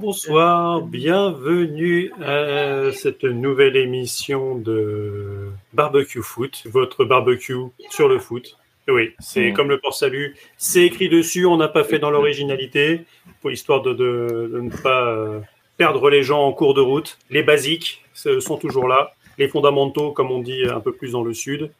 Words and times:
bonsoir, 0.00 0.82
bienvenue 0.82 2.10
à 2.22 2.90
cette 2.92 3.24
nouvelle 3.24 3.76
émission 3.76 4.54
de 4.56 5.50
Barbecue 5.72 6.22
Foot, 6.22 6.62
votre 6.66 7.04
barbecue 7.04 7.56
sur 7.90 8.08
le 8.08 8.18
foot. 8.18 8.56
Oui, 8.88 9.12
c'est 9.20 9.50
Mm. 9.50 9.54
comme 9.54 9.68
le 9.68 9.78
port-salut, 9.78 10.34
c'est 10.56 10.82
écrit 10.84 11.08
dessus, 11.08 11.44
on 11.46 11.56
n'a 11.56 11.68
pas 11.68 11.84
fait 11.84 11.98
dans 11.98 12.10
l'originalité, 12.10 13.02
pour 13.40 13.50
histoire 13.50 13.82
de, 13.82 13.92
de- 13.92 14.50
de 14.52 14.60
ne 14.60 14.70
pas 14.70 15.06
euh, 15.08 15.40
perdre 15.76 16.08
les 16.10 16.22
gens 16.22 16.40
en 16.46 16.52
cours 16.52 16.74
de 16.74 16.80
route. 16.80 17.18
Les 17.30 17.42
basiques 17.42 18.02
sont 18.14 18.56
toujours 18.56 18.88
là, 18.88 19.12
les 19.38 19.48
fondamentaux, 19.48 20.12
comme 20.12 20.30
on 20.30 20.40
dit 20.40 20.64
un 20.64 20.80
peu 20.80 20.92
plus 20.92 21.12
dans 21.12 21.22
le 21.22 21.34
sud, 21.34 21.70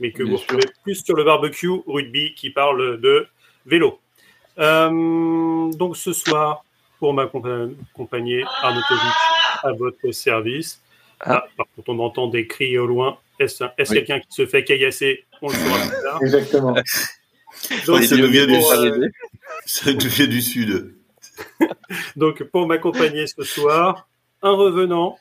mais 0.00 0.12
que 0.12 0.22
Bien 0.22 0.32
vous 0.32 0.38
sûr. 0.38 0.46
retrouvez 0.56 0.72
plus 0.84 1.04
sur 1.04 1.16
le 1.16 1.24
barbecue 1.24 1.70
rugby 1.86 2.34
qui 2.34 2.50
parle 2.50 3.00
de 3.00 3.26
vélo. 3.66 3.98
Euh, 4.58 5.70
donc 5.72 5.96
ce 5.96 6.12
soir, 6.12 6.64
pour 7.00 7.14
m'accompagner, 7.14 8.44
à 8.62 9.72
votre 9.72 10.12
service. 10.12 10.80
Ah, 11.20 11.46
par 11.56 11.66
contre, 11.74 11.88
on 11.88 11.98
entend 11.98 12.28
des 12.28 12.46
cris 12.46 12.78
au 12.78 12.86
loin. 12.86 13.18
Est-ce 13.38 13.64
Oui. 13.64 13.86
quelqu'un 13.88 14.20
qui 14.20 14.28
se 14.30 14.46
fait 14.46 14.64
caillasser? 14.64 15.24
On 15.42 15.48
le 15.48 15.54
saura 15.54 15.78
plus 15.78 16.02
tard. 16.02 16.18
Exactement. 16.22 16.74
Donc, 17.86 18.02
ça 18.04 18.16
nous 18.16 18.28
vient 18.28 18.46
du 18.46 18.54
euh, 18.54 18.60
sud. 18.60 19.12
Ça 19.66 19.92
nous 19.92 20.08
vient 20.08 20.26
du 20.26 20.40
sud. 20.40 20.94
donc, 22.16 22.42
pour 22.44 22.66
m'accompagner 22.66 23.26
ce 23.26 23.42
soir, 23.42 24.08
un 24.42 24.52
revenant. 24.52 25.18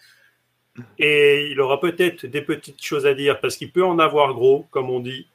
Et 0.97 1.47
il 1.51 1.59
aura 1.59 1.79
peut-être 1.79 2.25
des 2.25 2.41
petites 2.41 2.83
choses 2.83 3.05
à 3.05 3.13
dire 3.13 3.39
parce 3.41 3.57
qu'il 3.57 3.71
peut 3.71 3.83
en 3.83 3.99
avoir 3.99 4.33
gros, 4.33 4.67
comme 4.71 4.89
on 4.89 4.99
dit. 4.99 5.27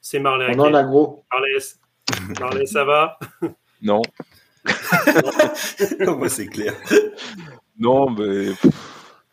C'est 0.00 0.18
Marley. 0.18 0.54
On 0.56 0.60
en 0.60 0.74
a 0.74 0.84
gros. 0.84 1.24
Marley, 1.32 1.58
Marley, 2.38 2.66
ça 2.66 2.84
va? 2.84 3.18
Non, 3.82 4.02
Moi, 6.18 6.28
c'est 6.28 6.46
clair. 6.46 6.74
non, 7.78 8.10
mais 8.10 8.48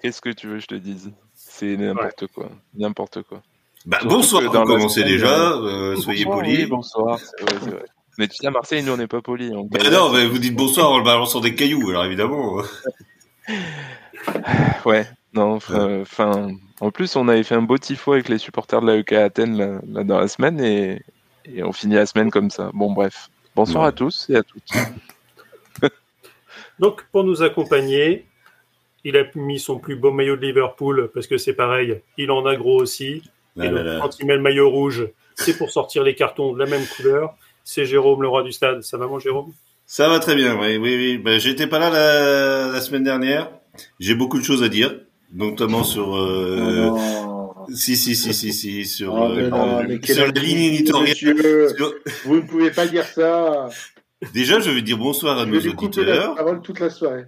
qu'est-ce 0.01 0.21
que 0.21 0.29
tu 0.29 0.47
veux 0.47 0.55
que 0.55 0.61
je 0.61 0.67
te 0.67 0.75
dise? 0.75 1.11
C'est 1.33 1.75
n'importe 1.77 2.27
quoi, 2.27 2.49
n'importe 2.75 3.23
quoi. 3.23 3.41
Bah, 3.85 3.99
bonsoir, 4.03 4.43
la 4.43 4.49
commencez 4.49 5.03
déjà. 5.03 5.53
euh, 5.53 5.95
soyez 5.95 6.25
Bonsoir, 6.25 6.39
polis. 6.43 6.59
oui, 6.59 6.65
bonsoir, 6.67 7.17
vrai, 7.41 7.71
vrai. 7.71 7.85
Mais 8.17 8.27
tu 8.27 8.35
sais, 8.35 8.47
à 8.47 8.51
Marseille, 8.51 8.83
nous, 8.83 8.91
on 8.91 8.97
n'est 8.97 9.07
pas 9.07 9.21
polis. 9.21 9.51
on 9.55 9.63
Bah 9.63 9.79
caillasse. 9.79 9.93
non, 9.99 10.11
mais 10.13 10.25
vous 10.27 10.37
dites 10.37 10.55
bonsoir 10.55 10.91
en 10.91 10.97
le 10.99 11.03
balançant 11.03 11.39
des 11.39 11.55
cailloux, 11.55 11.89
alors 11.89 12.05
évidemment. 12.05 12.61
Ouais, 14.85 15.07
non, 15.33 15.53
enfin, 15.55 16.49
en 16.79 16.91
plus, 16.91 17.15
on 17.15 17.27
avait 17.27 17.43
fait 17.43 17.55
un 17.55 17.61
beau 17.63 17.77
tifo 17.77 18.13
avec 18.13 18.29
les 18.29 18.37
supporters 18.37 18.81
de 18.81 18.87
la 18.87 18.97
UK 18.97 19.13
Athènes 19.13 19.57
là, 19.57 19.79
là, 19.87 20.03
dans 20.03 20.19
la 20.19 20.27
semaine 20.27 20.59
et, 20.59 21.01
et 21.45 21.63
on 21.63 21.71
finit 21.73 21.95
la 21.95 22.05
semaine 22.05 22.29
comme 22.31 22.49
ça. 22.51 22.69
Bon, 22.73 22.91
bref. 22.91 23.29
Bonsoir 23.55 23.83
Ouais. 23.83 23.89
à 23.89 23.91
tous 23.91 24.27
et 24.29 24.35
à 24.35 24.43
toutes. 24.43 24.71
Donc, 26.79 27.03
pour 27.11 27.23
nous 27.23 27.43
accompagner, 27.43 28.25
il 29.03 29.17
a 29.17 29.23
mis 29.35 29.59
son 29.59 29.79
plus 29.79 29.95
beau 29.95 30.11
maillot 30.11 30.35
de 30.35 30.41
Liverpool 30.45 31.09
parce 31.13 31.27
que 31.27 31.37
c'est 31.37 31.53
pareil, 31.53 32.01
il 32.17 32.31
en 32.31 32.45
a 32.45 32.55
gros 32.55 32.81
aussi. 32.81 33.21
Là, 33.55 33.65
Et 33.65 33.69
là, 33.69 33.77
donc, 33.83 33.85
là. 33.85 33.99
quand 34.01 34.19
il 34.19 34.25
met 34.25 34.35
le 34.35 34.41
maillot 34.41 34.69
rouge, 34.69 35.07
c'est 35.35 35.57
pour 35.57 35.69
sortir 35.71 36.03
les 36.03 36.15
cartons 36.15 36.53
de 36.53 36.59
la 36.59 36.65
même 36.65 36.85
couleur. 36.95 37.35
C'est 37.63 37.85
Jérôme, 37.85 38.21
le 38.21 38.27
roi 38.27 38.43
du 38.43 38.51
stade. 38.51 38.81
Ça 38.81 38.97
va, 38.97 39.07
mon 39.07 39.19
Jérôme? 39.19 39.53
Ça 39.85 40.07
va 40.07 40.19
très 40.19 40.35
bien, 40.35 40.57
oui, 40.59 40.77
oui, 40.77 40.95
oui. 40.95 41.17
Bah, 41.17 41.37
j'étais 41.37 41.67
pas 41.67 41.77
là 41.79 41.89
la, 41.89 42.71
la 42.71 42.81
semaine 42.81 43.03
dernière. 43.03 43.51
J'ai 43.99 44.15
beaucoup 44.15 44.39
de 44.39 44.43
choses 44.43 44.63
à 44.63 44.69
dire, 44.69 44.99
notamment 45.33 45.83
sur. 45.83 46.15
Euh... 46.15 46.89
Oh. 46.91 47.65
Si, 47.73 47.95
si, 47.95 48.15
si, 48.15 48.33
si, 48.33 48.53
si, 48.53 48.85
sur, 48.85 49.13
Oh, 49.13 49.31
euh, 49.31 49.49
non, 49.49 49.79
euh, 49.79 49.83
mais 49.87 49.99
quelle 49.99 50.15
sur 50.15 50.25
la 50.25 50.31
ligne 50.41 50.73
éditoriale. 50.73 51.09
monsieur. 51.09 51.69
Sur- 51.75 51.93
Vous 52.25 52.35
ne 52.37 52.41
pouvez 52.41 52.71
pas 52.71 52.87
dire 52.87 53.05
ça. 53.05 53.69
Déjà, 54.33 54.59
je 54.59 54.69
vais 54.69 54.81
dire 54.81 54.97
bonsoir 54.97 55.37
à 55.39 55.45
Je 55.45 55.49
nos 55.49 55.59
vais 55.59 55.71
couper 55.73 56.03
la 56.05 56.11
auditeurs. 56.13 56.35
parole 56.35 56.61
toute 56.61 56.79
la 56.79 56.89
soirée. 56.89 57.25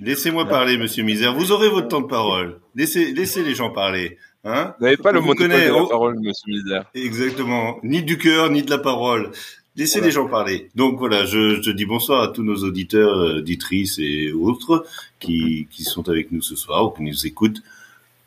Laissez-moi 0.00 0.46
parler, 0.46 0.78
monsieur 0.78 1.02
Misère. 1.02 1.34
Vous 1.34 1.50
aurez 1.52 1.68
votre 1.68 1.88
temps 1.88 2.00
de 2.02 2.06
parole. 2.06 2.60
Laissez, 2.74 3.12
laissez 3.12 3.42
les 3.42 3.54
gens 3.54 3.70
parler. 3.70 4.18
Hein 4.44 4.74
Vous 4.78 4.84
n'avez 4.84 4.96
pas 4.96 5.10
le 5.10 5.20
monopole 5.20 5.48
connaît, 5.48 5.68
de 5.68 5.72
la 5.74 5.86
parole, 5.88 6.16
monsieur 6.20 6.44
Misère. 6.52 6.84
Exactement. 6.94 7.78
Ni 7.82 8.02
du 8.02 8.16
cœur, 8.16 8.50
ni 8.50 8.62
de 8.62 8.70
la 8.70 8.78
parole. 8.78 9.32
Laissez 9.74 9.98
Voilà. 9.98 10.06
les 10.06 10.12
gens 10.12 10.28
parler. 10.28 10.68
Donc 10.76 10.98
voilà, 10.98 11.26
je, 11.26 11.60
je 11.60 11.70
dis 11.70 11.84
bonsoir 11.84 12.22
à 12.22 12.28
tous 12.28 12.42
nos 12.44 12.56
auditeurs, 12.64 13.18
euh, 13.18 13.38
auditrices 13.38 13.98
et 13.98 14.32
autres 14.32 14.86
qui, 15.18 15.66
qui 15.70 15.82
sont 15.84 16.08
avec 16.08 16.30
nous 16.32 16.40
ce 16.42 16.54
soir 16.56 16.86
ou 16.86 16.90
qui 16.90 17.02
nous 17.02 17.26
écoutent 17.26 17.60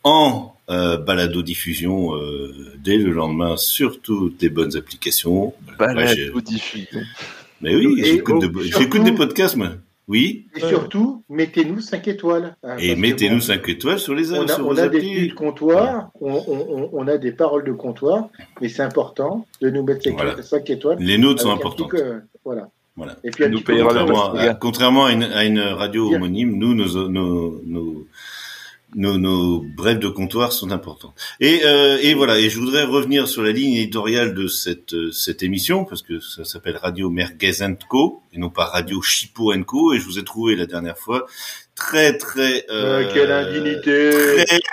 en 0.03 0.55
euh, 0.69 0.97
balado-diffusion 0.97 2.15
euh, 2.15 2.73
dès 2.77 2.97
le 2.97 3.11
lendemain 3.11 3.57
sur 3.57 3.99
toutes 4.01 4.41
les 4.41 4.49
bonnes 4.49 4.75
applications. 4.77 5.53
Ou 6.35 6.41
diffusion. 6.41 6.99
Mais 7.61 7.75
oui, 7.75 8.01
j'écoute 8.03 8.41
de- 8.41 8.47
des 9.03 9.11
podcasts, 9.13 9.55
moi. 9.57 9.69
Oui. 10.07 10.47
Et 10.55 10.61
surtout, 10.61 11.23
mettez-nous 11.29 11.81
5 11.81 12.07
étoiles. 12.07 12.55
hein, 12.63 12.77
Et 12.79 12.95
mettez-nous 12.95 13.35
bon, 13.35 13.41
5 13.41 13.69
étoiles 13.69 13.99
sur 13.99 14.15
les 14.15 14.33
On 14.33 14.43
a, 14.43 14.47
sur 14.47 14.65
on 14.67 14.75
a 14.75 14.87
des 14.87 14.97
petits 14.97 15.27
de 15.29 15.33
comptoir, 15.35 16.09
on, 16.19 16.33
on- 16.33 16.67
on- 16.77 16.89
on 16.93 17.07
a 17.07 17.17
des 17.19 17.31
paroles 17.31 17.63
de 17.63 17.73
comptoir, 17.73 18.29
mais 18.59 18.69
c'est 18.69 18.81
important 18.81 19.45
de 19.61 19.69
nous 19.69 19.83
mettre 19.83 20.03
5, 20.03 20.13
Voilà. 20.13 20.35
étoiles. 20.65 20.97
Les 20.99 21.19
nôtres 21.19 21.43
sont 21.43 21.51
importantes. 21.51 21.91
petit 21.91 22.01
que- 22.01 22.21
voilà. 22.43 22.69
Voilà. 22.95 23.15
Et 23.23 23.29
puis 23.29 23.47
Nous 23.49 23.61
Contrairement, 23.61 24.33
à, 24.33 24.53
contrairement 24.55 25.05
à, 25.05 25.11
une, 25.13 25.23
à 25.23 25.45
une 25.45 25.59
radio 25.59 26.11
homonyme, 26.13 26.57
nous, 26.57 26.73
nos, 26.73 27.07
nos, 27.07 27.61
nos, 27.65 28.05
nos, 28.95 29.17
nos 29.17 29.63
brèves 29.77 29.99
de 29.99 30.07
comptoir 30.07 30.51
sont 30.51 30.71
importantes. 30.71 31.13
Et, 31.39 31.61
euh, 31.65 31.97
et 32.01 32.13
voilà, 32.13 32.39
et 32.39 32.49
je 32.49 32.59
voudrais 32.59 32.83
revenir 32.83 33.27
sur 33.27 33.43
la 33.43 33.51
ligne 33.51 33.73
éditoriale 33.73 34.33
de 34.33 34.47
cette, 34.47 34.93
euh, 34.93 35.11
cette 35.11 35.43
émission, 35.43 35.85
parce 35.85 36.01
que 36.01 36.19
ça 36.19 36.43
s'appelle 36.45 36.77
Radio 36.77 37.09
Merguez 37.09 37.51
Co, 37.87 38.21
et 38.33 38.39
non 38.39 38.49
pas 38.49 38.65
Radio 38.65 39.01
Chipo 39.01 39.53
Co, 39.65 39.93
et 39.93 39.99
je 39.99 40.05
vous 40.05 40.19
ai 40.19 40.23
trouvé 40.23 40.55
la 40.55 40.65
dernière 40.65 40.97
fois 40.97 41.27
très, 41.75 42.17
très... 42.17 42.65
Euh, 42.69 43.03
Euh, 43.03 43.09
quelle 43.13 43.31
indignité. 43.31 44.11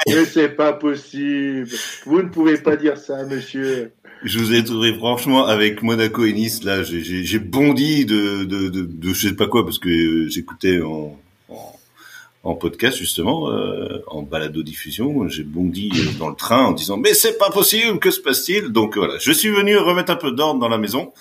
Mais 0.08 0.24
c'est 0.24 0.48
pas 0.48 0.72
possible. 0.72 1.68
Vous 2.04 2.22
ne 2.22 2.28
pouvez 2.28 2.58
pas 2.58 2.76
dire 2.76 2.96
ça, 2.96 3.24
monsieur. 3.24 3.92
Je 4.24 4.38
vous 4.38 4.54
ai 4.54 4.64
trouvé 4.64 4.94
franchement 4.94 5.46
avec 5.46 5.82
Monaco 5.82 6.24
et 6.24 6.32
Nice 6.32 6.64
là, 6.64 6.82
j'ai 6.82 7.38
bondi 7.38 8.06
de, 8.06 8.44
de, 8.44 8.68
de, 8.68 8.82
de 8.82 9.12
je 9.12 9.28
sais 9.28 9.36
pas 9.36 9.46
quoi 9.46 9.64
parce 9.64 9.78
que 9.78 9.90
euh, 9.90 10.28
j'écoutais 10.28 10.80
en, 10.80 11.16
en 11.50 11.75
en 12.46 12.54
podcast 12.54 12.96
justement, 12.96 13.50
euh, 13.50 14.04
en 14.06 14.22
balado 14.22 14.62
diffusion, 14.62 15.28
j'ai 15.28 15.42
bondi 15.42 15.90
euh, 15.94 16.16
dans 16.16 16.28
le 16.28 16.36
train 16.36 16.66
en 16.66 16.72
disant 16.72 16.96
mais 16.96 17.12
c'est 17.12 17.38
pas 17.38 17.50
possible, 17.50 17.98
que 17.98 18.12
se 18.12 18.20
passe-t-il? 18.20 18.68
Donc 18.68 18.96
voilà, 18.96 19.18
je 19.18 19.32
suis 19.32 19.48
venu 19.48 19.76
remettre 19.76 20.12
un 20.12 20.16
peu 20.16 20.30
d'ordre 20.30 20.60
dans 20.60 20.68
la 20.68 20.78
maison. 20.78 21.12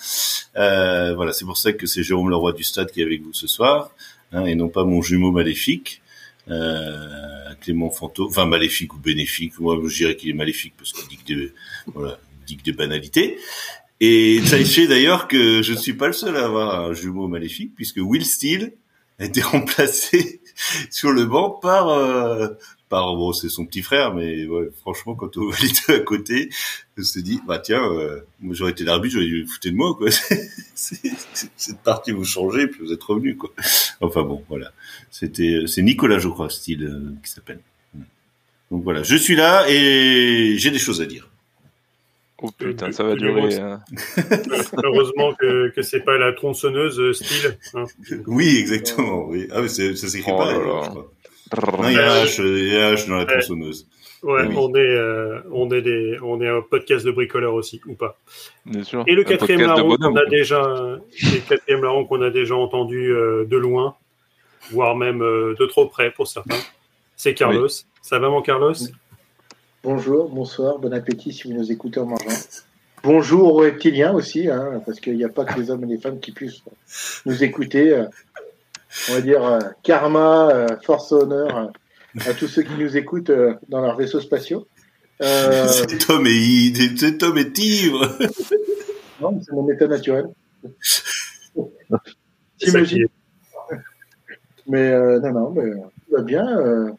Euh, 0.56 1.16
voilà, 1.16 1.32
c'est 1.32 1.44
pour 1.44 1.56
ça 1.56 1.72
que 1.72 1.86
c'est 1.86 2.04
Jérôme 2.04 2.30
le 2.30 2.36
roi 2.36 2.52
du 2.52 2.62
stade 2.62 2.92
qui 2.92 3.00
est 3.00 3.04
avec 3.04 3.22
vous 3.22 3.32
ce 3.32 3.48
soir, 3.48 3.90
hein, 4.32 4.44
et 4.44 4.54
non 4.54 4.68
pas 4.68 4.84
mon 4.84 5.02
jumeau 5.02 5.32
maléfique. 5.32 6.00
Euh, 6.48 7.54
Clément 7.60 7.90
Fantôme, 7.90 8.28
enfin 8.28 8.46
maléfique 8.46 8.94
ou 8.94 8.98
bénéfique, 8.98 9.58
moi 9.58 9.76
je 9.84 9.96
dirais 9.96 10.14
qu'il 10.14 10.30
est 10.30 10.34
maléfique 10.44 10.74
parce 10.78 10.92
qu'il 10.92 11.08
dit 11.08 11.16
que 11.16 11.34
des, 11.34 11.52
voilà, 11.92 12.20
il 12.40 12.44
dit 12.46 12.56
que 12.56 12.62
des 12.62 12.72
banalités. 12.72 13.38
Et 14.00 14.40
sachez 14.44 14.86
d'ailleurs 14.86 15.26
que 15.26 15.60
je 15.62 15.72
ne 15.72 15.76
suis 15.76 15.94
pas 15.94 16.06
le 16.06 16.12
seul 16.12 16.36
à 16.36 16.44
avoir 16.44 16.84
un 16.84 16.92
jumeau 16.92 17.26
maléfique 17.26 17.72
puisque 17.74 17.96
Will 17.96 18.24
Steele 18.24 18.74
a 19.18 19.24
été 19.24 19.40
remplacé 19.42 20.40
sur 20.90 21.12
le 21.12 21.26
banc 21.26 21.50
par 21.50 21.88
euh, 21.88 22.48
par 22.88 23.14
bon 23.16 23.32
c'est 23.32 23.48
son 23.48 23.66
petit 23.66 23.82
frère 23.82 24.14
mais 24.14 24.46
ouais, 24.46 24.68
franchement 24.80 25.14
quand 25.14 25.36
on 25.36 25.44
voit 25.50 25.56
les 25.60 25.68
deux 25.86 26.00
à 26.00 26.04
côté 26.04 26.50
me 26.96 27.02
suis 27.02 27.22
dit 27.22 27.40
bah 27.46 27.58
tiens 27.58 27.84
euh, 27.84 28.20
j'aurais 28.50 28.70
été 28.70 28.84
l'arbitre 28.84 29.14
j'aurais 29.14 29.26
dû 29.26 29.46
foutre 29.46 29.68
de 29.68 29.74
moi 29.74 29.94
quoi. 29.94 30.08
Cette 30.74 31.80
partie 31.82 32.12
vous 32.12 32.24
changez 32.24 32.66
puis 32.68 32.80
vous 32.84 32.92
êtes 32.92 33.02
revenu 33.02 33.36
quoi. 33.36 33.50
Enfin 34.00 34.22
bon 34.22 34.44
voilà. 34.48 34.72
C'était 35.10 35.62
c'est 35.66 35.82
Nicolas 35.82 36.18
je 36.18 36.28
crois 36.28 36.48
Steele 36.48 36.84
euh, 36.84 37.14
qui 37.22 37.30
s'appelle. 37.30 37.60
Donc 38.70 38.82
voilà. 38.82 39.02
Je 39.02 39.16
suis 39.16 39.36
là 39.36 39.66
et 39.68 40.56
j'ai 40.58 40.70
des 40.70 40.78
choses 40.78 41.00
à 41.00 41.06
dire 41.06 41.28
Oh 42.46 42.50
putain, 42.58 42.92
ça 42.92 43.04
va 43.04 43.14
du- 43.14 43.20
durer. 43.26 43.48
du- 43.48 43.56
hein. 43.56 43.80
Heureusement 44.84 45.34
que, 45.34 45.68
que 45.70 45.82
c'est 45.82 46.00
pas 46.00 46.18
la 46.18 46.32
tronçonneuse 46.32 46.98
euh, 47.00 47.12
style. 47.12 47.58
hein. 47.74 47.84
oui 48.26 48.56
exactement 48.58 49.24
oui 49.26 49.48
ah 49.52 49.60
oui 49.62 49.68
c'est- 49.68 49.94
ça 49.96 50.08
s'écrit 50.08 50.32
Oh 50.34 50.38
pas. 50.38 50.52
Non, 50.54 51.88
il 51.88 51.94
y 51.94 51.98
a 51.98 52.24
H, 52.24 52.40
il 52.44 52.72
y 52.72 52.76
a 52.76 52.88
un 52.88 52.94
H 52.94 53.08
dans 53.08 53.16
la 53.16 53.24
tronçonneuse. 53.24 53.86
Ouais, 54.22 54.42
Oui. 54.48 54.54
on 54.56 54.74
est, 54.74 54.78
euh, 54.78 55.38
on 55.52 55.70
est 55.70 55.82
des, 55.82 56.16
on 56.22 56.40
est 56.40 56.48
un 56.48 56.60
podcast 56.60 57.06
de 57.06 57.12
bricoleurs 57.12 57.54
aussi, 57.54 57.80
ou 57.86 57.94
pas. 57.94 58.18
Bien 58.64 58.82
sûr. 58.82 59.04
Et 59.06 59.14
le 59.14 59.20
Un 59.20 59.24
quatrième 59.24 59.60
larron 59.60 59.96
qu'on 59.96 60.16
a 60.16 60.24
déjà, 60.26 60.60
le 61.22 61.48
quatrième 61.48 61.82
larron 61.84 62.04
qu'on 62.06 62.22
a 62.22 62.30
déjà 62.30 62.56
entendu 62.56 63.12
euh, 63.12 63.44
de 63.44 63.56
loin, 63.56 63.94
voire 64.72 64.96
même 64.96 65.22
euh, 65.22 65.54
de 65.60 65.66
trop 65.66 65.86
près 65.86 66.10
pour 66.10 66.26
certains, 66.26 66.58
c'est 67.14 67.34
Carlos. 67.34 67.68
Ça 68.02 68.18
va 68.18 68.28
mon 68.28 68.42
Carlos? 68.42 68.72
Bonjour, 69.86 70.28
bonsoir, 70.28 70.80
bon 70.80 70.92
appétit 70.92 71.32
si 71.32 71.44
vous 71.46 71.54
nous 71.54 71.70
écoutez 71.70 72.00
en 72.00 72.06
mangeant. 72.06 72.26
Bonjour 73.04 73.54
aux 73.54 73.58
reptiliens 73.58 74.12
aussi, 74.12 74.50
hein, 74.50 74.82
parce 74.84 74.98
qu'il 74.98 75.16
n'y 75.16 75.22
a 75.22 75.28
pas 75.28 75.44
que 75.44 75.60
les 75.60 75.70
hommes 75.70 75.84
et 75.84 75.86
les 75.86 75.98
femmes 75.98 76.18
qui 76.18 76.32
puissent 76.32 76.60
nous 77.24 77.44
écouter. 77.44 77.92
euh, 77.92 78.06
on 79.08 79.12
va 79.14 79.20
dire 79.20 79.44
euh, 79.44 79.60
karma, 79.84 80.50
euh, 80.50 80.66
force 80.82 81.12
honneur 81.12 81.56
euh, 81.56 82.20
à 82.28 82.34
tous 82.34 82.48
ceux 82.48 82.62
qui 82.62 82.72
nous 82.76 82.96
écoutent 82.96 83.30
euh, 83.30 83.54
dans 83.68 83.80
leurs 83.80 83.96
vaisseaux 83.96 84.18
spatiaux. 84.18 84.66
Euh, 85.22 85.68
Cet 85.88 86.10
homme 86.10 86.26
est, 86.26 86.98
cet 86.98 87.22
homme 87.22 87.38
est 87.38 87.56
ivre. 87.56 88.18
non, 89.20 89.40
c'est 89.40 89.52
mon 89.52 89.70
état 89.70 89.86
naturel. 89.86 90.26
Est. 92.60 93.08
Mais 94.66 95.20
non, 95.20 95.30
non, 95.32 95.50
mais 95.52 95.70
tout 95.70 96.16
va 96.16 96.22
bien. 96.22 96.96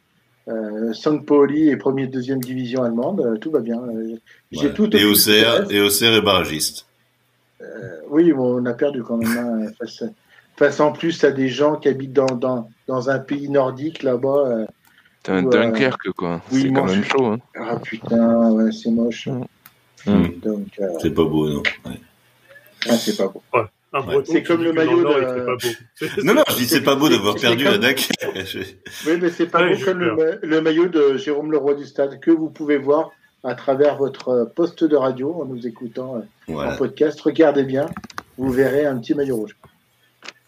Euh, 0.48 1.20
Pauli 1.26 1.70
est 1.70 1.78
premier 1.78 2.08
deuxième 2.08 2.40
division 2.40 2.84
allemande, 2.84 3.38
tout 3.42 3.52
va 3.52 3.60
bien. 3.60 3.82
J'ai 4.52 4.74
tout 4.74 4.96
et 4.96 5.04
Auxerre, 5.04 5.70
et 5.70 5.82
Auxerre 5.82 6.14
est 6.14 6.22
barragiste. 6.22 6.86
oui, 8.10 8.32
on 8.34 8.66
a 8.66 8.74
perdu 8.74 9.04
quand 9.04 9.18
même. 9.18 9.38
Hein, 9.38 9.72
face, 9.80 10.04
face, 10.56 10.80
en 10.80 10.92
plus 10.92 11.24
à 11.24 11.32
des 11.32 11.50
gens 11.50 11.76
qui 11.76 11.90
habitent 11.90 12.14
dans, 12.14 12.36
dans, 12.36 12.70
dans 12.88 13.10
un 13.10 13.20
pays 13.20 13.50
nordique 13.50 14.04
là-bas. 14.04 14.68
T'as 15.24 15.34
un 15.34 15.44
Dunkerque, 15.44 16.12
quoi. 16.16 16.42
Oui, 16.52 16.62
c'est 16.62 16.72
quand 16.72 16.86
même 16.86 17.04
chaud. 17.04 17.26
Hein. 17.26 17.40
Ah 17.56 17.78
putain, 17.80 18.52
ouais, 18.52 18.72
c'est 18.72 18.92
moche. 18.92 19.28
c'est 20.06 21.14
pas 21.14 21.26
beau, 21.26 21.50
non. 21.50 21.64
Ah, 22.88 22.94
c'est 22.94 23.18
pas 23.18 23.28
beau. 23.28 23.42
Ouais. 23.54 23.66
C'est 24.25 24.44
comme 24.44 24.63
le 24.63 24.74
maillot 24.74 25.04
de. 25.04 26.24
non, 26.24 26.34
non, 26.34 26.44
je 26.50 26.56
dis 26.56 26.68
c'est 26.68 26.84
pas 26.84 26.95
beau 26.95 27.10
d'avoir 27.10 27.36
perdu 27.36 27.63
comme... 27.63 27.84
à 27.84 27.88
oui, 29.07 29.18
mais 29.22 29.30
c'est 29.30 29.48
pas 29.48 29.68
beau 29.68 29.75
comme 29.84 30.00
le, 30.00 30.62
maillot 30.62 30.88
de 30.88 31.18
Jérôme 31.18 31.51
Leroy 31.51 31.75
du 31.75 31.86
Stade 31.86 32.19
que 32.19 32.31
vous 32.31 32.50
pouvez 32.50 32.78
voir 32.78 33.12
à 33.44 33.56
travers 33.56 33.95
votre 33.95 34.51
poste 34.56 34.84
de 34.84 34.95
radio 34.95 35.42
en 35.42 35.45
nous 35.45 35.66
écoutant 35.66 36.22
euh, 36.50 36.54
en 36.54 36.75
podcast. 36.75 37.19
Regardez 37.22 37.63
bien, 37.63 37.89
vous 38.38 38.51
verrez 38.51 38.86
un 38.86 38.98
petit 39.00 39.13
maillot 39.13 39.38
rouge. 39.38 39.56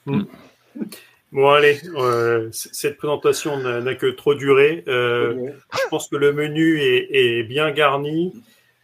Hmm. 0.05 0.23
Bon, 1.31 1.49
allez, 1.49 1.79
euh, 1.95 2.49
cette 2.51 2.97
présentation 2.97 3.57
n'a 3.57 3.95
que 3.95 4.07
trop 4.07 4.33
duré. 4.33 4.83
Euh, 4.87 5.51
je 5.71 5.87
pense 5.89 6.09
que 6.09 6.15
le 6.15 6.33
menu 6.33 6.81
est, 6.81 7.07
est 7.11 7.43
bien 7.43 7.71
garni. 7.71 8.33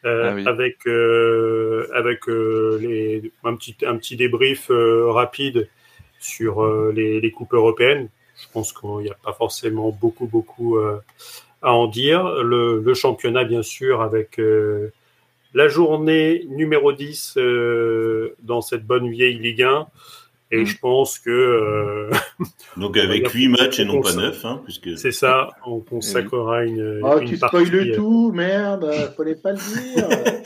Euh, 0.05 0.43
ah 0.45 0.49
avec 0.49 0.85
euh, 0.85 1.87
avec 1.95 2.29
euh, 2.29 2.77
les, 2.79 3.31
un 3.43 3.55
petit 3.55 3.75
un 3.87 3.97
petit 3.97 4.15
débrief 4.15 4.69
rapide 4.69 5.67
sur 6.19 6.65
les, 6.91 7.19
les, 7.19 7.31
coupes 7.31 7.53
européennes. 7.53 8.09
Je 8.39 8.45
pense 8.51 8.71
qu'il 8.71 8.89
n'y 8.97 9.09
a 9.09 9.17
pas 9.23 9.33
forcément 9.33 9.89
beaucoup 9.89 10.27
beaucoup 10.27 10.77
à 11.61 11.73
en 11.73 11.87
dire. 11.87 12.43
Le, 12.43 12.81
le, 12.81 12.93
championnat 12.93 13.45
bien 13.45 13.63
sûr 13.63 14.01
avec 14.01 14.39
la 15.53 15.67
journée 15.67 16.45
numéro 16.49 16.91
10 16.93 17.37
dans 18.43 18.61
cette 18.61 18.85
bonne 18.85 19.09
vieille 19.09 19.39
Ligue 19.39 19.63
1 19.63 19.87
et 20.51 20.61
mm. 20.61 20.65
je 20.65 20.77
pense 20.79 21.19
que. 21.19 21.29
Euh, 21.29 22.11
Donc 22.77 22.97
avec 22.97 23.27
8 23.29 23.47
matchs 23.49 23.79
et 23.79 23.85
non 23.85 24.01
pas 24.01 24.13
9, 24.13 24.45
hein, 24.45 24.61
puisque. 24.63 24.97
C'est 24.97 25.11
ça, 25.11 25.49
on 25.65 25.79
consacrera 25.89 26.65
une. 26.65 27.01
Oh, 27.03 27.19
une 27.19 27.27
tu 27.27 27.37
spoil 27.37 27.69
le 27.69 27.91
euh, 27.91 27.95
tout, 27.95 28.31
merde, 28.31 28.91
fallait 29.17 29.35
pas 29.35 29.51
le 29.53 29.57
dire. 29.57 30.07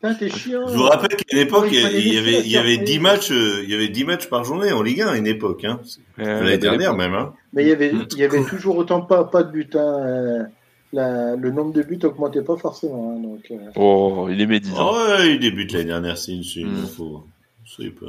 Putain, 0.00 0.14
t'es 0.14 0.30
chiant. 0.30 0.66
Je 0.66 0.74
vous 0.74 0.84
rappelle 0.84 1.14
qu'à 1.14 1.36
une 1.36 1.42
époque, 1.42 1.68
il 1.70 2.14
y, 2.14 2.16
avait, 2.16 2.40
il 2.40 2.50
y 2.50 2.56
avait 2.56 2.78
10 2.78 2.98
matchs, 3.00 3.32
euh, 3.32 3.60
il 3.64 3.70
y 3.70 3.74
avait 3.74 3.88
10 3.88 4.04
matchs 4.06 4.26
par 4.30 4.44
journée 4.44 4.72
en 4.72 4.82
Ligue 4.82 5.02
1 5.02 5.08
à 5.08 5.16
une 5.18 5.26
époque, 5.26 5.64
hein. 5.64 5.78
L'année 6.16 6.56
dernière 6.56 6.96
même, 6.96 7.12
hein. 7.12 7.34
Mais 7.52 7.64
il 7.64 7.68
y 7.68 7.72
avait, 7.72 7.92
il 8.10 8.18
y 8.18 8.24
avait 8.24 8.42
toujours 8.44 8.78
autant 8.78 9.02
pas, 9.02 9.24
pas 9.24 9.42
de 9.42 9.50
buts, 9.50 9.68
hein. 9.74 10.46
La, 10.92 11.36
le 11.36 11.50
nombre 11.50 11.72
de 11.72 11.82
buts 11.82 12.00
augmentait 12.02 12.42
pas 12.42 12.56
forcément. 12.56 13.14
Hein, 13.14 13.22
donc, 13.22 13.52
Oh, 13.76 14.26
il 14.28 14.40
est 14.40 14.46
médisant. 14.46 14.90
Oh, 14.90 14.96
ouais, 14.96 15.34
il 15.34 15.38
débute 15.38 15.72
l'année 15.72 15.84
dernière, 15.84 16.18
c'est 16.18 16.32
une, 16.32 16.42
une 16.56 16.72
mm. 16.72 16.84
info. 16.84 17.24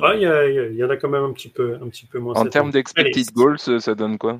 Ah, 0.01 0.15
il 0.15 0.75
y, 0.75 0.83
en 0.83 0.89
a 0.89 0.97
quand 0.97 1.09
même 1.09 1.23
un 1.23 1.31
petit 1.31 1.49
peu, 1.49 1.77
un 1.81 1.87
petit 1.87 2.05
peu 2.05 2.19
moins. 2.19 2.35
En 2.35 2.45
termes 2.45 2.71
d'expected 2.71 3.31
goals, 3.33 3.59
ça 3.59 3.95
donne 3.95 4.17
quoi? 4.17 4.39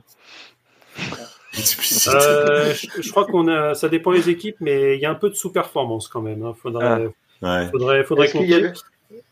Euh, 2.07 2.74
je, 2.74 3.12
crois 3.12 3.25
qu'on 3.25 3.48
a, 3.50 3.75
ça 3.75 3.89
dépend 3.89 4.13
des 4.13 4.30
équipes, 4.30 4.56
mais 4.62 4.95
il 4.95 5.01
y 5.01 5.06
a 5.06 5.12
un 5.12 5.16
peu 5.16 5.30
de 5.30 5.36
sous-performance 5.36 6.07
quand 6.07 6.22
même. 6.22 6.44
Hein. 6.44 6.56
Faudrait, 6.62 7.10
ah. 7.42 7.68
faudrait, 7.69 8.04
faudrait 8.06 8.31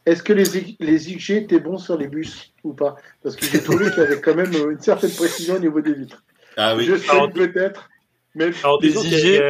Est-ce 0.05 0.23
que 0.23 0.33
les, 0.33 0.75
les 0.79 0.97
XG 0.97 1.31
étaient 1.31 1.59
bons 1.59 1.77
sur 1.77 1.97
les 1.97 2.07
bus 2.07 2.51
ou 2.63 2.73
pas? 2.73 2.97
Parce 3.23 3.35
que 3.35 3.45
j'ai 3.45 3.63
trouvé 3.63 3.89
qu'il 3.89 4.03
y 4.03 4.05
avait 4.05 4.19
quand 4.19 4.35
même 4.35 4.51
une 4.53 4.81
certaine 4.81 5.11
précision 5.11 5.55
au 5.55 5.59
niveau 5.59 5.79
des 5.79 5.93
vitres. 5.93 6.23
Ah 6.57 6.75
oui. 6.75 6.85
Je 6.85 6.95
sais 6.95 7.27
peut-être. 7.33 7.89
Mais 8.35 8.51
alors, 8.63 8.79
des 8.79 8.89
IG, 8.89 9.41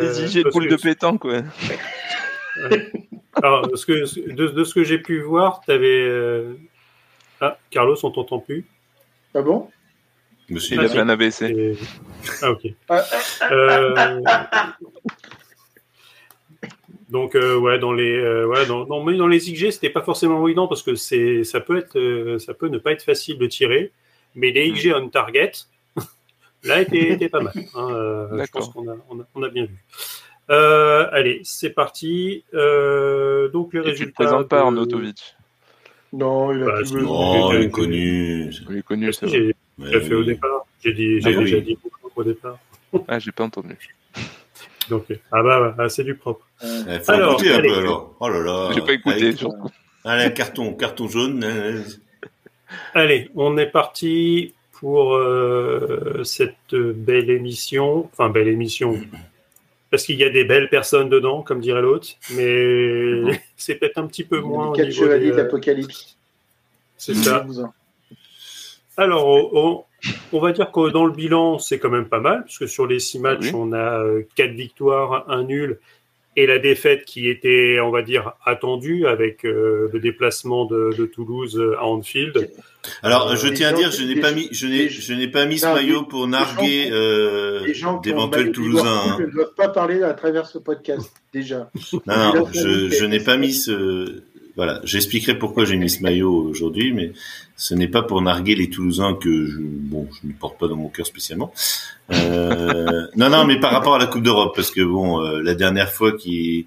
des 0.00 0.36
IG 0.36 0.44
de 0.44 0.50
poule 0.50 0.68
de 0.68 0.76
pétanque, 0.76 1.24
ouais. 1.24 1.42
Alors, 3.42 3.68
ce 3.76 3.86
que, 3.86 4.32
de, 4.32 4.64
ce 4.64 4.74
que 4.74 4.84
j'ai 4.84 4.98
pu 4.98 5.20
voir, 5.20 5.60
tu 5.64 5.70
avais. 5.70 6.02
Euh, 6.02 6.54
ah, 7.40 7.58
Carlos, 7.70 7.96
on 8.02 8.10
t'entend 8.10 8.40
plus. 8.40 8.66
Ah 9.34 9.42
bon? 9.42 9.68
Monsieur, 10.48 10.76
il 10.76 10.80
a 10.80 10.88
fait 10.88 10.98
un 10.98 11.08
ABC. 11.08 11.76
Ah, 12.42 12.50
ok. 12.50 12.66
Euh, 13.50 14.20
donc, 17.10 17.34
euh, 17.34 17.56
ouais, 17.56 17.78
dans 17.78 17.92
les, 17.92 18.18
ouais, 18.44 18.66
dans, 18.66 18.84
dans, 18.84 19.04
dans 19.04 19.28
les 19.28 19.38
XG, 19.38 19.70
c'était 19.70 19.90
pas 19.90 20.02
forcément 20.02 20.46
évident 20.46 20.66
parce 20.66 20.82
que 20.82 20.94
c'est, 20.94 21.44
ça 21.44 21.60
peut 21.60 21.78
être, 21.78 22.38
ça 22.38 22.54
peut 22.54 22.68
ne 22.68 22.78
pas 22.78 22.92
être 22.92 23.02
facile 23.02 23.38
de 23.38 23.46
tirer, 23.46 23.92
mais 24.34 24.50
les 24.50 24.72
XG 24.72 24.94
on 24.94 25.08
target, 25.10 25.52
là, 26.64 26.80
était, 26.80 27.28
pas 27.28 27.40
mal. 27.40 27.52
Hein, 27.74 28.28
je 28.32 28.50
pense 28.50 28.70
qu'on 28.70 28.88
a, 28.90 28.96
on 29.10 29.20
a, 29.20 29.24
on 29.34 29.42
a 29.42 29.48
bien 29.50 29.66
vu. 29.66 29.84
Euh, 30.50 31.06
allez, 31.12 31.40
c'est 31.44 31.70
parti. 31.70 32.44
Euh, 32.54 33.48
donc 33.48 33.74
les 33.74 33.80
résultats. 33.80 34.04
Tu 34.04 34.10
te 34.10 34.14
présentes 34.14 34.48
pas 34.48 34.60
Arnautovic 34.60 35.36
Non, 36.12 36.52
il 36.52 36.62
a 36.62 36.66
bah, 36.66 36.80
non, 36.92 37.52
il 37.52 37.62
est 37.62 37.70
connu. 37.70 38.50
Il 38.70 38.78
est 38.78 38.82
connu, 38.82 39.12
c'est 39.12 39.28
J'ai 39.28 39.54
fait 40.00 40.14
au 40.14 40.24
départ. 40.24 40.66
J'ai 40.82 40.92
dit, 40.92 41.20
j'ai 41.20 41.34
ah, 41.34 41.38
déjà 41.38 41.60
dit 41.60 41.78
au 42.16 42.24
départ. 42.24 42.58
Ah, 43.06 43.18
j'ai 43.18 43.32
pas 43.32 43.44
entendu. 43.44 43.76
Donc, 44.88 45.04
ah 45.32 45.42
bah, 45.42 45.74
bah 45.76 45.88
c'est 45.90 46.04
du 46.04 46.14
propre. 46.14 46.46
Euh, 46.64 46.98
faut 47.00 47.12
alors, 47.12 47.32
écouter 47.34 47.52
un 47.52 47.60
peu 47.60 47.74
alors. 47.76 48.16
Oh 48.20 48.28
là 48.28 48.40
là. 48.40 48.70
J'ai 48.74 48.80
pas 48.80 48.92
écouté. 48.92 49.32
Surtout. 49.36 49.68
Allez, 50.04 50.32
carton, 50.32 50.72
carton 50.72 51.08
jaune. 51.08 51.44
Allez, 52.94 53.30
on 53.34 53.58
est 53.58 53.66
parti 53.66 54.54
pour 54.72 55.14
euh, 55.14 56.22
cette 56.24 56.74
belle 56.74 57.28
émission. 57.28 58.08
Enfin, 58.12 58.30
belle 58.30 58.48
émission 58.48 58.98
parce 59.90 60.04
qu'il 60.04 60.16
y 60.16 60.24
a 60.24 60.30
des 60.30 60.44
belles 60.44 60.68
personnes 60.68 61.08
dedans, 61.08 61.42
comme 61.42 61.60
dirait 61.60 61.82
l'autre, 61.82 62.08
mais 62.34 63.40
c'est 63.56 63.76
peut-être 63.76 63.98
un 63.98 64.06
petit 64.06 64.24
peu 64.24 64.40
moins. 64.40 64.72
Quatre 64.72 64.90
chevaliers 64.90 65.32
d'Apocalypse. 65.32 66.16
C'est 66.96 67.14
ça. 67.14 67.46
Alors, 68.96 69.84
on, 70.32 70.40
va 70.40 70.52
dire 70.52 70.72
que 70.72 70.90
dans 70.90 71.06
le 71.06 71.12
bilan, 71.12 71.58
c'est 71.58 71.78
quand 71.78 71.90
même 71.90 72.08
pas 72.08 72.18
mal, 72.18 72.44
puisque 72.44 72.68
sur 72.68 72.86
les 72.86 72.98
six 72.98 73.20
matchs, 73.20 73.54
on 73.54 73.72
a 73.72 74.02
euh, 74.02 74.22
quatre 74.34 74.50
victoires, 74.50 75.24
un 75.28 75.44
nul 75.44 75.78
et 76.38 76.46
la 76.46 76.60
défaite 76.60 77.04
qui 77.04 77.28
était, 77.28 77.80
on 77.80 77.90
va 77.90 78.02
dire, 78.02 78.34
attendue 78.46 79.08
avec 79.08 79.44
euh, 79.44 79.90
le 79.92 79.98
déplacement 79.98 80.66
de, 80.66 81.10
Toulouse 81.12 81.60
à 81.76 81.84
Anfield. 81.84 82.52
Alors, 83.02 83.34
je 83.34 83.48
tiens 83.48 83.70
à 83.70 83.72
dire, 83.72 83.90
je 83.90 84.04
n'ai 84.04 84.20
pas 84.20 84.30
mis, 84.30 84.48
je 84.52 84.68
n'ai, 84.68 84.88
je 84.88 85.14
n'ai 85.14 85.26
pas 85.26 85.46
mis 85.46 85.58
ce 85.58 85.66
maillot 85.66 86.04
pour 86.04 86.28
narguer 86.28 86.90
euh, 86.92 87.66
d'éventuels 88.04 88.52
Toulousains. 88.52 88.84
Hein. 88.86 89.16
Je 89.18 89.24
ne 89.24 89.30
dois 89.32 89.52
pas 89.52 89.68
parler 89.68 90.04
à 90.04 90.14
travers 90.14 90.46
ce 90.46 90.58
podcast 90.58 91.10
déjà. 91.32 91.70
Non, 92.06 92.34
non, 92.34 92.48
je, 92.54 92.88
je 92.88 93.04
n'ai 93.04 93.20
pas 93.20 93.36
mis 93.36 93.52
ce. 93.52 94.22
Voilà, 94.54 94.80
j'expliquerai 94.84 95.38
pourquoi 95.38 95.64
j'ai 95.64 95.76
mis 95.76 95.90
ce 95.90 96.02
maillot 96.02 96.48
aujourd'hui, 96.50 96.92
mais 96.92 97.12
ce 97.58 97.74
n'est 97.74 97.88
pas 97.88 98.02
pour 98.02 98.22
narguer 98.22 98.54
les 98.54 98.70
Toulousains 98.70 99.14
que 99.14 99.46
je, 99.46 99.58
bon, 99.60 100.06
je 100.12 100.28
ne 100.28 100.32
porte 100.32 100.58
pas 100.58 100.68
dans 100.68 100.76
mon 100.76 100.88
cœur 100.88 101.04
spécialement. 101.04 101.52
Euh, 102.12 103.08
non, 103.16 103.30
non, 103.30 103.44
mais 103.44 103.58
par 103.58 103.72
rapport 103.72 103.96
à 103.96 103.98
la 103.98 104.06
Coupe 104.06 104.22
d'Europe, 104.22 104.52
parce 104.54 104.70
que 104.70 104.80
bon, 104.80 105.20
euh, 105.20 105.42
la 105.42 105.56
dernière 105.56 105.90
fois 105.90 106.12
qu'ils, 106.12 106.66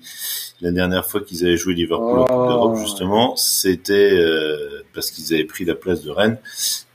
la 0.59 0.71
dernière 0.71 1.05
fois 1.05 1.21
qu'ils 1.21 1.45
avaient 1.45 1.55
joué 1.55 1.75
Liverpool 1.75 2.19
en 2.19 2.25
Coupe 2.25 2.47
d'Europe, 2.49 2.73
oh. 2.75 2.81
justement, 2.81 3.37
c'était 3.37 4.11
euh, 4.19 4.83
parce 4.93 5.11
qu'ils 5.11 5.33
avaient 5.33 5.45
pris 5.45 5.63
la 5.63 5.75
place 5.75 6.03
de 6.03 6.11
Rennes 6.11 6.39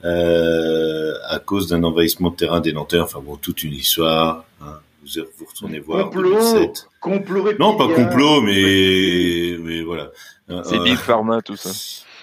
euh, 0.04 1.14
à 1.26 1.38
cause 1.38 1.66
d'un 1.66 1.82
envahissement 1.82 2.28
de 2.28 2.36
terrain 2.36 2.60
des 2.60 2.74
Nantais. 2.74 3.00
Enfin 3.00 3.20
bon, 3.24 3.36
toute 3.36 3.64
une 3.64 3.72
histoire. 3.72 4.44
Hein. 4.60 4.74
Vous, 5.02 5.22
vous 5.38 5.46
retournez 5.46 5.78
voir. 5.78 6.10
Complot, 6.10 6.74
complot 7.00 7.52
Non, 7.58 7.76
pas 7.78 7.88
complot, 7.88 8.42
mais 8.42 9.56
mais 9.58 9.82
voilà. 9.82 10.10
C'est 10.64 10.80
Big 10.80 10.96
Pharma, 10.96 11.40
tout 11.40 11.56
ça. 11.56 11.70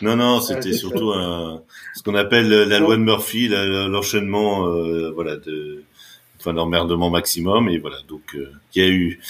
Non, 0.01 0.15
non, 0.15 0.41
c'était 0.41 0.73
surtout 0.73 1.11
un, 1.11 1.61
ce 1.95 2.03
qu'on 2.03 2.15
appelle 2.15 2.49
la 2.49 2.79
loi 2.79 2.97
de 2.97 3.01
Murphy, 3.01 3.47
l'enchaînement, 3.47 4.67
euh, 4.67 5.11
voilà, 5.11 5.37
de, 5.37 5.83
enfin, 6.39 6.53
l'emmerdement 6.53 7.09
maximum. 7.09 7.69
Et 7.69 7.77
voilà, 7.77 7.97
donc 8.07 8.35
euh, 8.35 8.51
il 8.75 8.83
y 8.83 8.85
a 8.85 8.89
eu 8.89 9.21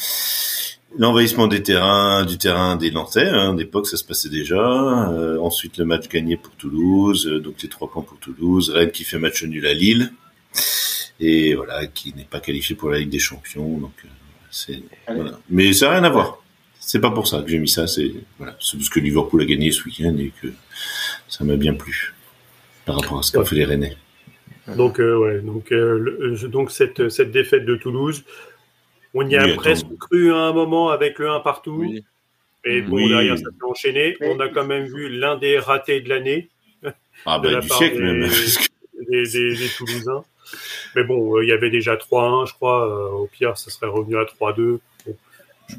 l'envahissement 0.97 1.47
des 1.47 1.61
terrains, 1.61 2.25
du 2.25 2.37
terrain 2.37 2.75
des 2.75 2.91
Nantais. 2.91 3.27
Hein, 3.27 3.53
d'époque, 3.53 3.87
ça 3.87 3.97
se 3.97 4.03
passait 4.03 4.29
déjà. 4.29 5.11
Euh, 5.11 5.37
ensuite, 5.39 5.77
le 5.77 5.85
match 5.85 6.07
gagné 6.07 6.37
pour 6.37 6.53
Toulouse, 6.55 7.27
donc 7.43 7.61
les 7.61 7.69
trois 7.69 7.89
points 7.89 8.03
pour 8.03 8.17
Toulouse. 8.19 8.69
Rennes 8.69 8.91
qui 8.91 9.03
fait 9.03 9.19
match 9.19 9.43
nul 9.43 9.67
à 9.67 9.73
Lille 9.73 10.11
et 11.19 11.53
voilà, 11.53 11.85
qui 11.87 12.13
n'est 12.15 12.25
pas 12.25 12.39
qualifié 12.39 12.75
pour 12.75 12.89
la 12.89 12.99
Ligue 12.99 13.09
des 13.09 13.19
Champions. 13.19 13.77
Donc 13.77 14.05
c'est 14.49 14.81
voilà. 15.07 15.39
Mais 15.49 15.73
ça 15.73 15.87
n'a 15.87 15.91
rien 15.93 16.03
à 16.03 16.09
voir 16.09 16.42
c'est 16.85 16.99
pas 16.99 17.11
pour 17.11 17.27
ça 17.27 17.41
que 17.41 17.49
j'ai 17.49 17.59
mis 17.59 17.69
ça. 17.69 17.87
C'est 17.87 18.11
voilà, 18.37 18.55
c'est 18.59 18.77
parce 18.77 18.89
que 18.89 18.99
Liverpool 18.99 19.41
a 19.41 19.45
gagné 19.45 19.71
ce 19.71 19.83
week-end 19.85 20.15
et 20.17 20.31
que 20.41 20.49
ça 21.27 21.43
m'a 21.43 21.55
bien 21.55 21.73
plu 21.73 22.13
par 22.85 22.99
rapport 22.99 23.19
à 23.19 23.23
ce 23.23 23.31
qu'a 23.31 23.43
fait 23.45 23.55
les 23.55 23.65
Rennais. 23.65 23.95
Donc 24.75 24.99
euh, 24.99 25.17
ouais, 25.17 25.39
donc 25.39 25.71
euh, 25.71 26.37
donc 26.47 26.71
cette 26.71 27.09
cette 27.09 27.31
défaite 27.31 27.65
de 27.65 27.75
Toulouse, 27.75 28.23
on 29.13 29.27
y 29.27 29.35
a 29.35 29.55
presque 29.55 29.87
cru 29.97 30.33
à 30.33 30.37
un 30.37 30.53
moment 30.53 30.89
avec 30.89 31.19
le 31.19 31.29
1 31.29 31.39
partout. 31.39 31.85
Et 32.65 32.81
bon 32.81 33.07
derrière 33.07 33.37
ça 33.37 33.45
s'est 33.45 33.65
enchaîné. 33.65 34.17
On 34.21 34.39
a 34.39 34.49
quand 34.49 34.65
même 34.65 34.85
vu 34.85 35.09
l'un 35.09 35.37
des 35.37 35.59
ratés 35.59 36.01
de 36.01 36.09
l'année. 36.09 36.49
Ah 37.25 37.39
bah, 37.43 37.59
du 37.59 37.69
siècle 37.69 38.01
même. 38.01 38.29
Des, 39.09 39.23
des, 39.27 39.55
des, 39.55 39.67
Toulousains. 39.77 40.23
Mais 40.95 41.03
bon, 41.03 41.41
il 41.41 41.49
y 41.49 41.51
avait 41.51 41.69
déjà 41.69 41.95
3-1, 41.95 42.47
je 42.47 42.53
crois. 42.53 43.11
au 43.13 43.27
pire, 43.27 43.57
ça 43.57 43.69
serait 43.69 43.87
revenu 43.87 44.15
à 44.15 44.23
3-2. 44.23 44.79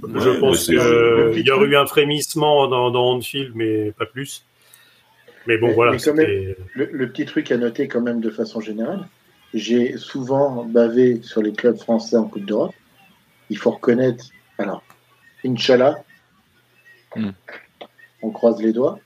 Je 0.02 0.40
pense 0.40 0.66
qu'il 0.66 1.46
y 1.46 1.50
aurait 1.50 1.66
eu 1.66 1.76
un 1.76 1.86
frémissement 1.86 2.68
dans, 2.68 2.90
dans 2.90 3.12
Anfield, 3.12 3.52
mais 3.54 3.92
pas 3.92 4.06
plus. 4.06 4.44
Mais 5.46 5.58
bon, 5.58 5.72
voilà. 5.72 5.92
le, 5.92 7.06
petit 7.06 7.26
truc 7.26 7.52
à 7.52 7.56
noter 7.56 7.88
quand 7.88 8.00
même 8.00 8.20
de 8.20 8.30
façon 8.30 8.60
générale, 8.60 9.06
j'ai 9.52 9.96
souvent 9.98 10.64
bavé 10.64 11.20
sur 11.22 11.42
les 11.42 11.52
clubs 11.52 11.76
français 11.76 12.16
en 12.16 12.24
Coupe 12.24 12.46
d'Europe. 12.46 12.74
Il 13.50 13.58
faut 13.58 13.72
reconnaître, 13.72 14.24
alors, 14.58 14.82
Inch'Allah, 15.44 16.02
hmm. 17.14 17.30
on 18.22 18.30
croise 18.30 18.60
les 18.62 18.72
doigts, 18.72 18.98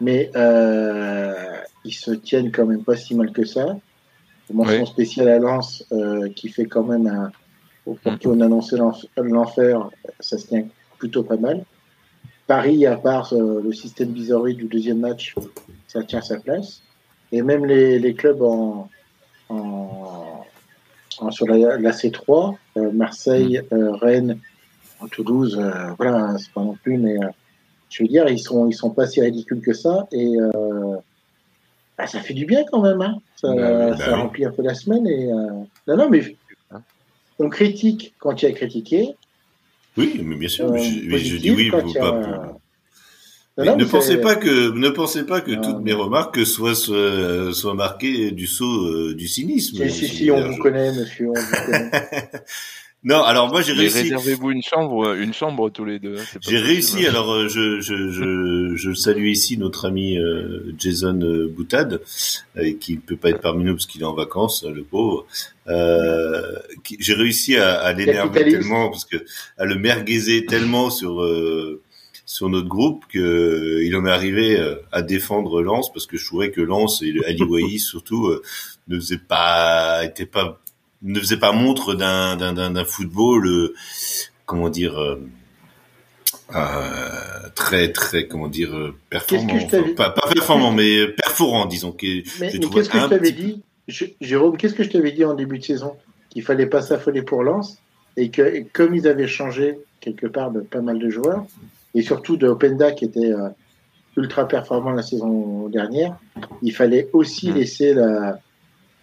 mais 0.00 0.30
euh, 0.36 1.34
ils 1.84 1.92
se 1.92 2.12
tiennent 2.12 2.50
quand 2.50 2.66
même 2.66 2.82
pas 2.82 2.96
si 2.96 3.14
mal 3.14 3.30
que 3.32 3.44
ça. 3.44 3.76
Mention 4.52 4.86
spéciale 4.86 5.28
à 5.28 5.38
Lens, 5.38 5.86
euh, 5.92 6.28
qui 6.30 6.48
fait 6.48 6.66
quand 6.66 6.84
même 6.84 7.06
un. 7.06 7.32
Au 7.86 7.94
point 7.94 8.14
hmm. 8.14 8.28
on 8.28 8.40
annonçait 8.40 8.76
l'enfer, 9.16 9.90
ça 10.20 10.38
se 10.38 10.46
tient 10.46 10.66
plutôt 10.98 11.22
pas 11.22 11.36
mal. 11.36 11.64
Paris, 12.46 12.86
à 12.86 12.96
part 12.96 13.32
euh, 13.32 13.60
le 13.62 13.72
système 13.72 14.10
bizarre 14.10 14.44
du 14.44 14.64
deuxième 14.64 15.00
match, 15.00 15.34
ça 15.86 16.02
tient 16.02 16.20
sa 16.20 16.38
place. 16.38 16.82
Et 17.32 17.42
même 17.42 17.64
les, 17.64 17.98
les 17.98 18.14
clubs 18.14 18.42
en, 18.42 18.88
en, 19.48 20.44
sur 21.30 21.46
la, 21.46 21.78
la 21.78 21.90
C3, 21.90 22.56
euh, 22.76 22.92
Marseille, 22.92 23.62
mm. 23.70 23.74
euh, 23.74 23.92
Rennes, 23.92 24.38
Toulouse, 25.10 25.60
voilà, 25.98 26.34
c'est 26.38 26.50
pas 26.52 26.62
non 26.62 26.78
plus, 26.82 26.96
mais 26.96 27.16
je 27.90 28.02
veux 28.02 28.08
dire, 28.08 28.26
ils 28.26 28.38
sont, 28.38 28.66
ils 28.70 28.72
sont 28.72 28.88
pas 28.88 29.06
si 29.06 29.20
ridicules 29.20 29.60
que 29.60 29.74
ça. 29.74 30.06
Et 30.12 30.32
bah, 31.98 32.06
ça 32.06 32.20
fait 32.20 32.32
du 32.32 32.46
bien 32.46 32.64
quand 32.72 32.80
même. 32.80 33.02
Hein. 33.02 33.18
Ça, 33.36 33.54
bah 33.54 33.94
ça 33.98 34.12
bah 34.12 34.16
remplit 34.16 34.46
un 34.46 34.50
peu 34.50 34.62
la 34.62 34.72
semaine. 34.72 35.06
Et, 35.06 35.26
non, 35.26 35.96
non, 35.98 36.08
mais 36.08 36.22
on 37.38 37.48
critique 37.48 38.14
quand 38.18 38.42
il 38.42 38.46
y 38.46 38.48
a 38.48 38.52
critiqué 38.52 39.14
oui, 39.96 40.20
mais 40.24 40.34
bien 40.34 40.48
sûr. 40.48 40.76
je, 40.76 41.16
je, 41.18 41.36
dis 41.36 41.52
oui 41.52 41.70
pour 41.70 41.84
ne 43.56 43.84
pensez 43.84 44.16
pas 44.16 44.34
que 44.34 44.76
ne 44.76 44.88
pensez 44.88 45.24
pas 45.24 45.40
que 45.40 45.52
toutes 45.52 45.80
mes 45.80 45.92
remarques 45.92 46.44
soient 46.44 46.74
soient, 46.74 47.52
soient 47.52 47.74
marquées 47.74 48.32
du 48.32 48.48
saut 48.48 48.86
euh, 48.88 49.14
du 49.14 49.28
cynisme. 49.28 49.88
Si 49.88 50.08
si, 50.08 50.08
si 50.08 50.30
on 50.30 50.50
vous 50.50 50.56
connaît, 50.56 50.92
monsieur. 50.92 51.28
On 51.28 51.34
vous 51.34 51.64
connaît. 51.64 51.90
Non, 53.04 53.22
alors 53.22 53.48
moi 53.48 53.60
j'ai 53.60 53.74
réussi. 53.74 53.98
Réservez-vous 53.98 54.50
une 54.50 54.62
chambre, 54.62 55.12
une 55.14 55.34
chambre 55.34 55.68
tous 55.68 55.84
les 55.84 55.98
deux. 55.98 56.16
J'ai 56.40 56.56
réussi. 56.56 57.06
Alors 57.06 57.30
euh, 57.30 57.48
je, 57.48 57.78
je, 57.80 58.10
je, 58.10 58.72
je, 58.76 58.94
salue 58.94 59.26
ici 59.26 59.58
notre 59.58 59.84
ami 59.84 60.16
euh, 60.16 60.72
Jason 60.78 61.20
euh, 61.20 61.46
Boutade, 61.46 62.00
qui 62.80 62.94
ne 62.94 63.00
peut 63.00 63.16
pas 63.16 63.28
être 63.28 63.42
parmi 63.42 63.64
nous 63.64 63.74
parce 63.74 63.84
qu'il 63.84 64.00
est 64.00 64.06
en 64.06 64.14
vacances, 64.14 64.64
le 64.64 64.82
pauvre. 64.82 65.26
j'ai 66.98 67.14
réussi 67.14 67.56
à, 67.58 67.74
à 67.74 67.92
l'énerver 67.92 68.50
tellement 68.50 68.88
parce 68.88 69.04
que 69.04 69.18
à 69.58 69.66
le 69.66 69.74
merguiser 69.74 70.46
tellement 70.46 70.88
sur 70.88 71.22
sur 72.26 72.48
notre 72.48 72.68
groupe 72.68 73.04
que 73.12 73.82
il 73.84 73.94
en 73.96 74.06
est 74.06 74.10
arrivé 74.10 74.58
à 74.92 75.02
défendre 75.02 75.60
Lens 75.60 75.92
parce 75.92 76.06
que 76.06 76.16
je 76.16 76.24
trouvais 76.24 76.50
que 76.50 76.62
Lens 76.62 77.02
et 77.02 77.12
Ali 77.26 77.78
surtout 77.78 78.32
ne 78.88 78.96
faisait 78.96 79.18
pas 79.18 80.02
était 80.06 80.24
pas 80.24 80.63
ne 81.04 81.20
faisait 81.20 81.36
pas 81.36 81.52
montre 81.52 81.94
d'un 81.94 82.36
d'un 82.36 82.84
football 82.84 83.46
euh, 83.46 83.74
comment 84.46 84.70
dire 84.70 84.98
euh, 84.98 85.22
euh, 86.54 87.48
très 87.54 87.92
très 87.92 88.26
comment 88.26 88.48
dire 88.48 88.92
performant. 89.10 89.58
pas, 89.96 90.10
pas, 90.10 90.28
performant 90.32 90.72
mais 90.72 91.06
perforant 91.08 91.66
disons 91.66 91.94
mais, 92.02 92.24
mais 92.40 92.50
qu'est-ce 92.50 92.88
que 92.88 92.98
je 92.98 93.06
t'avais 93.06 93.32
dit? 93.32 93.62
Jérôme 94.20 94.56
qu'est-ce 94.56 94.74
que 94.74 94.82
je 94.82 94.90
t'avais 94.90 95.12
dit 95.12 95.24
en 95.24 95.34
début 95.34 95.58
de 95.58 95.64
saison? 95.64 95.96
Qu'il 96.30 96.42
fallait 96.42 96.66
pas 96.66 96.82
s'affoler 96.82 97.22
pour 97.22 97.44
Lens 97.44 97.78
et 98.16 98.30
que 98.30 98.64
comme 98.72 98.94
ils 98.94 99.06
avaient 99.06 99.28
changé 99.28 99.78
quelque 100.00 100.26
part 100.26 100.50
de 100.50 100.60
pas 100.60 100.80
mal 100.80 100.98
de 100.98 101.10
joueurs 101.10 101.44
et 101.94 102.02
surtout 102.02 102.36
de 102.36 102.48
Openda 102.48 102.92
qui 102.92 103.04
était 103.04 103.32
ultra 104.16 104.48
performant 104.48 104.90
la 104.90 105.02
saison 105.02 105.68
dernière 105.68 106.16
il 106.62 106.72
fallait 106.72 107.08
aussi 107.12 107.50
mmh. 107.50 107.54
laisser 107.54 107.94
la 107.94 108.40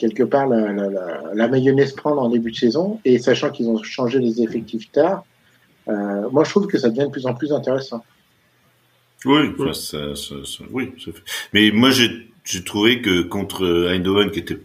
quelque 0.01 0.23
part 0.23 0.47
la, 0.47 1.47
mayonnaise 1.47 1.93
prendre 1.93 2.21
en 2.21 2.29
début 2.29 2.51
de 2.51 2.55
saison. 2.55 2.99
Et 3.05 3.19
sachant 3.19 3.51
qu'ils 3.51 3.69
ont 3.69 3.81
changé 3.83 4.17
les 4.19 4.41
effectifs 4.41 4.91
tard, 4.91 5.23
euh, 5.87 6.27
moi 6.31 6.43
je 6.43 6.49
trouve 6.49 6.67
que 6.67 6.79
ça 6.79 6.89
devient 6.89 7.05
de 7.05 7.11
plus 7.11 7.27
en 7.27 7.35
plus 7.35 7.53
intéressant. 7.53 8.03
Oui, 9.25 9.53
oui 10.71 10.91
mais 11.53 11.71
moi 11.71 11.91
j'ai 11.91 12.63
trouvé 12.63 13.01
que 13.01 13.21
contre 13.21 13.89
Eindhoven 13.91 14.31
qui 14.31 14.39
était 14.39 14.57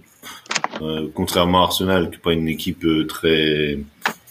euh, 0.80 1.08
contrairement 1.14 1.60
à 1.60 1.64
Arsenal 1.64 2.06
qui 2.06 2.12
n'est 2.12 2.22
pas 2.22 2.32
une 2.32 2.48
équipe 2.48 2.84
euh, 2.86 3.06
très 3.06 3.78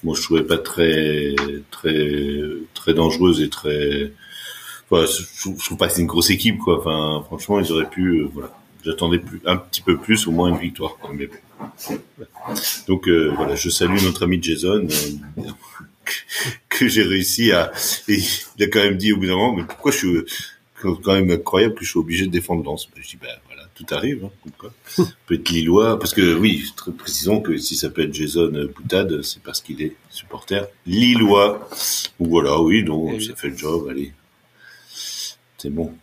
moi 0.03 0.15
je 0.17 0.23
trouvais 0.23 0.43
pas 0.43 0.57
très 0.57 1.35
très 1.69 2.41
très 2.73 2.93
dangereuse 2.95 3.41
et 3.41 3.49
très 3.49 4.11
je, 4.91 5.23
je 5.43 5.65
trouve 5.65 5.77
pas 5.77 5.87
que 5.87 5.93
c'est 5.93 6.01
une 6.01 6.07
grosse 6.07 6.31
équipe 6.31 6.57
quoi. 6.57 6.79
Enfin 6.79 7.23
franchement 7.27 7.59
ils 7.59 7.71
auraient 7.71 7.89
pu 7.89 8.27
voilà 8.33 8.51
J'attendais 8.85 9.17
plus, 9.17 9.41
un 9.45 9.57
petit 9.57 9.81
peu 9.81 9.97
plus, 9.97 10.27
au 10.27 10.31
moins 10.31 10.49
une 10.49 10.59
victoire. 10.59 10.97
Donc 12.87 13.07
euh, 13.07 13.31
voilà, 13.35 13.55
je 13.55 13.69
salue 13.69 13.99
notre 14.03 14.23
ami 14.23 14.41
Jason 14.41 14.87
euh, 14.87 15.41
que, 16.69 16.87
j'ai 16.87 17.01
réussi 17.01 17.51
à. 17.51 17.71
il 18.07 18.23
a 18.63 18.67
quand 18.67 18.83
même 18.83 18.97
dit 18.97 19.11
au 19.11 19.17
bout 19.17 19.25
d'un 19.25 19.37
moment, 19.37 19.55
mais 19.55 19.63
pourquoi 19.63 19.91
je 19.91 19.97
suis 19.97 20.07
quand 20.81 21.13
même 21.13 21.31
incroyable 21.31 21.73
que 21.73 21.83
je 21.83 21.89
suis 21.89 21.99
obligé 21.99 22.27
de 22.27 22.31
défendre 22.31 22.63
Lens. 22.63 22.87
Je 22.95 23.07
dis 23.07 23.17
ben 23.17 23.29
voilà, 23.47 23.63
tout 23.73 23.85
arrive. 23.89 24.25
Hein, 24.25 25.03
peut 25.25 25.33
être 25.33 25.49
Lillois, 25.49 25.97
parce 25.97 26.13
que 26.13 26.35
oui, 26.35 26.71
très 26.75 26.91
précisons 26.91 27.41
que 27.41 27.57
si 27.57 27.75
ça 27.75 27.89
peut 27.89 28.03
être 28.03 28.13
Jason 28.13 28.51
Boutade, 28.75 29.23
c'est 29.23 29.41
parce 29.41 29.61
qu'il 29.61 29.81
est 29.81 29.95
supporter 30.11 30.67
Lillois. 30.85 31.67
Ou 32.19 32.27
voilà, 32.27 32.61
oui, 32.61 32.83
donc 32.83 33.19
ça 33.19 33.35
fait 33.35 33.49
le 33.49 33.57
job. 33.57 33.87
Allez, 33.89 34.13
c'est 35.57 35.71
bon. 35.71 35.95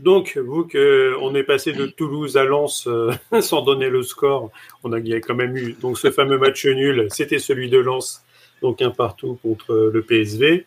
Donc, 0.00 0.38
vous 0.38 0.64
que 0.64 1.14
on 1.20 1.34
est 1.34 1.42
passé 1.42 1.72
de 1.72 1.84
Toulouse 1.84 2.38
à 2.38 2.44
Lens 2.44 2.86
euh, 2.86 3.12
sans 3.40 3.62
donner 3.62 3.90
le 3.90 4.02
score, 4.02 4.50
on 4.82 4.92
a, 4.92 4.98
il 4.98 5.08
y 5.08 5.14
a 5.14 5.20
quand 5.20 5.34
même 5.34 5.56
eu 5.56 5.74
donc 5.74 5.98
ce 5.98 6.10
fameux 6.10 6.38
match 6.38 6.64
nul. 6.64 7.06
C'était 7.10 7.38
celui 7.38 7.68
de 7.68 7.78
Lens, 7.78 8.24
donc 8.62 8.80
un 8.80 8.90
partout 8.90 9.38
contre 9.42 9.90
le 9.92 10.02
PSV. 10.02 10.64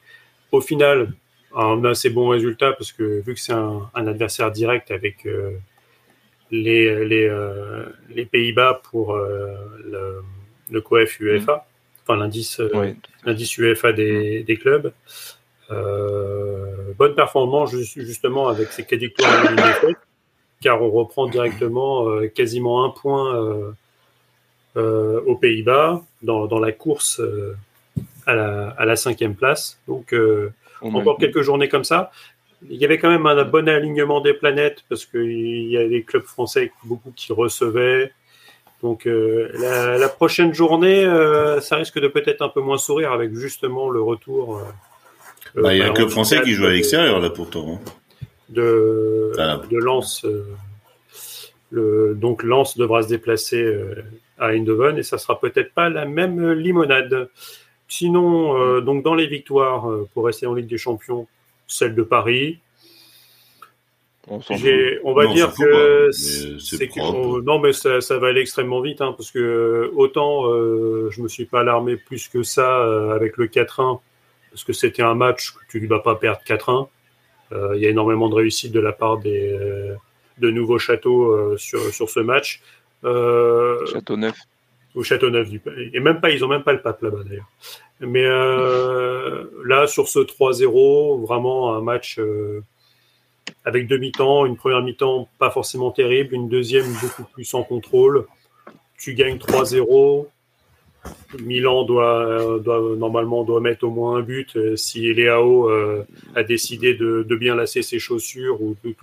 Au 0.51 0.61
final, 0.61 1.13
on 1.51 1.83
a 1.83 1.89
assez 1.89 2.11
bon 2.11 2.27
résultat 2.27 2.73
parce 2.73 2.91
que 2.91 3.21
vu 3.21 3.33
que 3.33 3.39
c'est 3.39 3.53
un, 3.53 3.89
adversaire 3.95 4.51
direct 4.51 4.91
avec 4.91 5.25
euh, 5.25 5.51
les, 6.51 7.03
les, 7.05 7.27
euh, 7.27 7.85
les 8.09 8.25
Pays-Bas 8.25 8.81
pour 8.91 9.15
le, 9.15 10.21
le 10.69 10.81
COEF 10.81 11.19
UEFA, 11.19 11.65
enfin 12.03 12.19
l'indice 12.19 12.61
l'indice 13.25 13.57
UEFA 13.57 13.93
des, 13.93 14.43
des 14.43 14.57
clubs. 14.57 14.93
Euh, 15.71 16.93
bonne 16.97 17.15
performance 17.15 17.71
justement 17.71 18.49
avec 18.49 18.71
ces 18.71 18.83
quatre 18.83 18.99
victoires 18.99 19.31
car 20.61 20.81
on 20.81 20.91
reprend 20.91 21.27
directement 21.27 22.09
euh, 22.09 22.27
quasiment 22.27 22.85
un 22.85 22.89
point 22.89 23.35
euh, 24.75 25.21
aux 25.25 25.35
Pays-Bas 25.35 26.01
dans, 26.21 26.47
dans, 26.47 26.59
la 26.59 26.71
course 26.71 27.21
à 28.25 28.35
la, 28.35 28.69
à, 28.69 28.85
la, 28.85 28.95
cinquième 28.95 29.35
place. 29.35 29.79
Donc 29.87 30.15
encore 30.81 31.17
quelques 31.17 31.41
journées 31.41 31.69
comme 31.69 31.83
ça. 31.83 32.11
Il 32.69 32.77
y 32.77 32.85
avait 32.85 32.97
quand 32.97 33.09
même 33.09 33.25
un 33.25 33.43
bon 33.43 33.67
alignement 33.67 34.21
des 34.21 34.33
planètes 34.33 34.83
parce 34.87 35.05
qu'il 35.05 35.69
y 35.69 35.77
a 35.77 35.87
des 35.87 36.03
clubs 36.03 36.23
français 36.23 36.71
beaucoup 36.85 37.11
qui 37.15 37.33
recevaient. 37.33 38.11
Donc 38.81 39.05
la, 39.05 39.97
la, 39.97 40.09
prochaine 40.09 40.53
journée, 40.53 41.03
ça 41.61 41.75
risque 41.75 41.99
de 41.99 42.07
peut-être 42.07 42.41
un 42.41 42.49
peu 42.49 42.61
moins 42.61 42.77
sourire 42.77 43.11
avec 43.11 43.33
justement 43.33 43.89
le 43.89 44.01
retour 44.01 44.61
bah, 45.55 45.73
il 45.73 45.79
y 45.79 45.81
a 45.81 45.89
un 45.89 45.93
club 45.93 46.09
français 46.09 46.41
qui 46.41 46.53
joue 46.53 46.65
à 46.65 46.71
l'extérieur, 46.71 47.19
là, 47.19 47.29
pourtant. 47.29 47.73
Hein. 47.73 47.89
De, 48.49 49.31
de 49.69 49.77
Lens. 49.77 50.25
Euh, 50.25 50.43
le, 51.71 52.15
donc, 52.15 52.43
Lens 52.43 52.77
devra 52.77 53.03
se 53.03 53.07
déplacer 53.07 53.61
euh, 53.61 53.95
à 54.37 54.53
Eindhoven 54.53 54.97
et 54.97 55.03
ça 55.03 55.17
sera 55.17 55.39
peut-être 55.39 55.73
pas 55.73 55.89
la 55.89 56.05
même 56.05 56.51
limonade. 56.51 57.29
Sinon, 57.87 58.57
euh, 58.59 58.81
donc 58.81 59.03
dans 59.03 59.15
les 59.15 59.27
victoires, 59.27 59.87
pour 60.13 60.25
rester 60.25 60.45
en 60.47 60.53
Ligue 60.53 60.67
des 60.67 60.77
Champions, 60.77 61.27
celle 61.67 61.95
de 61.95 62.03
Paris, 62.03 62.59
on, 64.29 64.39
on 65.03 65.13
va 65.13 65.27
dire 65.27 65.53
que 65.53 66.09
c'est 66.11 66.89
non 67.43 67.59
mais 67.59 67.73
ça, 67.73 67.99
ça, 67.99 68.17
va 68.19 68.27
aller 68.27 68.39
extrêmement 68.39 68.79
vite 68.79 69.01
hein, 69.01 69.13
parce 69.17 69.31
que 69.31 69.91
autant 69.95 70.47
euh, 70.47 71.09
je 71.11 71.21
me 71.21 71.27
suis 71.27 71.43
pas 71.43 71.59
alarmé 71.59 71.97
plus 71.97 72.29
que 72.29 72.41
ça 72.41 73.11
avec 73.13 73.35
le 73.35 73.47
4-1 73.47 73.99
parce 74.53 74.63
que 74.63 74.73
c'était 74.73 75.01
un 75.01 75.15
match 75.15 75.51
que 75.51 75.59
tu 75.67 75.81
ne 75.81 75.87
vas 75.87 75.99
pas 75.99 76.15
perdre 76.15 76.41
4-1. 76.45 76.87
Euh, 77.51 77.73
il 77.75 77.81
y 77.81 77.87
a 77.87 77.89
énormément 77.89 78.29
de 78.29 78.35
réussite 78.35 78.71
de 78.71 78.79
la 78.79 78.91
part 78.91 79.17
des, 79.17 79.51
euh, 79.51 79.95
de 80.37 80.51
nouveaux 80.51 80.77
châteaux 80.77 81.31
euh, 81.31 81.57
sur, 81.57 81.81
sur 81.91 82.07
ce 82.09 82.19
match. 82.19 82.61
Château 83.03 84.15
Neuf. 84.15 84.37
Au 84.93 85.01
Château 85.01 85.31
Neuf 85.31 85.49
du 85.49 85.59
Et 85.91 85.99
même 85.99 86.21
pas, 86.21 86.29
ils 86.29 86.41
n'ont 86.41 86.47
même 86.47 86.61
pas 86.61 86.73
le 86.73 86.83
pape 86.83 87.01
là-bas 87.01 87.23
d'ailleurs. 87.27 87.49
Mais 87.99 88.23
là, 88.23 89.87
sur 89.87 90.07
ce 90.07 90.19
3-0, 90.19 91.25
vraiment 91.25 91.75
un 91.75 91.81
match 91.81 92.19
avec 93.65 93.87
deux 93.87 93.97
mi-temps, 93.97 94.45
une 94.45 94.55
première 94.55 94.83
mi-temps 94.83 95.27
pas 95.39 95.49
forcément 95.49 95.89
terrible, 95.89 96.35
une 96.35 96.47
deuxième 96.47 96.85
beaucoup 97.01 97.23
plus 97.33 97.51
en 97.55 97.63
contrôle. 97.63 98.27
tu 98.99 99.15
gagnes 99.15 99.37
3-0. 99.37 100.27
Milan 101.39 101.83
doit, 101.83 102.59
doit, 102.59 102.95
normalement 102.97 103.43
doit 103.43 103.59
mettre 103.59 103.85
au 103.85 103.89
moins 103.89 104.17
un 104.17 104.21
but 104.21 104.55
euh, 104.55 104.75
si 104.75 105.13
Léao 105.13 105.69
euh, 105.69 106.05
a 106.35 106.43
décidé 106.43 106.93
de, 106.93 107.35
bien 107.35 107.55
lasser 107.55 107.81
ses 107.81 107.99
chaussures 107.99 108.61
ou, 108.61 108.75
tout, 108.81 108.95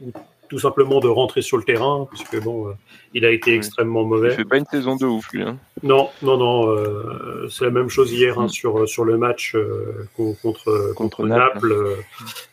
ou 0.00 0.12
tout 0.50 0.58
simplement 0.58 0.98
de 0.98 1.06
rentrer 1.06 1.42
sur 1.42 1.56
le 1.56 1.62
terrain, 1.62 2.08
parce 2.10 2.24
que 2.24 2.36
bon, 2.36 2.68
euh, 2.68 2.72
il 3.14 3.24
a 3.24 3.30
été 3.30 3.54
extrêmement 3.54 4.02
mauvais. 4.02 4.30
Il 4.30 4.34
fait 4.34 4.44
pas 4.44 4.58
une 4.58 4.66
saison 4.66 4.96
de 4.96 5.06
ouf, 5.06 5.30
lui. 5.32 5.42
Hein. 5.42 5.56
Non, 5.84 6.10
non, 6.22 6.36
non. 6.36 6.68
Euh, 6.68 7.46
c'est 7.48 7.64
la 7.64 7.70
même 7.70 7.88
chose 7.88 8.12
hier 8.12 8.36
hein, 8.36 8.46
mm. 8.46 8.48
sur 8.48 8.88
sur 8.88 9.04
le 9.04 9.16
match 9.16 9.54
euh, 9.54 10.08
contre 10.16 10.92
contre, 10.96 11.24
Naples. 11.24 11.96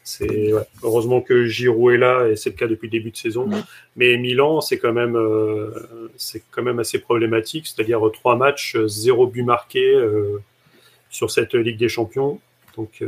c'est 0.04 0.54
ouais. 0.54 0.62
heureusement 0.84 1.22
que 1.22 1.46
Giroud 1.48 1.96
est 1.96 1.98
là 1.98 2.28
et 2.28 2.36
c'est 2.36 2.52
le 2.52 2.56
cas 2.56 2.68
depuis 2.68 2.86
le 2.86 2.92
début 2.92 3.10
de 3.10 3.18
saison. 3.18 3.48
Mm. 3.48 3.64
Mais 3.96 4.16
Milan, 4.18 4.62
c'est 4.62 4.78
quand 4.78 4.94
même 4.94 5.18
c'est 6.18 6.44
quand 6.52 6.62
même 6.62 6.78
assez 6.78 7.00
problématique. 7.00 7.66
C'est-à-dire 7.66 8.00
trois 8.14 8.36
matchs, 8.36 8.78
zéro 8.86 9.26
but 9.26 9.44
marqué 9.44 10.00
sur 11.10 11.32
cette 11.32 11.56
Ligue 11.56 11.80
des 11.80 11.90
Champions. 11.90 12.40
Donc 12.78 13.04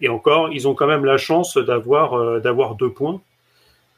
et 0.00 0.08
encore, 0.08 0.50
ils 0.52 0.68
ont 0.68 0.74
quand 0.74 0.86
même 0.86 1.04
la 1.04 1.18
chance 1.18 1.56
d'avoir 1.58 2.40
d'avoir 2.40 2.76
deux 2.76 2.90
points 2.90 3.20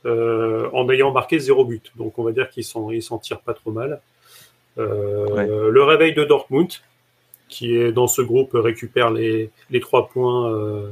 euh, 0.05 0.69
en 0.73 0.89
ayant 0.91 1.13
marqué 1.13 1.39
zéro 1.39 1.65
but. 1.65 1.93
Donc 1.97 2.19
on 2.19 2.25
va 2.25 2.33
dire 2.33 2.51
qu'ils 2.51 2.65
s'en 2.65 2.91
ils 2.91 3.03
s'en 3.03 3.19
tirent 3.19 3.41
pas 3.41 3.55
trop 3.55 3.71
mal. 3.71 4.01
Euh, 4.79 5.71
le 5.71 5.83
réveil 5.85 6.13
de 6.13 6.25
Dortmund, 6.25 6.73
qui 7.49 7.77
est 7.77 7.93
dans 7.93 8.09
ce 8.09 8.21
groupe, 8.23 8.51
récupère 8.55 9.11
les, 9.11 9.51
les 9.71 9.81
trois 9.81 10.09
points 10.09 10.53
euh, 10.53 10.91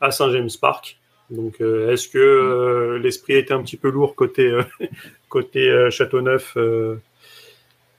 à 0.00 0.10
Saint-James 0.12 0.50
Park. 0.60 0.98
Donc, 1.30 1.60
est-ce 1.60 2.08
que 2.08 2.98
l'esprit 3.02 3.34
était 3.34 3.54
un 3.54 3.62
petit 3.62 3.76
peu 3.76 3.88
lourd 3.88 4.16
côté 4.16 4.52
côté 5.28 5.88
Châteauneuf 5.90 6.56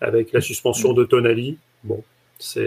avec 0.01 0.33
la 0.33 0.41
suspension 0.41 0.91
de 0.91 1.05
Tonali? 1.05 1.57
Bon, 1.85 2.03
c'est 2.39 2.61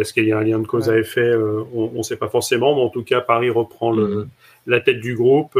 est-ce 0.00 0.12
qu'il 0.12 0.26
y 0.26 0.32
a 0.32 0.38
un 0.38 0.44
lien 0.44 0.60
de 0.60 0.68
cause 0.68 0.88
à 0.88 0.96
effet? 0.96 1.34
On 1.74 1.90
ne 1.92 2.02
sait 2.02 2.16
pas 2.16 2.28
forcément, 2.28 2.76
mais 2.76 2.82
en 2.82 2.90
tout 2.90 3.02
cas, 3.02 3.20
Paris 3.20 3.50
reprend 3.50 3.90
le, 3.90 4.06
mm-hmm. 4.06 4.28
la 4.66 4.80
tête 4.80 5.00
du 5.00 5.16
groupe. 5.16 5.58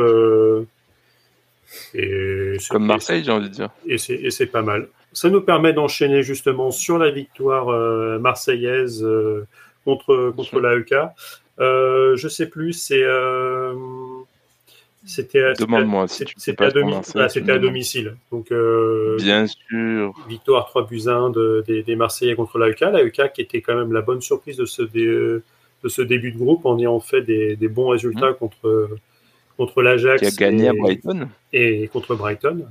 Et 1.95 2.57
Comme 2.71 2.87
Marseille, 2.87 3.23
j'ai 3.25 3.33
envie 3.33 3.49
de 3.49 3.55
dire. 3.55 3.71
Et 3.87 3.99
c'est 3.99 4.47
pas 4.47 4.63
mal. 4.63 4.89
Ça 5.13 5.31
nous 5.31 5.41
permet 5.41 5.73
d'enchaîner 5.73 6.23
justement 6.23 6.73
sur 6.73 6.99
la 6.99 7.11
victoire 7.11 7.69
euh, 7.69 8.19
marseillaise 8.19 9.03
euh, 9.05 9.47
contre, 9.85 10.33
contre 10.35 10.59
l'AEK. 10.59 10.95
Euh, 11.61 12.17
je 12.17 12.29
sais 12.29 12.49
plus, 12.49 12.73
c'est. 12.73 13.03
Euh, 13.03 13.75
c'était 15.07 15.53
Demande-moi 15.61 16.09
si 16.09 16.25
à, 16.25 17.25
à, 17.25 17.59
domicile. 17.59 18.17
Donc, 18.33 18.49
Bien 19.19 19.47
sûr. 19.47 20.15
Victoire 20.29 20.67
3 20.67 20.87
buts 20.87 21.03
1 21.07 21.31
de, 21.31 21.63
des, 21.67 21.83
des, 21.83 21.95
Marseillais 21.95 22.35
contre 22.35 22.59
l'AEK. 22.59 22.81
L'AEK 22.81 23.33
qui 23.35 23.43
était 23.43 23.61
quand 23.61 23.77
même 23.77 23.93
la 23.93 24.01
bonne 24.01 24.23
surprise 24.23 24.57
de 24.57 24.65
ce, 24.65 24.83
de 24.83 25.43
ce 25.87 26.03
début 26.03 26.33
de 26.33 26.39
groupe 26.39 26.65
en 26.65 26.79
ayant 26.79 26.99
fait 27.01 27.21
des, 27.21 27.55
des 27.55 27.69
bons 27.69 27.89
résultats 27.89 28.31
mmh. 28.31 28.37
contre 28.37 28.89
contre 29.57 29.83
l'Ajax. 29.83 30.21
Qui 30.21 30.27
a 30.27 30.31
gagné 30.49 30.65
et, 30.65 30.69
à 30.69 30.73
Brighton. 30.73 31.29
Et 31.53 31.89
contre 31.89 32.15
Brighton. 32.15 32.67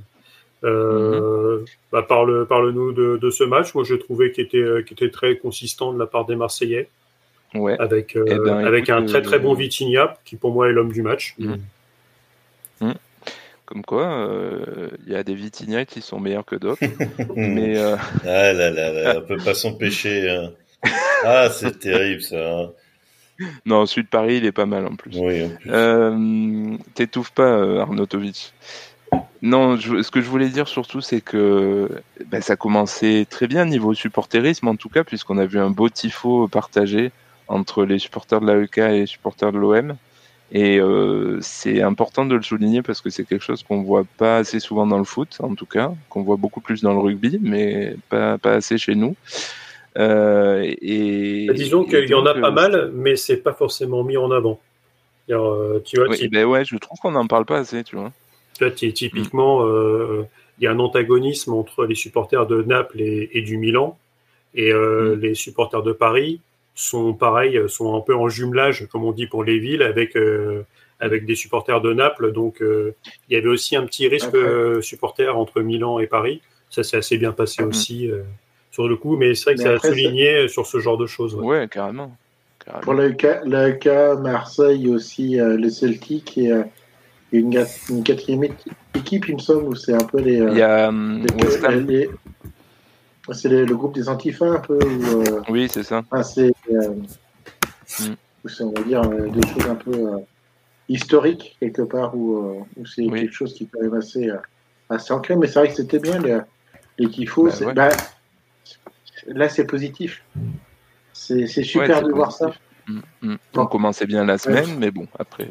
Euh, 0.64 1.58
mm-hmm. 1.60 1.66
bah, 1.92 2.02
parle, 2.02 2.46
parle-nous 2.46 2.92
de, 2.92 3.18
de, 3.20 3.30
ce 3.30 3.44
match. 3.44 3.74
Moi, 3.74 3.84
j'ai 3.84 3.98
trouvé 3.98 4.32
qu'il 4.32 4.44
était, 4.44 5.10
très 5.10 5.36
consistant 5.36 5.92
de 5.92 5.98
la 5.98 6.06
part 6.06 6.24
des 6.26 6.36
Marseillais. 6.36 6.88
Ouais. 7.54 7.76
Avec, 7.78 8.16
euh, 8.16 8.24
eh 8.26 8.34
ben, 8.36 8.64
avec 8.64 8.88
un 8.88 9.04
très 9.04 9.22
très 9.22 9.38
bon 9.38 9.54
euh, 9.54 9.58
Vitinha, 9.58 10.16
qui 10.24 10.34
pour 10.36 10.52
moi 10.52 10.68
est 10.68 10.72
l'homme 10.72 10.90
du 10.90 11.02
match. 11.02 11.34
Mm. 11.38 11.54
Mm. 12.80 12.92
Comme 13.64 13.84
quoi, 13.84 14.28
il 15.06 15.12
y 15.12 15.16
a 15.16 15.22
des 15.22 15.34
Vitinha 15.34 15.84
qui 15.84 16.02
sont 16.02 16.18
meilleurs 16.18 16.44
que 16.44 16.56
d'autres. 16.56 16.82
mais 17.36 17.78
ah 17.78 18.52
là 18.52 18.70
là 18.70 18.92
là, 18.92 19.14
on 19.18 19.26
peut 19.26 19.42
pas 19.42 19.54
s'empêcher. 19.54 20.28
Hein. 20.28 20.52
Ah, 21.24 21.48
c'est 21.50 21.78
terrible 21.78 22.22
ça. 22.22 22.60
Hein. 22.60 22.70
non, 23.66 23.86
Sud 23.86 24.08
Paris, 24.08 24.36
il 24.38 24.44
est 24.46 24.52
pas 24.52 24.66
mal 24.66 24.86
en 24.86 24.96
plus. 24.96 25.16
Oui, 25.18 25.50
Euh, 25.66 26.76
T'étouffes 26.94 27.32
pas, 27.32 27.42
euh, 27.42 27.80
Arnautovic. 27.80 28.52
Non, 29.42 29.78
ce 29.78 30.10
que 30.10 30.20
je 30.20 30.28
voulais 30.28 30.48
dire 30.48 30.68
surtout, 30.68 31.00
c'est 31.00 31.20
que 31.20 31.88
ben, 32.26 32.40
ça 32.40 32.56
commençait 32.56 33.26
très 33.28 33.46
bien 33.46 33.64
niveau 33.64 33.94
supporterisme, 33.94 34.68
en 34.68 34.76
tout 34.76 34.88
cas, 34.88 35.04
puisqu'on 35.04 35.38
a 35.38 35.44
vu 35.44 35.58
un 35.58 35.70
beau 35.70 35.88
tifo 35.88 36.48
partagé 36.48 37.12
entre 37.46 37.84
les 37.84 37.98
supporters 37.98 38.40
de 38.40 38.46
l'AEK 38.50 38.78
et 38.78 39.00
les 39.00 39.06
supporters 39.06 39.52
de 39.52 39.58
l'OM. 39.58 39.96
Et 40.52 40.78
euh, 40.78 41.38
c'est 41.42 41.82
important 41.82 42.24
de 42.26 42.34
le 42.34 42.42
souligner 42.42 42.82
parce 42.82 43.00
que 43.00 43.10
c'est 43.10 43.24
quelque 43.24 43.44
chose 43.44 43.62
qu'on 43.62 43.82
voit 43.82 44.04
pas 44.16 44.38
assez 44.38 44.60
souvent 44.60 44.86
dans 44.86 44.98
le 44.98 45.04
foot, 45.04 45.36
en 45.40 45.54
tout 45.54 45.66
cas, 45.66 45.92
qu'on 46.08 46.22
voit 46.22 46.36
beaucoup 46.36 46.60
plus 46.60 46.80
dans 46.82 46.92
le 46.92 47.00
rugby, 47.00 47.38
mais 47.42 47.96
pas, 48.08 48.38
pas 48.38 48.54
assez 48.54 48.78
chez 48.78 48.94
nous. 48.94 49.16
Euh, 49.96 50.74
et, 50.80 51.46
bah, 51.46 51.52
Disons 51.54 51.84
qu'il 51.84 52.08
y 52.08 52.14
en 52.14 52.26
a 52.26 52.34
pas 52.34 52.48
euh, 52.48 52.52
mal, 52.52 52.90
mais 52.94 53.16
c'est 53.16 53.36
pas 53.36 53.52
forcément 53.52 54.02
mis 54.02 54.16
en 54.16 54.30
avant. 54.30 54.60
Euh, 55.30 55.80
tu 55.84 55.96
vois, 55.96 56.08
oui, 56.08 56.28
ben 56.28 56.44
ouais, 56.44 56.64
je 56.64 56.76
trouve 56.76 56.98
qu'on 56.98 57.12
n'en 57.12 57.26
parle 57.26 57.46
pas 57.46 57.58
assez, 57.58 57.82
tu 57.84 57.96
vois. 57.96 58.12
Tu 58.58 58.64
vois, 58.64 58.72
typiquement, 58.72 59.66
il 59.66 60.64
y 60.64 60.66
a 60.66 60.70
un 60.70 60.78
antagonisme 60.78 61.52
entre 61.54 61.86
les 61.86 61.94
supporters 61.94 62.46
de 62.46 62.62
Naples 62.62 63.00
et, 63.00 63.42
du 63.42 63.56
Milan, 63.56 63.98
et 64.54 64.72
mm. 64.72 65.14
les 65.14 65.34
supporters 65.34 65.82
de 65.82 65.92
Paris 65.92 66.40
sont 66.74 67.14
pareils, 67.14 67.60
sont 67.68 67.96
un 67.96 68.00
peu 68.00 68.14
en 68.14 68.28
jumelage, 68.28 68.86
comme 68.90 69.04
on 69.04 69.12
dit 69.12 69.26
pour 69.26 69.44
les 69.44 69.58
villes, 69.58 69.82
avec 69.82 70.16
avec 71.00 71.26
des 71.26 71.34
supporters 71.34 71.80
de 71.80 71.92
Naples. 71.92 72.32
Donc, 72.32 72.58
il 72.60 73.34
y 73.34 73.36
avait 73.36 73.48
aussi 73.48 73.76
un 73.76 73.86
petit 73.86 74.08
risque 74.08 74.36
supporter 74.82 75.34
entre 75.34 75.62
Milan 75.62 75.98
et 76.00 76.06
Paris. 76.06 76.42
Ça 76.68 76.82
s'est 76.82 76.98
assez 76.98 77.16
bien 77.16 77.32
passé 77.32 77.64
mm. 77.64 77.68
aussi 77.68 78.10
sur 78.74 78.88
le 78.88 78.96
coup, 78.96 79.16
mais 79.16 79.34
c'est 79.34 79.44
vrai 79.44 79.54
que 79.54 79.62
ça 79.62 79.70
a 79.70 79.78
souligné 79.78 80.48
sur 80.48 80.66
ce 80.66 80.80
genre 80.80 80.98
de 80.98 81.06
choses. 81.06 81.34
Ouais, 81.36 81.68
carrément. 81.70 82.16
Pour 82.82 82.94
l'AEK, 82.94 83.88
Marseille 84.20 84.88
aussi, 84.88 85.38
euh, 85.38 85.56
le 85.56 85.68
Celtic 85.68 86.38
et 86.38 86.50
euh, 86.50 86.64
une, 87.30 87.64
une, 87.90 88.02
quatrième 88.02 88.44
équipe, 88.94 89.28
il 89.28 89.34
me 89.34 89.38
semble, 89.38 89.64
où 89.64 89.74
c'est 89.74 89.92
un 89.92 90.04
peu 90.04 90.20
les. 90.20 90.40
Euh, 90.40 90.50
il 90.50 90.58
y 90.58 90.62
a 90.62 90.90
les, 91.70 92.10
c'est 93.32 93.48
le 93.48 93.74
groupe 93.74 93.94
des 93.94 94.08
Antifas 94.08 94.46
un 94.46 94.60
peu. 94.60 94.78
oui, 95.48 95.68
c'est 95.70 95.82
ça. 95.82 96.02
c'est, 96.22 96.52
mm. 98.00 98.14
on 98.60 98.70
va 98.70 98.82
dire, 98.82 99.02
des 99.08 99.48
choses 99.48 99.70
un 99.70 99.74
peu 99.74 100.10
historiques, 100.88 101.56
quelque 101.60 101.82
part, 101.82 102.16
où, 102.16 102.66
où 102.76 102.86
c'est 102.86 103.06
quelque 103.06 103.32
chose 103.32 103.52
qui 103.54 103.64
est 103.64 103.68
quand 103.72 103.82
même 103.82 103.94
assez, 103.94 104.30
assez 104.88 105.12
ancré. 105.12 105.36
Mais 105.36 105.46
c'est 105.46 105.58
vrai 105.58 105.68
que 105.68 105.74
c'était 105.74 105.98
bien, 105.98 106.18
les, 106.18 106.38
les 106.98 107.10
tifos. 107.10 107.50
Bah, 107.60 107.72
bah, 107.74 107.88
là, 109.26 109.48
c'est 109.48 109.66
positif. 109.66 110.22
C'est 111.12 111.46
super 111.46 112.02
de 112.02 112.12
voir 112.12 112.32
ça. 112.32 112.52
Mm, 112.86 113.00
mm. 113.22 113.36
On 113.56 113.66
commençait 113.66 114.06
bien 114.06 114.24
la 114.24 114.38
semaine, 114.38 114.78
mais 114.78 114.90
bon, 114.90 115.06
après. 115.18 115.48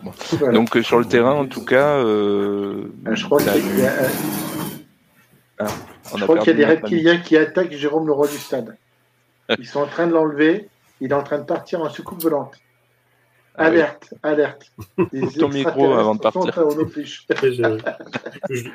Donc 0.53 0.75
euh, 0.75 0.83
sur 0.83 0.99
le 0.99 1.05
terrain, 1.05 1.33
en 1.33 1.47
tout 1.47 1.65
cas. 1.65 1.97
Euh, 1.97 2.91
euh, 3.07 3.15
je 3.15 3.25
crois 3.25 3.41
qu'il 3.41 3.79
y 3.79 3.85
a, 3.85 3.93
ah, 5.59 5.67
je 6.15 6.23
crois 6.23 6.37
qu'il 6.39 6.47
y 6.47 6.51
a 6.51 6.53
des 6.53 6.65
reptiliens 6.65 7.17
qui 7.17 7.37
attaquent 7.37 7.71
Jérôme 7.71 8.07
le 8.07 8.13
roi 8.13 8.27
du 8.27 8.37
stade. 8.37 8.77
Ils 9.57 9.65
sont 9.65 9.81
en 9.81 9.87
train 9.87 10.07
de 10.07 10.13
l'enlever. 10.13 10.69
Il 11.01 11.11
est 11.11 11.15
en 11.15 11.23
train 11.23 11.39
de 11.39 11.43
partir 11.43 11.81
en 11.81 11.89
soucoupe 11.89 12.21
volante. 12.21 12.53
Ah 13.55 13.65
alerte, 13.65 14.13
alerte. 14.23 14.71
ton 15.39 15.49
micro 15.49 15.93
avant 15.93 16.15
de 16.15 16.21
partir. 16.21 16.41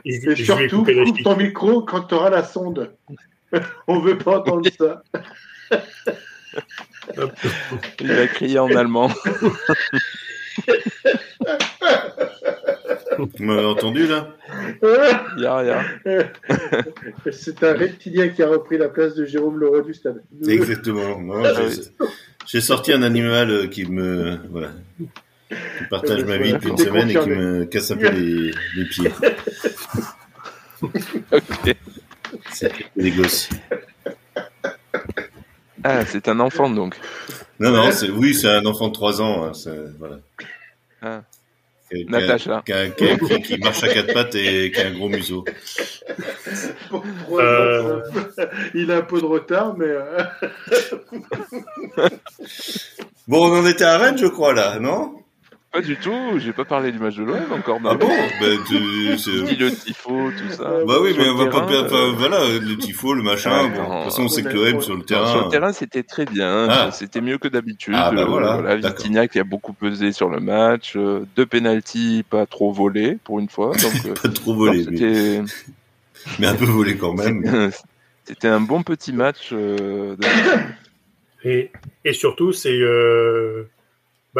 Et 0.04 0.36
surtout, 0.36 0.84
coupe 0.84 1.22
ton 1.24 1.36
micro 1.36 1.82
quand 1.82 2.02
tu 2.02 2.14
auras 2.14 2.30
la 2.30 2.44
sonde. 2.44 2.92
On 3.86 4.00
veut 4.00 4.18
pas 4.18 4.38
entendre 4.38 4.68
ça. 4.78 5.02
Il 8.00 8.12
a 8.12 8.26
crié 8.26 8.58
en 8.58 8.74
allemand. 8.74 9.10
Vous 13.18 13.44
m'avez 13.44 13.64
entendu 13.64 14.06
là? 14.06 14.28
Ya, 15.38 15.56
rien. 15.56 15.82
C'est 17.32 17.62
un 17.64 17.74
reptilien 17.74 18.28
qui 18.28 18.42
a 18.42 18.48
repris 18.48 18.78
la 18.78 18.88
place 18.88 19.14
de 19.14 19.24
Jérôme 19.24 19.58
Leroy 19.58 19.82
du 19.82 19.94
stade. 19.94 20.22
Exactement. 20.46 21.18
Ah 21.44 21.52
j'ai 22.46 22.60
sorti 22.62 22.92
un 22.92 23.02
animal 23.02 23.50
euh, 23.50 23.66
qui 23.66 23.84
me. 23.84 24.38
Voilà. 24.50 24.70
Qui 25.50 25.84
partage 25.90 26.24
ma 26.24 26.38
vie 26.38 26.54
depuis 26.54 26.70
une 26.70 26.78
semaine 26.78 27.10
et 27.10 27.14
qui 27.14 27.28
me 27.28 27.64
casse 27.66 27.90
un 27.90 27.96
peu 27.96 28.08
les, 28.08 28.52
les 28.76 28.84
pieds. 28.86 29.10
ok. 30.82 31.76
C'est 32.52 32.72
des 32.96 33.10
gosses. 33.10 33.48
Ah, 35.84 36.04
c'est 36.04 36.28
un 36.28 36.40
enfant 36.40 36.70
donc. 36.70 36.96
Non, 37.60 37.70
non, 37.70 37.90
c'est, 37.92 38.10
oui, 38.10 38.34
c'est 38.34 38.48
un 38.48 38.64
enfant 38.66 38.88
de 38.88 38.92
3 38.92 39.22
ans. 39.22 39.44
Hein, 39.44 39.52
voilà. 39.98 40.18
Ah. 41.02 41.22
Natacha. 42.08 42.62
Qui, 42.66 43.58
marche 43.58 43.82
à 43.82 43.88
quatre 43.88 44.12
pattes 44.12 44.34
et 44.34 44.70
qui 44.70 44.80
a 44.80 44.88
un 44.88 44.92
gros 44.92 45.08
museau. 45.08 45.44
Euh. 47.32 48.02
Il 48.74 48.90
a 48.90 48.96
un 48.96 49.02
peu 49.02 49.20
de 49.20 49.26
retard, 49.26 49.76
mais. 49.76 49.86
Euh. 49.86 50.22
bon, 53.26 53.50
on 53.50 53.58
en 53.60 53.66
était 53.66 53.84
à 53.84 53.98
Rennes, 53.98 54.18
je 54.18 54.26
crois, 54.26 54.54
là, 54.54 54.78
non? 54.78 55.22
Pas 55.70 55.82
du 55.82 55.96
tout, 55.96 56.38
j'ai 56.38 56.52
pas 56.52 56.64
parlé 56.64 56.92
du 56.92 56.98
match 56.98 57.16
de 57.16 57.24
l'OM 57.24 57.52
encore. 57.52 57.78
Ah 57.84 57.94
bon 57.94 58.08
bah, 58.08 58.46
tu, 58.66 59.44
dis 59.44 59.56
le 59.56 59.70
tifo, 59.70 60.30
tout 60.30 60.54
ça. 60.54 60.84
Bah 60.86 60.94
oui, 61.02 61.14
mais 61.16 61.28
on 61.28 61.34
va 61.34 61.46
pas 61.46 61.66
perdre. 61.66 61.86
Enfin, 61.86 62.14
voilà, 62.16 62.38
le 62.58 62.76
tifo, 62.78 63.12
le 63.12 63.22
machin. 63.22 63.68
bon, 63.68 63.68
de 63.68 63.74
toute 63.76 64.04
façon, 64.04 64.22
on 64.22 64.28
sait 64.28 64.42
que 64.42 64.48
l'OM 64.48 64.80
sur 64.80 64.96
le 64.96 65.02
terrain. 65.02 65.26
Sur 65.26 65.44
le 65.44 65.50
terrain, 65.50 65.72
c'était 65.72 66.02
très 66.02 66.24
bien. 66.24 66.68
Ah. 66.70 66.90
C'était 66.90 67.20
mieux 67.20 67.38
que 67.38 67.48
d'habitude. 67.48 67.94
Ah 67.96 68.10
bah 68.12 68.24
voilà. 68.24 68.54
voilà 68.54 68.76
Vitignac 68.76 69.32
qui 69.32 69.40
a 69.40 69.44
beaucoup 69.44 69.74
pesé 69.74 70.12
sur 70.12 70.30
le 70.30 70.40
match. 70.40 70.96
Deux 70.96 71.46
penalties 71.46 72.24
pas 72.28 72.46
trop 72.46 72.72
volés 72.72 73.18
pour 73.24 73.38
une 73.38 73.48
fois. 73.48 73.72
Donc, 73.76 74.14
pas 74.22 74.28
trop 74.30 74.54
volés. 74.54 74.86
mais... 74.90 75.42
mais 76.38 76.46
un 76.46 76.54
peu 76.54 76.64
volé 76.64 76.96
quand 76.96 77.14
même. 77.14 77.70
C'était 78.24 78.48
un 78.48 78.60
bon 78.60 78.82
petit 78.82 79.12
match. 79.12 79.50
Euh, 79.52 80.16
et, 81.44 81.70
et, 82.04 82.12
surtout, 82.12 82.52
c'est 82.52 82.78
euh, 82.78 83.70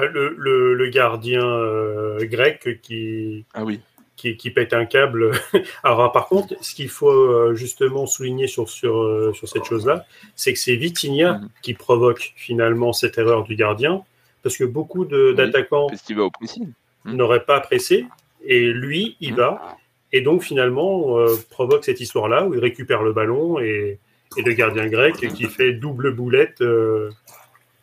bah, 0.00 0.06
le, 0.06 0.34
le, 0.36 0.74
le, 0.74 0.88
gardien 0.88 1.44
euh, 1.44 2.24
grec 2.24 2.80
qui, 2.82 3.44
ah 3.54 3.64
oui. 3.64 3.80
qui, 4.16 4.36
qui, 4.36 4.50
pète 4.50 4.72
un 4.72 4.84
câble. 4.84 5.32
Alors, 5.82 6.12
par 6.12 6.28
contre, 6.28 6.54
ce 6.60 6.74
qu'il 6.74 6.88
faut 6.88 7.54
justement 7.54 8.06
souligner 8.06 8.46
sur, 8.46 8.68
sur, 8.68 9.34
sur 9.34 9.48
cette 9.48 9.64
chose-là, 9.64 10.04
c'est 10.36 10.52
que 10.52 10.58
c'est 10.58 10.76
Vitinha 10.76 11.34
mm. 11.34 11.48
qui 11.62 11.74
provoque 11.74 12.32
finalement 12.36 12.92
cette 12.92 13.18
erreur 13.18 13.44
du 13.44 13.56
gardien, 13.56 14.02
parce 14.42 14.56
que 14.56 14.64
beaucoup 14.64 15.04
d'attaquants 15.04 15.88
mm. 15.88 17.14
n'auraient 17.14 17.44
pas 17.44 17.60
pressé, 17.60 18.06
et 18.44 18.66
lui, 18.72 19.16
il 19.20 19.32
mm. 19.32 19.36
va. 19.36 19.76
Et 20.12 20.20
donc 20.20 20.42
finalement 20.42 21.18
euh, 21.18 21.36
provoque 21.50 21.84
cette 21.84 22.00
histoire-là 22.00 22.46
où 22.46 22.54
il 22.54 22.60
récupère 22.60 23.02
le 23.02 23.12
ballon 23.12 23.60
et, 23.60 23.98
et 24.36 24.42
le 24.42 24.52
gardien 24.52 24.86
grec 24.86 25.14
qui 25.16 25.44
fait 25.44 25.72
double 25.72 26.14
boulette 26.14 26.60
euh, 26.62 27.10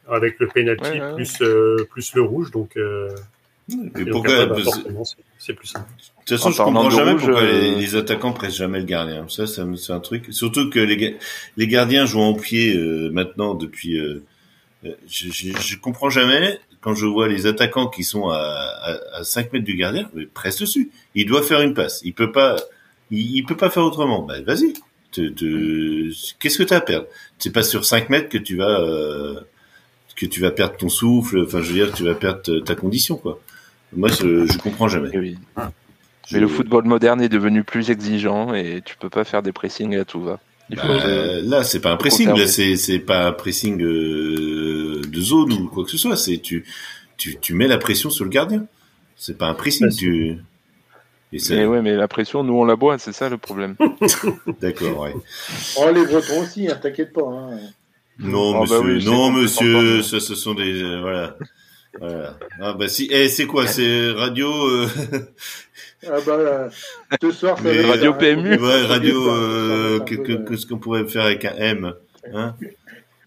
avec 0.09 0.39
le 0.39 0.47
penalty 0.47 0.83
Ouais, 0.91 1.01
ouais, 1.01 1.15
plus 1.15 1.41
euh, 1.41 1.87
plus 1.89 2.13
le 2.15 2.21
rouge. 2.21 2.51
Donc 2.51 2.77
euh, 2.77 3.09
Et 3.97 4.05
pourquoi 4.05 4.45
bah, 4.45 4.55
c'est- 5.39 5.53
plus 5.53 5.67
simple. 5.67 5.87
De 5.89 6.25
toute 6.25 6.37
façon, 6.37 6.49
En 6.49 6.51
je 6.51 6.57
comprends 6.63 6.89
jamais 6.89 7.11
rouge, 7.11 7.21
pourquoi 7.25 7.41
euh, 7.41 7.61
les, 7.61 7.75
les 7.75 7.95
attaquants 7.95 8.33
pressent 8.33 8.55
jamais 8.57 8.79
le 8.79 8.85
gardien. 8.85 9.27
Ça, 9.29 9.45
c'est 9.47 9.61
un 9.91 9.99
truc. 9.99 10.25
Surtout 10.31 10.69
que 10.69 10.79
les, 10.79 10.97
ga- 10.97 11.13
les 11.57 11.67
gardiens 11.67 12.05
jouent 12.05 12.21
en 12.21 12.33
pied 12.33 12.75
euh, 12.75 13.09
maintenant 13.11 13.53
depuis. 13.53 13.99
Euh, 13.99 14.23
euh, 14.85 14.91
je, 15.07 15.31
je, 15.31 15.49
je 15.59 15.77
comprends 15.77 16.09
jamais 16.09 16.59
quand 16.81 16.93
je 16.93 17.05
vois 17.07 17.27
les 17.27 17.47
attaquants 17.47 17.87
qui 17.87 18.03
sont 18.03 18.29
à, 18.29 18.37
à, 18.37 19.17
à 19.19 19.23
5 19.23 19.53
mètres 19.53 19.65
du 19.65 19.75
gardien, 19.75 20.09
mais 20.13 20.25
presse 20.25 20.59
dessus. 20.59 20.91
Il 21.15 21.25
doit 21.25 21.41
faire 21.41 21.61
une 21.61 21.73
passe. 21.73 22.01
Il 22.03 22.13
peut 22.13 22.31
pas. 22.31 22.55
Il, 23.11 23.35
il 23.37 23.43
peut 23.45 23.57
pas 23.57 23.69
faire 23.71 23.83
autrement. 23.83 24.21
Bah, 24.21 24.41
vas-y. 24.41 24.73
Te, 25.11 25.29
te- 25.29 26.11
Qu'est-ce 26.39 26.57
que 26.57 26.63
tu 26.63 26.73
as 26.73 26.77
à 26.77 26.81
perdre? 26.81 27.07
C'est 27.39 27.51
pas 27.53 27.63
sur 27.63 27.85
5 27.85 28.09
mètres 28.09 28.29
que 28.29 28.37
tu 28.37 28.55
vas 28.57 28.81
euh, 28.81 29.39
que 30.15 30.25
tu 30.25 30.41
vas 30.41 30.51
perdre 30.51 30.77
ton 30.77 30.89
souffle. 30.89 31.43
Enfin, 31.45 31.61
je 31.61 31.67
veux 31.67 31.73
dire, 31.73 31.93
tu 31.93 32.03
vas 32.03 32.15
perdre 32.15 32.59
ta 32.59 32.75
condition, 32.75 33.17
quoi. 33.17 33.39
Moi, 33.95 34.09
je, 34.09 34.45
je 34.45 34.57
comprends 34.57 34.87
jamais. 34.87 35.09
Eh 35.13 35.17
oui. 35.19 35.37
Je- 36.27 36.33
Mais 36.35 36.39
le 36.39 36.47
football 36.47 36.85
moderne 36.85 37.21
est 37.21 37.29
devenu 37.29 37.63
plus 37.63 37.91
exigeant 37.91 38.53
et 38.53 38.81
tu 38.83 38.97
peux 38.97 39.09
pas 39.09 39.23
faire 39.23 39.41
des 39.43 39.51
pressings 39.51 39.95
à 39.95 40.05
tout 40.05 40.21
va. 40.21 40.39
Bah, 40.71 40.81
euh, 40.83 41.41
là, 41.43 41.63
c'est 41.63 41.79
pas 41.79 41.91
un 41.91 41.97
pressing, 41.97 42.25
conserver. 42.25 42.41
là, 42.41 42.47
c'est 42.47 42.75
c'est 42.75 42.97
pas 42.97 43.27
un 43.27 43.31
pressing 43.31 43.79
euh, 43.83 45.01
de 45.07 45.21
zone 45.21 45.53
ou 45.53 45.67
quoi 45.67 45.83
que 45.83 45.91
ce 45.91 45.97
soit. 45.97 46.17
C'est 46.17 46.39
tu 46.39 46.65
tu 47.17 47.37
tu 47.39 47.53
mets 47.53 47.67
la 47.67 47.77
pression 47.77 48.09
sur 48.09 48.23
le 48.23 48.31
gardien. 48.31 48.65
C'est 49.15 49.37
pas 49.37 49.45
un 49.47 49.53
pressing. 49.53 49.89
Tu 49.95 50.37
et 51.33 51.37
Mais 51.51 51.65
ouais, 51.67 51.81
mais 51.83 51.95
la 51.95 52.07
pression, 52.07 52.43
nous 52.43 52.53
on 52.55 52.65
la 52.65 52.75
boit, 52.75 52.97
c'est 52.97 53.11
ça 53.13 53.29
le 53.29 53.37
problème. 53.37 53.75
d'accord. 54.61 55.01
Ouais. 55.01 55.13
Oh, 55.77 55.91
les 55.93 56.05
Bretons 56.05 56.41
aussi, 56.41 56.67
hein, 56.67 56.79
t'inquiète 56.81 57.13
pas. 57.13 57.21
Hein. 57.27 57.59
Non, 58.19 58.55
Ah 58.57 58.61
monsieur, 58.61 58.79
bah 58.79 58.85
oui, 58.85 59.01
sais 59.01 59.09
non, 59.09 59.31
monsieur, 59.31 60.01
ça, 60.01 60.19
ce 60.19 60.35
sont 60.35 60.53
des 60.53 60.81
euh, 60.81 61.01
voilà. 61.01 61.35
Voilà. 61.99 62.37
Ah 62.61 62.73
bah 62.73 62.87
si. 62.87 63.07
Eh, 63.11 63.27
c'est 63.29 63.45
quoi 63.45 63.67
C'est 63.67 64.11
radio. 64.11 64.49
euh, 64.69 64.87
Ah 66.07 66.17
bah, 66.25 66.69
ce 67.21 67.31
soir, 67.31 67.57
ça 67.57 67.63
Mais- 67.63 67.77
être 67.77 67.87
Radio 67.89 68.13
PMU. 68.13 68.57
ouais, 68.57 68.81
radio. 68.83 69.25
Ça 69.25 69.31
Euh, 69.31 69.99
Qu'est-ce 70.01 70.65
qu'on 70.67 70.77
pourrait 70.77 71.05
faire 71.07 71.23
avec 71.25 71.45
un 71.45 71.55
M 71.57 71.93
hein? 72.33 72.55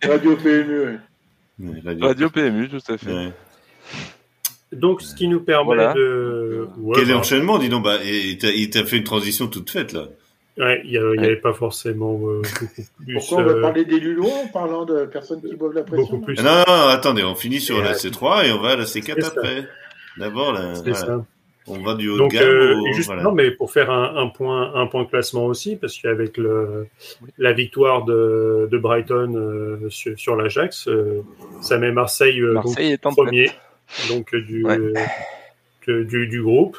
Radio 0.02 0.36
PMU. 0.36 0.80
ouais. 0.80 1.80
Radio. 1.84 2.06
Radio 2.06 2.30
PMU, 2.30 2.68
tout 2.68 2.92
à 2.92 2.96
fait. 2.98 3.12
Ouais. 3.12 3.32
Donc 4.72 5.00
ce 5.02 5.14
qui 5.14 5.28
nous 5.28 5.40
permet 5.40 5.64
Voilà. 5.64 5.94
de 5.94 6.66
ouais, 6.78 6.98
Quel 6.98 7.08
bah, 7.08 7.16
enchaînement, 7.16 7.58
dis 7.58 7.68
donc. 7.70 7.84
Bah, 7.84 7.96
et 8.04 8.30
et 8.32 8.38
t'as- 8.38 8.50
il 8.50 8.68
t'a 8.70 8.84
fait 8.84 8.98
une 8.98 9.04
transition 9.04 9.48
toute 9.48 9.70
faite 9.70 9.92
là. 9.92 10.04
Ouais, 10.58 10.82
il 10.84 10.90
y 10.90 10.98
a- 10.98 11.00
il 11.00 11.16
y 11.16 11.18
Ouais. 11.20 11.24
avait 11.26 11.36
pas 11.36 11.52
forcément 11.52 12.14
euh, 12.24 12.42
beaucoup 12.42 12.66
plus 13.04 13.14
Pourquoi 13.14 13.38
on 13.38 13.42
va 13.44 13.50
euh, 13.52 13.60
parler 13.62 13.84
des 13.84 13.98
Lulois 14.00 14.32
en 14.44 14.48
parlant 14.48 14.84
de 14.84 15.04
personnes 15.06 15.40
qui 15.42 15.54
boivent 15.56 15.74
la 15.74 15.82
pression 15.84 16.04
beaucoup 16.16 16.24
plus 16.26 16.42
Non, 16.42 16.62
attendez, 16.88 17.24
on 17.24 17.34
finit 17.34 17.60
sur 17.60 17.78
Et, 17.78 17.82
la 17.82 17.90
euh, 17.90 17.94
C3 17.94 18.46
et 18.46 18.52
on 18.52 18.60
va 18.60 18.70
à 18.70 18.76
la 18.76 18.84
C4 18.84 19.14
c'est 19.14 19.20
ça. 19.22 19.28
après. 19.36 19.64
D'abord, 20.16 20.52
là, 20.52 20.74
c'est 20.74 20.82
voilà. 20.90 20.96
ça. 21.06 21.24
on 21.68 21.78
va 21.82 21.94
du 21.94 22.08
haut 22.08 22.16
Donc, 22.16 22.32
de 22.32 22.38
gamme 22.38 22.48
euh, 22.48 22.76
au- 22.76 22.86
et 22.86 22.92
juste, 22.94 23.06
voilà. 23.08 23.22
non, 23.22 23.30
mais 23.32 23.50
pour 23.50 23.70
faire 23.70 23.90
un, 23.90 24.16
un 24.16 24.26
point, 24.28 24.74
un 24.74 24.86
point 24.86 25.04
classement 25.04 25.44
aussi, 25.46 25.76
parce 25.76 25.96
qu'avec 25.98 26.36
le, 26.38 26.86
la 27.36 27.52
victoire 27.52 28.04
de, 28.06 28.68
de 28.70 28.78
Brighton 28.78 29.34
euh, 29.36 29.88
sur, 29.90 30.18
sur 30.18 30.34
l'Ajax, 30.34 30.88
euh, 30.88 31.20
ça 31.60 31.76
met 31.78 31.92
Marseille, 31.92 32.40
euh, 32.40 32.54
Marseille 32.54 32.92
est 32.92 33.04
en 33.06 33.12
premier 33.14 33.50
donc, 34.08 34.34
du, 34.34 34.64
Ouais. 34.64 34.78
que- 35.82 36.02
du, 36.02 36.26
du 36.26 36.42
groupe. 36.42 36.78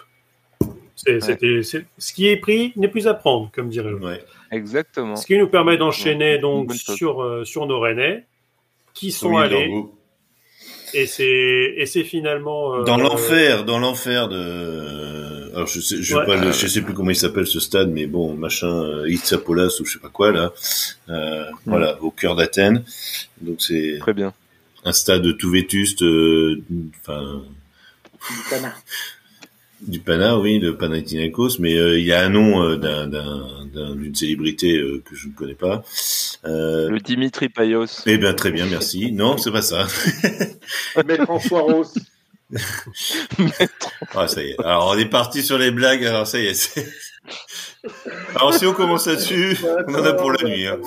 C'est, 1.06 1.22
c'était, 1.22 1.62
ce 1.64 2.14
qui 2.14 2.28
est 2.28 2.36
pris 2.38 2.74
n'est 2.76 2.90
plus 2.90 3.08
à 3.08 3.14
prendre, 3.14 3.50
comme 3.54 3.70
dirait 3.70 3.92
l'autre. 3.92 4.06
Ouais. 4.06 4.24
Exactement. 4.52 5.16
Ce 5.16 5.26
qui 5.26 5.38
nous 5.38 5.48
permet 5.48 5.78
d'enchaîner 5.78 6.34
Ouais, 6.36 6.40
donc 6.40 6.74
sur, 6.74 7.22
euh, 7.24 7.46
sur 7.46 7.66
nos 7.68 7.80
Rennais, 7.80 8.26
qui 8.94 9.12
sont 9.12 9.30
Oui, 9.36 9.42
allés, 9.44 9.68
le- 9.68 9.84
et 10.94 11.06
c'est, 11.06 11.74
et 11.78 11.86
c'est 11.86 12.04
finalement... 12.04 12.76
euh, 12.76 12.84
Dans 12.84 12.98
l'enfer, 12.98 13.64
dans 13.64 13.80
l'enfer 13.80 14.28
de. 14.28 15.52
Alors 15.56 15.68
je 15.68 15.80
sais, 15.80 15.98
je, 15.98 16.04
sais 16.04 16.16
Ouais. 16.16 16.26
pas, 16.26 16.36
le- 16.36 16.52
je 16.52 16.68
sais 16.68 16.82
plus 16.82 16.94
comment 16.94 17.12
il 17.12 17.16
s'appelle 17.16 17.48
ce 17.48 17.60
stade, 17.60 17.90
mais 17.92 18.06
bon, 18.08 18.34
machin, 18.34 18.68
euh, 18.84 19.10
Itzapolas 19.10 19.78
ou 19.80 19.86
je 19.86 19.94
sais 19.94 20.00
pas 20.00 20.10
quoi 20.10 20.32
là. 20.32 20.52
Euh, 21.10 21.46
Voilà, 21.66 22.02
au 22.02 22.12
cœur 22.12 22.36
d'Athènes. 22.36 22.84
Donc 23.40 23.62
c'est 23.62 23.98
Très 24.00 24.14
bien. 24.14 24.34
un 24.84 24.92
stade 24.92 25.38
tout 25.38 25.50
vétuste, 25.52 26.02
euh, 26.02 26.62
enfin 27.02 27.44
Du 29.82 30.00
Pana, 30.00 30.38
oui, 30.38 30.60
de 30.60 30.72
Panathinaikos, 30.72 31.60
mais 31.60 31.76
euh, 31.78 31.98
il 31.98 32.06
y 32.06 32.12
a 32.12 32.22
un 32.22 32.30
nom 32.30 32.62
euh, 32.62 32.76
d'un- 32.78 33.08
d'un- 33.08 33.66
d'un- 33.74 33.96
d'une 33.96 34.14
célébrité 34.14 34.78
euh, 34.78 35.02
que 35.06 35.16
je 35.16 35.28
ne 35.30 35.34
connais 35.34 35.56
pas. 35.56 35.84
Euh, 36.46 36.90
Le 36.90 37.00
Dimitri 37.00 37.48
Payos. 37.50 37.86
eh 38.06 38.18
bien, 38.18 38.34
très 38.34 38.52
bien, 38.52 38.66
merci. 38.66 39.12
Non, 39.14 39.38
c'est 39.38 39.52
pas 39.52 39.62
ça. 39.62 39.88
Maître 41.06 41.24
François 41.26 41.62
Rose. 41.62 41.94
Ah, 44.16 44.28
ça 44.28 44.42
y 44.44 44.50
est. 44.50 44.60
Alors, 44.60 44.92
on 44.94 44.98
est 44.98 45.06
parti 45.10 45.44
sur 45.44 45.58
les 45.60 45.70
blagues. 45.72 46.04
Alors, 46.06 46.26
ça 46.28 46.40
y 46.40 46.48
est. 46.48 46.80
Alors, 48.36 48.54
si 48.54 48.66
on 48.66 48.74
commence 48.74 49.06
là-dessus, 49.08 49.56
on 49.88 49.94
en 49.94 50.04
a 50.04 50.14
pour 50.14 50.32
la 50.32 50.50
nuit. 50.50 50.66
hein. 50.68 50.80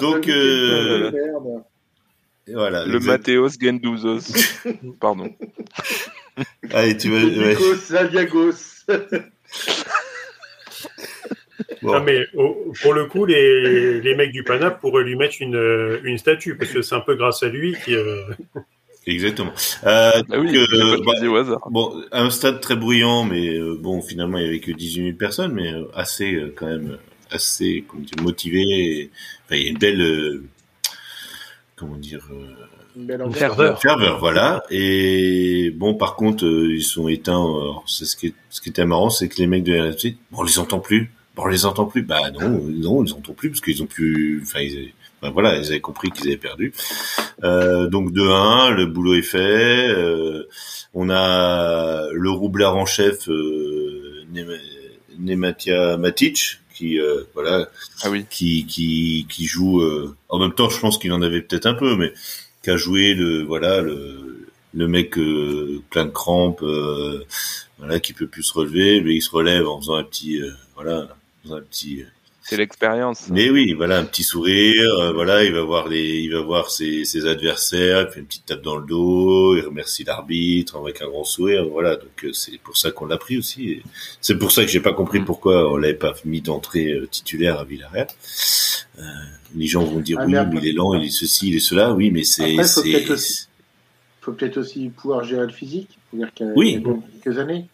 Donc, 0.00 0.28
euh, 0.28 1.10
voilà. 2.52 2.84
Le 2.86 2.96
Exact- 2.96 3.06
Mathéos 3.12 3.48
Genduzos. 3.60 4.32
Pardon. 5.00 5.28
Allez, 6.72 6.96
tu 6.96 7.10
vas. 7.10 7.24
ouais. 7.24 7.48
Nikos 7.50 7.74
Zaliagos. 7.88 8.84
Bon. 11.82 11.92
Ah, 11.94 12.00
mais 12.00 12.26
pour 12.82 12.92
le 12.94 13.06
coup, 13.06 13.24
les, 13.26 14.00
les 14.00 14.14
mecs 14.14 14.32
du 14.32 14.42
Pana 14.44 14.70
pourraient 14.70 15.04
lui 15.04 15.16
mettre 15.16 15.36
une, 15.40 16.00
une 16.04 16.18
statue, 16.18 16.56
parce 16.56 16.70
que 16.72 16.82
c'est 16.82 16.94
un 16.94 17.00
peu 17.00 17.14
grâce 17.14 17.42
à 17.42 17.48
lui 17.48 17.74
qui. 17.84 17.94
euh, 17.94 18.22
Exactement. 19.06 19.52
Euh, 19.84 20.10
Ah 20.30 20.38
oui, 20.38 20.52
donc, 20.52 20.68
euh, 20.74 20.98
bah, 21.04 21.12
au 21.28 21.36
hasard. 21.36 21.60
bon, 21.70 22.02
un 22.12 22.28
stade 22.30 22.60
très 22.60 22.76
bruyant, 22.76 23.24
mais 23.24 23.56
euh, 23.56 23.76
bon, 23.80 24.02
finalement, 24.02 24.36
il 24.38 24.44
y 24.44 24.48
avait 24.48 24.60
que 24.60 24.72
18 24.72 25.04
000 25.04 25.16
personnes, 25.16 25.52
mais 25.52 25.72
euh, 25.72 25.84
assez, 25.94 26.34
euh, 26.34 26.52
quand 26.54 26.66
même, 26.66 26.98
assez, 27.30 27.84
comment 27.88 28.02
dire, 28.02 28.22
motivé. 28.22 28.60
et- 28.60 29.10
Enfin, 29.46 29.56
il 29.56 29.62
y 29.62 29.66
a 29.66 29.70
une 29.70 29.78
belle, 29.78 30.00
euh, 30.02 30.42
comment 31.76 31.96
dire, 31.96 32.26
euh, 32.30 32.54
Une 32.96 33.06
belle. 33.06 33.22
Ferveur. 33.32 33.80
ferveur, 33.80 34.18
voilà. 34.18 34.62
Et 34.70 35.70
bon, 35.76 35.94
par 35.94 36.16
contre, 36.16 36.44
euh, 36.44 36.74
ils 36.74 36.82
sont 36.82 37.08
éteints. 37.08 37.34
alors, 37.34 37.84
c'est 37.86 38.04
ce 38.04 38.16
qui, 38.16 38.28
est- 38.28 38.34
ce 38.50 38.60
qui 38.60 38.68
était 38.70 38.84
marrant, 38.84 39.10
c'est 39.10 39.28
que 39.28 39.36
les 39.38 39.46
mecs 39.46 39.62
de 39.64 39.78
RFC, 39.78 40.16
bon, 40.30 40.38
on 40.40 40.42
les 40.42 40.58
entend 40.58 40.80
plus. 40.80 41.12
Bon, 41.36 41.44
on 41.44 41.48
les 41.48 41.64
entend 41.66 41.84
plus. 41.86 42.02
Bah 42.02 42.30
non, 42.32 42.48
non, 42.50 42.98
on 42.98 43.02
les 43.02 43.12
entend 43.12 43.32
plus 43.32 43.50
parce 43.50 43.60
qu'ils 43.60 43.82
ont 43.82 43.86
plus. 43.86 44.40
Enfin, 44.42 44.60
ils, 44.60 44.92
ben 45.22 45.30
voilà, 45.30 45.56
ils 45.58 45.66
avaient 45.66 45.80
compris 45.80 46.10
qu'ils 46.10 46.26
avaient 46.28 46.36
perdu. 46.36 46.72
Euh, 47.44 47.86
donc 47.88 48.12
de 48.12 48.22
1, 48.22 48.70
le 48.70 48.86
boulot 48.86 49.14
est 49.14 49.22
fait. 49.22 49.88
Euh, 49.88 50.44
on 50.92 51.08
a 51.10 52.08
le 52.12 52.30
roublard 52.30 52.76
en 52.76 52.86
chef, 52.86 53.28
euh, 53.28 54.24
Nem- 54.32 54.58
Nematia 55.18 55.96
Matic, 55.98 56.60
qui 56.74 56.98
euh, 56.98 57.22
voilà, 57.34 57.68
Ah 58.02 58.10
oui. 58.10 58.24
qui 58.30 58.64
qui 58.66 59.26
qui 59.28 59.44
joue 59.46 59.80
euh, 59.82 60.16
en 60.30 60.38
même 60.38 60.52
temps 60.54 60.70
je 60.70 60.80
pense 60.80 60.96
qu'il 60.98 61.12
en 61.12 61.20
avait 61.22 61.42
peut-être 61.42 61.66
un 61.66 61.74
peu 61.74 61.94
mais 61.96 62.12
qui 62.62 62.70
a 62.70 62.76
joué 62.76 63.14
le 63.14 63.42
voilà 63.42 63.80
le 63.80 64.48
le 64.72 64.86
mec 64.86 65.18
euh, 65.18 65.82
plein 65.90 66.04
de 66.04 66.10
crampes 66.10 66.62
euh, 66.62 67.24
voilà 67.78 67.98
qui 68.00 68.12
peut 68.12 68.26
plus 68.26 68.42
se 68.42 68.52
relever 68.52 69.00
mais 69.00 69.14
il 69.16 69.22
se 69.22 69.30
relève 69.30 69.66
en 69.68 69.80
faisant 69.80 69.96
un 69.96 70.04
petit 70.04 70.40
euh, 70.40 70.50
voilà 70.74 71.08
un 71.50 71.60
petit 71.60 72.04
C'est 72.50 72.56
l'expérience. 72.56 73.28
Mais 73.30 73.48
oui, 73.48 73.74
voilà, 73.74 73.98
un 73.98 74.04
petit 74.04 74.24
sourire, 74.24 74.92
euh, 74.98 75.12
voilà, 75.12 75.44
il 75.44 75.52
va 75.52 75.62
voir 75.62 75.86
les, 75.86 76.18
il 76.18 76.32
va 76.32 76.42
voir 76.42 76.68
ses, 76.68 77.04
ses, 77.04 77.24
adversaires, 77.26 78.08
il 78.08 78.12
fait 78.12 78.18
une 78.18 78.26
petite 78.26 78.46
tape 78.46 78.62
dans 78.62 78.76
le 78.76 78.84
dos, 78.84 79.56
il 79.56 79.64
remercie 79.64 80.02
l'arbitre 80.02 80.76
avec 80.76 81.00
un 81.00 81.06
grand 81.06 81.22
sourire, 81.22 81.64
voilà. 81.68 81.94
Donc 81.94 82.24
euh, 82.24 82.32
c'est 82.32 82.58
pour 82.58 82.76
ça 82.76 82.90
qu'on 82.90 83.06
l'a 83.06 83.18
pris 83.18 83.38
aussi. 83.38 83.80
C'est 84.20 84.36
pour 84.36 84.50
ça 84.50 84.64
que 84.64 84.68
j'ai 84.68 84.80
pas 84.80 84.92
compris 84.92 85.20
pourquoi 85.20 85.72
on 85.72 85.76
l'avait 85.76 85.94
pas 85.94 86.12
mis 86.24 86.40
d'entrée 86.40 86.90
euh, 86.90 87.06
titulaire 87.06 87.60
à 87.60 87.62
Villarreal. 87.62 88.08
Euh, 88.98 89.02
les 89.54 89.68
gens 89.68 89.84
vont 89.84 90.00
dire 90.00 90.18
ah, 90.20 90.26
oui, 90.26 90.34
mais 90.34 90.58
il 90.60 90.66
est 90.70 90.72
lent, 90.72 90.94
il 90.94 91.04
est 91.04 91.10
ceci, 91.10 91.50
il 91.50 91.54
est 91.54 91.60
cela, 91.60 91.92
oui, 91.92 92.10
mais 92.10 92.24
c'est. 92.24 92.52
Il 92.52 92.64
faut 94.22 94.32
peut-être 94.32 94.58
aussi, 94.58 94.88
pouvoir 94.88 95.22
gérer 95.22 95.46
le 95.46 95.52
physique, 95.52 95.96
dire 96.12 96.34
qu'il 96.34 96.52
oui. 96.56 96.82
a 96.84 97.22
quelques 97.22 97.38
années 97.38 97.68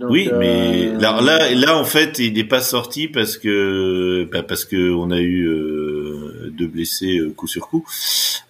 oui, 0.00 0.28
mais 0.38 0.88
euh, 0.88 0.98
là, 0.98 1.20
là, 1.20 1.54
là, 1.54 1.78
en 1.78 1.84
fait, 1.84 2.18
il 2.18 2.32
n'est 2.34 2.44
pas 2.44 2.60
sorti 2.60 3.06
parce 3.06 3.38
que 3.38 4.28
bah, 4.32 4.42
parce 4.42 4.64
que 4.64 4.92
on 4.92 5.12
a 5.12 5.20
eu 5.20 5.46
euh, 5.46 6.50
deux 6.50 6.66
blessés 6.66 7.18
euh, 7.18 7.30
coup 7.30 7.46
sur 7.46 7.68
coup. 7.68 7.86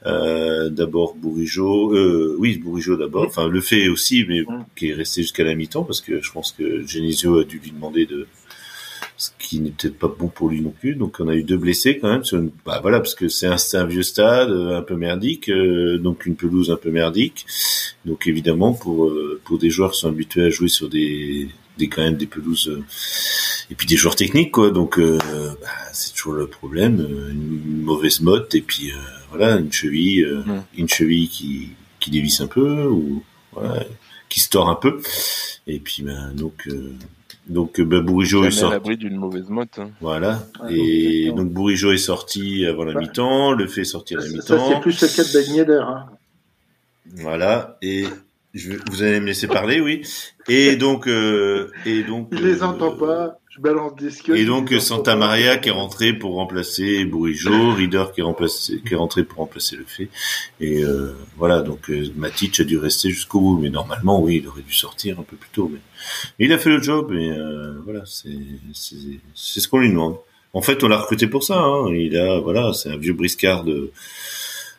Euh, 0.06 0.70
d'abord 0.70 1.14
Bourigeau, 1.14 1.94
euh, 1.94 2.34
oui 2.38 2.56
Bourigeau 2.56 2.96
d'abord. 2.96 3.26
Enfin, 3.26 3.48
le 3.48 3.60
fait 3.60 3.88
aussi, 3.88 4.24
mais 4.26 4.44
qui 4.74 4.88
est 4.88 4.94
resté 4.94 5.20
jusqu'à 5.20 5.44
la 5.44 5.54
mi-temps 5.54 5.84
parce 5.84 6.00
que 6.00 6.22
je 6.22 6.32
pense 6.32 6.52
que 6.52 6.86
Genesio 6.86 7.40
a 7.40 7.44
dû 7.44 7.58
lui 7.58 7.72
demander 7.72 8.06
de 8.06 8.26
ce 9.24 9.30
qui 9.38 9.60
n'est 9.60 9.70
peut-être 9.70 9.98
pas 9.98 10.08
bon 10.08 10.28
pour 10.28 10.48
lui 10.48 10.60
non 10.60 10.74
plus. 10.78 10.94
Donc 10.94 11.16
on 11.20 11.28
a 11.28 11.34
eu 11.34 11.42
deux 11.42 11.56
blessés 11.56 11.98
quand 11.98 12.10
même. 12.10 12.24
Sur 12.24 12.42
bah, 12.64 12.80
voilà, 12.82 12.98
parce 12.98 13.14
que 13.14 13.28
c'est 13.28 13.46
un, 13.46 13.56
un, 13.74 13.84
vieux 13.86 14.02
stade, 14.02 14.50
un 14.50 14.82
peu 14.82 14.96
merdique, 14.96 15.50
donc 15.50 16.26
une 16.26 16.36
pelouse 16.36 16.70
un 16.70 16.76
peu 16.76 16.90
merdique. 16.90 17.46
Donc 18.04 18.26
évidemment, 18.26 18.72
pour 18.72 19.06
euh, 19.06 19.40
pour 19.44 19.58
des 19.58 19.70
joueurs 19.70 19.92
qui 19.92 20.00
sont 20.00 20.08
habitués 20.08 20.44
à 20.44 20.50
jouer 20.50 20.68
sur 20.68 20.88
des 20.88 21.48
des 21.78 21.88
quand 21.88 22.02
même 22.02 22.16
des 22.16 22.26
pelouses 22.26 22.68
euh, 22.68 22.84
et 23.70 23.74
puis 23.74 23.86
des 23.86 23.96
joueurs 23.96 24.16
techniques 24.16 24.52
quoi. 24.52 24.70
Donc 24.70 24.98
euh, 24.98 25.18
bah, 25.60 25.68
c'est 25.92 26.12
toujours 26.12 26.34
le 26.34 26.46
problème, 26.46 27.00
une, 27.30 27.82
mauvaise 27.82 28.20
motte 28.20 28.54
et 28.54 28.60
puis 28.60 28.92
voilà 29.30 29.56
une 29.56 29.72
cheville, 29.72 30.26
une 30.76 30.88
cheville 30.88 31.28
qui 31.28 31.70
qui 32.00 32.10
dévisse 32.10 32.40
un 32.40 32.46
peu 32.46 32.84
ou 32.86 33.22
voilà, 33.52 33.84
qui 34.28 34.40
se 34.40 34.50
tord 34.50 34.68
un 34.68 34.74
peu. 34.74 35.00
Et 35.66 35.78
puis 35.78 36.02
ben 36.02 36.32
donc 36.34 36.68
donc 37.46 37.80
bah, 37.80 38.00
Bourigeau 38.00 38.44
est 38.44 38.50
sorti. 38.50 38.72
l'abri 38.72 38.96
d'une 38.96 39.16
mauvaise 39.16 39.48
motte. 39.48 39.78
Hein. 39.78 39.90
Voilà. 40.00 40.40
et 40.70 41.32
donc 41.36 41.50
Bourigeau 41.50 41.92
est 41.92 41.98
sorti 41.98 42.64
avant 42.66 42.84
la 42.84 42.94
mi-temps, 42.94 43.52
le 43.52 43.66
fait 43.66 43.84
sortir 43.84 44.20
à 44.20 44.22
la 44.22 44.28
mi-temps. 44.28 44.58
Ça 44.58 44.58
c'est 44.68 44.80
plus 44.80 45.00
le 45.00 45.08
cas 45.08 45.24
de 45.24 45.64
Ben 45.64 45.80
Hein. 45.82 46.06
Voilà. 47.16 47.76
Et 47.82 48.06
je, 48.54 48.72
vous 48.90 49.02
allez 49.02 49.20
me 49.20 49.26
laisser 49.26 49.46
parler, 49.46 49.80
oui. 49.80 50.02
Et 50.48 50.76
donc, 50.76 51.08
euh, 51.08 51.70
et 51.86 52.02
donc. 52.02 52.28
Je 52.32 52.44
les 52.44 52.62
entends 52.62 52.94
euh, 52.94 53.06
pas. 53.06 53.38
Je 53.54 53.60
balance 53.60 53.94
des 53.94 54.10
skills. 54.10 54.36
Et 54.36 54.44
donc 54.46 54.72
Santa 54.80 55.14
Maria 55.14 55.56
qui 55.58 55.68
est 55.68 55.72
rentré 55.72 56.12
pour 56.12 56.34
remplacer 56.34 57.04
Bourigeau, 57.04 57.72
Reader 57.72 58.06
qui 58.12 58.20
est 58.20 58.24
remplacé, 58.24 58.82
qui 58.84 58.94
est 58.94 58.96
rentré 58.96 59.22
pour 59.22 59.38
remplacer 59.38 59.76
le 59.76 59.84
fait. 59.84 60.08
Et 60.60 60.82
euh, 60.82 61.14
voilà. 61.36 61.62
Donc 61.62 61.88
euh, 61.88 62.08
Matic 62.16 62.58
a 62.58 62.64
dû 62.64 62.78
rester 62.78 63.10
jusqu'au 63.10 63.38
bout, 63.38 63.58
mais 63.60 63.70
normalement, 63.70 64.20
oui, 64.20 64.40
il 64.42 64.48
aurait 64.48 64.62
dû 64.62 64.74
sortir 64.74 65.20
un 65.20 65.22
peu 65.22 65.36
plus 65.36 65.50
tôt. 65.50 65.70
Mais, 65.72 65.78
mais 66.38 66.46
il 66.46 66.52
a 66.52 66.58
fait 66.58 66.70
le 66.70 66.82
job 66.82 67.12
et 67.12 67.30
euh, 67.30 67.74
voilà, 67.84 68.02
c'est 68.06 68.36
c'est 68.72 69.60
ce 69.60 69.68
qu'on 69.68 69.78
lui 69.78 69.90
demande. 69.90 70.16
En 70.52 70.60
fait, 70.60 70.82
on 70.82 70.88
l'a 70.88 70.98
recruté 70.98 71.28
pour 71.28 71.44
ça. 71.44 71.60
Hein. 71.60 71.94
Il 71.94 72.16
a 72.16 72.40
voilà, 72.40 72.72
c'est 72.72 72.90
un 72.90 72.96
vieux 72.96 73.12
briscard 73.12 73.62
de 73.62 73.92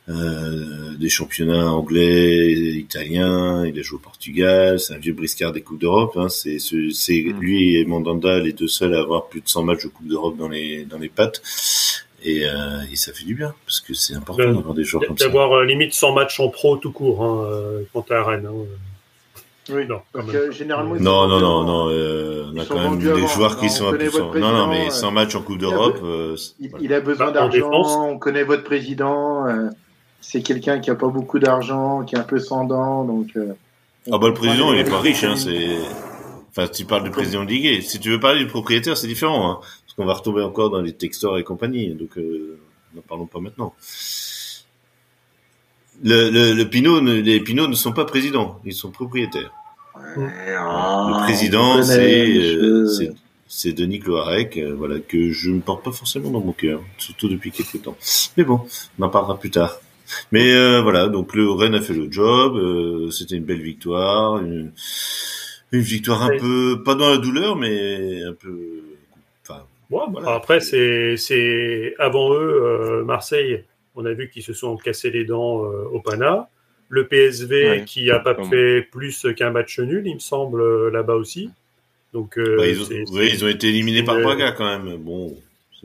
euh, 0.08 0.96
des 0.98 1.10
championnats 1.10 1.72
anglais, 1.72 2.52
italiens, 2.52 3.66
il 3.66 3.80
a 3.80 3.82
joué 3.82 3.98
au 3.98 4.00
Portugal, 4.00 4.80
c'est 4.80 4.94
un 4.94 5.00
vieux 5.00 5.14
briscard 5.14 5.52
des 5.52 5.62
Coupes 5.62 5.80
d'Europe. 5.80 6.16
Hein, 6.16 6.30
c'est 6.30 6.60
c'est 6.60 7.24
mm. 7.24 7.40
lui 7.40 7.78
et 7.78 7.86
Mandanda 7.86 8.40
les 8.40 8.54
deux 8.54 8.68
seuls 8.68 8.94
à 8.94 9.00
avoir 9.00 9.28
plus 9.28 9.42
de 9.42 9.50
100 9.50 9.64
matchs 9.64 9.84
de 9.84 9.90
Coupe 9.90 10.08
d'Europe 10.08 10.38
dans 10.38 10.50
les 10.50 10.86
dans 10.86 11.00
les 11.00 11.10
pattes. 11.10 11.42
Et, 12.24 12.44
euh, 12.48 12.82
et, 12.92 12.96
ça 12.96 13.14
fait 13.14 13.24
du 13.24 13.36
bien 13.36 13.54
parce 13.66 13.80
que 13.80 13.94
c'est 13.94 14.16
important 14.16 14.52
d'avoir 14.52 14.74
des 14.74 14.84
joueurs 14.84 15.04
comme 15.06 15.18
ça. 15.18 15.26
D'avoir 15.26 15.52
euh, 15.54 15.66
limite 15.66 15.94
100 15.94 16.14
matchs 16.14 16.40
en 16.40 16.50
pro 16.50 16.76
tout 16.78 16.92
court 16.92 17.24
hein, 17.24 17.46
euh, 17.46 17.84
quand 17.94 18.10
à 18.10 18.24
Rennes. 18.24 18.48
Hein. 18.48 18.66
Oui, 19.70 19.86
non. 19.88 20.02
Parce 20.12 20.32
que 20.32 20.52
généralement, 20.52 20.96
non, 20.96 21.28
non, 21.28 21.40
non, 21.40 21.64
non, 21.64 21.90
euh, 21.90 22.52
on 22.54 22.60
a 22.60 22.66
quand 22.66 22.92
même 22.92 23.00
des 23.00 23.28
joueurs 23.28 23.58
qui 23.58 23.70
sont 23.70 23.88
absents. 23.88 24.34
Non, 24.34 24.52
non, 24.52 24.68
mais 24.68 24.90
100 24.90 25.12
matchs 25.12 25.36
en 25.36 25.42
Coupe 25.42 25.60
d'Europe. 25.60 26.00
Il, 26.60 26.72
il, 26.82 26.94
a 26.94 27.00
besoin 27.00 27.28
bah, 27.28 27.32
d'argent. 27.32 28.10
On 28.10 28.18
connaît 28.18 28.44
votre 28.44 28.64
président 28.64 29.46
c'est 30.28 30.42
quelqu'un 30.42 30.80
qui 30.80 30.90
a 30.90 30.96
pas 30.96 31.08
beaucoup 31.08 31.38
d'argent, 31.38 32.04
qui 32.04 32.16
est 32.16 32.18
un 32.18 32.24
peu 32.24 32.40
sans 32.40 32.66
dents, 32.66 33.04
donc. 33.04 33.30
Euh, 33.36 33.54
ah 34.12 34.18
bah 34.18 34.28
le 34.28 34.34
président 34.34 34.74
il 34.74 34.80
est 34.80 34.90
pas 34.90 35.00
riche, 35.00 35.24
hein, 35.24 35.36
c'est. 35.36 35.78
Enfin, 36.50 36.68
tu 36.68 36.86
parles 36.86 37.04
du 37.04 37.12
président 37.12 37.44
de 37.44 37.50
Ligue. 37.50 37.82
Si 37.82 38.00
tu 38.00 38.10
veux 38.10 38.20
parler 38.20 38.40
du 38.40 38.48
propriétaire, 38.48 38.98
c'est 38.98 39.08
différent, 39.08 39.52
hein, 39.52 39.60
parce 39.62 39.94
qu'on 39.96 40.06
va 40.06 40.14
retomber 40.14 40.42
encore 40.42 40.70
dans 40.70 40.82
les 40.82 40.94
textors 40.94 41.38
et 41.38 41.44
compagnie. 41.44 41.94
Donc, 41.94 42.18
euh, 42.18 42.58
n'en 42.96 43.02
parlons 43.02 43.26
pas 43.26 43.40
maintenant. 43.40 43.74
Le, 46.04 46.30
le, 46.30 46.54
le 46.54 46.70
Pinot, 46.70 47.02
les 47.02 47.40
Pinot 47.42 47.68
ne 47.68 47.76
sont 47.76 47.94
pas 47.94 48.06
présidents, 48.06 48.60
ils 48.66 48.74
sont 48.74 48.92
propriétaires. 48.92 49.52
le 50.16 51.24
président, 51.24 51.78
euh, 51.78 52.88
c'est 52.88 53.14
c'est 53.48 53.74
Denis 53.74 54.00
Cloarec, 54.00 54.58
euh, 54.58 54.76
voilà 54.76 55.00
que 55.00 55.30
je 55.30 55.52
ne 55.52 55.62
porte 55.62 55.84
pas 55.84 55.92
forcément 55.92 56.32
dans 56.32 56.42
mon 56.42 56.52
cœur, 56.52 56.82
surtout 56.98 57.30
depuis 57.30 57.52
quelques 57.52 57.82
temps. 57.82 57.96
Mais 58.38 58.44
bon, 58.44 58.62
on 59.00 59.04
en 59.04 59.10
parlera 59.10 59.38
plus 59.38 59.52
tard. 59.52 59.80
Mais 60.32 60.54
euh, 60.54 60.82
voilà, 60.82 61.08
donc 61.08 61.34
le 61.36 61.50
Rennes 61.50 61.76
a 61.76 61.82
fait 61.82 61.94
le 61.94 62.12
job. 62.12 62.56
Euh, 62.58 63.10
c'était 63.12 63.36
une 63.36 63.44
belle 63.44 63.62
victoire, 63.62 64.38
une, 64.40 64.72
victoire 65.72 66.24
un 66.24 66.38
peu 66.38 66.82
pas 66.84 66.96
dans 66.96 67.10
la 67.10 67.18
douleur, 67.18 67.56
mais 67.56 68.24
un 68.24 68.34
peu. 68.34 68.82
Enfin, 69.44 69.64
voilà. 69.90 70.36
Après, 70.36 70.60
c'est 70.60 71.18
c'est 71.18 71.96
avant 72.00 72.34
eux 72.34 72.64
euh, 72.64 73.04
Marseille. 73.04 73.64
On 73.96 74.06
a 74.06 74.14
vu 74.14 74.30
qu'ils 74.30 74.44
se 74.44 74.54
sont 74.54 74.76
cassés 74.78 75.10
les 75.10 75.24
dents 75.24 75.62
au 75.62 76.00
Pana. 76.02 76.50
Le 76.90 77.08
PSV 77.08 77.84
qui 77.86 78.12
a 78.12 78.20
pas 78.20 78.36
fait 78.50 78.82
plus 78.82 79.26
qu'un 79.36 79.52
match 79.52 79.80
nul, 79.80 80.04
il 80.06 80.16
me 80.16 80.20
semble 80.20 80.90
là-bas 80.90 81.16
aussi. 81.16 81.50
Donc 82.14 82.38
bah, 82.38 82.68
ils, 82.68 82.82
ont, 82.82 82.88
ils, 83.22 83.46
ont, 83.46 83.48
été 83.48 83.70
éliminés 83.70 84.04
par 84.04 84.20
Braga 84.20 84.52
quand 84.52 84.66
même. 84.66 84.98
Bon 84.98 85.36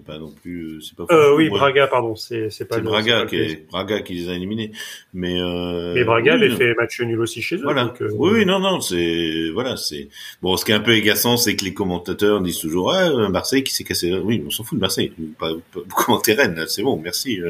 pas 0.04 0.18
non 0.18 0.30
plus, 0.30 0.76
euh, 0.76 0.80
c'est 0.80 0.96
pas. 0.96 1.04
Euh, 1.10 1.34
oui, 1.36 1.48
Braga, 1.48 1.86
pardon, 1.86 2.16
c'est 2.16 2.50
c'est 2.50 2.64
pas. 2.64 2.76
C'est 2.76 2.82
Braga 2.82 3.26
qui 3.26 3.36
est, 3.36 3.68
Braga 3.70 4.00
qui 4.00 4.14
les 4.14 4.28
a 4.28 4.34
éliminés, 4.34 4.72
mais. 5.12 5.40
Euh, 5.40 5.94
mais 5.94 6.04
Braga 6.04 6.34
avait 6.34 6.50
fait 6.50 6.74
match 6.74 7.00
nul 7.00 7.20
aussi 7.20 7.42
chez 7.42 7.56
eux. 7.56 7.62
Voilà. 7.64 7.92
Euh, 8.00 8.10
oui, 8.14 8.30
oui, 8.34 8.46
non, 8.46 8.60
non, 8.60 8.80
c'est 8.80 9.50
voilà, 9.52 9.76
c'est 9.76 10.08
bon. 10.42 10.56
Ce 10.56 10.64
qui 10.64 10.72
est 10.72 10.74
un 10.74 10.80
peu 10.80 10.92
agaçant, 10.92 11.36
c'est 11.36 11.56
que 11.56 11.64
les 11.64 11.74
commentateurs 11.74 12.40
disent 12.40 12.60
toujours 12.60 12.92
ah 12.92 13.28
Marseille 13.28 13.64
qui 13.64 13.74
s'est 13.74 13.84
cassé. 13.84 14.12
Oui, 14.14 14.42
on 14.46 14.50
s'en 14.50 14.64
fout 14.64 14.78
de 14.78 14.80
Marseille. 14.80 15.12
Pas, 15.38 15.52
pas 15.72 15.80
commenter 16.04 16.34
Rennes, 16.34 16.64
c'est 16.68 16.82
bon, 16.82 16.96
merci. 16.96 17.40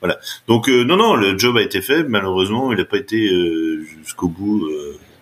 voilà. 0.00 0.18
Donc 0.48 0.68
non, 0.68 0.96
non, 0.96 1.14
le 1.14 1.38
job 1.38 1.56
a 1.56 1.62
été 1.62 1.80
fait. 1.80 2.04
Malheureusement, 2.04 2.72
il 2.72 2.78
n'a 2.78 2.84
pas 2.84 2.98
été 2.98 3.28
jusqu'au 4.02 4.28
bout 4.28 4.68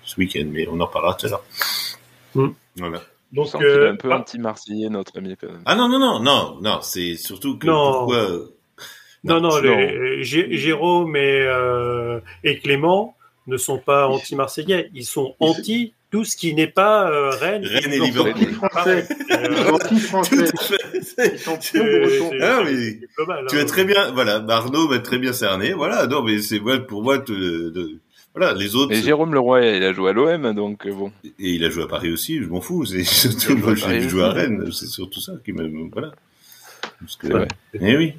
ce 0.04 0.16
week-end, 0.18 0.46
mais 0.50 0.66
on 0.68 0.80
en 0.80 0.86
parlera 0.86 1.14
tout 1.14 1.26
à 1.26 1.30
l'heure. 1.30 1.44
Mm. 2.34 2.48
Voilà. 2.76 3.02
Donc, 3.32 3.54
euh, 3.56 3.92
un 3.92 3.96
peu 3.96 4.10
un 4.12 4.20
petit 4.20 4.38
Marseillais, 4.38 4.88
notre 4.88 5.18
ami, 5.18 5.36
quand 5.40 5.46
même. 5.46 5.62
Ah 5.64 5.76
non, 5.76 5.88
non, 5.88 5.98
non, 5.98 6.20
non, 6.20 6.58
non, 6.60 6.80
c'est 6.82 7.16
surtout 7.16 7.58
que 7.58 7.66
non. 7.66 7.92
pourquoi... 7.92 8.18
Euh, 8.18 8.56
non, 9.22 9.40
non, 9.40 9.58
les, 9.60 10.22
Jérôme 10.24 11.14
et, 11.14 11.42
euh, 11.42 12.20
et 12.42 12.58
Clément 12.58 13.14
ne 13.46 13.56
sont 13.56 13.78
pas 13.78 14.08
anti-marseillais, 14.08 14.90
ils 14.94 15.04
sont 15.04 15.34
anti 15.40 15.92
tout 16.10 16.24
ce 16.24 16.36
qui 16.36 16.54
n'est 16.54 16.66
pas 16.66 17.08
euh, 17.08 17.30
Rennes. 17.30 17.64
Rennes 17.64 17.92
et 17.92 18.00
Liverpool. 18.00 18.52
français. 18.54 19.06
Euh, 19.30 19.70
anti-français. 19.72 20.50
Ils 21.32 21.38
sont 21.38 21.58
ah, 22.40 22.62
mais 22.64 23.00
tu 23.48 23.58
as 23.58 23.60
hein. 23.60 23.64
très 23.66 23.84
bien, 23.84 24.10
voilà, 24.12 24.44
Arnaud 24.48 24.88
va 24.88 24.98
très 24.98 25.18
bien 25.18 25.32
cerné, 25.32 25.72
voilà, 25.72 26.06
non, 26.06 26.22
mais 26.22 26.40
c'est 26.40 26.60
pour 26.88 27.02
moi, 27.02 27.18
de, 27.18 27.70
de 27.70 28.00
voilà, 28.34 28.54
les 28.54 28.76
autres. 28.76 28.92
Et 28.92 29.02
Jérôme 29.02 29.34
Leroy, 29.34 29.66
il 29.66 29.82
a 29.82 29.92
joué 29.92 30.10
à 30.10 30.12
l'OM, 30.12 30.54
donc 30.54 30.86
euh, 30.86 30.92
bon. 30.92 31.12
Et 31.24 31.54
il 31.54 31.64
a 31.64 31.70
joué 31.70 31.82
à 31.82 31.86
Paris 31.86 32.12
aussi, 32.12 32.42
je 32.42 32.48
m'en 32.48 32.60
fous. 32.60 32.84
C'est 32.84 33.04
surtout 33.04 33.56
moi, 33.56 33.74
j'ai 33.74 34.08
joué 34.08 34.22
à 34.22 34.30
Rennes, 34.30 34.70
c'est 34.72 34.86
surtout 34.86 35.20
ça 35.20 35.32
qui 35.44 35.52
me, 35.52 35.90
voilà. 35.90 36.12
Parce 37.00 37.16
que, 37.16 37.46
eh 37.74 37.96
oui. 37.96 38.14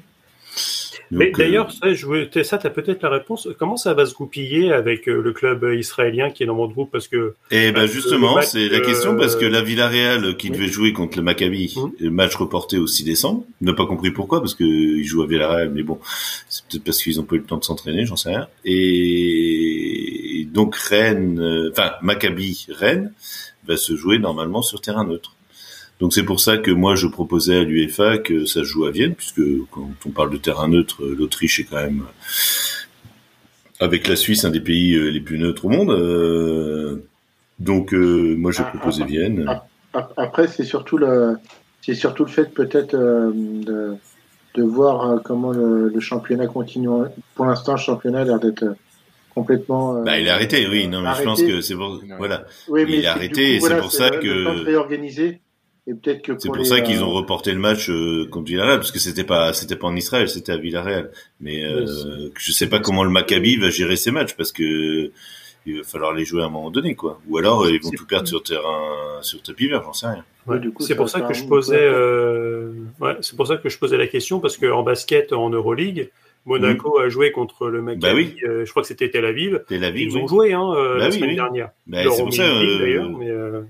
Mais 1.10 1.28
euh, 1.28 1.32
d'ailleurs, 1.36 1.70
ça, 1.70 2.58
tu 2.58 2.66
as 2.66 2.70
peut-être 2.70 3.02
la 3.02 3.10
réponse. 3.10 3.48
Comment 3.58 3.76
ça 3.76 3.92
va 3.92 4.06
se 4.06 4.14
goupiller 4.14 4.72
avec 4.72 5.08
euh, 5.08 5.20
le 5.20 5.32
club 5.32 5.66
israélien 5.76 6.30
qui 6.30 6.42
est 6.42 6.46
dans 6.46 6.56
votre 6.56 6.72
groupe? 6.72 6.90
Parce 6.90 7.06
que. 7.06 7.34
Eh 7.50 7.70
ben 7.70 7.86
justement, 7.86 8.40
c'est 8.40 8.68
la 8.68 8.80
question 8.80 9.16
parce 9.16 9.36
que 9.36 9.44
la 9.44 9.62
Villarreal 9.62 10.36
qui 10.36 10.50
devait 10.50 10.68
jouer 10.68 10.94
contre 10.94 11.18
le 11.18 11.24
Maccabi, 11.24 11.74
hum. 11.76 11.92
match 12.10 12.34
reporté 12.34 12.78
au 12.78 12.86
6 12.86 13.04
décembre, 13.04 13.44
n'a 13.60 13.74
pas 13.74 13.86
compris 13.86 14.10
pourquoi 14.10 14.40
parce 14.40 14.54
qu'ils 14.54 15.04
jouent 15.04 15.22
à 15.22 15.26
Villarreal, 15.26 15.70
mais 15.70 15.82
bon, 15.82 15.98
c'est 16.48 16.64
peut-être 16.66 16.84
parce 16.84 17.02
qu'ils 17.02 17.20
ont 17.20 17.24
pas 17.24 17.36
eu 17.36 17.40
le 17.40 17.44
temps 17.44 17.58
de 17.58 17.64
s'entraîner, 17.64 18.06
j'en 18.06 18.16
sais 18.16 18.30
rien. 18.30 18.48
Et 18.64 20.48
donc 20.50 20.76
Rennes, 20.76 21.40
euh, 21.40 21.70
enfin 21.72 21.92
Maccabi 22.00 22.66
Rennes 22.70 23.12
va 23.66 23.76
se 23.76 23.94
jouer 23.96 24.18
normalement 24.18 24.62
sur 24.62 24.80
terrain 24.80 25.04
neutre. 25.04 25.36
Donc 26.02 26.12
c'est 26.12 26.24
pour 26.24 26.40
ça 26.40 26.58
que 26.58 26.72
moi 26.72 26.96
je 26.96 27.06
proposais 27.06 27.58
à 27.58 27.62
l'UEFA 27.62 28.18
que 28.18 28.44
ça 28.44 28.54
se 28.54 28.64
joue 28.64 28.86
à 28.86 28.90
Vienne, 28.90 29.14
puisque 29.14 29.40
quand 29.70 29.88
on 30.04 30.10
parle 30.10 30.30
de 30.30 30.36
terrain 30.36 30.66
neutre, 30.66 31.04
l'Autriche 31.04 31.60
est 31.60 31.62
quand 31.62 31.76
même 31.76 32.02
avec 33.78 34.08
la 34.08 34.16
Suisse 34.16 34.44
un 34.44 34.50
des 34.50 34.58
pays 34.58 34.96
euh, 34.96 35.10
les 35.10 35.20
plus 35.20 35.38
neutres 35.38 35.64
au 35.66 35.68
monde. 35.68 35.90
Euh, 35.90 37.04
donc 37.60 37.94
euh, 37.94 38.34
moi 38.36 38.50
j'ai 38.50 38.64
proposé 38.64 39.04
Vienne. 39.04 39.46
Après 40.16 40.48
c'est 40.48 40.64
surtout 40.64 40.98
le 40.98 41.36
c'est 41.82 41.94
surtout 41.94 42.24
le 42.24 42.30
fait 42.30 42.52
peut-être 42.52 42.96
de, 42.96 43.94
de, 44.56 44.62
voir 44.64 45.22
comment 45.22 45.52
le, 45.52 46.00
championnat 46.00 46.48
continue. 46.48 46.88
Pour 47.36 47.44
l'instant, 47.44 47.74
le 47.74 47.78
championnat 47.78 48.22
a 48.22 48.24
l'air 48.24 48.40
d'être 48.40 48.74
complètement. 49.36 50.02
bah, 50.02 50.18
il 50.18 50.28
a 50.28 50.34
arrêté, 50.34 50.66
oui. 50.68 50.88
Non, 50.88 51.00
mais 51.00 51.10
je 51.16 51.22
pense 51.22 51.40
que 51.40 51.60
c'est 51.60 51.76
pour. 51.76 52.00
Voilà. 52.18 52.44
Oui, 52.66 52.86
mais 52.86 52.98
il 52.98 53.06
a 53.06 53.12
arrêté, 53.12 53.54
et 53.54 53.60
c'est 53.60 53.78
pour 53.78 53.92
ça 53.92 54.10
que. 54.10 54.64
réorganiser. 54.64 55.41
Et 55.86 55.94
peut-être 55.94 56.22
que 56.22 56.32
c'est 56.38 56.48
pour 56.48 56.64
ça 56.64 56.80
qu'ils 56.80 57.02
ont 57.02 57.10
reporté 57.10 57.52
le 57.52 57.58
match 57.58 57.90
contre 58.30 58.46
Villarreal 58.46 58.78
parce 58.78 58.92
que 58.92 59.00
c'était 59.00 59.24
pas 59.24 59.52
c'était 59.52 59.74
pas 59.74 59.88
en 59.88 59.96
Israël, 59.96 60.28
c'était 60.28 60.52
à 60.52 60.56
Villarreal. 60.56 61.10
Mais 61.40 61.64
euh, 61.64 62.30
je 62.36 62.52
sais 62.52 62.68
pas 62.68 62.78
comment 62.78 63.02
le 63.02 63.10
Maccabi 63.10 63.56
va 63.56 63.68
gérer 63.68 63.96
ces 63.96 64.12
matchs 64.12 64.34
parce 64.34 64.52
que 64.52 65.10
il 65.64 65.78
va 65.78 65.84
falloir 65.84 66.12
les 66.12 66.24
jouer 66.24 66.42
à 66.42 66.46
un 66.46 66.50
moment 66.50 66.70
donné, 66.70 66.94
quoi. 66.94 67.20
Ou 67.28 67.38
alors 67.38 67.68
ils 67.68 67.80
vont 67.80 67.90
tout 67.90 68.06
perdre 68.06 68.28
sur 68.28 68.42
terrain, 68.42 69.20
sur 69.22 69.42
tapis 69.42 69.68
vert, 69.68 69.82
j'en 69.84 69.92
sais 69.92 70.06
rien. 70.06 70.24
Ouais, 70.46 70.58
c'est 70.80 70.96
pour 70.96 71.08
ça 71.08 71.20
que 71.20 71.34
je 71.34 71.44
posais, 71.44 71.78
euh... 71.80 72.72
ouais, 73.00 73.16
c'est 73.20 73.36
pour 73.36 73.46
ça 73.46 73.56
que 73.56 73.68
je 73.68 73.78
posais 73.78 73.96
la 73.96 74.08
question 74.08 74.40
parce 74.40 74.56
que 74.56 74.66
en 74.66 74.82
basket, 74.82 75.32
en 75.32 75.50
Euroleague, 75.50 76.10
Monaco 76.46 76.98
mm. 76.98 77.02
a 77.02 77.08
joué 77.08 77.30
contre 77.30 77.68
le 77.68 77.82
Maccabi. 77.82 78.02
Bah 78.02 78.14
oui. 78.14 78.36
euh, 78.44 78.64
je 78.64 78.70
crois 78.70 78.82
que 78.82 78.88
c'était 78.88 79.10
Tel 79.10 79.24
Aviv. 79.24 79.62
Tel 79.68 79.84
Aviv. 79.84 80.10
Ils 80.10 80.18
ont 80.18 80.26
joué 80.26 80.52
hein, 80.52 80.72
euh, 80.74 80.98
bah 80.98 81.04
la 81.04 81.10
semaine 81.12 81.36
dernière. 81.36 81.70
Bah, 81.86 81.98
c'est 82.02 82.22
pour 82.22 82.34
ça. 82.34 82.42
Euh, 82.42 83.08
mais, 83.18 83.30
euh... 83.30 83.62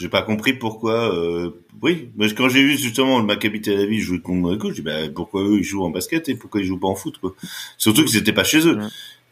J'ai 0.00 0.08
pas 0.08 0.22
compris 0.22 0.54
pourquoi. 0.54 1.14
Euh, 1.14 1.50
oui, 1.82 2.08
mais 2.16 2.32
quand 2.32 2.48
j'ai 2.48 2.62
vu 2.62 2.78
justement 2.78 3.18
le 3.18 3.26
Maccabi 3.26 3.60
Tel 3.60 3.78
Aviv 3.80 4.02
jouer 4.02 4.20
contre 4.20 4.40
Monaco, 4.40 4.68
j'ai 4.68 4.76
dit 4.76 4.82
bah, 4.82 5.10
pourquoi 5.14 5.42
eux 5.42 5.58
ils 5.58 5.62
jouent 5.62 5.84
en 5.84 5.90
basket 5.90 6.30
et 6.30 6.34
pourquoi 6.34 6.62
ils 6.62 6.66
jouent 6.66 6.78
pas 6.78 6.88
en 6.88 6.94
foot 6.94 7.18
quoi. 7.18 7.34
Surtout 7.76 8.04
qu'ils 8.06 8.16
étaient 8.16 8.32
pas 8.32 8.44
chez 8.44 8.66
eux. 8.66 8.78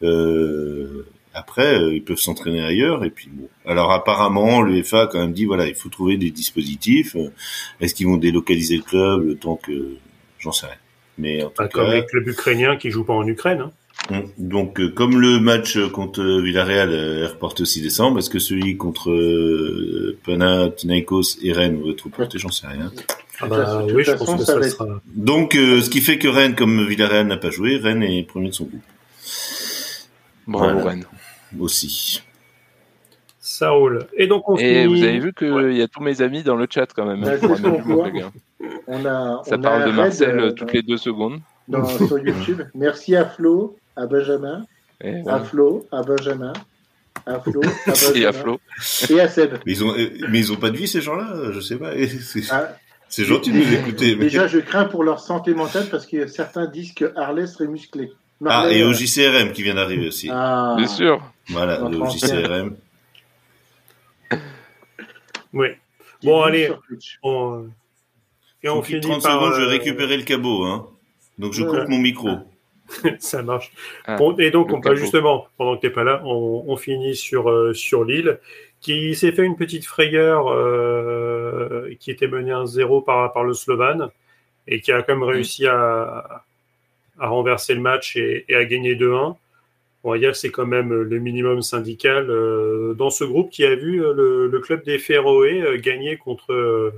Euh, 0.03 1.07
après, 1.33 1.79
euh, 1.79 1.95
ils 1.95 2.03
peuvent 2.03 2.19
s'entraîner 2.19 2.61
ailleurs. 2.61 3.03
Et 3.03 3.09
puis 3.09 3.29
bon. 3.31 3.49
Alors 3.65 3.91
apparemment, 3.91 4.61
l'UEFA 4.61 5.01
a 5.01 5.07
quand 5.07 5.19
même 5.19 5.33
dit 5.33 5.45
voilà, 5.45 5.67
il 5.67 5.73
faut 5.73 5.89
trouver 5.89 6.17
des 6.17 6.29
dispositifs. 6.29 7.15
Euh, 7.15 7.31
est-ce 7.81 7.95
qu'ils 7.95 8.05
vont 8.05 8.17
délocaliser 8.17 8.77
le 8.77 8.83
club 8.83 9.25
le 9.25 9.35
temps 9.35 9.55
que 9.55 9.95
j'en 10.37 10.51
sais 10.51 10.67
rien. 10.67 10.75
Mais 11.17 11.43
en 11.43 11.49
tout 11.49 11.63
cas, 11.63 11.67
comme 11.67 11.91
les 11.91 12.05
clubs 12.05 12.27
ukrainiens 12.27 12.77
qui 12.77 12.91
jouent 12.91 13.05
pas 13.05 13.13
en 13.13 13.25
Ukraine. 13.27 13.61
Hein. 13.61 13.71
Donc, 14.37 14.79
euh, 14.79 14.89
comme 14.89 15.19
le 15.19 15.39
match 15.39 15.77
contre 15.91 16.23
Villarreal 16.41 16.93
est 16.93 17.27
reporté 17.27 17.63
au 17.63 17.65
6 17.65 17.81
décembre, 17.81 18.19
est-ce 18.19 18.29
que 18.29 18.39
celui 18.39 18.75
contre 18.77 19.11
Panathinaikos 20.25 21.37
et 21.43 21.51
Rennes 21.53 21.81
va 21.83 21.91
être 21.91 22.03
reporté? 22.03 22.39
J'en 22.39 22.49
sais 22.49 22.67
rien. 22.67 22.91
Ah 23.41 23.47
bah, 23.47 23.85
oui, 23.93 24.03
je 24.03 24.11
pense 24.13 24.35
que 24.35 24.43
ça, 24.43 24.61
sera... 24.63 25.01
Donc, 25.05 25.53
ce 25.53 25.89
qui 25.89 26.01
fait 26.01 26.17
que 26.17 26.27
Rennes, 26.27 26.55
comme 26.55 26.85
Villarreal 26.87 27.27
n'a 27.27 27.37
pas 27.37 27.51
joué, 27.51 27.77
Rennes 27.77 28.03
est 28.03 28.23
premier 28.23 28.49
de 28.49 28.55
son 28.55 28.65
groupe. 28.65 28.81
Bravo 30.47 30.79
Rennes 30.83 31.05
aussi. 31.59 32.21
Ça 33.39 33.71
roule. 33.71 34.07
Et 34.15 34.27
donc 34.27 34.47
on 34.47 34.57
Et 34.57 34.87
vous 34.87 35.03
avez 35.03 35.19
vu 35.19 35.33
qu'il 35.33 35.73
y 35.73 35.81
a 35.81 35.87
tous 35.87 36.01
mes 36.01 36.21
amis 36.21 36.43
dans 36.43 36.55
le 36.55 36.67
chat 36.69 36.87
quand 36.95 37.05
même. 37.05 37.23
Hein, 37.23 37.37
on 38.87 39.05
a, 39.05 39.41
Ça 39.43 39.57
parle 39.57 39.85
de 39.85 39.91
Marcel 39.91 40.39
euh, 40.39 40.51
toutes 40.51 40.73
les 40.73 40.81
deux 40.81 40.97
secondes. 40.97 41.39
sur 41.69 42.19
YouTube. 42.25 42.61
Merci 42.73 43.15
à 43.15 43.25
Flo, 43.25 43.77
à 43.99 44.05
Benjamin, 44.05 44.65
à 45.27 45.39
Flo, 45.39 45.85
à 45.91 46.01
Benjamin, 46.01 46.53
à 47.25 47.39
Flo, 47.39 47.61
à 47.63 47.91
Benjamin, 47.91 48.15
et 48.15 48.25
à 48.25 48.31
Flo. 48.31 48.59
Et 49.09 49.19
à 49.19 49.27
Seb. 49.27 49.57
Mais 49.65 49.71
ils 49.73 49.83
ont, 49.83 49.93
mais 50.29 50.39
ils 50.39 50.51
ont 50.51 50.55
pas 50.55 50.69
de 50.69 50.77
vie 50.77 50.87
ces 50.87 51.01
gens-là, 51.01 51.51
je 51.51 51.59
sais 51.59 51.77
pas. 51.77 51.91
Ah, 52.51 52.75
c'est 53.11 53.25
gentil 53.25 53.51
de 53.51 53.57
nous 53.57 53.73
écouter. 53.73 54.15
Déjà, 54.15 54.47
je 54.47 54.59
crains 54.59 54.85
pour 54.85 55.03
leur 55.03 55.19
santé 55.19 55.55
mentale 55.55 55.87
parce 55.89 56.05
que 56.05 56.27
certains 56.27 56.67
disent 56.67 56.93
que 56.93 57.11
Harley 57.17 57.47
serait 57.47 57.67
musclé. 57.67 58.11
ah, 58.45 58.67
et 58.69 58.83
au 58.83 58.93
JCRM 58.93 59.51
qui 59.51 59.63
vient 59.63 59.73
d'arriver 59.75 60.07
aussi. 60.07 60.29
Ah. 60.31 60.75
Bien 60.77 60.87
sûr. 60.87 61.19
Voilà, 61.49 61.79
le 61.89 61.97
JCRM. 62.07 62.75
oui. 65.53 65.69
Bon, 66.23 66.41
allez. 66.43 66.69
On... 67.23 67.67
Et 68.61 68.69
on 68.69 68.83
finit 68.83 69.01
30 69.01 69.23
par, 69.23 69.31
secondes, 69.33 69.53
je 69.55 69.61
vais 69.61 69.67
euh, 69.67 69.69
récupérer 69.69 70.17
le 70.17 70.23
cabot. 70.23 70.65
Hein. 70.65 70.87
Donc, 71.39 71.53
je 71.53 71.63
coupe 71.63 71.87
mon 71.87 71.97
micro. 71.97 72.29
Ça 73.19 73.43
marche. 73.43 73.71
Ah, 74.05 74.17
et 74.39 74.51
donc, 74.51 74.71
on, 74.71 74.95
justement, 74.95 75.47
pendant 75.57 75.75
que 75.75 75.81
tu 75.81 75.87
n'es 75.87 75.93
pas 75.93 76.03
là, 76.03 76.21
on, 76.25 76.75
finit 76.77 77.15
sur, 77.15 77.49
euh, 77.49 77.73
sur 77.73 78.03
Lille, 78.03 78.39
qui 78.81 79.15
s'est 79.15 79.31
fait 79.31 79.43
une 79.43 79.55
petite 79.55 79.85
frayeur, 79.85 80.47
euh, 80.47 81.93
qui 81.99 82.11
était 82.11 82.27
menée 82.27 82.51
1-0 82.51 83.03
par, 83.03 83.31
par 83.33 83.43
le 83.43 83.53
Slovan, 83.53 84.09
et 84.67 84.81
qui 84.81 84.91
a 84.91 85.01
quand 85.01 85.13
même 85.13 85.23
réussi 85.23 85.67
à, 85.67 86.43
à 87.19 87.27
renverser 87.27 87.73
le 87.73 87.81
match 87.81 88.15
et, 88.15 88.45
et 88.47 88.55
à 88.55 88.65
gagner 88.65 88.95
2-1 88.95 89.35
on 90.03 90.11
va 90.11 90.17
dire 90.17 90.31
que 90.31 90.37
c'est 90.37 90.51
quand 90.51 90.65
même 90.65 90.93
le 90.93 91.19
minimum 91.19 91.61
syndical 91.61 92.29
euh, 92.29 92.93
dans 92.93 93.09
ce 93.09 93.23
groupe 93.23 93.49
qui 93.49 93.65
a 93.65 93.75
vu 93.75 94.03
euh, 94.03 94.47
le, 94.49 94.59
club 94.59 94.83
des 94.85 94.97
Féroé 94.97 95.79
gagner 95.81 96.17
contre 96.17 96.93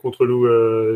contre 0.00 0.26
Lou, 0.26 0.48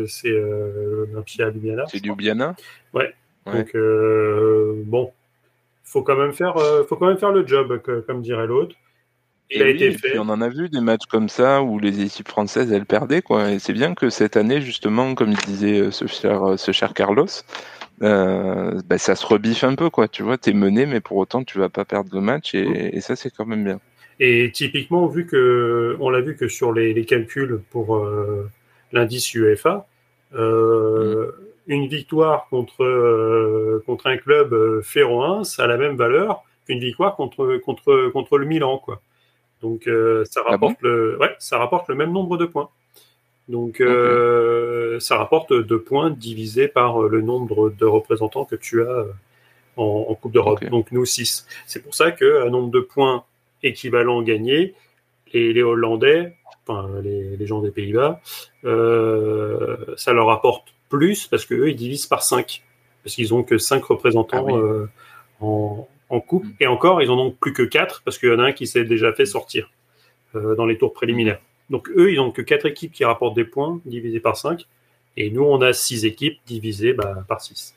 c'est 0.09 0.27
l'Olympia 0.27 1.49
Ljubljana. 1.51 1.85
C'est 1.87 2.05
Ljubljana? 2.05 2.53
Ouais. 2.93 3.13
Donc 3.53 4.85
bon, 4.85 5.11
faut 5.83 6.03
quand 6.03 6.17
même 6.17 6.33
faire, 6.33 6.55
faut 6.87 6.95
quand 6.95 7.07
même 7.07 7.17
faire 7.17 7.31
le 7.31 7.45
job, 7.45 7.81
comme 8.05 8.21
dirait 8.21 8.47
l'autre. 8.47 8.75
Il 9.49 9.63
a 9.63 9.69
été 9.69 9.93
fait. 9.93 10.19
on 10.19 10.27
en 10.27 10.41
a 10.41 10.49
vu 10.49 10.67
des 10.67 10.81
matchs 10.81 11.05
comme 11.09 11.29
ça 11.29 11.61
où 11.61 11.79
les 11.79 12.01
équipes 12.01 12.27
françaises 12.27 12.69
elles 12.73 12.85
perdaient 12.85 13.21
quoi. 13.21 13.51
Et 13.51 13.59
c'est 13.59 13.71
bien 13.71 13.95
que 13.95 14.09
cette 14.09 14.35
année 14.35 14.59
justement, 14.59 15.15
comme 15.15 15.31
il 15.31 15.37
disait 15.37 15.89
ce 15.91 16.05
cher, 16.05 16.59
ce 16.59 16.73
cher 16.73 16.93
Carlos, 16.93 17.27
euh, 18.03 18.79
bah, 18.85 18.97
ça 18.97 19.15
se 19.15 19.25
rebiffe 19.25 19.63
un 19.63 19.75
peu, 19.75 19.89
quoi. 19.89 20.07
Tu 20.07 20.23
vois, 20.23 20.37
t'es 20.37 20.53
mené, 20.53 20.85
mais 20.85 20.99
pour 20.99 21.17
autant, 21.17 21.43
tu 21.43 21.57
vas 21.57 21.69
pas 21.69 21.85
perdre 21.85 22.09
le 22.13 22.21
match, 22.21 22.53
et, 22.53 22.99
ça, 23.01 23.15
c'est 23.15 23.31
quand 23.31 23.45
même 23.45 23.63
bien. 23.63 23.79
Et 24.19 24.51
typiquement, 24.51 25.07
vu 25.07 25.25
que 25.25 25.95
on 25.99 26.09
l'a 26.09 26.21
vu 26.21 26.35
que 26.35 26.47
sur 26.47 26.73
les, 26.73 27.05
calculs 27.05 27.61
pour 27.69 27.97
euh, 27.97 28.49
l'indice 28.91 29.33
UEFA, 29.33 29.87
euh, 30.35 31.27
mm. 31.27 31.31
Une 31.67 31.87
victoire 31.87 32.47
contre 32.49 33.81
contre 33.85 34.07
un 34.07 34.17
club 34.17 34.81
féroin, 34.81 35.43
ça 35.43 35.65
a 35.65 35.67
la 35.67 35.77
même 35.77 35.95
valeur 35.95 36.43
qu'une 36.65 36.79
victoire 36.79 37.15
contre 37.15 37.57
contre 37.57 38.09
contre 38.09 38.37
le 38.37 38.45
Milan, 38.45 38.77
quoi. 38.77 39.01
Donc 39.61 39.89
ça 40.25 40.41
ah 40.45 40.51
rapporte 40.51 40.81
le 40.81 41.17
ouais, 41.19 41.35
ça 41.39 41.57
rapporte 41.57 41.89
le 41.89 41.95
même 41.95 42.11
nombre 42.11 42.37
de 42.37 42.45
points. 42.45 42.69
Donc, 43.47 43.79
euh, 43.79 44.99
ça 44.99 45.17
rapporte 45.17 45.53
deux 45.53 45.81
points 45.81 46.09
divisés 46.09 46.67
par 46.67 47.01
euh, 47.01 47.07
le 47.07 47.21
nombre 47.21 47.69
de 47.69 47.85
représentants 47.85 48.45
que 48.45 48.55
tu 48.55 48.81
as 48.81 48.89
euh, 48.89 49.11
en, 49.77 50.13
Coupe 50.15 50.33
d'Europe. 50.33 50.63
Donc, 50.65 50.91
nous, 50.91 51.05
6. 51.05 51.47
C'est 51.65 51.81
pour 51.81 51.95
ça 51.95 52.11
qu'un 52.11 52.49
nombre 52.49 52.71
de 52.71 52.81
points 52.81 53.23
équivalent 53.63 54.21
gagnés, 54.21 54.73
les, 55.33 55.53
les 55.53 55.63
Hollandais, 55.63 56.35
enfin, 56.67 56.89
les, 57.01 57.37
les 57.37 57.47
gens 57.47 57.61
des 57.61 57.71
Pays-Bas, 57.71 58.19
euh, 58.65 59.77
ça 59.95 60.11
leur 60.11 60.29
apporte 60.29 60.73
plus 60.89 61.27
parce 61.27 61.45
qu'eux, 61.45 61.69
ils 61.69 61.75
divisent 61.75 62.05
par 62.05 62.23
5. 62.23 62.63
Parce 63.03 63.15
qu'ils 63.15 63.33
ont 63.33 63.43
que 63.43 63.57
5 63.57 63.83
représentants 63.83 64.47
ah 64.49 64.57
euh, 64.57 64.87
en, 65.39 65.87
en, 66.09 66.19
Coupe. 66.19 66.45
Mm. 66.45 66.53
Et 66.59 66.67
encore, 66.67 67.01
ils 67.01 67.09
en 67.09 67.17
ont 67.17 67.31
plus 67.31 67.53
que 67.53 67.63
4 67.63 68.01
parce 68.03 68.17
qu'il 68.17 68.29
y 68.29 68.31
en 68.31 68.39
a 68.39 68.43
un 68.43 68.51
qui 68.51 68.67
s'est 68.67 68.83
déjà 68.83 69.13
fait 69.13 69.25
sortir 69.25 69.71
euh, 70.35 70.55
dans 70.55 70.65
les 70.65 70.77
tours 70.77 70.93
préliminaires. 70.93 71.39
Donc 71.69 71.89
eux, 71.95 72.11
ils 72.11 72.17
n'ont 72.17 72.31
que 72.31 72.41
quatre 72.41 72.65
équipes 72.65 72.91
qui 72.91 73.05
rapportent 73.05 73.35
des 73.35 73.45
points 73.45 73.79
divisés 73.85 74.19
par 74.19 74.37
5. 74.37 74.65
Et 75.17 75.31
nous, 75.31 75.43
on 75.43 75.61
a 75.61 75.73
six 75.73 76.05
équipes 76.05 76.39
divisées 76.45 76.93
bah, 76.93 77.23
par 77.27 77.41
6. 77.41 77.75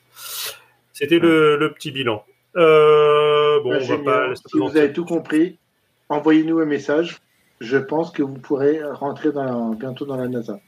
C'était 0.93 1.19
le, 1.19 1.71
petit 1.73 1.91
bilan. 1.91 2.23
Euh, 2.55 3.59
bon, 3.61 3.73
on 3.73 3.79
va 3.79 3.97
pas 3.97 4.35
si 4.35 4.57
vous 4.57 4.77
avez 4.77 4.91
tout 4.91 5.05
compris, 5.05 5.57
envoyez-nous 6.09 6.59
un 6.59 6.65
message. 6.65 7.19
Je 7.59 7.77
pense 7.77 8.11
que 8.11 8.21
vous 8.21 8.37
pourrez 8.37 8.83
rentrer 8.83 9.31
dans 9.31 9.69
bientôt 9.69 10.05
dans 10.05 10.17
la 10.17 10.27
NASA. 10.27 10.59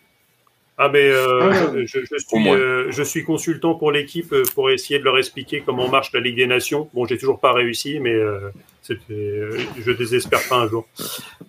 Ah 0.77 0.89
mais 0.89 1.07
euh, 1.07 1.51
ah. 1.51 1.71
je, 1.75 1.85
suis, 1.85 2.49
euh, 2.49 2.89
je, 2.89 3.03
suis, 3.03 3.23
consultant 3.23 3.75
pour 3.75 3.91
l'équipe 3.91 4.33
pour 4.55 4.71
essayer 4.71 4.97
de 4.97 5.03
leur 5.03 5.19
expliquer 5.19 5.61
comment 5.63 5.87
marche 5.87 6.11
la 6.13 6.19
Ligue 6.19 6.37
des 6.37 6.47
Nations. 6.47 6.89
Bon, 6.93 7.05
j'ai 7.05 7.17
toujours 7.17 7.39
pas 7.39 7.53
réussi, 7.53 7.99
mais 7.99 8.15
euh, 8.15 8.49
je 8.89 9.91
désespère 9.91 10.41
pas 10.49 10.57
un 10.57 10.67
jour. 10.67 10.87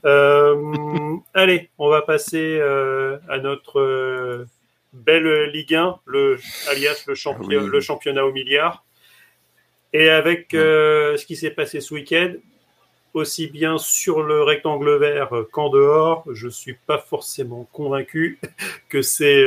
Euh, 0.05 1.17
allez, 1.33 1.71
on 1.79 1.89
va 1.89 2.03
passer 2.03 2.59
euh, 2.61 3.17
à 3.29 3.39
notre 3.39 4.47
belle 4.93 5.51
Ligue 5.53 5.75
1, 5.75 6.01
le, 6.05 6.39
alias 6.69 7.05
le, 7.07 7.15
champion, 7.15 7.67
le 7.67 7.81
championnat 7.81 8.27
au 8.27 8.33
milliard. 8.33 8.85
Et 9.95 10.11
avec 10.11 10.49
ce 10.51 11.25
qui 11.25 11.37
s'est 11.37 11.51
passé 11.51 11.81
ce 11.81 11.95
week-end, 11.95 12.35
aussi 13.15 13.47
bien 13.47 13.79
sur 13.79 14.23
le 14.23 14.43
rectangle 14.43 14.99
vert 14.99 15.31
qu'en 15.53 15.71
dehors, 15.71 16.25
je 16.33 16.49
suis 16.49 16.75
pas 16.75 16.99
forcément 16.99 17.69
convaincu 17.73 18.39
que 18.89 19.03
c'est 19.03 19.47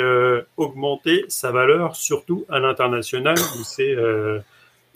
augmenter 0.57 1.26
sa 1.28 1.51
valeur, 1.51 1.95
surtout 1.95 2.45
à 2.49 2.59
l'international, 2.59 3.38
où 3.38 3.63
c'est 3.63 3.95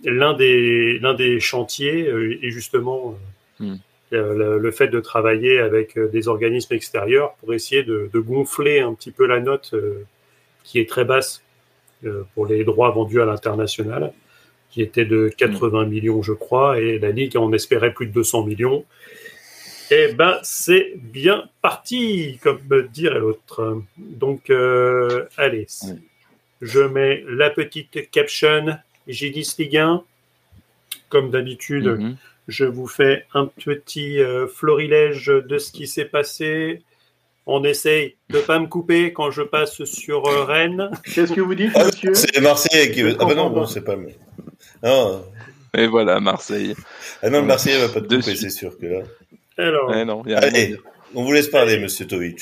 l'un 0.03 0.33
des, 0.33 0.99
l'un 0.99 1.13
des 1.13 1.39
chantiers 1.39 2.07
euh, 2.07 2.39
est 2.43 2.51
justement 2.51 3.15
euh, 3.61 3.65
hmm. 3.65 3.77
le, 4.11 4.71
fait 4.71 4.87
de 4.87 4.99
travailler 4.99 5.59
avec 5.59 5.97
euh, 5.97 6.07
des 6.07 6.27
organismes 6.27 6.73
extérieurs 6.73 7.33
pour 7.35 7.53
essayer 7.53 7.83
de, 7.83 8.09
gonfler 8.15 8.79
un 8.79 8.93
petit 8.93 9.11
peu 9.11 9.25
la 9.25 9.39
note 9.39 9.75
qui 10.63 10.79
est 10.79 10.87
très 10.87 11.05
basse 11.05 11.43
pour 12.33 12.47
les 12.47 12.63
droits 12.63 12.89
vendus 12.89 13.21
à 13.21 13.25
l'international, 13.25 14.11
qui 14.71 14.81
était 14.81 15.05
de 15.05 15.29
80 15.37 15.85
hmm. 15.85 15.89
millions, 15.89 16.21
je 16.21 16.33
crois, 16.33 16.79
et 16.79 16.97
la 16.97 17.11
Ligue 17.11 17.37
en 17.37 17.51
espérait 17.53 17.93
plus 17.93 18.07
de 18.07 18.13
200 18.13 18.45
millions. 18.45 18.85
Eh 19.93 20.13
ben, 20.13 20.39
c'est 20.41 20.93
bien 20.95 21.49
parti, 21.61 22.39
comme 22.41 22.59
dirait 22.93 23.19
l'autre. 23.19 23.81
Donc, 23.97 24.49
euh, 24.49 25.25
allez, 25.37 25.67
je 26.61 26.79
mets 26.79 27.25
la 27.27 27.49
petite 27.49 28.09
caption 28.09 28.77
G10 29.09 29.55
Ligue 29.59 29.77
1. 29.77 30.03
Comme 31.09 31.29
d'habitude, 31.29 31.87
Mhm. 31.87 32.15
je 32.47 32.63
vous 32.63 32.87
fais 32.87 33.25
un 33.33 33.47
petit 33.47 34.19
euh, 34.21 34.47
florilège 34.47 35.25
de 35.27 35.57
ce 35.57 35.73
qui 35.73 35.87
s'est 35.87 36.05
passé. 36.05 36.83
On 37.45 37.65
essaye 37.65 38.15
de 38.29 38.39
pas 38.39 38.59
me 38.59 38.67
couper 38.67 39.11
quand 39.11 39.29
je 39.29 39.41
passe 39.41 39.83
sur 39.83 40.25
euh, 40.27 40.45
Rennes. 40.45 40.89
Qu'est-ce 41.03 41.33
que 41.33 41.41
vous 41.41 41.55
dites, 41.55 41.71
Ah, 41.75 41.85
monsieur? 41.85 42.13
c'est 42.13 42.39
Marseille 42.39 42.91
qui 42.93 43.01
Ah 43.01 43.25
bah 43.25 43.35
non, 43.35 43.51
pas. 43.51 43.65
c'est 43.65 43.83
pas. 43.83 43.97
Non, 44.83 45.23
Et 45.77 45.87
voilà, 45.87 46.19
Marseille. 46.19 46.75
ah 47.21 47.29
non 47.29 47.41
le 47.41 47.47
Marseille 47.47 47.79
va 47.79 47.89
pas 47.89 48.01
te 48.01 48.07
De 48.07 48.17
couper, 48.17 48.35
c'est 48.35 48.49
sûr 48.49 48.77
que 48.77 48.85
là. 48.85 48.99
Alors, 49.57 49.89
Ouais, 49.89 50.05
non, 50.05 50.23
y 50.25 50.33
a 50.33 50.39
rien 50.39 50.47
à 50.49 50.51
Allez, 50.51 50.77
on 51.13 51.23
vous 51.23 51.31
laisse 51.33 51.49
parler, 51.49 51.79
monsieur 51.79 52.07
Tovic. 52.07 52.41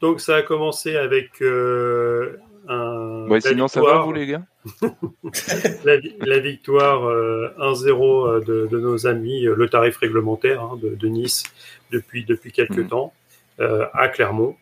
donc 0.00 0.20
ça 0.20 0.36
a 0.36 0.42
commencé 0.42 0.96
avec 0.96 1.42
euh, 1.42 2.36
un. 2.68 3.26
Ouais, 3.28 3.40
sinon, 3.40 3.68
ça 3.68 3.80
va, 3.80 3.86
victoire- 3.86 4.06
vous, 4.06 4.12
les 4.12 4.26
gars? 4.26 4.42
La, 5.84 5.96
vi- 5.98 6.14
la 6.20 6.38
victoire 6.40 7.04
euh, 7.08 7.48
1-0 7.58 8.26
euh, 8.28 8.40
de, 8.40 8.66
de 8.70 8.80
nos 8.80 9.06
amis, 9.06 9.46
euh, 9.46 9.54
le 9.54 9.68
tarif 9.68 9.96
réglementaire 9.98 10.60
hein, 10.62 10.78
de, 10.82 10.94
de 10.94 11.08
Nice 11.08 11.44
depuis, 11.92 12.24
depuis 12.24 12.50
quelques 12.52 12.78
Mhm. 12.78 12.88
temps 12.88 13.12
euh, 13.60 13.86
à 13.92 14.08
Clermont. 14.08 14.56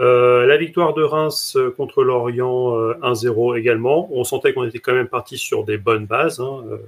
Euh, 0.00 0.46
la 0.46 0.56
victoire 0.56 0.94
de 0.94 1.02
Reims 1.02 1.54
euh, 1.56 1.70
contre 1.70 2.02
Lorient 2.02 2.76
euh, 2.76 2.94
1-0 3.02 3.58
également. 3.58 4.08
On 4.12 4.24
sentait 4.24 4.52
qu'on 4.52 4.64
était 4.64 4.78
quand 4.78 4.94
même 4.94 5.08
parti 5.08 5.36
sur 5.38 5.64
des 5.64 5.76
bonnes 5.76 6.06
bases 6.06 6.40
hein, 6.40 6.64
euh, 6.70 6.78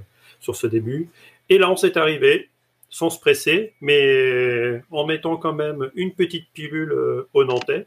sur 0.41 0.57
ce 0.57 0.67
début. 0.67 1.09
Et 1.51 1.59
là, 1.59 1.71
on 1.71 1.77
s'est 1.77 1.99
arrivé 1.99 2.49
sans 2.89 3.11
se 3.11 3.19
presser, 3.19 3.73
mais 3.81 4.81
en 4.91 5.05
mettant 5.05 5.37
quand 5.37 5.53
même 5.53 5.91
une 5.97 6.13
petite 6.13 6.47
pilule 6.55 6.93
euh, 6.93 7.29
au 7.35 7.45
Nantais. 7.45 7.87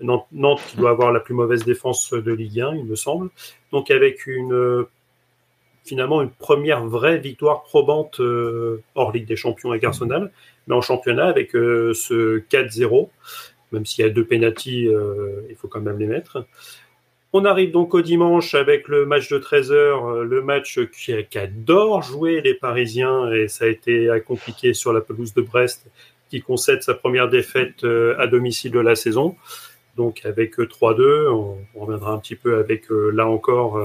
Nantes, 0.00 0.60
qui 0.68 0.76
doit 0.76 0.90
avoir 0.90 1.12
la 1.12 1.20
plus 1.20 1.34
mauvaise 1.34 1.64
défense 1.64 2.12
de 2.12 2.32
Ligue 2.32 2.60
1, 2.60 2.76
il 2.76 2.84
me 2.84 2.94
semble. 2.94 3.30
Donc 3.72 3.90
avec 3.90 4.26
une 4.26 4.52
euh, 4.52 4.88
finalement 5.84 6.22
une 6.22 6.30
première 6.30 6.84
vraie 6.84 7.18
victoire 7.18 7.62
probante 7.64 8.20
euh, 8.20 8.82
hors 8.94 9.12
Ligue 9.12 9.26
des 9.26 9.36
Champions 9.36 9.70
avec 9.70 9.84
Arsenal, 9.84 10.30
mais 10.66 10.74
en 10.74 10.80
championnat 10.80 11.26
avec 11.26 11.54
euh, 11.56 11.92
ce 11.94 12.38
4-0, 12.38 13.08
même 13.72 13.86
s'il 13.86 14.04
y 14.04 14.08
a 14.08 14.10
deux 14.10 14.24
pénalties, 14.24 14.88
euh, 14.88 15.42
il 15.50 15.56
faut 15.56 15.68
quand 15.68 15.80
même 15.80 15.98
les 15.98 16.06
mettre. 16.06 16.44
On 17.34 17.44
arrive 17.44 17.72
donc 17.72 17.92
au 17.92 18.00
dimanche 18.00 18.54
avec 18.54 18.88
le 18.88 19.04
match 19.04 19.28
de 19.28 19.38
13h, 19.38 19.72
euh, 19.72 20.24
le 20.24 20.40
match 20.40 20.80
qui, 20.90 21.12
jouer 22.02 22.40
les 22.40 22.54
Parisiens, 22.54 23.30
et 23.30 23.48
ça 23.48 23.66
a 23.66 23.68
été 23.68 24.08
compliqué 24.26 24.72
sur 24.72 24.94
la 24.94 25.02
pelouse 25.02 25.34
de 25.34 25.42
Brest, 25.42 25.86
qui 26.30 26.40
concède 26.40 26.82
sa 26.82 26.94
première 26.94 27.28
défaite 27.28 27.84
euh, 27.84 28.18
à 28.18 28.26
domicile 28.26 28.72
de 28.72 28.80
la 28.80 28.94
saison. 28.94 29.36
Donc 29.96 30.24
avec 30.24 30.58
euh, 30.58 30.66
3-2, 30.66 31.28
on, 31.28 31.58
reviendra 31.78 32.12
un 32.12 32.18
petit 32.18 32.36
peu 32.36 32.58
avec, 32.58 32.86
là 32.88 33.28
encore, 33.28 33.78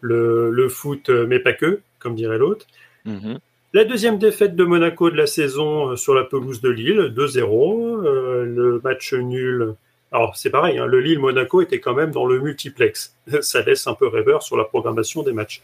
le, 0.00 0.68
foot, 0.68 1.10
mais 1.10 1.38
pas 1.38 1.52
que, 1.52 1.80
comme 2.00 2.16
dirait 2.16 2.38
l'autre. 2.38 2.66
Mhm. 3.04 3.38
La 3.74 3.84
deuxième 3.86 4.18
défaite 4.18 4.54
de 4.54 4.64
Monaco 4.64 5.10
de 5.10 5.16
la 5.16 5.26
saison 5.26 5.92
euh, 5.92 5.96
sur 5.96 6.12
la 6.12 6.24
pelouse 6.24 6.60
de 6.60 6.68
Lille, 6.68 7.10
2-0. 7.16 8.04
Euh, 8.04 8.44
le 8.44 8.80
match 8.84 9.14
nul. 9.14 9.76
Alors 10.10 10.36
c'est 10.36 10.50
pareil, 10.50 10.76
hein, 10.76 10.84
le 10.84 11.00
Lille-Monaco 11.00 11.62
était 11.62 11.80
quand 11.80 11.94
même 11.94 12.10
dans 12.10 12.26
le 12.26 12.38
multiplex. 12.38 13.16
Ça 13.40 13.62
laisse 13.62 13.86
un 13.86 13.94
peu 13.94 14.08
rêveur 14.08 14.42
sur 14.42 14.58
la 14.58 14.64
programmation 14.64 15.22
des 15.22 15.32
matchs. 15.32 15.62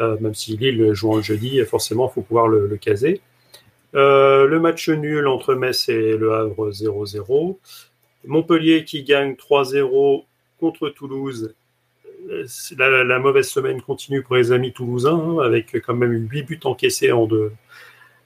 Euh, 0.00 0.16
même 0.18 0.34
si 0.34 0.56
Lille 0.56 0.94
joue 0.94 1.14
le 1.14 1.22
jeudi, 1.22 1.64
forcément, 1.64 2.10
il 2.10 2.14
faut 2.14 2.22
pouvoir 2.22 2.48
le, 2.48 2.76
caser. 2.76 3.20
Le 3.92 4.58
match 4.58 4.88
nul 4.88 5.28
entre 5.28 5.54
Metz 5.54 5.88
et 5.88 6.16
Le 6.16 6.32
Havre 6.32 6.72
0-0. 6.72 7.56
Montpellier 8.26 8.84
qui 8.84 9.04
gagne 9.04 9.34
3-0 9.34 10.24
contre 10.58 10.88
Toulouse. 10.88 11.54
La, 12.76 13.18
mauvaise 13.18 13.48
semaine 13.48 13.80
continue 13.82 14.22
pour 14.22 14.36
les 14.36 14.52
amis 14.52 14.72
toulousains, 14.72 15.18
hein, 15.18 15.38
avec 15.40 15.80
quand 15.84 15.94
même 15.94 16.28
8 16.30 16.42
buts 16.42 16.60
encaissés 16.64 17.12
en 17.12 17.26
deux, 17.26 17.52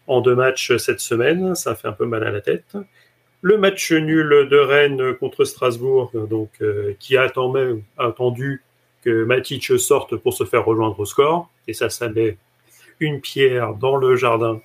en 0.07 0.21
deux 0.21 0.35
matchs 0.35 0.77
cette 0.77 1.01
semaine. 1.01 1.55
Ça 1.55 1.75
fait 1.75 1.89
un 1.89 1.93
peu 1.93 2.07
mal 2.07 2.25
à 2.25 2.31
la 2.31 2.41
tête. 2.41 2.77
Le 3.41 3.57
match 3.57 3.93
nul 3.93 4.49
de 4.51 4.57
Rennes 4.57 5.15
contre 5.15 5.45
Strasbourg, 5.45 6.11
donc, 6.29 6.51
euh, 6.61 6.95
qui 6.99 7.17
a 7.17 7.23
attendu, 7.23 7.85
attendu 7.97 8.65
que 9.05 9.25
Matic 9.25 9.79
sorte 9.79 10.17
pour 10.17 10.35
se 10.35 10.45
faire 10.45 10.65
rejoindre 10.65 10.99
au 10.99 11.05
score. 11.05 11.49
Et 11.69 11.73
ça, 11.73 11.89
ça 11.89 12.09
met 12.09 12.37
une 12.99 13.21
pierre 13.21 13.75
dans 13.75 13.97
le 13.97 14.17
jardin, 14.17 14.61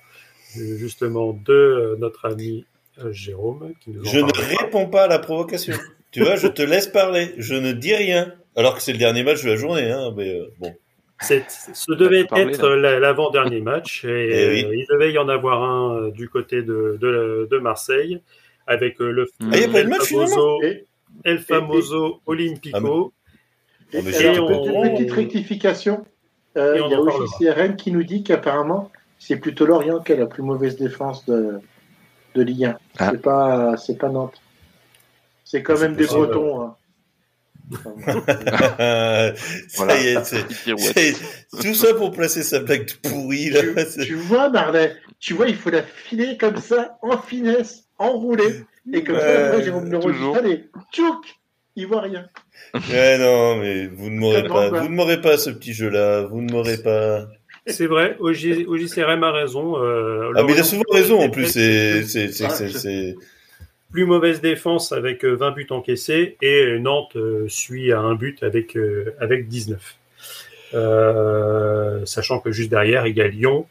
justement, 0.54 1.38
de 1.44 1.96
notre 2.00 2.26
ami 2.26 2.64
euh, 2.98 3.12
Jérôme. 3.12 3.72
Qui 3.80 3.90
nous 3.90 4.04
je 4.04 4.18
ne 4.18 4.58
réponds 4.58 4.86
pas 4.86 5.04
à 5.04 5.08
la 5.08 5.20
provocation. 5.20 5.74
tu 6.10 6.24
vois, 6.24 6.36
je 6.36 6.48
te 6.48 6.62
laisse 6.62 6.88
parler. 6.88 7.32
Je 7.38 7.54
ne 7.54 7.72
dis 7.72 7.94
rien. 7.94 8.34
Alors 8.56 8.74
que 8.74 8.82
c'est 8.82 8.92
le 8.92 8.98
dernier 8.98 9.22
match 9.24 9.42
de 9.42 9.48
la 9.50 9.56
journée. 9.56 9.90
Hein, 9.90 10.12
mais 10.16 10.34
euh, 10.34 10.52
bon. 10.58 10.74
Ce 11.20 11.92
devait 11.92 12.24
parler, 12.24 12.52
être 12.54 12.68
l'avant-dernier 12.68 13.60
match. 13.60 14.04
Et, 14.04 14.08
Eh 14.08 14.48
oui. 14.50 14.64
euh, 14.64 14.76
il 14.76 14.86
devait 14.90 15.12
y 15.12 15.18
en 15.18 15.28
avoir 15.28 15.62
un 15.62 15.96
euh, 15.96 16.10
du 16.10 16.28
côté 16.28 16.62
de, 16.62 16.98
de, 17.00 17.48
de 17.50 17.58
Marseille 17.58 18.20
avec 18.66 19.00
euh, 19.00 19.10
le 19.10 19.26
ah, 19.50 19.56
y 19.56 19.64
a 19.64 19.68
pas 19.68 19.82
de 19.82 19.88
match, 19.88 20.10
famoso, 20.10 20.60
El 21.24 21.38
Famoso 21.38 22.20
Olympico. 22.26 23.12
Ah, 23.94 23.98
mais 24.02 24.22
et 24.22 24.38
on... 24.38 24.84
Une 24.84 24.94
petite 24.94 25.12
rectification. 25.12 26.04
Euh, 26.56 26.80
il 26.84 26.90
y 26.90 26.94
a 26.94 27.00
aussi 27.00 27.44
CRM 27.44 27.76
qui 27.76 27.90
nous 27.90 28.04
dit 28.04 28.22
qu'apparemment, 28.22 28.90
c'est 29.18 29.36
plutôt 29.36 29.66
Lorient 29.66 30.00
qui 30.00 30.12
a 30.12 30.16
la 30.16 30.26
plus 30.26 30.42
mauvaise 30.42 30.76
défense 30.76 31.24
de, 31.26 31.60
de 32.34 32.42
Ligue 32.42 32.66
1. 32.66 32.78
Ah. 32.98 33.10
C'est 33.10 33.22
pas, 33.22 33.76
c'est 33.76 33.98
pas 33.98 34.08
Nantes. 34.08 34.40
C'est 35.44 35.62
quand 35.62 35.78
même 35.78 35.94
des 35.94 36.06
Bretons. 36.06 36.62
Hein. 36.62 36.76
ça 39.68 40.00
y 40.00 40.08
est, 40.08 40.24
c'est, 40.24 41.14
tout 41.62 41.74
ça 41.74 41.94
pour 41.94 42.12
placer 42.12 42.42
sa 42.42 42.60
blague 42.60 42.90
pourrie. 43.02 43.50
Là. 43.50 43.60
Tu, 43.84 44.06
tu 44.06 44.14
vois, 44.14 44.50
Marley, 44.50 44.94
tu 45.18 45.34
vois, 45.34 45.48
il 45.48 45.56
faut 45.56 45.70
la 45.70 45.82
filer 45.82 46.36
comme 46.36 46.58
ça, 46.58 46.98
en 47.02 47.16
finesse, 47.18 47.84
enroulée. 47.98 48.64
Et 48.92 49.02
comme 49.02 49.16
euh, 49.16 49.46
ça, 49.46 49.52
moi, 49.52 49.64
Jérôme 49.64 49.90
Leroy 49.90 50.38
allez, 50.38 50.66
tchouk, 50.92 51.24
il 51.76 51.86
voit 51.86 52.02
rien. 52.02 52.28
Ouais, 52.74 53.18
non, 53.18 53.56
mais 53.56 53.86
vous 53.86 54.10
ne 54.10 54.18
m'aurez 54.18 54.46
pas, 54.46 54.68
vous 54.68 54.88
ne 54.88 54.94
m'aurez 54.94 55.20
pas 55.20 55.38
ce 55.38 55.50
petit 55.50 55.72
jeu-là, 55.72 56.22
vous 56.22 56.42
ne 56.42 56.52
m'aurez 56.52 56.78
pas. 56.78 57.26
C'est 57.66 57.86
vrai, 57.86 58.16
OJCRM 58.20 59.24
a 59.24 59.32
raison. 59.32 59.82
Euh, 59.82 60.32
ah, 60.36 60.42
mais 60.42 60.52
il 60.52 60.60
a 60.60 60.64
souvent 60.64 60.82
raison, 60.90 61.20
en 61.20 61.30
plus, 61.30 61.46
c'est, 61.46 62.02
c'est, 62.02 62.30
c'est, 62.30 62.50
c'est, 62.50 63.16
plus 63.94 64.06
mauvaise 64.06 64.40
défense 64.40 64.90
avec 64.90 65.24
20 65.24 65.52
buts 65.52 65.68
encaissés 65.70 66.36
et 66.42 66.80
Nantes 66.80 67.14
euh, 67.14 67.48
suit 67.48 67.92
à 67.92 68.00
un 68.00 68.16
but 68.16 68.42
avec, 68.42 68.76
euh, 68.76 69.14
avec 69.20 69.46
19. 69.46 69.96
Euh, 70.74 72.04
sachant 72.04 72.40
que 72.40 72.50
juste 72.50 72.70
derrière, 72.70 73.06
il 73.06 73.16
y 73.16 73.20
a 73.20 73.28
Lyon 73.28 73.68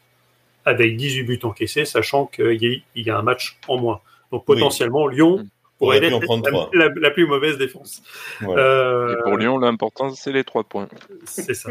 avec 0.63 0.95
18 0.95 1.23
buts 1.23 1.39
encaissés, 1.43 1.83
sachant 1.83 2.25
qu'il 2.25 2.53
y, 2.53 2.83
y, 2.95 3.09
a 3.09 3.17
un 3.17 3.21
match 3.21 3.57
en 3.67 3.77
moins. 3.77 3.99
Donc 4.31 4.45
potentiellement, 4.45 5.03
oui. 5.07 5.15
Lyon 5.15 5.45
pourrait 5.77 6.01
être 6.01 6.69
la, 6.73 6.85
la, 6.85 6.93
la, 6.95 7.11
plus 7.11 7.27
mauvaise 7.27 7.57
défense. 7.57 8.01
Voilà. 8.39 9.11
et 9.11 9.23
pour 9.23 9.37
Lyon, 9.37 9.57
l'important, 9.57 10.11
c'est 10.11 10.31
les 10.31 10.45
trois 10.45 10.63
points. 10.63 10.87
C'est 11.25 11.53
ça. 11.53 11.69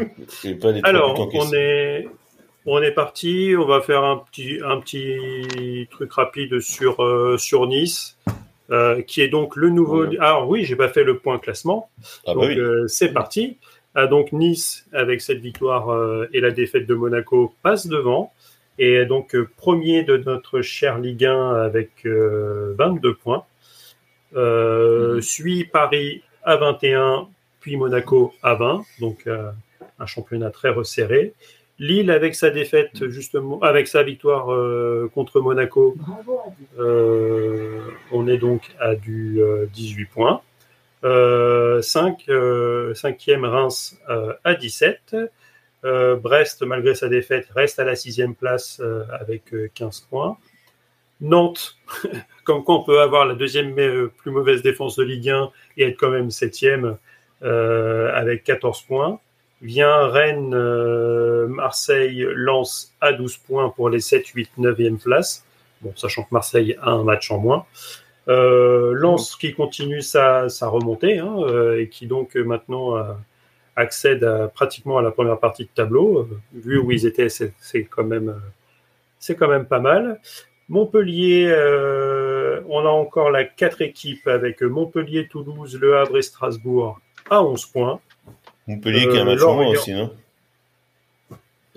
Alors, 0.83 1.27
on 1.33 1.53
est, 1.53 2.07
on 2.65 2.81
est 2.81 2.91
parti, 2.91 3.53
on 3.57 3.65
va 3.65 3.81
faire 3.81 4.03
un 4.03 4.17
petit, 4.17 4.59
un 4.63 4.79
petit 4.79 5.87
truc 5.91 6.13
rapide 6.13 6.59
sur, 6.59 7.03
euh, 7.03 7.37
sur 7.37 7.67
Nice, 7.67 8.17
euh, 8.71 9.01
qui 9.01 9.21
est 9.21 9.27
donc 9.27 9.55
le 9.55 9.69
nouveau. 9.69 10.05
Alors 10.19 10.47
oui, 10.47 10.63
j'ai 10.63 10.75
pas 10.75 10.89
fait 10.89 11.03
le 11.03 11.17
point 11.17 11.39
classement. 11.39 11.89
Ah 12.25 12.33
donc 12.33 12.43
bah 12.43 12.47
oui. 12.49 12.59
euh, 12.59 12.87
c'est 12.87 13.11
parti. 13.11 13.57
Ah, 13.95 14.07
donc 14.07 14.31
Nice, 14.31 14.87
avec 14.93 15.21
cette 15.21 15.39
victoire 15.39 16.25
et 16.33 16.39
la 16.39 16.51
défaite 16.51 16.87
de 16.87 16.95
Monaco, 16.95 17.53
passe 17.61 17.87
devant. 17.87 18.31
Et 18.79 19.05
donc 19.05 19.35
premier 19.55 20.03
de 20.03 20.17
notre 20.17 20.61
cher 20.61 20.97
Ligue 20.97 21.25
1 21.25 21.55
avec 21.55 21.91
22 22.05 23.13
points. 23.13 23.45
Mmh. 24.31 25.21
Suit 25.21 25.65
Paris 25.65 26.23
à 26.43 26.55
21, 26.55 27.27
puis 27.59 27.77
Monaco 27.77 28.33
à 28.41 28.55
20. 28.55 28.83
Donc 28.99 29.27
un 29.27 30.05
championnat 30.07 30.49
très 30.49 30.69
resserré. 30.69 31.33
Lille 31.79 32.11
avec 32.11 32.35
sa 32.35 32.49
défaite 32.49 33.09
justement, 33.09 33.59
avec 33.61 33.87
sa 33.87 34.03
victoire 34.03 34.53
euh, 34.53 35.09
contre 35.13 35.41
Monaco, 35.41 35.95
euh, 36.77 37.79
on 38.11 38.27
est 38.27 38.37
donc 38.37 38.71
à 38.79 38.95
du 38.95 39.41
euh, 39.41 39.65
18 39.73 40.05
points. 40.05 40.41
5, 41.03 42.27
5e 42.29 43.45
Reims 43.45 43.99
euh, 44.09 44.33
à 44.43 44.55
17. 44.55 45.17
Euh, 45.85 46.15
Brest, 46.15 46.63
malgré 46.63 46.95
sa 46.95 47.09
défaite, 47.09 47.47
reste 47.53 47.77
à 47.79 47.83
la 47.83 47.95
sixième 47.95 48.35
place 48.35 48.79
euh, 48.79 49.03
avec 49.19 49.53
15 49.73 50.07
points. 50.09 50.37
Nantes, 51.19 51.77
comme 52.45 52.63
quoi 52.63 52.75
on 52.75 52.83
peut 52.83 53.01
avoir 53.01 53.25
la 53.25 53.35
deuxième 53.35 53.75
plus 54.09 54.31
mauvaise 54.31 54.61
défense 54.61 54.95
de 54.95 55.03
Ligue 55.03 55.29
1 55.29 55.51
et 55.77 55.83
être 55.89 55.97
quand 55.97 56.09
même 56.09 56.31
septième 56.31 56.97
avec 57.41 58.45
14 58.45 58.83
points 58.83 59.19
vient 59.63 60.07
Rennes, 60.07 60.53
euh, 60.53 61.47
Marseille, 61.47 62.27
Lens 62.35 62.93
à 63.01 63.13
12 63.13 63.37
points 63.37 63.69
pour 63.69 63.89
les 63.89 64.01
7, 64.01 64.27
8, 64.27 64.51
9e 64.59 65.01
places. 65.01 65.45
bon, 65.81 65.93
sachant 65.95 66.23
que 66.23 66.29
Marseille 66.31 66.77
a 66.81 66.91
un 66.91 67.03
match 67.03 67.31
en 67.31 67.39
moins. 67.39 67.65
Euh, 68.27 68.93
Lens 68.93 69.35
qui 69.35 69.53
continue 69.53 70.01
sa, 70.01 70.47
sa 70.47 70.69
remontée 70.69 71.19
hein, 71.19 71.35
euh, 71.39 71.81
et 71.81 71.89
qui 71.89 72.07
donc 72.07 72.37
euh, 72.37 72.43
maintenant 72.43 72.95
accède 73.75 74.29
pratiquement 74.53 74.97
à 74.97 75.01
la 75.01 75.11
première 75.11 75.39
partie 75.39 75.63
de 75.63 75.69
tableau. 75.73 76.27
Vu 76.53 76.77
où 76.77 76.91
ils 76.91 77.05
étaient, 77.05 77.29
c'est 77.29 77.83
quand 77.89 78.03
même 78.03 78.39
c'est 79.19 79.35
quand 79.35 79.47
même 79.47 79.65
pas 79.65 79.79
mal. 79.79 80.19
Montpellier, 80.69 81.51
on 82.69 82.85
a 82.85 82.89
encore 82.89 83.31
la 83.31 83.43
quatre 83.45 83.81
équipes 83.81 84.27
avec 84.27 84.61
Montpellier, 84.61 85.27
Toulouse, 85.27 85.77
Le 85.79 85.97
Havre 85.97 86.17
et 86.17 86.21
Strasbourg 86.21 86.99
à 87.29 87.43
11 87.43 87.65
points. 87.67 87.99
Montpellier 88.67 89.07
qui 89.09 89.17
a 89.17 89.21
un 89.21 89.27
Euh, 89.27 89.31
match 89.35 89.43
en 89.43 89.55
moins 89.55 89.67
aussi, 89.67 89.93
non? 89.93 90.11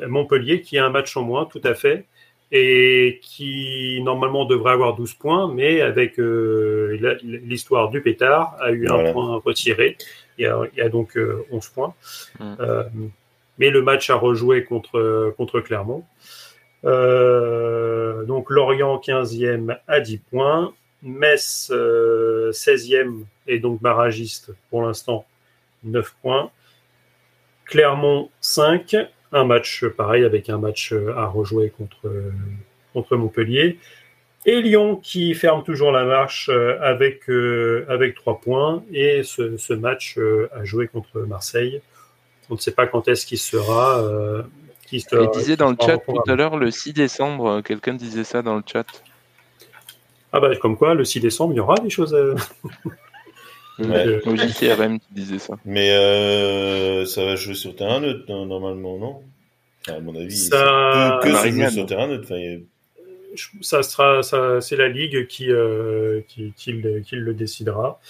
Montpellier 0.07 0.61
qui 0.63 0.79
a 0.79 0.87
un 0.87 0.91
match 0.91 1.17
en 1.17 1.23
moins, 1.23 1.47
tout 1.47 1.61
à 1.65 1.75
fait, 1.75 2.05
et 2.53 3.19
qui 3.23 4.01
normalement 4.03 4.45
devrait 4.45 4.73
avoir 4.73 4.95
12 4.95 5.15
points, 5.15 5.53
mais 5.53 5.81
avec 5.81 6.19
euh, 6.21 7.17
l'histoire 7.23 7.89
du 7.91 8.01
pétard, 8.03 8.57
a 8.61 8.71
eu 8.73 8.87
Voilà. 8.87 9.09
un 9.09 9.13
point 9.13 9.41
retiré. 9.45 9.97
Il 10.39 10.43
y 10.43 10.47
a, 10.47 10.61
il 10.73 10.79
y 10.79 10.83
a 10.83 10.89
donc 10.89 11.17
euh, 11.17 11.45
11 11.51 11.69
points. 11.71 11.95
Mm. 12.39 12.55
Euh, 12.61 12.83
mais 13.59 13.71
le 13.71 13.81
match 13.83 14.11
a 14.11 14.17
rejoué 14.17 14.65
contre, 14.65 15.35
contre 15.37 15.61
Clermont. 15.61 16.05
Euh, 16.85 18.25
donc 18.25 18.51
Lorient 18.51 19.01
15e 19.05 19.79
à 19.89 20.01
10 20.01 20.19
points. 20.31 20.73
Metz 21.03 21.71
euh, 21.73 22.53
16e 22.53 23.25
et 23.47 23.59
donc 23.59 23.81
barragiste 23.81 24.51
pour 24.71 24.83
l'instant 24.83 25.25
9 25.85 26.15
points. 26.23 26.51
Clermont 27.67 28.31
5, 28.41 28.97
un 29.33 29.45
match 29.45 29.85
euh, 29.85 29.91
pareil 29.91 30.25
avec 30.25 30.49
un 30.51 30.59
match 30.59 30.93
euh, 30.93 31.13
à 31.17 31.27
rejouer 31.27 31.71
contre, 31.77 32.07
euh, 32.07 32.31
contre 32.93 33.17
Montpellier. 33.17 33.79
Et 34.49 34.63
Lyon 34.63 34.97
qui 34.97 35.35
ferme 35.35 35.65
toujours 35.65 35.91
la 35.91 36.05
marche 36.05 36.49
euh, 36.53 36.79
avec, 36.81 37.29
euh, 37.29 37.85
avec 37.89 38.15
3 38.15 38.41
points 38.41 38.85
et 38.93 39.23
ce, 39.25 39.57
ce 39.57 39.73
match 39.75 40.17
euh, 40.19 40.49
à 40.55 40.65
jouer 40.65 40.87
contre 40.87 41.19
Marseille. 41.21 41.81
On 42.49 42.55
ne 42.55 42.61
sait 42.61 42.71
pas 42.73 42.87
quand 42.87 43.09
est-ce 43.09 43.27
qu'il 43.27 43.39
sera. 43.39 43.99
Euh, 44.01 44.43
qui 44.87 45.01
sera 45.01 45.25
Il 45.25 45.31
disait 45.37 45.57
dans 45.57 45.71
le 45.71 45.77
chat 45.85 45.99
tout 45.99 46.23
à 46.29 46.37
l'heure 46.37 46.57
le 46.57 46.71
6 46.71 46.93
décembre, 46.93 47.47
euh, 47.49 47.61
quelqu'un 47.63 47.95
disait 47.95 48.23
ça 48.23 48.43
dans 48.43 48.55
le 48.55 48.63
chat. 48.65 48.87
Ah 50.33 50.39
bah 50.39 50.55
comme 50.57 50.77
quoi, 50.77 50.95
le 50.95 51.05
6 51.05 51.19
décembre, 51.19 51.53
il 51.55 51.57
y 51.57 51.61
aura 51.61 51.75
des 51.81 51.91
choses. 51.91 52.15
à- 52.15 52.35
Ouais. 53.79 54.07
Euh, 54.07 54.21
Au 54.25 54.37
JCRM 54.37 54.99
qui 55.01 55.07
disait 55.13 55.39
ça. 55.39 55.55
Mais 55.65 55.91
euh, 55.93 57.05
ça 57.05 57.25
va 57.25 57.37
jouer 57.37 57.55
sur 57.55 57.75
terrain 57.77 58.01
neutre, 58.01 58.25
normalement, 58.29 58.99
non? 58.99 59.23
Enfin, 59.83 59.99
À 59.99 60.01
mon 60.01 60.15
avis, 60.17 60.37
Ça- 60.37 60.57
ça 60.59 61.21
peut 61.23 61.31
que 61.31 61.69
se 61.69 61.75
sur 61.75 61.87
terrain 61.87 62.07
neutre. 62.09 62.25
Enfin, 62.25 62.37
a- 62.37 62.61
ça 63.61 63.83
sera, 63.83 64.23
ça, 64.23 64.61
c'est 64.61 64.77
la 64.77 64.89
ligue 64.89 65.27
qui, 65.27 65.51
euh, 65.51 66.23
qui, 66.27 66.53
qui, 66.57 66.73
le, 66.73 67.01
qui 67.01 67.17
le 67.17 67.35
décidera. 67.35 68.01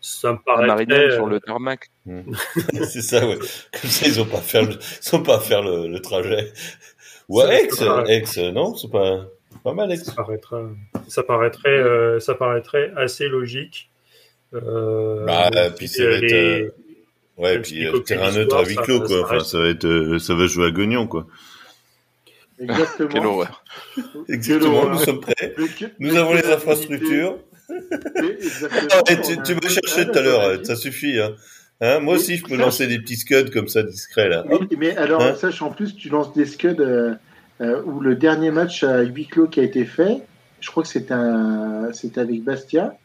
Ça 0.00 0.32
me 0.32 0.38
paraît 0.38 0.66
Marignane 0.68 1.10
sur 1.10 1.26
le 1.26 1.40
tarmac. 1.40 1.90
c'est 2.88 3.02
ça, 3.02 3.26
ouais. 3.26 3.36
Comme 3.36 3.90
ça, 3.90 4.06
ils 4.06 4.20
ont 4.20 4.26
pas 4.26 4.38
à 4.38 4.42
faire 4.42 4.62
le, 4.62 4.74
ils 5.04 5.16
ont 5.16 5.22
pas 5.22 5.36
à 5.36 5.40
faire 5.40 5.62
le, 5.62 5.88
le 5.88 6.00
trajet. 6.00 6.52
Ou 7.28 7.40
à 7.40 7.46
Ça, 7.70 8.04
Aix, 8.06 8.22
Aix, 8.36 8.52
non, 8.52 8.76
c'est 8.76 8.90
pas, 8.90 9.26
pas 9.64 9.72
mal 9.72 9.90
Aix. 9.90 9.96
ça 9.96 10.12
paraîtrait, 10.12 10.62
ça 11.08 11.24
paraîtrait, 11.24 11.70
euh, 11.70 12.20
ça 12.20 12.36
paraîtrait 12.36 12.92
assez 12.94 13.26
logique. 13.28 13.90
Euh, 14.66 15.24
Bah, 15.26 15.50
donc, 15.50 15.74
puis 15.76 15.88
ça 15.88 16.04
va 16.04 16.10
être, 16.16 16.32
euh, 16.32 16.70
Ouais, 17.38 17.58
puis 17.58 17.86
euh, 17.86 17.98
terrain 17.98 18.32
neutre 18.32 18.56
à 18.56 18.64
huis 18.64 18.76
clos, 18.76 19.00
ça 19.00 19.06
quoi. 19.06 19.24
Enfin, 19.24 19.40
ça 19.40 19.58
va 19.58 19.68
être, 19.68 19.84
euh, 19.86 20.18
ça 20.18 20.34
va 20.34 20.46
jouer 20.46 20.66
à 20.66 20.70
Guignon, 20.70 21.06
quoi. 21.06 21.26
Exactement. 22.58 23.08
Quelle 23.10 23.26
horreur. 23.26 23.64
Exactement, 24.28 24.76
horreur. 24.78 24.90
nous 24.94 24.98
sommes 25.04 25.20
prêts. 25.20 25.54
Mais 25.58 25.66
que- 25.68 25.84
Nous 25.98 26.16
avons 26.16 26.32
les 26.32 26.46
infrastructures. 26.50 27.36
et 27.68 29.20
tu, 29.20 29.42
tu 29.42 29.54
me 29.54 29.68
cherchais 29.68 30.06
tout 30.06 30.18
à 30.18 30.22
l'heure, 30.22 30.40
euh, 30.40 30.56
ça 30.62 30.76
suffit, 30.76 31.18
hein. 31.20 31.32
Hein, 31.82 31.98
moi 31.98 32.14
aussi, 32.14 32.38
je 32.38 32.44
peux 32.44 32.56
lancer 32.56 32.86
des 32.86 32.98
petits 32.98 33.16
scuds 33.16 33.50
comme 33.52 33.68
ça, 33.68 33.82
discrets, 33.82 34.30
là. 34.30 34.44
Mais, 34.48 34.58
mais 34.78 34.96
alors, 34.96 35.20
Hein 35.20 35.34
sache 35.34 35.60
en 35.60 35.70
plus, 35.70 35.94
tu 35.94 36.08
lances 36.08 36.32
des 36.32 36.46
scuds 36.46 36.76
euh, 36.80 37.12
euh, 37.60 37.82
où 37.84 38.00
le 38.00 38.14
dernier 38.14 38.50
match 38.50 38.82
à 38.82 39.02
huis 39.02 39.26
clos 39.26 39.46
qui 39.48 39.60
a 39.60 39.62
été 39.62 39.84
fait, 39.84 40.22
je 40.60 40.70
crois 40.70 40.82
que 40.82 40.88
c'était 40.88 41.12
avec 41.12 42.42
Bastia, 42.44 42.96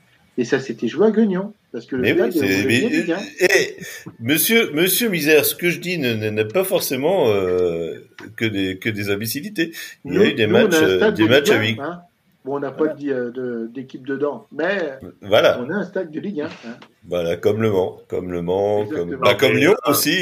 et 0.41 0.45
ça 0.45 0.59
s'était 0.59 0.87
joué 0.87 1.07
à 1.07 1.11
Guignon. 1.11 1.53
Parce 1.71 1.85
que 1.85 1.95
le 1.95 2.01
Mais 2.01 2.13
stade 2.13 2.33
oui, 2.35 2.49
est 2.49 2.65
mais, 2.97 3.03
gains. 3.05 3.19
eh, 3.39 3.77
monsieur, 4.19 4.71
monsieur 4.73 5.07
Misère, 5.07 5.45
ce 5.45 5.55
que 5.55 5.69
je 5.69 5.79
dis 5.79 5.97
ne- 5.97 6.15
ne- 6.15 6.29
n'est 6.29 6.45
pas 6.45 6.63
forcément 6.65 7.29
euh, 7.29 7.93
que 8.35 8.43
des 8.45 8.77
que 8.77 8.89
des 8.89 9.09
imbécilités. 9.09 9.71
Il 10.03 10.13
y 10.15 10.17
a 10.17 10.25
eu 10.25 10.33
des 10.33 10.47
nous, 10.47 10.53
matchs, 10.53 10.73
euh, 10.81 11.11
des 11.11 11.23
de 11.23 11.29
matchs 11.29 11.49
Ligue 11.49 11.51
à 11.51 11.55
1, 11.57 11.61
huis. 11.61 11.77
hein. 11.79 12.01
Bon, 12.43 12.55
on 12.55 12.59
n'a 12.59 12.71
pas 12.71 12.87
de- 12.87 13.09
euh, 13.11 13.29
de- 13.31 13.69
d'équipe 13.73 14.05
dedans, 14.05 14.47
mais 14.51 14.95
Voilà, 15.21 15.61
on 15.63 15.69
a 15.69 15.75
un 15.75 15.83
stade 15.85 16.09
de 16.11 16.19
Ligue 16.19 16.41
1. 16.41 16.45
hein. 16.45 16.77
voilà, 17.07 17.35
comme 17.37 17.61
le 17.61 17.69
Mans, 17.69 18.01
comme 18.09 18.31
le 18.31 18.41
Mans, 18.41 18.85
comme, 18.87 19.15
bah, 19.17 19.35
comme 19.35 19.53
Lyon 19.55 19.75
aussi. 19.85 20.17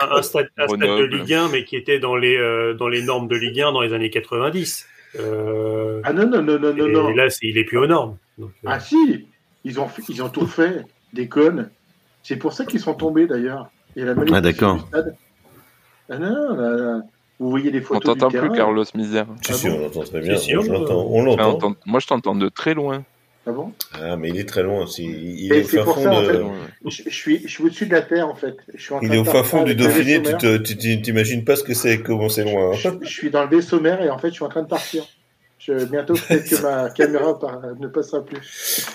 un, 0.00 0.16
un 0.16 0.22
stade, 0.22 0.48
un 0.56 0.66
stade 0.66 0.80
de. 0.80 1.04
Ligue 1.04 1.32
1, 1.34 1.48
mais 1.50 1.64
qui 1.64 1.76
était 1.76 1.98
dans 2.00 2.16
les, 2.16 2.36
euh, 2.38 2.72
dans 2.74 2.88
les 2.88 3.02
normes 3.02 3.28
de 3.28 3.36
Ligue 3.36 3.60
1 3.60 3.70
dans 3.72 3.82
les 3.82 3.92
années 3.92 4.10
90. 4.10 4.86
Euh, 5.20 6.00
Ah 6.04 6.12
non, 6.12 6.26
non, 6.26 6.42
non, 6.42 6.58
non, 6.58 6.72
non, 6.74 6.86
et 6.88 6.90
non. 6.92 7.08
là, 7.10 7.28
il 7.42 7.56
est 7.58 7.64
plus 7.64 7.78
aux 7.78 7.86
normes. 7.86 8.16
Donc, 8.38 8.50
euh, 8.64 8.68
Ah 8.70 8.80
si, 8.80 9.26
ils 9.64 9.80
ont, 9.80 9.88
ils 10.08 10.22
ont 10.22 10.28
tout 10.28 10.46
fait, 10.46 10.84
des 11.12 11.28
connes. 11.28 11.70
C'est 12.22 12.36
pour 12.36 12.52
ça 12.52 12.64
qu'ils 12.64 12.80
sont 12.80 12.94
tombés 12.94 13.26
d'ailleurs. 13.26 13.70
Et 13.96 14.02
la 14.04 14.14
malédiction 14.14 14.36
Ah, 14.36 14.40
d'accord. 14.40 14.88
Ah 16.08 16.18
non, 16.18 16.28
non, 16.30 16.54
là, 16.56 16.70
là. 16.76 17.00
vous 17.40 17.50
voyez 17.50 17.70
les 17.70 17.80
On 17.80 17.84
photos 17.84 18.16
t'entend 18.18 18.28
du 18.28 18.38
plus. 18.38 18.56
Carlos 18.56 18.84
Misère. 18.94 19.26
Si, 19.42 19.52
ah 19.52 19.54
si, 19.54 19.68
bon 19.68 19.76
on 19.76 19.80
l'entend 19.82 20.02
très 20.02 20.20
bien. 20.20 20.36
Si, 20.36 20.44
si, 20.46 20.56
on 20.56 20.60
on 20.60 21.22
l'entend, 21.24 21.64
on 21.68 21.70
Ah, 21.72 21.74
Moi, 21.86 22.00
je 22.00 22.06
t'entends 22.06 22.34
de 22.34 22.48
très 22.48 22.74
loin. 22.74 23.04
Ah 23.48 23.52
bon 23.52 23.72
Ah, 23.92 24.16
mais 24.16 24.28
il 24.30 24.38
est 24.38 24.48
très 24.48 24.62
loin 24.64 24.82
aussi. 24.82 25.04
Il, 25.04 25.52
est 25.52 25.62
au 25.62 25.84
fin 25.84 25.84
fond 25.92 26.02
ça, 26.02 26.12
en 26.12 26.20
de. 26.22 26.26
fait, 26.26 26.36
Ouais. 26.38 26.50
je, 26.86 27.02
je 27.06 27.10
suis, 27.14 27.42
je 27.42 27.48
suis 27.48 27.62
au-dessus 27.64 27.86
de 27.86 27.92
la 27.92 28.02
terre 28.02 28.28
en 28.28 28.34
fait. 28.34 28.56
Je 28.74 28.82
suis 28.82 28.92
en 28.92 28.98
train 28.98 29.06
Il 29.06 29.14
est 29.14 29.18
au 29.18 29.24
fin 29.24 29.42
fond 29.44 29.62
du 29.62 29.74
Dauphiné. 29.76 30.20
Tu 30.64 30.76
t'imagines 31.00 31.44
pas 31.44 31.54
ce 31.54 31.62
que 31.62 31.72
c'est, 31.74 32.00
comment 32.02 32.28
c'est 32.28 32.42
loin. 32.44 32.70
hein. 32.72 32.74
je, 32.74 32.88
je 33.02 33.08
suis 33.08 33.30
dans 33.30 33.44
le 33.44 33.48
vaisseau 33.48 33.80
mère 33.80 34.02
et 34.02 34.10
en 34.10 34.18
fait 34.18 34.28
je 34.30 34.34
suis 34.34 34.44
en 34.44 34.48
train 34.48 34.62
de 34.62 34.68
partir. 34.68 35.04
Je, 35.66 35.84
bientôt 35.86 36.14
peut-être 36.14 36.48
que 36.48 36.62
ma 36.62 36.90
caméra 36.90 37.38
par- 37.38 37.60
ne 37.80 37.88
passera 37.88 38.24
plus. 38.24 38.86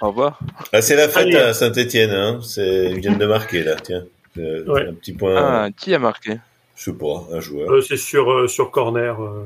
Au 0.00 0.08
revoir. 0.08 0.38
Ah, 0.72 0.80
c'est 0.80 0.94
la 0.96 1.08
fête 1.08 1.26
Allez. 1.26 1.36
à 1.36 1.52
Saint-Etienne, 1.54 2.10
hein. 2.10 2.40
C'est, 2.42 2.90
ils 2.92 3.00
viennent 3.00 3.18
de 3.18 3.26
marquer, 3.26 3.64
là, 3.64 3.74
tiens. 3.82 4.04
Euh, 4.38 4.64
Ouais. 4.66 4.86
Un 4.86 4.94
petit 4.94 5.12
point, 5.12 5.34
Ah, 5.36 5.68
qui 5.76 5.94
a 5.94 5.98
marqué? 5.98 6.38
Je 6.76 6.84
sais 6.84 6.92
pas, 6.92 7.26
un 7.32 7.40
joueur. 7.40 7.70
euh, 7.72 7.80
c'est 7.80 7.96
sur, 7.96 8.30
euh, 8.30 8.46
sur 8.46 8.70
corner. 8.70 9.20
euh, 9.20 9.44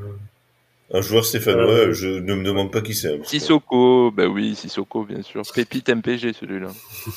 Un 0.92 1.00
joueur 1.00 1.24
stéphanois, 1.24 1.70
Euh, 1.70 1.92
je 1.94 2.08
ne 2.08 2.34
me 2.34 2.44
demande 2.44 2.70
pas 2.70 2.82
qui 2.82 2.92
c'est. 2.94 3.18
Sissoko, 3.24 4.10
bah 4.10 4.26
oui, 4.26 4.54
Sissoko, 4.54 5.04
bien 5.04 5.22
sûr. 5.22 5.40
Pépite 5.54 5.88
MPG, 5.88 6.34
celui-là. 6.34 6.68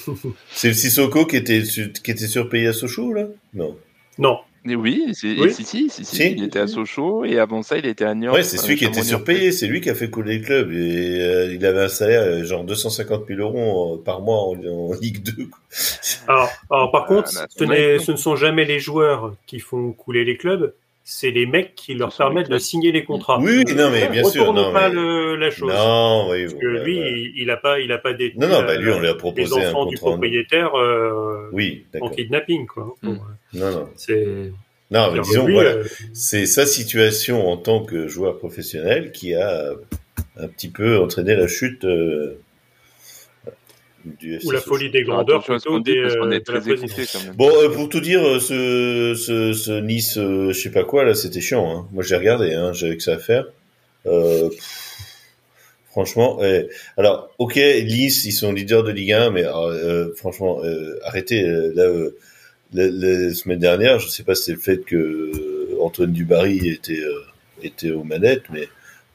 C'est 0.52 0.70
le 0.70 0.74
Sissoko 0.74 1.26
qui 1.26 1.36
était, 1.36 1.62
qui 1.62 2.12
était 2.12 2.28
surpayé 2.28 2.68
à 2.68 2.74
Sochaux, 2.74 3.12
là? 3.12 3.24
Non. 3.54 3.76
Non, 4.18 4.40
Et 4.68 4.76
oui, 4.76 5.04
c'est- 5.14 5.40
Oui. 5.40 5.54
si, 5.54 5.64
si, 5.64 5.90
si, 5.90 6.04
si, 6.04 6.16
Si. 6.16 6.32
il 6.32 6.44
était 6.44 6.58
à 6.60 6.66
Sochaux 6.68 7.24
et 7.24 7.38
avant 7.40 7.62
ça, 7.62 7.78
il 7.78 7.86
était 7.86 8.04
à 8.06 8.16
Niort. 8.16 8.34
Ouais, 8.34 8.42
c'est 8.44 8.58
celui 8.58 8.76
qui 8.78 8.86
était 8.86 9.04
surpayé, 9.04 9.52
c'est 9.52 9.68
lui 9.68 9.80
qui 9.80 9.90
a 9.92 9.96
fait 9.96 10.10
couler 10.10 10.40
le 10.40 10.44
club. 10.44 10.72
Et 10.72 11.22
euh, 11.22 11.54
il 11.54 11.64
avait 11.66 11.82
un 11.84 11.88
salaire, 11.88 12.22
euh, 12.24 12.44
genre 12.44 12.64
250 12.64 13.26
000 13.28 13.40
euros 13.42 13.96
euh, 14.00 14.04
par 14.04 14.22
mois 14.22 14.42
en, 14.42 14.56
en 14.66 14.94
Ligue 15.02 15.22
2. 15.24 15.46
quoi. 15.46 15.60
Alors, 16.28 16.50
alors, 16.72 16.92
par 16.92 17.04
Ah, 17.04 17.08
contre, 17.08 17.36
là, 17.36 17.46
ce, 17.56 17.64
vrai. 17.64 18.00
ce 18.00 18.12
ne 18.12 18.18
sont 18.18 18.36
jamais 18.36 18.66
les 18.66 18.80
joueurs 18.80 19.36
qui 19.46 19.60
font 19.60 19.92
couler 19.92 20.26
les 20.26 20.36
clubs, 20.38 20.74
c'est 21.08 21.30
les 21.30 21.46
mecs 21.46 21.76
qui 21.76 21.94
leur 21.94 22.14
permettent 22.16 22.50
de 22.50 22.58
signer 22.58 22.92
les 22.92 23.04
contrats. 23.04 23.38
Oui, 23.40 23.64
non, 23.76 23.92
mais 23.92 24.10
bien 24.10 24.24
sûr, 24.24 24.52
non, 24.54 24.74
pas 24.74 24.90
mais- 24.90 24.96
le- 24.96 25.36
la 25.36 25.52
chose. 25.52 25.72
Non, 25.72 26.30
oui. 26.32 26.42
Parce 26.46 26.56
que 26.56 26.78
bah, 26.78 26.84
lui, 26.84 27.00
bah. 27.00 27.06
il, 27.08 27.34
il 27.38 27.50
a 27.52 27.58
pas, 27.58 27.80
il 27.80 27.92
a 27.92 27.98
pas 28.00 28.14
détenu 28.14 28.42
Non, 28.42 28.48
non, 28.50 28.62
bah, 28.64 28.76
lui, 28.76 28.90
euh, 28.90 28.96
on 28.96 29.00
lui 29.00 29.08
a 29.08 29.12
les 29.12 29.18
proposé 29.18 29.64
un 29.64 29.70
enfants 29.70 29.86
du 29.86 29.98
contrat. 29.98 30.12
propriétaire 30.14 30.74
euh, 30.76 31.48
Oui, 31.54 31.86
en 32.02 32.10
kidnapping, 32.10 32.66
quoi. 32.66 32.96
Mm. 33.04 33.08
Bon, 33.14 33.20
Non, 33.54 33.72
non. 33.72 33.90
C'est. 33.96 34.52
Non, 34.92 35.12
mais 35.12 35.20
disons, 35.20 35.46
lui, 35.46 35.54
voilà. 35.54 35.70
euh, 35.72 35.84
C'est 36.14 36.46
sa 36.48 36.66
situation 36.66 37.48
en 37.52 37.58
tant 37.58 37.84
que 37.84 38.08
joueur 38.08 38.38
professionnel 38.40 39.12
qui 39.12 39.36
a 39.36 39.72
un 40.38 40.48
petit 40.48 40.70
peu 40.70 40.98
entraîné 41.00 41.36
la 41.36 41.48
chute 41.48 41.86
euh, 41.86 42.40
du 44.20 44.36
FC 44.36 44.48
ou 44.48 44.52
la 44.52 44.62
folie 44.62 44.90
des 44.92 45.04
grandeurs 45.04 45.44
plutôt 45.44 45.80
des, 45.80 45.98
euh, 45.98 46.32
est 46.32 46.48
de 46.48 46.52
la 46.54 46.60
très 46.62 46.72
écouté 46.74 47.04
quand 47.12 47.24
même. 47.24 47.34
Bon, 47.36 47.50
euh, 47.50 47.70
pour 47.70 47.90
tout 47.90 48.00
dire, 48.00 48.26
euh, 48.26 48.40
ce, 48.40 49.14
ce, 49.16 49.54
ce 49.54 49.72
Nice, 49.82 50.18
euh, 50.18 50.52
je 50.54 50.60
sais 50.60 50.72
pas 50.72 50.84
quoi, 50.84 51.04
là, 51.04 51.16
c'était 51.16 51.42
chiant. 51.42 51.70
Hein. 51.70 51.88
Moi, 51.92 52.04
j'ai 52.04 52.16
regardé, 52.16 52.54
hein, 52.54 52.72
j'avais 52.74 52.98
que 52.98 53.04
ça 53.04 53.14
à 53.14 53.18
faire. 53.18 53.46
Euh, 54.06 54.50
pff, 54.50 54.60
franchement, 55.90 56.40
euh, 56.42 56.64
alors, 56.98 57.30
ok, 57.40 57.56
Nice, 57.56 58.26
ils 58.26 58.32
sont 58.34 58.52
leaders 58.54 58.84
de 58.84 58.92
Ligue 58.92 59.14
1, 59.14 59.32
mais 59.32 59.46
euh, 59.46 60.14
franchement, 60.16 60.62
euh, 60.64 61.00
arrêtez. 61.04 61.44
euh, 61.44 61.72
là, 61.76 62.10
la, 62.74 62.88
la 62.90 63.34
semaine 63.34 63.60
dernière, 63.60 64.00
je 64.00 64.10
sais 64.10 64.24
pas 64.24 64.36
si 64.36 64.44
c'est 64.44 64.52
le 64.54 64.60
fait 64.60 64.80
que 64.84 64.96
euh, 64.96 65.78
Antoine 65.82 66.12
Dubarry 66.12 66.68
était 66.70 67.00
euh, 67.00 67.22
était 67.64 67.92
aux 67.92 68.04
manettes, 68.04 68.44
mais 68.52 68.68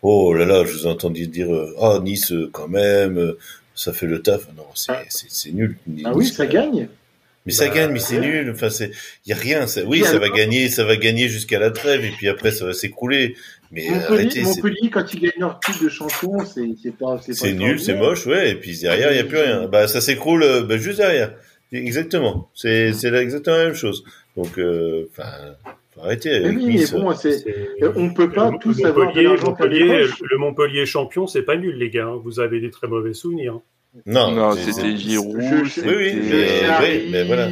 oh 0.03 0.33
là 0.33 0.47
là, 0.47 0.65
je 0.65 0.73
vous 0.73 0.87
ai 0.87 0.91
entendu 0.91 1.27
dire, 1.27 1.53
euh, 1.55 1.75
ah 1.81 2.01
Nice, 2.03 2.33
quand 2.53 2.69
même, 2.69 3.19
euh, 3.19 3.39
ça 3.81 3.93
fait 3.93 4.07
le 4.07 4.21
taf. 4.23 4.47
Non, 4.57 4.65
c'est 4.75 4.93
Ah. 4.93 5.03
c'est 5.09 5.27
c'est 5.31 5.53
nul. 5.53 5.77
Ah 6.05 6.13
oui, 6.15 6.27
ça 6.27 6.47
gagne. 6.47 6.89
Mais 7.47 7.53
ça 7.53 7.69
Bah, 7.69 7.75
gagne, 7.75 7.93
mais 7.93 7.99
c'est 8.01 8.19
ouais. 8.21 8.27
nul. 8.27 8.51
Enfin, 8.51 8.69
c'est, 8.69 8.91
y 9.27 9.33
a 9.33 9.37
rien. 9.37 9.67
ça- 9.67 9.83
oui, 9.85 10.03
ça 10.05 10.19
va 10.19 10.29
gagner, 10.29 10.69
ça 10.69 10.85
va 10.85 10.97
gagner 10.97 11.29
jusqu'à 11.29 11.59
la 11.59 11.71
trêve, 11.71 12.05
et 12.05 12.11
puis 12.11 12.29
après, 12.29 12.51
ça 12.51 12.67
va 12.67 12.75
s'écrouler. 12.75 13.35
Mais 13.73 13.89
Montpellier, 13.89 14.05
arrêtez, 14.09 14.31
c'est- 14.31 14.43
Montpellier, 14.43 14.91
quand 14.91 15.15
ils 15.15 15.21
gagnent 15.21 15.33
leur 15.41 15.59
titre 15.61 15.83
de 15.83 15.89
champion, 15.89 16.45
c'est 16.45 16.69
c'est 16.83 16.95
pas. 16.97 17.19
c'est 17.23 17.53
nul, 17.55 17.81
c'est 17.81 17.95
moche, 17.95 18.27
ouais. 18.27 18.51
Et 18.51 18.55
puis 18.57 18.79
derrière, 18.79 19.11
il 19.13 19.17
y 19.17 19.21
a 19.21 19.25
plus 19.25 19.39
rien. 19.39 19.67
Bah, 19.69 19.89
ça 19.89 20.01
s'écroule, 20.03 20.43
euh, 20.43 20.63
bah, 20.65 20.77
juste 20.77 20.99
derrière. 20.99 21.33
Exactement. 21.73 22.51
C'est, 22.55 22.93
c'est 22.93 23.11
là 23.11 23.23
exactement 23.23 23.57
la 23.57 23.65
même 23.67 23.75
chose. 23.75 24.05
Donc, 24.37 24.59
euh, 24.59 25.09
enfin, 25.11 25.31
arrêter 26.01 26.31
Mais 26.31 26.37
avec 26.47 26.57
oui, 26.59 26.67
mais 26.67 26.73
Nice. 26.75 26.93
bon, 26.93 27.15
c'est. 27.15 27.33
C'est- 27.39 27.57
Euh, 27.83 27.93
On 27.97 28.13
peut 28.15 28.31
pas 28.31 28.51
Le 28.51 28.59
tous 28.59 28.85
avoir 28.85 29.13
de 29.13 29.23
Montpellier, 29.45 29.87
l'argent 29.89 30.17
le 30.31 30.39
Montpellier 30.39 30.87
champion, 30.87 31.27
c'est 31.27 31.43
pas 31.43 31.57
nul, 31.57 31.77
les 31.77 31.91
gars. 31.91 32.07
hein. 32.07 32.21
Vous 32.23 32.41
avez 32.41 32.61
des 32.61 32.71
très 32.71 32.87
mauvais 32.89 33.15
souvenirs. 33.15 33.61
Non, 34.07 34.31
Non, 34.31 34.53
c'est- 34.53 34.73
c'était 34.73 34.97
Giroud. 34.97 35.37
Oui, 35.37 35.45
oui, 35.45 35.69
Je 35.75 36.31
mais- 36.31 36.61
charrie. 36.61 37.01
oui, 37.05 37.09
mais 37.11 37.25
voilà. 37.25 37.49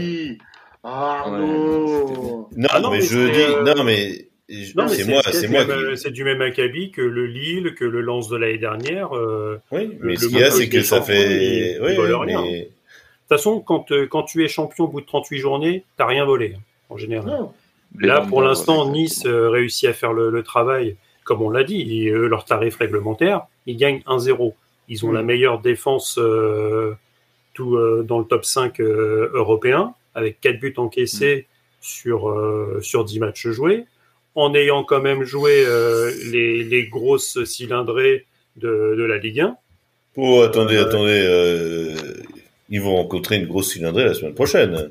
Arnaud. 0.85 2.49
Non, 2.57 2.69
Ah 2.71 2.81
non, 2.81 2.91
mais 2.91 2.99
mais 2.99 3.05
je 3.05 3.19
dis, 3.33 3.41
euh, 3.41 3.75
non, 3.75 3.85
mais, 3.85 4.29
c'est 4.49 4.75
moi, 4.75 4.89
c'est- 4.89 5.49
moi. 5.49 5.63
C'est 5.97 6.11
du 6.11 6.25
même 6.25 6.41
acabit 6.41 6.91
que 6.91 7.03
le 7.03 7.27
Lille, 7.27 7.75
que 7.75 7.85
le 7.85 8.01
Lens 8.01 8.29
de 8.29 8.37
l'année 8.37 8.59
dernière. 8.59 9.15
euh, 9.17 9.59
Oui, 9.73 9.91
mais 10.01 10.13
le 10.13 10.17
ce 10.17 10.27
qu'il 10.29 10.39
y 10.39 10.43
a, 10.43 10.51
c'est 10.51 10.69
que 10.69 10.83
ça 10.83 11.03
fait. 11.03 11.79
Oui, 11.81 11.97
mais. 12.27 12.61
De 12.61 12.65
toute 13.35 13.37
façon, 13.37 13.61
quand, 13.61 13.91
euh, 13.93 14.07
quand 14.07 14.23
tu 14.23 14.43
es 14.45 14.49
champion 14.49 14.85
au 14.85 14.89
bout 14.89 15.01
de 15.03 15.07
38 15.07 15.39
journées, 15.39 15.85
t'as 15.99 16.07
rien 16.07 16.25
volé, 16.25 16.55
hein, 16.57 16.61
en 16.89 16.97
général. 16.97 17.27
Non. 17.29 17.53
Là, 18.01 18.21
pour 18.21 18.43
l'instant, 18.43 18.85
voilà, 18.85 18.93
Nice 18.93 19.25
euh, 19.27 19.49
réussit 19.51 19.89
à 19.89 19.93
faire 19.93 20.13
le, 20.13 20.31
le 20.31 20.43
travail, 20.43 20.97
comme 21.25 21.43
on 21.43 21.51
l'a 21.51 21.65
dit, 21.65 21.83
et, 22.07 22.11
eux, 22.11 22.27
leur 22.29 22.45
tarif 22.45 22.77
réglementaire, 22.77 23.43
ils 23.67 23.77
gagnent 23.77 24.03
1-0. 24.07 24.55
Ils 24.89 25.05
ont 25.05 25.11
Mm. 25.11 25.15
la 25.15 25.23
meilleure 25.23 25.61
défense 25.61 26.19
euh, 26.19 26.95
tout, 27.55 27.77
euh, 27.77 28.05
dans 28.07 28.19
le 28.21 28.25
top 28.25 28.45
5 28.45 28.81
euh, 28.81 29.31
européen, 29.35 29.95
avec 30.15 30.41
4 30.41 30.59
buts 30.61 30.75
encaissés 30.77 31.47
sur, 31.81 32.29
euh, 32.31 32.79
sur 32.83 33.05
10 33.05 33.19
matchs 33.21 33.49
joués, 33.49 33.85
en 34.35 34.55
ayant 34.55 34.85
quand 34.85 35.01
même 35.01 35.25
joué 35.25 35.65
euh, 35.67 36.13
les, 36.31 36.63
les 36.65 36.87
grosses 36.87 37.43
cylindrées 37.45 38.27
de, 38.57 38.95
de 38.97 39.05
la 39.05 39.19
Ligue 39.19 39.41
1. 39.41 39.57
Oh, 40.17 40.43
attendez, 40.43 40.77
Euh, 40.77 40.87
attendez. 40.87 41.23
euh, 41.25 41.95
Ils 42.71 42.81
vont 42.81 42.97
rencontrer 42.97 43.37
une 43.37 43.47
grosse 43.47 43.73
cylindrée 43.73 44.05
la 44.05 44.15
semaine 44.15 44.35
prochaine. 44.35 44.91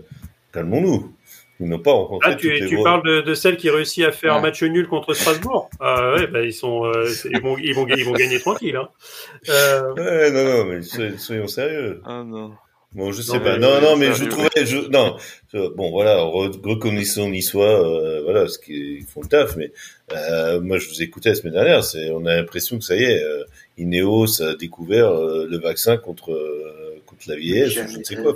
Calmons-nous. 0.53 1.13
Ils 1.59 1.67
n'ont 1.67 1.79
pas 1.79 1.91
rencontré 1.91 2.29
Ah, 2.31 2.35
tu, 2.35 2.49
toutes 2.51 2.59
les 2.61 2.67
tu 2.67 2.83
parles 2.83 3.03
de, 3.03 3.21
de 3.21 3.33
celle 3.33 3.57
qui 3.57 3.69
réussit 3.69 4.05
à 4.05 4.11
faire 4.11 4.35
Ouais. 4.35 4.41
match 4.41 4.61
nul 4.61 4.87
contre 4.87 5.13
Strasbourg 5.15 5.69
Ah 5.79 6.13
ouais, 6.15 6.27
bah, 6.27 6.41
ils, 6.43 6.53
sont, 6.53 6.85
euh, 6.85 7.09
ils, 7.31 7.41
vont, 7.41 7.57
ils, 7.57 7.73
vont, 7.73 7.87
ils 7.87 8.05
vont 8.05 8.11
gagner 8.13 8.39
tranquille. 8.39 8.75
Hein. 8.75 8.89
Euh, 9.49 9.93
Ouais, 9.95 10.31
non, 10.31 10.43
non, 10.43 10.65
mais 10.65 10.81
soyons, 10.83 11.17
soyons 11.17 11.47
sérieux. 11.47 12.01
Ah 12.05 12.23
non. 12.25 12.51
Bon, 12.93 13.11
je 13.11 13.21
sais 13.21 13.33
Non, 13.37 13.43
pas. 13.43 13.53
mais- 13.53 13.59
Non, 13.59 13.81
non, 13.81 13.95
mais 13.97 14.13
je 14.13 14.25
trouvais, 14.25 14.49
je, 14.65 14.77
non, 14.89 15.17
je- 15.53 15.67
bon, 15.75 15.91
voilà, 15.91 16.17
re- 16.19 16.57
reconnaissons 16.67 17.29
niçois, 17.29 17.85
euh, 17.85 18.21
voilà, 18.23 18.47
ce 18.47 18.57
qu'ils 18.57 19.03
font 19.03 19.21
le 19.21 19.27
taf, 19.27 19.55
mais 19.57 19.71
euh, 20.15 20.61
moi, 20.61 20.77
je 20.77 20.87
vous 20.87 21.01
écoutais 21.01 21.29
la 21.29 21.35
semaine 21.35 21.53
dernière, 21.53 21.83
c'est, 21.83 22.11
on 22.11 22.25
a 22.25 22.35
l'impression 22.35 22.77
que 22.79 22.85
ça 22.85 22.95
y 22.95 23.03
est, 23.03 23.21
euh, 23.23 23.43
Ineos 23.77 24.41
a 24.41 24.55
découvert 24.55 25.09
euh, 25.09 25.45
le 25.49 25.57
vaccin 25.59 25.97
contre 25.97 26.31
euh, 26.31 26.95
contre 27.05 27.23
la 27.27 27.35
vieillesse, 27.35 27.73
je 27.73 27.97
ne 27.97 28.03
sais 28.03 28.15
quoi. 28.15 28.33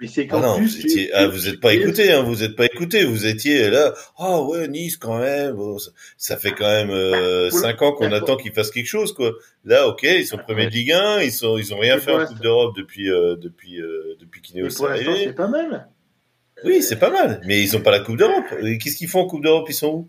Mais 0.00 0.08
c'est 0.08 0.26
ah 0.30 0.40
non, 0.40 0.56
plus. 0.56 0.66
vous 0.66 0.80
étiez, 0.80 1.06
tu- 1.06 1.12
ah, 1.14 1.24
tu- 1.24 1.30
vous 1.30 1.48
êtes 1.48 1.60
pas 1.60 1.72
écouté, 1.72 2.10
hein, 2.12 2.22
vous 2.22 2.42
êtes 2.42 2.56
pas 2.56 2.66
écouté, 2.66 3.04
vous 3.04 3.26
étiez 3.26 3.70
là, 3.70 3.94
ah 4.18 4.42
ouais, 4.42 4.66
Nice 4.66 4.96
quand 4.96 5.18
même, 5.18 5.52
bon, 5.54 5.78
ça, 5.78 5.90
ça 6.18 6.36
fait 6.36 6.50
quand 6.50 6.66
même 6.68 6.90
euh, 6.90 7.48
Pour 7.48 7.58
le- 7.58 7.62
cinq 7.62 7.80
ans 7.82 7.92
qu'on 7.92 8.10
attend 8.10 8.36
qu'ils 8.36 8.52
fassent 8.52 8.72
quelque 8.72 8.88
chose, 8.88 9.12
quoi. 9.14 9.32
Là, 9.64 9.86
ok, 9.88 10.02
ils 10.02 10.26
sont 10.26 10.36
premiers 10.38 10.66
de 10.66 10.72
Ligue 10.72 10.92
1, 10.92 11.20
ils 11.22 11.32
sont, 11.32 11.56
ils 11.58 11.72
ont 11.72 11.78
rien 11.78 11.98
fait 11.98 12.12
en 12.12 12.26
Coupe 12.26 12.40
d'Europe 12.40 12.74
depuis, 12.76 13.08
euh, 13.10 13.36
depuis, 13.36 13.80
euh, 13.80 14.16
depuis 14.20 14.42
pour 14.76 14.88
l'instant, 14.88 15.14
c'est 15.16 15.32
pas 15.32 15.46
mal. 15.48 15.88
Oui, 16.64 16.82
c'est 16.82 16.98
pas 16.98 17.10
mal, 17.10 17.40
mais 17.46 17.60
ils 17.62 17.76
ont 17.76 17.80
pas 17.80 17.90
la 17.90 18.00
Coupe 18.00 18.16
d'Europe. 18.16 18.44
Qu'est-ce 18.80 18.96
qu'ils 18.96 19.08
font 19.08 19.20
en 19.20 19.26
Coupe 19.26 19.42
d'Europe? 19.42 19.66
Ils 19.68 19.74
sont 19.74 19.88
où? 19.92 20.08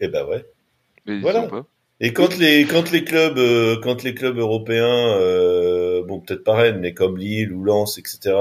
Eh 0.00 0.08
ben 0.08 0.24
ouais. 0.26 0.44
Mais 1.06 1.16
ils 1.16 1.20
Voilà. 1.22 1.42
sont 1.42 1.48
pas. 1.48 1.66
Et 2.02 2.12
quand 2.14 2.38
les 2.38 2.64
quand 2.64 2.90
les 2.92 3.04
clubs 3.04 3.36
euh, 3.38 3.76
quand 3.82 4.02
les 4.04 4.14
clubs 4.14 4.38
européens, 4.38 4.86
euh, 5.18 5.79
bon 6.02 6.20
peut-être 6.20 6.44
pas 6.44 6.54
Rennes, 6.56 6.78
mais 6.80 6.94
comme 6.94 7.16
Lille 7.18 7.52
ou 7.52 7.64
Lens, 7.64 7.98
etc. 7.98 8.36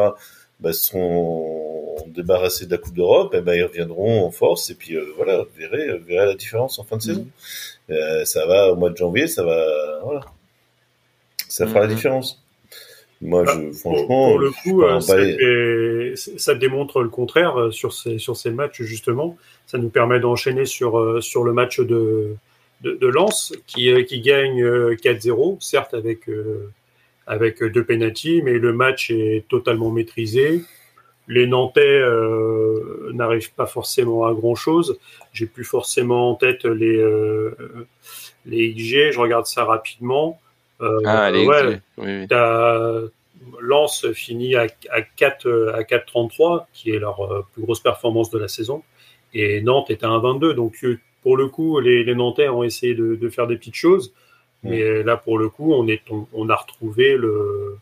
Bah, 0.59 0.73
seront 0.73 1.95
débarrassés 2.07 2.65
de 2.65 2.71
la 2.71 2.77
Coupe 2.77 2.95
d'Europe, 2.95 3.33
et 3.33 3.41
ben 3.41 3.53
ils 3.55 3.63
reviendront 3.63 4.25
en 4.25 4.31
force 4.31 4.69
et 4.69 4.75
puis 4.75 4.95
euh, 4.95 5.05
voilà, 5.15 5.39
vous 5.43 5.49
verrez, 5.57 5.97
vous 5.97 6.05
verrez 6.05 6.25
la 6.25 6.35
différence 6.35 6.79
en 6.79 6.83
fin 6.83 6.97
de 6.97 7.01
saison. 7.01 7.27
Euh, 7.89 8.25
ça 8.25 8.45
va 8.45 8.71
au 8.71 8.75
mois 8.75 8.89
de 8.89 8.97
janvier, 8.97 9.27
ça 9.27 9.43
va 9.43 9.99
voilà, 10.03 10.21
ça 11.47 11.65
fera 11.67 11.81
la 11.81 11.87
Mhm. 11.87 11.95
différence. 11.95 12.43
Moi, 13.21 13.43
Bah, 13.43 13.51
je 13.53 13.67
pour, 13.67 13.79
franchement, 13.79 14.29
pour 14.29 14.39
le 14.39 14.51
coup, 14.51 14.81
euh, 14.83 14.99
ça, 15.01 15.13
emballé. 15.13 15.37
fait- 15.37 16.37
ça 16.39 16.55
démontre 16.55 17.01
le 17.01 17.09
contraire 17.09 17.59
euh, 17.59 17.71
sur 17.71 17.91
ces, 17.93 18.17
sur 18.17 18.37
ces 18.37 18.49
matchs, 18.51 18.81
justement. 18.81 19.37
Ça 19.67 19.77
nous 19.77 19.89
permet 19.89 20.19
d'enchaîner 20.21 20.65
sur, 20.65 20.97
euh, 20.99 21.19
sur 21.21 21.43
le 21.43 21.51
match 21.51 21.79
de, 21.81 22.35
de, 22.81 22.91
de 22.95 23.07
Lens, 23.07 23.53
qui, 23.67 23.91
euh, 23.91 24.03
qui 24.03 24.21
gagne 24.21 24.63
euh, 24.63 24.95
4-0, 24.95 25.57
certes 25.59 25.93
avec, 25.93 26.29
euh, 26.29 26.69
avec 27.29 27.63
deux 27.63 27.85
pénalties, 27.85 28.41
mais 28.43 28.53
le 28.53 28.73
match 28.73 29.09
est 29.11 29.45
totalement 29.47 29.91
maîtrisé. 29.91 30.63
Les 31.29 31.45
Nantais 31.45 31.81
euh, 31.81 33.11
n'arrivent 33.13 33.53
pas 33.53 33.67
forcément 33.67 34.25
à 34.25 34.33
grand-chose. 34.33 34.99
J'ai 35.31 35.45
plus 35.45 35.63
forcément 35.63 36.31
en 36.31 36.35
tête 36.35 36.65
les, 36.65 36.97
euh, 36.97 37.55
les 38.45 38.73
XG, 38.73 39.11
je 39.11 39.19
regarde 39.19 39.45
ça 39.45 39.63
rapidement. 39.63 40.41
Euh, 40.81 40.99
Ah, 41.05 41.25
allez, 41.25 41.45
ouais, 41.45 41.79
oui, 41.97 42.27
Lens 43.61 44.11
finit 44.13 44.55
à, 44.55 44.67
à 44.89 45.01
4 45.01 45.47
euh, 45.47 45.75
à 45.75 45.83
4,33, 45.83 46.65
qui 46.73 46.91
est 46.91 46.99
leur 46.99 47.21
euh, 47.21 47.45
plus 47.53 47.63
grosse 47.63 47.79
performance 47.79 48.29
de 48.29 48.39
la 48.39 48.47
saison, 48.47 48.83
et 49.33 49.61
Nantes 49.61 49.89
est 49.89 50.03
à 50.03 50.07
1,22. 50.07 50.53
Donc 50.53 50.75
euh, 50.83 50.99
pour 51.23 51.37
le 51.37 51.47
coup, 51.47 51.79
les, 51.79 52.03
les 52.03 52.15
Nantais 52.15 52.49
ont 52.49 52.63
essayé 52.63 52.95
de, 52.95 53.15
de 53.15 53.29
faire 53.29 53.47
des 53.47 53.55
petites 53.57 53.75
choses, 53.75 54.13
mais 54.63 55.03
là 55.03 55.17
pour 55.17 55.37
le 55.37 55.49
coup, 55.49 55.73
on 55.73 55.87
est 55.87 56.01
on, 56.09 56.25
on 56.33 56.49
a 56.49 56.55
retrouvé 56.55 57.15
le 57.17 57.77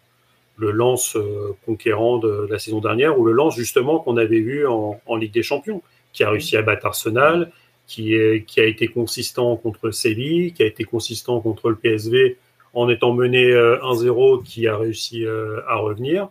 le 0.58 0.72
Lens 0.72 1.16
euh, 1.16 1.52
conquérant 1.68 2.18
de 2.18 2.48
la 2.50 2.58
saison 2.60 2.80
dernière, 2.80 3.20
ou 3.20 3.26
le 3.26 3.32
Lens 3.32 3.56
justement 3.56 4.00
qu'on 4.00 4.18
avait 4.18 4.40
vu 4.40 4.66
en, 4.68 5.00
en 5.06 5.16
Ligue 5.16 5.32
des 5.34 5.44
Champions, 5.44 5.84
qui 6.14 6.24
a 6.24 6.32
réussi 6.32 6.58
à 6.58 6.64
battre 6.64 6.88
Arsenal, 6.88 7.52
qui, 7.86 8.16
est, 8.16 8.44
qui 8.44 8.60
a 8.60 8.66
été 8.66 8.88
consistant 8.88 9.56
contre 9.56 9.92
Séville, 9.92 10.54
qui 10.54 10.64
a 10.64 10.66
été 10.66 10.84
consistant 10.84 11.40
contre 11.42 11.70
le 11.70 11.76
PSV 11.76 12.38
en 12.74 12.90
étant 12.90 13.14
mené 13.14 13.52
euh, 13.52 13.78
1-0, 13.84 14.44
qui 14.44 14.68
a 14.68 14.76
réussi 14.78 15.26
euh, 15.26 15.62
à 15.68 15.76
revenir. 15.76 16.30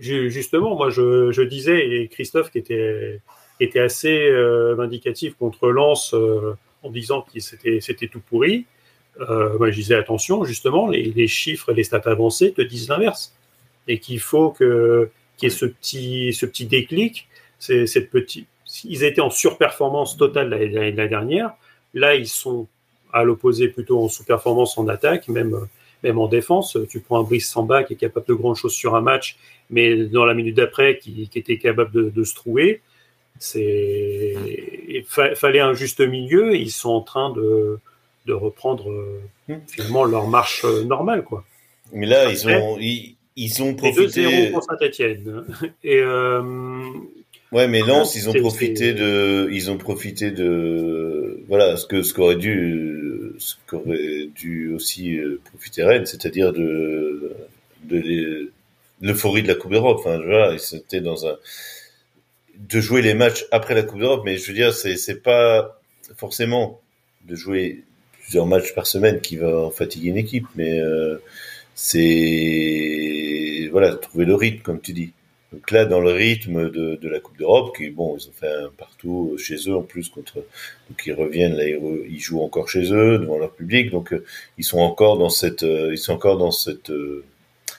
Ju- 0.00 0.30
Justement, 0.32 0.74
moi 0.76 0.90
je, 0.90 1.30
je 1.30 1.42
disais, 1.42 1.88
et 1.88 2.08
Christophe 2.08 2.50
qui 2.50 2.58
était, 2.58 3.20
qui 3.58 3.64
était 3.64 3.78
assez 3.80 4.18
euh, 4.30 4.74
vindicatif 4.74 5.36
contre 5.38 5.68
Lens 5.68 6.12
euh, 6.12 6.54
en 6.82 6.90
disant 6.90 7.22
que 7.22 7.38
c'était 7.38 8.08
tout 8.08 8.20
pourri, 8.28 8.66
euh, 9.20 9.58
moi 9.58 9.70
je 9.70 9.76
disais 9.76 9.94
attention, 9.94 10.44
justement, 10.44 10.88
les, 10.88 11.04
les 11.04 11.28
chiffres 11.28 11.70
et 11.70 11.74
les 11.74 11.84
stats 11.84 12.02
avancés 12.06 12.52
te 12.52 12.62
disent 12.62 12.88
l'inverse. 12.88 13.34
Et 13.88 13.98
qu'il 13.98 14.20
faut 14.20 14.50
que 14.50 15.10
qu'il 15.36 15.48
y 15.48 15.52
ait 15.52 15.54
ce 15.54 15.66
petit, 15.66 16.32
ce 16.32 16.46
petit 16.46 16.66
déclic, 16.66 17.28
c'est 17.58 17.86
cette 17.86 18.10
petite. 18.10 18.46
Ils 18.84 19.02
étaient 19.04 19.22
en 19.22 19.30
surperformance 19.30 20.16
totale 20.16 20.50
l'année 20.50 20.68
l'année 20.68 21.08
dernière. 21.08 21.52
Là, 21.94 22.14
ils 22.14 22.28
sont 22.28 22.68
à 23.12 23.24
l'opposé 23.24 23.68
plutôt 23.68 24.00
en 24.04 24.08
sous-performance 24.08 24.78
en 24.78 24.86
attaque, 24.86 25.26
même, 25.28 25.56
même 26.04 26.18
en 26.18 26.28
défense. 26.28 26.78
Tu 26.88 27.00
prends 27.00 27.18
un 27.20 27.24
Brice 27.24 27.50
Samba 27.50 27.82
qui 27.82 27.94
est 27.94 27.96
capable 27.96 28.26
de 28.26 28.34
grandes 28.34 28.54
choses 28.56 28.74
sur 28.74 28.94
un 28.94 29.00
match, 29.00 29.36
mais 29.70 30.04
dans 30.04 30.24
la 30.24 30.34
minute 30.34 30.54
d'après, 30.54 30.98
qui, 30.98 31.28
qui 31.28 31.38
était 31.38 31.58
capable 31.58 31.90
de, 31.90 32.10
de 32.10 32.22
se 32.22 32.34
trouver. 32.34 32.82
C'est, 33.40 34.36
il 34.88 35.04
fa- 35.08 35.34
fallait 35.34 35.60
un 35.60 35.74
juste 35.74 36.00
milieu. 36.00 36.54
Ils 36.54 36.70
sont 36.70 36.90
en 36.90 37.00
train 37.00 37.32
de, 37.32 37.78
de 38.26 38.32
reprendre 38.32 38.90
euh, 38.90 39.20
Hmm. 39.48 39.56
finalement 39.66 40.04
leur 40.04 40.28
marche 40.28 40.64
euh, 40.64 40.84
normale, 40.84 41.24
quoi. 41.24 41.44
Mais 41.92 42.06
là, 42.06 42.30
ils 42.30 42.46
ont 42.46 42.78
ils, 42.78 43.16
ils 43.36 43.62
ont 43.62 43.74
profité. 43.74 44.22
2-0 44.24 44.52
pour 44.52 44.62
Saint-Etienne. 44.62 45.44
Et 45.84 45.98
euh, 45.98 46.42
Ouais, 47.52 47.66
mais 47.66 47.80
Lens, 47.80 48.14
ils 48.14 48.28
ont 48.28 48.32
profité 48.32 48.92
de, 48.94 49.48
ils 49.50 49.72
ont 49.72 49.76
profité 49.76 50.30
de, 50.30 51.42
voilà, 51.48 51.76
ce 51.76 51.84
que, 51.84 52.02
ce 52.02 52.14
qu'aurait 52.14 52.36
dû, 52.36 53.32
ce 53.38 53.56
qu'aurait 53.66 54.28
dû 54.32 54.72
aussi 54.72 55.16
euh, 55.18 55.40
profiter 55.52 55.82
Rennes, 55.82 56.06
c'est-à-dire 56.06 56.52
de, 56.52 57.32
de 57.84 57.96
l'e- 57.98 58.52
l'euphorie 59.00 59.42
de 59.42 59.48
la 59.48 59.56
Coupe 59.56 59.72
d'Europe. 59.72 59.96
Enfin, 59.98 60.18
voilà, 60.18 60.52
ils 60.54 60.76
étaient 60.76 61.00
dans 61.00 61.26
un, 61.26 61.34
de 62.56 62.80
jouer 62.80 63.02
les 63.02 63.14
matchs 63.14 63.44
après 63.50 63.74
la 63.74 63.82
Coupe 63.82 63.98
d'Europe, 63.98 64.22
mais 64.24 64.36
je 64.36 64.46
veux 64.46 64.54
dire, 64.54 64.72
c'est, 64.72 64.96
c'est 64.96 65.20
pas 65.20 65.80
forcément 66.16 66.80
de 67.24 67.34
jouer 67.34 67.82
plusieurs 68.30 68.46
matchs 68.46 68.72
par 68.76 68.86
semaine 68.86 69.20
qui 69.20 69.36
va 69.36 69.70
fatiguer 69.72 70.10
une 70.10 70.16
équipe, 70.16 70.46
mais 70.54 70.78
euh, 70.78 71.20
c'est, 71.74 73.68
voilà, 73.72 73.96
trouver 73.96 74.24
le 74.24 74.36
rythme, 74.36 74.62
comme 74.62 74.80
tu 74.80 74.92
dis. 74.92 75.12
Donc 75.52 75.68
là, 75.72 75.84
dans 75.84 75.98
le 75.98 76.12
rythme 76.12 76.70
de, 76.70 76.94
de 76.94 77.08
la 77.08 77.18
Coupe 77.18 77.36
d'Europe, 77.38 77.76
qui 77.76 77.90
bon, 77.90 78.16
ils 78.16 78.28
ont 78.28 78.32
fait 78.32 78.46
un 78.46 78.70
partout 78.78 79.36
chez 79.36 79.56
eux 79.68 79.74
en 79.74 79.82
plus 79.82 80.08
contre, 80.08 80.34
donc 80.36 81.02
ils 81.04 81.12
reviennent 81.12 81.56
là, 81.56 81.64
ils, 81.66 82.20
jouent 82.20 82.42
encore 82.42 82.68
chez 82.68 82.92
eux 82.92 83.18
devant 83.18 83.36
leur 83.36 83.50
public, 83.52 83.90
donc 83.90 84.12
euh, 84.12 84.24
ils 84.58 84.64
sont 84.64 84.78
encore 84.78 85.18
dans 85.18 85.28
cette, 85.28 85.64
euh, 85.64 85.90
ils 85.90 85.98
sont 85.98 86.12
encore 86.12 86.38
dans 86.38 86.52
cette, 86.52 86.90
euh, 86.90 87.24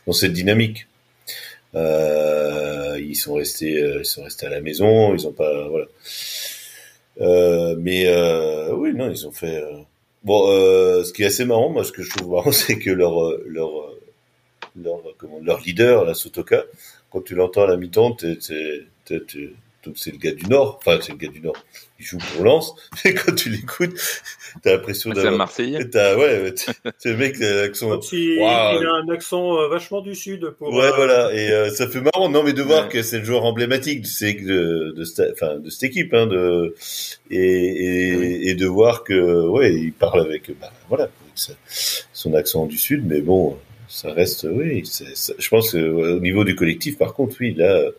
dans 0.06 0.12
cette 0.12 0.34
dynamique. 0.34 0.88
Euh, 1.76 3.00
ils 3.02 3.16
sont 3.16 3.36
restés, 3.36 3.82
euh, 3.82 4.00
ils 4.02 4.06
sont 4.06 4.24
restés 4.24 4.48
à 4.48 4.50
la 4.50 4.60
maison. 4.60 5.14
Ils 5.16 5.26
ont 5.28 5.32
pas, 5.32 5.70
voilà. 5.70 5.86
Euh, 7.22 7.76
mais 7.80 8.06
euh, 8.08 8.74
oui, 8.76 8.94
non, 8.94 9.10
ils 9.10 9.26
ont 9.28 9.32
fait. 9.32 9.64
Euh, 10.24 10.28
Bon, 10.28 10.52
euh, 10.52 11.04
ce 11.04 11.14
qui 11.14 11.24
est 11.24 11.28
assez 11.28 11.46
marrant, 11.46 11.70
moi, 11.70 11.84
ce 11.84 11.92
que 11.92 12.04
je 12.04 12.10
trouve 12.10 12.32
marrant, 12.32 12.52
c'est 12.52 12.78
que 12.80 12.92
leur 12.92 13.24
euh, 13.24 13.44
leur 13.48 13.70
euh, 13.70 14.02
leur 14.76 15.02
comment, 15.18 15.40
leur 15.42 15.60
leader, 15.62 16.06
la 16.06 16.14
Sotoka, 16.14 16.64
quand 17.12 17.22
tu 17.22 17.36
l'entends 17.36 17.64
à 17.64 17.68
la 17.68 17.78
mi-temps, 17.78 18.14
t'es, 18.14 18.38
donc 19.84 19.96
c'est 19.98 20.12
le 20.12 20.18
gars 20.18 20.34
du 20.34 20.46
Nord. 20.46 20.80
Enfin, 20.86 21.00
c'est 21.02 21.12
le 21.12 21.18
gars 21.18 21.28
du 21.30 21.42
Nord. 21.42 21.56
Il 22.00 22.06
joue 22.06 22.18
pour 22.36 22.44
Lens. 22.44 22.74
Et 23.06 23.14
quand 23.14 23.34
tu 23.36 23.50
l'écoutes, 23.50 23.94
t'as 24.64 24.72
l'impression 24.74 25.12
C'est 25.14 25.20
un 25.20 25.24
d'avoir. 25.24 25.38
Marseillais. 25.40 25.90
T'as, 25.90 26.16
ouais, 26.18 26.54
c'est 26.98 27.10
le 27.12 27.18
mec, 27.18 27.36
euh, 27.42 27.62
l'accent. 27.68 27.90
Donc, 27.90 28.12
il, 28.12 28.40
Waouh. 28.40 28.82
il 28.82 28.86
a 28.88 28.92
un 28.94 29.10
accent 29.10 29.58
euh, 29.60 29.68
vachement 29.68 30.02
du 30.02 30.16
sud 30.16 30.50
pour. 30.58 30.74
Ouais, 30.74 30.86
euh, 30.86 30.92
voilà. 30.96 31.34
Et 31.34 31.52
euh, 31.52 31.70
ça 31.70 31.88
fait 31.88 32.02
marrant, 32.02 32.30
non, 32.30 32.44
mais 32.44 32.54
de 32.54 32.62
voir 32.64 32.84
Ouais. 32.86 32.90
que 32.90 33.02
c'est 33.04 33.20
le 33.20 33.26
joueur 33.26 33.44
emblématique 33.46 34.02
de, 34.02 34.08
ces- 34.08 34.34
de, 34.34 34.94
de, 34.96 35.04
sta- 35.06 35.32
enfin, 35.34 35.58
de 35.58 35.70
cette 35.70 35.84
équipe, 35.84 36.14
hein, 36.14 36.26
de, 36.28 36.76
et, 37.30 37.38
et, 37.40 38.50
et 38.50 38.56
de 38.56 38.66
voir 38.66 39.04
que, 39.04 39.48
ouais, 39.48 39.74
il 39.74 39.94
parle 39.94 40.22
avec, 40.22 40.50
bah, 40.60 40.72
voilà, 40.90 41.04
avec 41.06 41.58
son 42.14 42.34
accent 42.34 42.66
du 42.66 42.78
sud, 42.78 43.06
mais 43.06 43.22
bon, 43.22 43.58
ça 43.92 44.14
reste, 44.14 44.48
oui. 44.50 44.84
je 44.86 45.50
pense 45.50 45.72
que 45.72 45.78
ouais, 45.78 46.14
au 46.14 46.20
niveau 46.22 46.46
du 46.46 46.56
collectif, 46.56 46.98
par 46.98 47.14
contre, 47.14 47.36
oui, 47.42 47.54
là, 47.54 47.66
euh, 47.76 47.92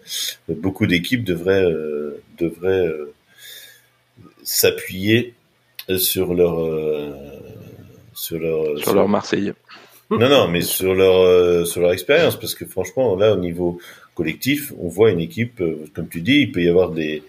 beaucoup 0.49 0.87
d'équipes 0.87 1.23
devraient, 1.23 1.65
euh, 1.65 2.23
devraient 2.39 2.87
euh, 2.87 3.13
s'appuyer 4.43 5.35
sur 5.99 6.33
leur, 6.33 6.61
euh, 6.61 7.11
sur 8.15 8.39
leur, 8.39 8.79
Sur 8.79 8.95
leur 8.95 9.07
Marseillais. 9.07 9.53
non, 10.11 10.29
non, 10.31 10.49
mais 10.49 10.63
sur 10.63 10.95
leur 10.95 11.17
euh, 11.21 11.65
sur 11.67 11.83
leur 11.83 11.93
expérience, 11.93 12.39
parce 12.41 12.55
que 12.55 12.65
franchement, 12.65 13.15
là, 13.15 13.35
au 13.35 13.39
niveau 13.39 13.79
collectif, 14.15 14.73
on 14.79 14.89
voit 14.89 15.11
une 15.11 15.21
équipe, 15.21 15.61
euh, 15.61 15.85
comme 15.95 16.09
tu 16.09 16.23
dis, 16.23 16.41
il 16.41 16.53
peut 16.53 16.63
y 16.63 16.69
avoir 16.69 16.91
des 16.91 17.23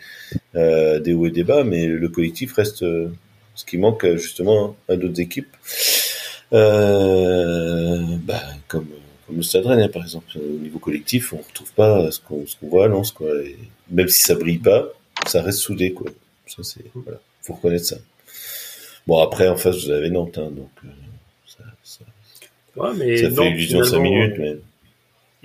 euh, 0.55 0.99
des 0.99 1.13
hauts 1.13 1.25
et 1.25 1.31
des 1.31 1.43
bas, 1.43 1.65
mais 1.65 1.85
le 1.85 2.07
collectif 2.09 2.53
reste 2.53 2.83
euh, 2.83 3.09
ce 3.55 3.65
qui 3.65 3.77
manque 3.77 4.05
euh, 4.05 4.17
justement 4.17 4.75
à 4.87 4.95
d'autres 4.95 5.19
équipes, 5.19 5.53
euh, 5.53 6.02
bah, 6.53 8.41
comme 8.67 8.87
comme 9.25 9.37
le 9.37 9.41
Stade 9.43 9.65
Rennais, 9.65 9.87
par 9.89 10.03
exemple. 10.03 10.27
Au 10.35 10.59
niveau 10.59 10.79
collectif, 10.79 11.33
on 11.33 11.37
retrouve 11.37 11.71
pas 11.73 12.11
ce 12.11 12.19
qu'on 12.19 12.43
voit 12.61 12.85
à 12.85 12.87
Lens, 12.87 13.11
quoi. 13.11 13.27
Et 13.43 13.57
même 13.89 14.07
si 14.09 14.21
ça 14.21 14.35
brille 14.35 14.57
pas, 14.59 14.89
ça 15.25 15.41
reste 15.41 15.59
soudé, 15.59 15.93
quoi. 15.93 16.07
Ça, 16.45 16.61
c'est 16.63 16.83
voilà, 16.93 17.19
faut 17.41 17.53
reconnaître 17.53 17.85
ça. 17.85 17.95
Bon, 19.07 19.19
après, 19.19 19.47
en 19.47 19.55
face, 19.55 19.85
vous 19.85 19.91
avez 19.91 20.09
Nantes, 20.09 20.37
hein, 20.37 20.49
donc 20.51 20.69
euh, 20.85 20.87
ça, 21.45 21.63
ça, 21.83 22.05
ouais, 22.77 22.89
mais 22.97 23.17
ça 23.17 23.31
fait 23.31 23.49
illusion 23.49 23.79
5 23.83 23.85
finalement, 23.97 24.09
minutes, 24.11 24.39
euh, 24.39 24.41
mais... 24.41 24.57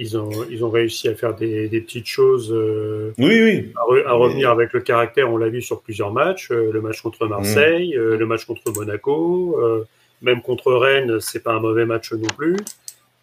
Ils 0.00 0.16
ont, 0.16 0.30
ils 0.48 0.64
ont 0.64 0.70
réussi 0.70 1.08
à 1.08 1.14
faire 1.16 1.34
des, 1.34 1.68
des 1.68 1.80
petites 1.80 2.06
choses, 2.06 2.52
euh, 2.52 3.12
Oui, 3.18 3.40
oui. 3.42 3.72
à, 3.76 3.80
re- 3.92 4.04
à 4.04 4.04
Mais- 4.04 4.10
revenir 4.12 4.50
avec 4.50 4.72
le 4.72 4.80
caractère. 4.80 5.28
On 5.32 5.36
l'a 5.36 5.48
vu 5.48 5.60
sur 5.60 5.80
plusieurs 5.80 6.12
matchs. 6.12 6.52
euh, 6.52 6.70
le 6.72 6.80
match 6.80 7.00
contre 7.00 7.26
Marseille, 7.26 7.94
Mm. 7.96 8.00
euh, 8.00 8.16
le 8.16 8.26
match 8.26 8.44
contre 8.44 8.70
Monaco, 8.72 9.56
euh, 9.60 9.84
même 10.22 10.42
contre 10.42 10.72
Rennes, 10.72 11.20
c'est 11.20 11.42
pas 11.42 11.52
un 11.52 11.60
mauvais 11.60 11.86
match 11.86 12.12
non 12.12 12.26
plus. 12.36 12.56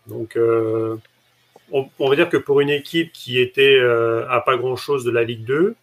Donc, 0.07 0.35
euh, 0.37 0.95
on, 1.71 1.87
on 1.99 2.09
va 2.09 2.15
dire 2.15 2.29
que 2.29 2.37
pour 2.37 2.61
une 2.61 2.69
équipe 2.69 3.11
qui 3.11 3.39
était 3.39 3.77
euh, 3.79 4.27
à 4.29 4.39
pas 4.41 4.55
grand 4.57 4.75
chose 4.75 5.03
de 5.03 5.11
la 5.11 5.23
Ligue 5.23 5.43
2, 5.45 5.75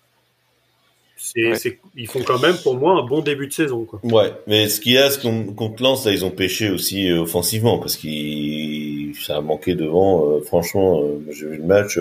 c'est, 1.16 1.48
Ouais. 1.50 1.54
c'est- 1.56 1.78
ils 1.96 2.08
font 2.08 2.22
quand 2.22 2.40
même 2.40 2.56
pour 2.62 2.74
moi 2.76 2.98
un 2.98 3.02
bon 3.06 3.20
début 3.20 3.46
de 3.46 3.52
saison. 3.52 3.84
Quoi. 3.84 4.00
Ouais, 4.04 4.32
mais 4.46 4.68
ce 4.68 4.80
qu'il 4.80 4.92
y 4.92 4.98
a, 4.98 5.10
ce 5.10 5.18
qu'on 5.20 5.70
te 5.70 5.82
lance, 5.82 6.04
là, 6.06 6.12
ils 6.12 6.24
ont 6.24 6.30
pêché 6.30 6.70
aussi 6.70 7.10
euh, 7.10 7.20
offensivement, 7.20 7.78
parce 7.78 7.96
qu'il 7.96 9.14
ça 9.16 9.36
a 9.36 9.40
manqué 9.40 9.74
devant, 9.74 10.40
franchement, 10.42 11.02
j'ai 11.30 11.46
vu 11.46 11.56
le 11.58 11.64
match, 11.64 11.98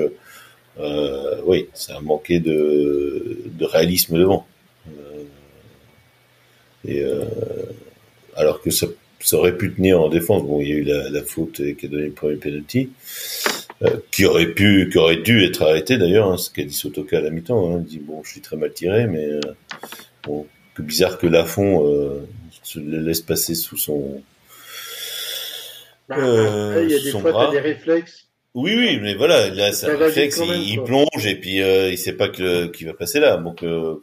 oui, 1.46 1.68
ça 1.74 1.98
a 1.98 2.02
manqué 2.02 2.40
de, 2.40 3.38
de 3.46 3.66
réalisme 3.66 4.18
devant. 4.18 4.48
Et 6.86 7.02
euh, 7.04 7.24
alors 8.36 8.62
que 8.62 8.70
ça, 8.72 8.88
ça 9.20 9.38
aurait 9.38 9.58
pu 9.58 9.74
tenir 9.74 10.02
en 10.02 10.10
défense, 10.10 10.44
bon, 10.44 10.62
il 10.62 10.68
y 10.70 10.72
a 10.72 10.76
eu 10.76 10.84
la, 10.84 11.10
la 11.10 11.24
faute 11.24 11.62
qui 11.78 11.86
a 11.86 11.90
donné 11.90 12.06
le 12.06 12.12
premier 12.12 12.36
penalty, 12.38 12.90
euh, 13.84 13.98
qui 14.12 14.26
aurait 14.26 14.54
pu, 14.54 14.90
qui 14.92 14.98
aurait 14.98 15.18
dû 15.18 15.44
être 15.44 15.62
arrêté 15.64 15.98
d'ailleurs, 15.98 16.32
hein, 16.32 16.38
ce 16.38 16.50
qu'a 16.50 16.64
dit 16.64 16.74
Sotoka 16.74 17.18
à 17.18 17.22
la 17.22 17.30
mi-temps, 17.30 17.76
hein, 17.76 17.84
il 17.86 17.86
dit, 17.86 18.00
bon, 18.00 18.24
je 18.24 18.32
suis 18.32 18.42
très 18.42 18.58
mal 18.58 18.72
tiré, 18.74 19.08
mais 19.08 19.26
euh, 19.26 19.42
bon, 20.24 20.46
que 20.76 20.82
bizarre 20.82 21.18
que 21.18 21.28
Lafont 21.28 21.88
euh, 21.88 22.28
se 22.64 22.80
laisse 22.80 23.22
passer 23.22 23.56
sous 23.56 23.78
son. 23.78 24.22
Bah, 26.10 26.16
Euh, 26.18 26.70
après, 26.70 26.84
il 26.86 26.92
y 26.92 26.96
a 26.96 27.00
des 27.00 27.12
son 27.12 27.20
fois, 27.22 27.52
des 27.52 27.60
réflexes. 27.60 28.28
Oui, 28.54 28.74
oui, 28.76 29.00
mais 29.02 29.16
voilà, 29.16 29.50
là, 29.50 29.72
Ça 29.72 29.96
réflexe, 29.96 30.40
il, 30.44 30.50
même, 30.50 30.62
il 30.62 30.84
plonge 30.84 31.26
et 31.26 31.36
puis 31.36 31.62
euh, 31.62 31.90
il 31.90 31.98
sait 31.98 32.14
pas 32.14 32.28
que 32.28 32.68
qu'il 32.68 32.86
va 32.88 32.94
passer 32.94 33.20
là. 33.20 33.38
Donc, 33.38 33.64
euh, 33.64 33.96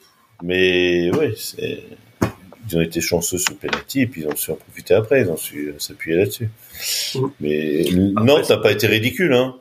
mais 0.42 1.10
oui, 1.18 1.34
c'est. 1.36 1.82
Ils 2.70 2.76
ont 2.76 2.80
été 2.82 3.00
chanceux 3.00 3.38
sur 3.38 3.56
penalty 3.56 4.02
et 4.02 4.06
puis 4.06 4.22
ils 4.22 4.28
ont 4.28 4.36
su 4.36 4.50
en 4.50 4.56
profiter 4.56 4.94
après. 4.94 5.22
Ils 5.22 5.30
ont 5.30 5.36
su 5.36 5.68
euh, 5.68 5.78
s'appuyer 5.78 6.16
là-dessus. 6.18 6.48
Mm. 7.14 7.26
Mais 7.40 7.84
Nantes 7.92 8.50
n'a 8.50 8.56
pas 8.58 8.72
été 8.72 8.86
ridicule, 8.86 9.32
hein. 9.32 9.56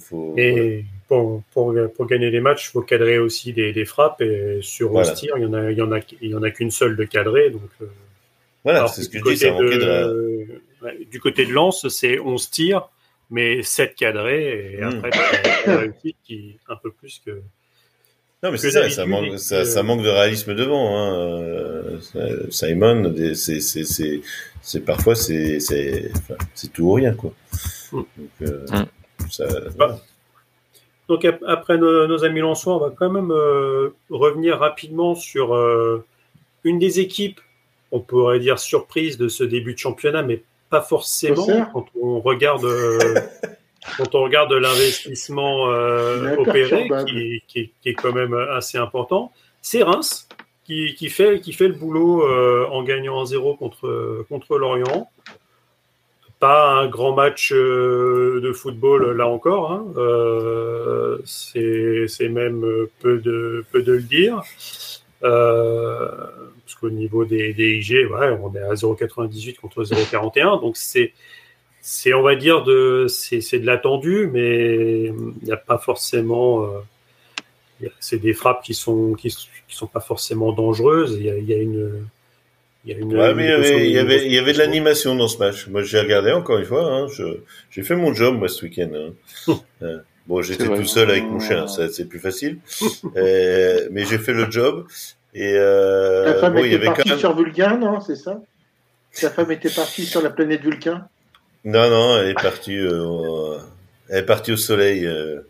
Faut. 0.00 0.34
Et 0.38 0.84
pour, 1.08 1.42
pour, 1.52 1.74
pour 1.94 2.06
gagner 2.06 2.30
les 2.30 2.40
matchs, 2.40 2.68
il 2.68 2.70
faut 2.70 2.80
cadrer 2.82 3.18
aussi 3.18 3.52
des, 3.52 3.72
des 3.72 3.84
frappes. 3.84 4.22
Et 4.22 4.60
sur 4.62 4.90
Voilà. 4.90 5.10
11 5.12 5.18
tirs, 5.18 5.34
il 5.36 5.42
y 5.42 5.46
en 5.46 5.52
a, 5.54 5.70
il 5.70 5.76
y 5.76 5.82
en 5.82 5.92
a, 5.92 5.98
il 6.22 6.30
y 6.30 6.34
en 6.34 6.42
a 6.42 6.50
qu'une 6.50 6.70
seule 6.70 6.96
de 6.96 7.04
cadrée. 7.04 7.50
Donc, 7.50 7.68
euh, 7.82 7.86
Voilà, 8.64 8.86
c'est 8.88 9.02
ce 9.02 9.08
que 9.08 9.18
du 9.18 9.24
je 9.26 9.30
dis, 9.30 9.36
ça 9.38 9.50
de 9.50 10.84
la- 10.84 10.94
Du 11.10 11.20
côté 11.20 11.44
de 11.46 11.52
Lens, 11.52 11.86
c'est 11.88 12.18
11 12.18 12.48
tirs, 12.50 12.88
mais 13.30 13.62
7 13.62 13.94
cadrés. 13.96 14.74
Et 14.74 14.80
Mm. 14.80 14.84
après, 14.84 15.10
t'as 15.10 15.66
la 15.74 15.78
réussite 15.80 16.16
qui 16.24 16.56
un 16.68 16.76
peu 16.76 16.90
plus 16.90 17.20
que. 17.24 17.42
Non, 18.42 18.50
mais 18.50 18.58
c'est 18.58 18.72
ça, 18.72 18.90
ça 18.90 19.06
manque, 19.06 19.26
et 19.26 19.38
ça, 19.38 19.58
puis, 19.60 19.66
ça 19.66 19.82
manque 19.84 20.02
de 20.02 20.08
réalisme 20.08 20.54
devant. 20.54 20.96
Hein. 20.96 21.40
Euh, 22.16 22.46
Simon, 22.50 23.14
c'est, 23.34 24.80
parfois 24.84 25.14
c'est, 25.14 25.58
tout 26.72 26.82
ou 26.82 26.92
rien 26.94 27.14
quoi. 27.14 27.32
Mm. 27.92 27.96
Donc, 27.96 28.08
euh, 28.42 28.66
Mm. 29.22 29.30
ça, 29.30 29.46
Bah, 29.76 30.00
Donc 31.08 31.26
après 31.46 31.78
nos, 31.78 32.06
nos 32.06 32.24
amis 32.24 32.40
Lensois, 32.40 32.76
on 32.76 32.80
va 32.80 32.90
quand 32.90 33.10
même 33.10 33.30
euh, 33.30 33.90
revenir 34.10 34.58
rapidement 34.58 35.14
sur 35.14 35.54
euh, 35.54 36.04
une 36.64 36.78
des 36.78 37.00
équipes, 37.00 37.40
on 37.90 38.00
pourrait 38.00 38.40
dire 38.40 38.58
surprise 38.58 39.18
de 39.18 39.28
ce 39.28 39.44
début 39.44 39.74
de 39.74 39.78
championnat, 39.78 40.22
mais 40.22 40.42
pas 40.70 40.80
forcément 40.80 41.46
quand 41.72 41.86
on 42.00 42.20
regarde 42.20 42.64
euh, 42.64 43.20
quand 43.96 44.14
on 44.14 44.22
regarde 44.22 44.52
l'investissement 44.52 45.70
euh, 45.70 46.34
opéré, 46.50 46.88
qui, 47.06 47.42
qui- 47.48 47.72
qui 47.82 47.88
est 47.88 47.94
quand 47.94 48.12
même 48.12 48.34
assez 48.34 48.78
important. 48.78 49.32
C'est 49.60 49.82
Reims 49.82 50.28
qui, 50.64 50.94
qui 50.94 51.08
fait 51.08 51.40
qui 51.40 51.52
fait 51.52 51.68
le 51.68 51.74
boulot 51.74 52.22
euh, 52.26 52.66
en 52.70 52.82
gagnant 52.84 53.24
1-0 53.24 53.56
contre 53.58 54.24
contre 54.28 54.58
Lorient. 54.58 55.08
Pas 56.38 56.72
un 56.72 56.88
grand 56.88 57.12
match 57.14 57.52
euh, 57.52 58.40
de 58.42 58.52
football 58.52 59.16
là 59.16 59.28
encore. 59.28 59.70
hein. 59.72 59.84
C'est 61.24 62.28
même 62.28 62.64
peu 63.00 63.18
de 63.18 63.64
peu 63.70 63.82
de 63.82 63.92
le 63.92 64.02
dire. 64.02 64.42
Parce 65.20 66.74
qu'au 66.80 66.90
niveau 66.90 67.24
des, 67.24 67.52
des 67.52 67.76
IG, 67.76 68.08
ouais, 68.10 68.36
on 68.42 68.52
est 68.54 68.60
à 68.62 68.72
0,98 68.74 69.56
contre 69.60 69.84
0,41. 69.84 70.60
Donc 70.60 70.76
c'est 70.76 71.12
c'est 71.82 72.14
on 72.14 72.22
va 72.22 72.34
dire 72.36 72.62
de 72.62 73.06
c'est 73.08 73.40
c'est 73.42 73.58
de 73.58 73.66
l'attendu, 73.66 74.30
mais 74.32 75.06
il 75.06 75.44
n'y 75.44 75.52
a 75.52 75.56
pas 75.58 75.76
forcément. 75.78 76.64
euh, 76.64 77.88
c'est 77.98 78.18
des 78.18 78.32
frappes 78.32 78.62
qui 78.62 78.74
sont 78.74 79.14
qui, 79.14 79.28
qui 79.28 79.76
sont 79.76 79.88
pas 79.88 80.00
forcément 80.00 80.52
dangereuses. 80.52 81.16
Il 81.18 81.26
y 81.26 81.30
a, 81.30 81.36
il 81.36 81.48
y 81.48 81.52
a 81.52 81.58
une 81.58 82.06
il 82.84 82.92
y 82.92 82.94
a 82.94 82.98
une, 82.98 83.14
Ouais, 83.16 83.34
mais 83.34 83.44
il 83.44 83.48
y 83.48 83.52
une- 83.52 83.54
avait, 83.64 83.86
il 83.88 83.92
y 83.92 83.98
avait, 83.98 84.26
il 84.26 84.32
y 84.32 84.38
avait 84.38 84.52
de 84.52 84.58
l'animation 84.58 85.14
dans 85.16 85.28
ce 85.28 85.38
match. 85.38 85.66
Moi, 85.68 85.82
j'ai 85.82 86.00
regardé 86.00 86.32
encore 86.32 86.58
une 86.58 86.64
fois. 86.64 86.84
Hein, 86.84 87.06
je, 87.08 87.24
j'ai 87.70 87.82
fait 87.82 87.94
mon 87.96 88.12
job 88.14 88.36
moi 88.38 88.48
ce 88.48 88.64
week-end. 88.64 88.90
hein. 88.94 89.54
Euh, 89.82 89.98
bon, 90.28 90.42
j'étais 90.42 90.64
tout 90.68 90.84
seul 90.84 91.10
avec 91.10 91.24
mon 91.24 91.40
chien, 91.40 91.66
c'est 91.66 92.08
plus 92.08 92.20
facile. 92.20 92.58
Euh, 93.16 93.88
mais 93.90 94.04
j'ai 94.04 94.18
fait 94.18 94.32
le 94.32 94.48
job. 94.50 94.86
Et 95.34 95.54
euh, 95.56 96.24
Ta 96.34 96.38
femme 96.40 96.54
bon, 96.54 96.64
il 96.64 96.72
y 96.72 96.74
était 96.76 96.84
partie 96.84 97.08
même. 97.08 97.18
sur 97.18 97.36
Vulcain, 97.36 97.76
non 97.78 98.00
C'est 98.00 98.14
ça? 98.16 98.40
Ta 99.20 99.30
femme 99.30 99.50
était 99.50 99.70
partie 99.70 100.06
sur 100.06 100.22
la 100.22 100.30
planète 100.30 100.60
Vulcain? 100.62 101.08
Non, 101.64 101.88
non, 101.90 102.18
elle 102.18 102.30
est 102.30 102.34
partie. 102.34 102.76
euh, 102.78 103.02
au- 103.04 103.56
elle 104.08 104.18
est 104.18 104.26
partie 104.26 104.52
au 104.52 104.56
soleil, 104.56 105.06
euh, 105.06 105.40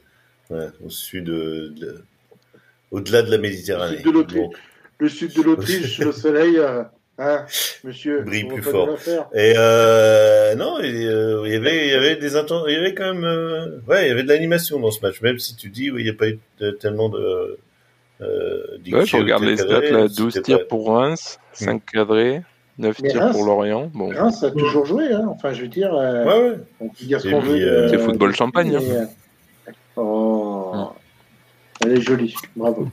ouais, 0.50 0.66
au 0.84 0.90
sud, 0.90 1.24
de, 1.24 1.72
de- 1.76 2.04
au-delà 2.90 3.22
de 3.22 3.30
la 3.30 3.38
Méditerranée. 3.38 3.94
Au 3.96 3.98
sud 3.98 4.06
de 4.06 4.10
l'Autriche. 4.12 4.40
Bon. 4.40 4.50
Le 4.98 5.08
sud 5.08 5.34
de 5.34 5.42
l'Autriche, 5.42 5.98
le 5.98 6.12
soleil, 6.12 6.58
euh, 6.58 6.82
hein, 7.18 7.44
monsieur, 7.82 8.22
Brille 8.22 8.44
plus 8.44 8.62
pas 8.62 8.70
fort. 8.70 8.98
Et 9.34 9.54
euh, 9.56 10.54
non, 10.54 10.78
et, 10.80 11.06
euh, 11.06 11.42
il 11.46 11.52
y 11.54 11.56
avait, 11.56 11.86
il 11.86 11.90
y 11.90 11.94
avait 11.94 12.16
des 12.16 12.36
inten- 12.36 12.64
il 12.68 12.74
y 12.74 12.76
avait 12.76 12.94
quand 12.94 13.12
même, 13.14 13.24
euh, 13.24 13.78
ouais, 13.88 14.04
il 14.04 14.08
y 14.08 14.10
avait 14.12 14.22
de 14.22 14.28
l'animation 14.28 14.78
dans 14.78 14.90
ce 14.92 15.00
match, 15.00 15.20
même 15.22 15.38
si 15.38 15.56
tu 15.56 15.70
dis, 15.70 15.90
oui, 15.90 16.02
il 16.02 16.04
n'y 16.04 16.10
a 16.10 16.14
pas 16.14 16.28
eu 16.28 16.38
de- 16.60 16.70
tellement 16.72 17.08
de. 17.08 17.58
Euh, 18.20 18.62
Ouais, 18.92 19.04
je 19.06 19.16
regarde 19.16 19.42
les 19.42 19.56
stats 19.56 19.80
là, 19.80 20.06
12 20.08 20.34
c'était 20.34 20.42
tirs 20.44 20.58
pas- 20.60 20.64
pour 20.66 20.88
Reims, 20.94 21.40
5 21.54 21.82
cadrés, 21.90 22.42
9 22.78 23.00
Mais 23.02 23.08
tirs 23.10 23.20
Reims- 23.20 23.32
pour 23.36 23.44
Lorient. 23.44 23.90
Bon, 23.94 24.08
Reims 24.08 24.42
a 24.42 24.50
toujours 24.50 24.86
joué, 24.86 25.12
hein. 25.12 25.26
enfin 25.28 25.52
je 25.52 25.62
veux 25.62 25.68
dire, 25.68 25.92
euh, 25.94 26.24
Ouais, 26.24 26.50
ouais. 26.50 26.56
on 26.80 26.88
peut 26.88 27.04
dire 27.04 27.20
ce 27.20 27.28
qu'on 27.28 27.40
veut. 27.40 27.56
euh, 27.56 27.88
c'est 27.88 27.98
football 27.98 28.34
champagne. 28.34 28.74
hein. 28.74 28.80
mais, 28.82 28.96
euh, 28.96 29.04
Oh, 29.96 30.88
elle 31.84 31.92
est 31.92 32.00
jolie, 32.00 32.34
bravo. 32.56 32.88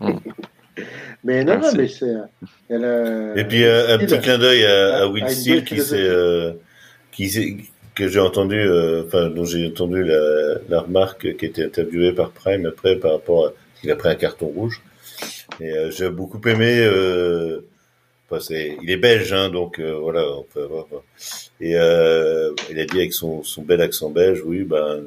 Mm. 0.00 0.10
mais 1.24 1.44
non, 1.44 1.58
non, 1.58 1.68
mais 1.76 1.88
c'est. 1.88 2.06
elle 2.68 2.84
a- 2.84 3.36
Et 3.36 3.44
puis 3.44 3.64
euh, 3.64 3.94
un 3.94 3.96
Steele 3.96 4.06
petit 4.08 4.20
clin 4.20 4.38
d'œil 4.38 4.64
à, 4.64 4.96
à 4.98 5.02
a- 5.02 5.06
Will 5.08 5.24
a 5.24 5.28
une 5.28 5.34
Steele 5.34 5.64
qui 5.64 5.80
s'est, 5.80 5.96
euh, 5.98 6.52
qui 7.10 7.64
que 7.96 8.08
j'ai 8.08 8.20
entendu, 8.20 8.56
euh, 8.58 9.04
enfin 9.06 9.28
dont 9.28 9.44
j'ai 9.44 9.66
entendu 9.68 10.02
la, 10.04 10.54
la 10.68 10.80
remarque 10.80 11.36
qui 11.36 11.46
était 11.46 11.64
interviewée 11.64 12.12
par 12.12 12.30
Prime 12.30 12.66
après 12.66 12.96
par 12.96 13.12
rapport 13.12 13.46
à 13.46 13.52
qu'il 13.80 13.90
a 13.90 13.96
pris 13.96 14.08
un 14.08 14.14
carton 14.16 14.46
rouge. 14.46 14.82
Et 15.60 15.70
euh, 15.70 15.90
j'ai 15.90 16.08
beaucoup 16.10 16.40
aimé. 16.48 16.78
Euh, 16.80 17.64
enfin, 18.34 18.44
c'est, 18.44 18.76
il 18.82 18.90
est 18.90 18.96
belge, 18.96 19.32
hein, 19.32 19.48
donc 19.50 19.78
euh, 19.78 19.94
voilà, 19.98 20.28
on 20.30 20.42
peut 20.42 20.62
avoir. 20.64 20.86
Et 21.60 21.76
euh, 21.76 22.52
il 22.70 22.78
a 22.80 22.84
dit 22.84 22.96
avec 22.98 23.12
son, 23.12 23.42
son 23.42 23.62
bel 23.62 23.80
accent 23.80 24.10
belge, 24.10 24.42
oui, 24.44 24.64
ben 24.64 25.04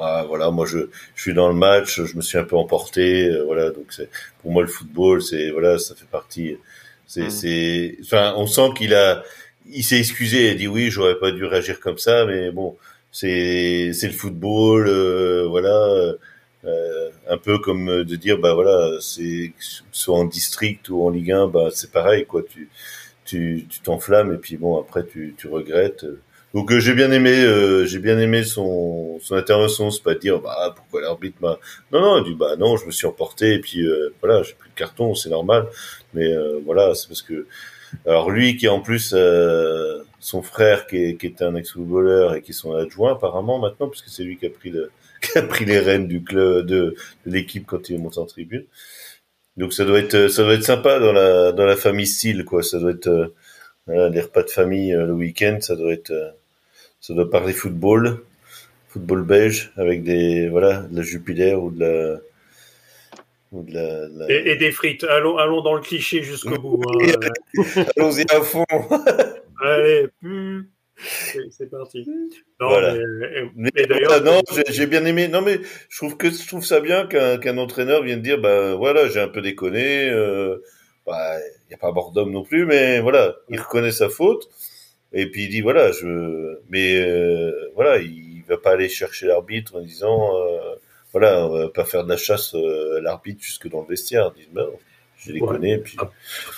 ah, 0.00 0.24
voilà, 0.28 0.50
moi 0.50 0.64
je, 0.66 0.78
je 1.16 1.22
suis 1.22 1.34
dans 1.34 1.48
le 1.48 1.54
match, 1.54 2.00
je 2.02 2.16
me 2.16 2.22
suis 2.22 2.38
un 2.38 2.44
peu 2.44 2.56
emporté, 2.56 3.28
euh, 3.28 3.42
voilà, 3.44 3.70
donc 3.70 3.86
c'est 3.90 4.08
pour 4.42 4.52
moi 4.52 4.62
le 4.62 4.68
football, 4.68 5.22
c'est 5.22 5.50
voilà, 5.50 5.78
ça 5.78 5.94
fait 5.94 6.06
partie. 6.10 6.56
C'est, 7.06 7.22
Mm. 7.22 7.30
c'est, 7.30 7.96
enfin, 8.02 8.34
on 8.36 8.46
sent 8.46 8.70
qu'il 8.76 8.94
a, 8.94 9.22
il 9.70 9.82
s'est 9.84 9.98
excusé, 9.98 10.46
il 10.46 10.50
a 10.50 10.54
dit 10.54 10.68
oui, 10.68 10.90
j'aurais 10.90 11.18
pas 11.18 11.30
dû 11.32 11.44
réagir 11.44 11.80
comme 11.80 11.98
ça, 11.98 12.26
mais 12.26 12.50
bon, 12.50 12.76
c'est, 13.12 13.92
c'est 13.94 14.08
le 14.08 14.12
football, 14.12 14.86
euh, 14.88 15.46
voilà, 15.48 16.14
euh, 16.68 17.10
un 17.28 17.38
peu 17.38 17.58
comme 17.58 18.04
de 18.04 18.16
dire, 18.16 18.38
bah 18.38 18.54
voilà, 18.54 18.98
c'est 19.00 19.52
soit 19.92 20.18
en 20.18 20.24
district 20.24 20.88
ou 20.90 21.02
en 21.04 21.10
Ligue 21.10 21.32
1, 21.32 21.48
bah 21.48 21.68
c'est 21.72 21.90
pareil, 21.90 22.26
quoi, 22.26 22.42
tu, 22.42 22.68
tu, 23.24 23.66
t'enflammes 23.82 24.32
et 24.34 24.38
puis 24.38 24.56
bon, 24.56 24.80
après 24.80 25.04
tu, 25.06 25.34
tu 25.36 25.48
regrettes. 25.48 26.06
Donc 26.54 26.72
euh, 26.72 26.80
j'ai 26.80 26.94
bien 26.94 27.12
aimé, 27.12 27.30
euh, 27.44 27.84
j'ai 27.84 27.98
bien 27.98 28.18
aimé 28.18 28.42
son, 28.42 29.18
son 29.20 29.34
intervention, 29.34 29.90
c'est 29.90 30.02
pas 30.02 30.14
de 30.14 30.20
dire, 30.20 30.40
bah 30.40 30.72
pourquoi 30.74 31.02
l'arbitre 31.02 31.36
m'a, 31.42 31.58
non 31.92 32.00
non, 32.00 32.18
il 32.24 32.32
dit 32.32 32.34
bah 32.34 32.56
non, 32.56 32.76
je 32.76 32.86
me 32.86 32.90
suis 32.90 33.06
emporté 33.06 33.54
et 33.54 33.58
puis 33.60 33.86
euh, 33.86 34.14
voilà, 34.22 34.42
j'ai 34.42 34.54
plus 34.54 34.70
de 34.70 34.74
carton, 34.74 35.14
c'est 35.14 35.28
normal, 35.30 35.66
mais 36.14 36.32
euh, 36.32 36.58
voilà, 36.64 36.94
c'est 36.94 37.08
parce 37.08 37.22
que 37.22 37.46
alors 38.06 38.30
lui 38.30 38.56
qui 38.56 38.68
en 38.68 38.80
plus 38.80 39.12
euh, 39.14 40.02
son 40.20 40.42
frère 40.42 40.86
qui 40.86 40.96
est, 40.96 41.16
qui 41.16 41.34
un 41.40 41.54
ex-footballeur 41.54 42.34
et 42.34 42.42
qui 42.42 42.50
est 42.50 42.54
son 42.54 42.74
adjoint 42.74 43.12
apparemment 43.12 43.58
maintenant 43.58 43.88
puisque 43.88 44.08
c'est 44.08 44.24
lui 44.24 44.36
qui 44.36 44.46
a 44.46 44.50
pris 44.50 44.70
le 44.70 44.90
qui 45.20 45.38
a 45.38 45.42
pris 45.42 45.64
les 45.64 45.78
rênes 45.78 46.06
du 46.08 46.22
club 46.22 46.66
de, 46.66 46.94
de 47.26 47.30
l'équipe 47.32 47.66
quand 47.66 47.88
il 47.88 47.96
est 47.96 47.98
monté 47.98 48.18
en 48.18 48.26
tribune. 48.26 48.64
Donc 49.56 49.72
ça 49.72 49.84
doit 49.84 49.98
être 49.98 50.28
ça 50.28 50.44
doit 50.44 50.54
être 50.54 50.64
sympa 50.64 50.98
dans 51.00 51.12
la 51.12 51.52
dans 51.52 51.66
la 51.66 51.76
famille 51.76 52.06
style 52.06 52.44
quoi, 52.44 52.62
ça 52.62 52.78
doit 52.78 52.92
être 52.92 53.08
euh, 53.08 53.34
voilà, 53.86 54.08
les 54.08 54.20
repas 54.20 54.42
de 54.44 54.50
famille 54.50 54.94
euh, 54.94 55.06
le 55.06 55.12
week-end, 55.14 55.58
ça 55.60 55.74
doit 55.76 55.92
être 55.92 56.10
euh, 56.12 56.30
ça 57.00 57.14
doit 57.14 57.28
parler 57.30 57.52
football, 57.52 58.20
football 58.88 59.22
belge 59.24 59.72
avec 59.76 60.02
des 60.04 60.48
voilà, 60.48 60.82
de 60.82 60.96
la 60.96 61.02
Jupiler 61.02 61.54
ou 61.54 61.70
de 61.70 61.80
la 61.80 62.20
ou 63.50 63.62
de 63.62 63.72
la, 63.74 64.08
de 64.08 64.18
la- 64.18 64.30
Et, 64.30 64.50
et 64.52 64.56
des 64.56 64.70
frites. 64.72 65.04
Allons, 65.04 65.38
allons 65.38 65.62
dans 65.62 65.74
le 65.74 65.80
cliché 65.80 66.22
jusqu'au 66.22 66.58
bout. 66.58 66.88
hein. 66.90 67.18
Allons-y 67.96 68.26
à 68.30 68.42
fond. 68.42 68.64
Allez, 69.62 70.06
hum, 70.22 70.66
c'est 71.50 71.70
parti. 71.70 72.04
Non, 72.60 72.68
Voilà. 72.68 72.94
mais, 72.94 73.28
Mais 73.56 73.70
et 73.76 73.86
d'ailleurs, 73.86 74.10
voilà, 74.20 74.24
non, 74.24 74.40
j'ai- 74.54 74.72
j'ai 74.72 74.86
bien 74.86 75.04
aimé. 75.04 75.28
Non, 75.28 75.42
mais 75.42 75.60
je 75.88 75.96
trouve 75.96 76.16
que 76.16 76.30
je 76.30 76.46
trouve 76.46 76.64
ça 76.64 76.80
bien 76.80 77.06
qu'un 77.06 77.38
qu'un 77.38 77.56
entraîneur 77.58 78.02
vienne 78.02 78.22
dire, 78.22 78.38
bah 78.40 78.74
voilà, 78.74 79.08
j'ai 79.08 79.20
un 79.20 79.28
peu 79.28 79.40
déconné. 79.40 80.08
Euh, 80.10 80.58
bah, 81.06 81.38
il 81.68 81.72
y 81.72 81.74
a 81.74 81.78
pas 81.78 81.92
bord 81.92 82.12
d'homme 82.12 82.32
non 82.32 82.42
plus, 82.44 82.66
mais 82.66 83.00
voilà, 83.00 83.36
il 83.48 83.60
reconnaît 83.60 83.92
sa 83.92 84.08
faute. 84.08 84.48
Et 85.12 85.30
puis 85.30 85.44
il 85.44 85.48
dit 85.50 85.60
voilà, 85.62 85.90
je, 85.92 86.58
mais 86.68 86.96
euh, 87.00 87.70
voilà, 87.74 87.98
il 87.98 88.42
va 88.48 88.58
pas 88.58 88.72
aller 88.72 88.88
chercher 88.88 89.26
l'arbitre 89.26 89.76
en 89.76 89.80
disant, 89.80 90.36
euh, 90.36 90.74
voilà, 91.12 91.46
on 91.46 91.50
va 91.58 91.68
pas 91.70 91.84
faire 91.86 92.04
de 92.04 92.10
la 92.10 92.16
chasse 92.18 92.54
euh, 92.54 92.98
à 92.98 93.00
l'arbitre 93.00 93.42
jusque 93.42 93.68
dans 93.68 93.80
le 93.82 93.86
vestiaire. 93.88 94.32
Dit, 94.32 94.48
bah, 94.52 94.66
déconné. 95.26 95.72
et 95.74 95.78
Puis 95.78 95.96
Ah. 95.98 96.10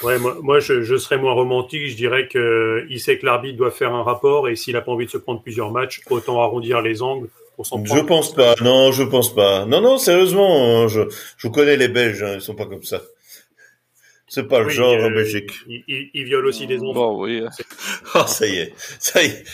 Ouais, 0.03 0.19
moi, 0.19 0.37
moi 0.43 0.61
je, 0.61 0.83
je 0.83 0.97
serais 0.97 1.19
moins 1.19 1.33
romantique. 1.33 1.87
Je 1.89 1.97
dirais 1.97 2.29
que 2.29 2.87
il 2.89 3.01
sait 3.01 3.19
que 3.19 3.27
l'arbitre 3.27 3.57
doit 3.59 3.71
faire 3.71 3.93
un 3.95 4.03
rapport 4.03 4.49
et 4.49 4.57
s'il 4.57 4.77
a 4.77 4.81
pas 4.81 4.93
envie 4.93 5.07
de 5.07 5.11
se 5.11 5.19
prendre 5.19 5.43
plusieurs 5.43 5.71
matchs, 5.73 6.01
autant 6.11 6.41
arrondir 6.43 6.83
les 6.83 7.03
angles 7.03 7.29
pour 7.57 7.67
s'en 7.67 7.83
Je 7.85 7.91
prendre. 7.91 8.07
pense 8.07 8.35
pas. 8.35 8.55
Non, 8.63 8.93
je 8.93 9.03
pense 9.03 9.35
pas. 9.35 9.65
Non, 9.67 9.81
non, 9.81 9.99
sérieusement, 9.99 10.83
hein, 10.83 10.89
je, 10.89 11.03
je 11.39 11.49
connais 11.49 11.77
les 11.77 11.89
Belges. 11.89 12.23
Hein, 12.23 12.35
ils 12.35 12.41
sont 12.41 12.55
pas 12.55 12.67
comme 12.67 12.85
ça. 12.85 13.01
C'est 14.33 14.47
pas 14.47 14.61
le 14.61 14.67
Oui, 14.67 14.73
genre 14.73 14.93
euh, 14.95 15.07
en 15.09 15.11
Belgique. 15.11 15.51
Il, 15.67 15.83
il, 15.89 16.11
il 16.15 16.25
viole 16.25 16.47
aussi 16.47 16.69
des 16.69 16.79
enfants. 16.79 16.93
Bon, 17.15 17.25
oui. 17.25 17.43
Ah, 18.15 18.27
ça 18.29 18.47
y 18.47 18.59
est, 18.59 18.73
ça 19.01 19.23
y 19.23 19.27
est. 19.27 19.45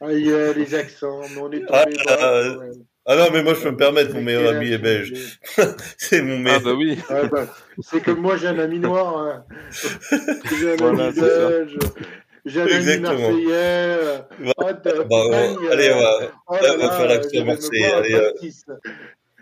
Ah, 0.00 0.12
il 0.12 0.26
y 0.26 0.32
a 0.32 0.52
les 0.52 0.72
accents, 0.76 1.20
mais 1.34 1.40
on 1.40 1.50
est 1.50 1.62
Ah, 1.68 1.84
tombé 1.84 1.96
ah, 2.08 2.42
ouais. 2.58 2.66
Ah 3.06 3.16
non, 3.16 3.26
mais 3.32 3.42
moi 3.42 3.54
je 3.54 3.60
peux 3.60 3.70
me 3.70 3.76
permettre. 3.76 4.14
Mon 4.14 4.22
meilleur 4.22 4.54
ami 4.56 4.72
est 4.72 4.78
belge. 4.78 5.12
C'est 5.98 6.22
mon 6.22 6.36
Ah 6.36 6.38
meilleur. 6.40 6.60
bah 6.62 6.74
oui. 6.74 6.98
Ah 7.10 7.24
bah, 7.24 7.46
c'est 7.82 8.02
comme 8.02 8.20
moi, 8.20 8.36
j'ai 8.36 8.46
un 8.48 8.58
ami 8.58 8.78
noir. 8.78 9.18
hein. 9.18 9.44
J'ai 10.58 10.72
un 10.72 10.76
Voilà, 10.76 11.06
ami 11.08 11.20
belge. 11.20 11.78
J'ai 12.46 12.60
un 12.60 12.64
ami 12.64 12.74
Exactement. 12.74 13.18
marseillais. 13.18 13.96
Oh, 14.56 14.64
de 14.64 14.72
Bah, 14.74 15.04
on- 15.10 15.28
Bretagne, 15.28 15.56
allez, 15.72 15.92
on 15.92 15.98
va, 16.00 16.32
oh 16.48 16.54
là, 16.54 16.60
là 16.62 16.74
on 16.74 16.78
va 16.78 16.90
faire 16.92 17.08
l'accent 17.08 17.44
marseillais, 17.44 17.92
allez, 17.92 18.14
euh. 18.14 18.30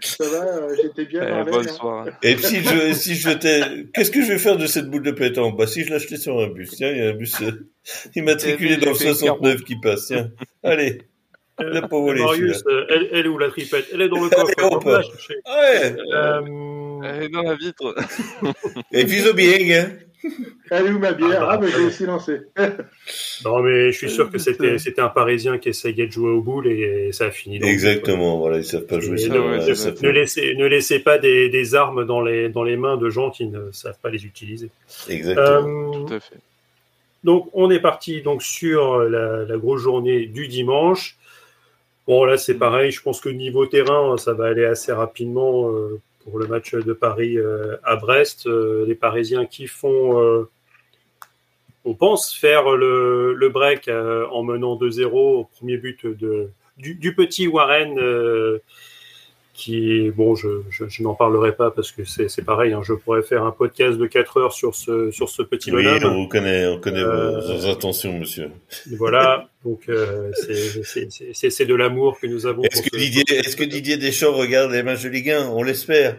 Ça 0.04 0.24
va, 0.28 0.44
euh, 0.44 0.76
j'étais 0.82 1.04
bien 1.04 1.22
Eh, 1.46 1.50
bonne 1.50 1.68
hein. 1.68 1.72
soirée. 1.72 2.10
Et 2.24 2.36
si 2.36 2.60
je, 2.64 2.92
si 2.92 3.14
je 3.14 3.30
t'ai, 3.30 3.86
qu'est-ce 3.94 4.10
que 4.10 4.20
je 4.22 4.32
vais 4.32 4.38
faire 4.38 4.56
de 4.56 4.66
cette 4.66 4.90
boule 4.90 5.02
de 5.04 5.12
pétanque? 5.12 5.56
Bah, 5.56 5.68
si 5.68 5.84
je 5.84 5.90
l'achetais 5.92 6.16
sur 6.16 6.40
un 6.40 6.48
bus. 6.48 6.70
Tiens, 6.72 6.90
il 6.90 6.98
y 6.98 7.02
a 7.02 7.10
un 7.10 7.14
bus 7.14 7.40
euh, 7.42 7.68
immatriculé 8.16 8.72
Eh 8.72 8.78
oui, 8.78 8.84
dans 8.84 8.90
le 8.90 8.96
j'ai 8.98 9.04
fait 9.04 9.14
69 9.14 9.62
qui 9.62 9.78
passe. 9.78 10.06
Tiens. 10.06 10.30
Allez. 10.64 11.02
La 11.70 11.82
pauvre 11.88 12.14
Marius, 12.14 12.62
euh, 12.66 12.84
elle, 12.90 13.08
elle 13.12 13.26
est 13.26 13.28
où 13.28 13.38
la 13.38 13.48
tripette 13.48 13.86
Elle 13.92 14.02
est 14.02 14.08
dans 14.08 14.22
le 14.22 14.28
coffre. 14.28 14.78
Peut 14.80 14.92
la 14.92 15.02
chercher. 15.02 15.34
Ouais. 15.46 15.96
Euh, 16.12 16.40
Eh, 17.22 17.28
dans 17.28 17.42
la 17.42 17.54
vitre. 17.56 17.94
Et 18.92 19.04
puis, 19.04 19.22
bien, 19.34 19.80
hein. 19.80 19.90
Elle 20.70 20.86
est 20.86 20.90
où 20.90 21.00
ma 21.00 21.12
bière 21.12 21.42
Ah, 21.48 21.56
bah, 21.56 21.58
Ah, 21.58 21.58
mais 21.60 21.68
j'ai 21.72 21.78
ouais. 21.78 21.84
aussi 21.86 22.06
lancé. 22.06 22.42
non, 23.44 23.60
mais 23.60 23.90
je 23.90 23.98
suis 23.98 24.10
sûr 24.10 24.30
que 24.30 24.38
c'était 24.38 25.00
un 25.00 25.08
Parisien 25.08 25.58
qui 25.58 25.68
essayait 25.70 26.06
de 26.06 26.12
jouer 26.12 26.30
au 26.30 26.40
boule 26.40 26.68
et 26.68 27.10
ça 27.10 27.26
a 27.26 27.30
fini. 27.32 27.58
le 27.58 27.66
Exactement. 27.66 28.38
Voilà, 28.38 28.58
ils 28.58 28.64
savent 28.64 28.86
pas 28.86 29.00
jouer 29.00 29.18
ça. 29.18 29.30
ouais, 29.40 29.74
fait- 29.74 30.00
ne 30.02 30.10
laissez, 30.10 30.54
ne 30.54 30.64
laissez 30.66 31.00
pas 31.00 31.18
des, 31.18 31.48
des 31.48 31.74
armes 31.74 32.04
dans 32.06 32.20
les, 32.22 32.48
dans 32.48 32.62
les 32.62 32.76
mains 32.76 32.96
de 32.96 33.10
gens 33.10 33.30
qui 33.30 33.46
ne 33.46 33.72
savent 33.72 33.98
pas 34.00 34.10
les 34.10 34.24
utiliser. 34.24 34.70
Exactement. 35.08 35.92
Euh, 35.92 36.06
Tout 36.06 36.14
à 36.14 36.20
fait. 36.20 36.36
donc, 37.24 37.48
on 37.52 37.68
est 37.72 37.80
parti 37.80 38.22
donc 38.22 38.44
sur 38.44 39.00
la, 39.00 39.44
la 39.44 39.56
grosse 39.56 39.82
journée 39.82 40.26
du 40.26 40.46
dimanche. 40.46 41.16
Bon, 42.06 42.24
là, 42.24 42.36
c'est 42.36 42.54
pareil. 42.58 42.90
Je 42.90 43.00
pense 43.02 43.20
que 43.20 43.28
niveau 43.28 43.66
terrain, 43.66 44.16
ça 44.16 44.32
va 44.32 44.46
aller 44.46 44.64
assez 44.64 44.92
rapidement 44.92 45.70
euh, 45.70 46.00
pour 46.24 46.38
le 46.38 46.46
match 46.48 46.74
de 46.74 46.92
Paris 46.92 47.38
euh, 47.38 47.76
à 47.84 47.96
Brest. 47.96 48.46
Euh, 48.46 48.84
les 48.86 48.94
Parisiens 48.96 49.46
qui 49.46 49.66
font, 49.68 50.46
on 51.84 51.94
pense, 51.94 52.34
faire 52.34 52.70
le, 52.76 53.34
le 53.34 53.48
break 53.48 53.88
en 53.88 54.42
menant 54.42 54.76
2-0 54.76 55.06
au 55.12 55.44
premier 55.44 55.76
but 55.76 56.06
de, 56.06 56.48
du, 56.76 56.94
du 56.94 57.14
petit 57.14 57.46
Warren. 57.48 57.98
qui 59.54 60.10
bon, 60.10 60.34
je, 60.34 60.48
je, 60.70 60.84
je 60.88 61.02
n'en 61.02 61.14
parlerai 61.14 61.54
pas 61.54 61.70
parce 61.70 61.92
que 61.92 62.04
c'est 62.04 62.44
pareil. 62.44 62.72
hein, 62.72 62.80
je 62.82 62.94
pourrais 62.94 63.22
faire 63.22 63.44
un 63.44 63.50
podcast 63.52 63.98
de 63.98 64.06
4 64.06 64.36
heures 64.38 64.52
sur 64.52 64.74
ce 64.74 65.10
sur 65.10 65.28
ce 65.28 65.42
petit 65.42 65.70
Oui, 65.70 65.84
bonhomme. 65.84 66.16
on 66.16 66.26
connaît, 66.26 66.66
on 66.66 66.78
connaît 66.80 67.02
Euh, 67.02 67.38
vos 67.40 67.68
intentions, 67.68 68.18
monsieur. 68.18 68.50
Voilà, 68.96 69.48
donc 69.64 69.82
euh, 69.88 70.30
c'est- 70.34 71.64
de 71.66 71.74
l'amour 71.74 72.18
que 72.20 72.26
nous 72.26 72.46
avons. 72.46 72.62
Est-ce 72.62 72.82
pour 72.82 72.90
que 72.90 72.96
Didier, 72.96 73.22
ce- 73.28 73.34
est-ce 73.34 73.56
que 73.56 73.64
Didier 73.64 73.96
Deschamps 73.96 74.32
regarde 74.32 74.72
les 74.72 74.82
matchs 74.82 75.02
de 75.04 75.08
Ligue 75.08 75.30
1 75.30 75.48
On 75.50 75.62
l'espère. 75.62 76.16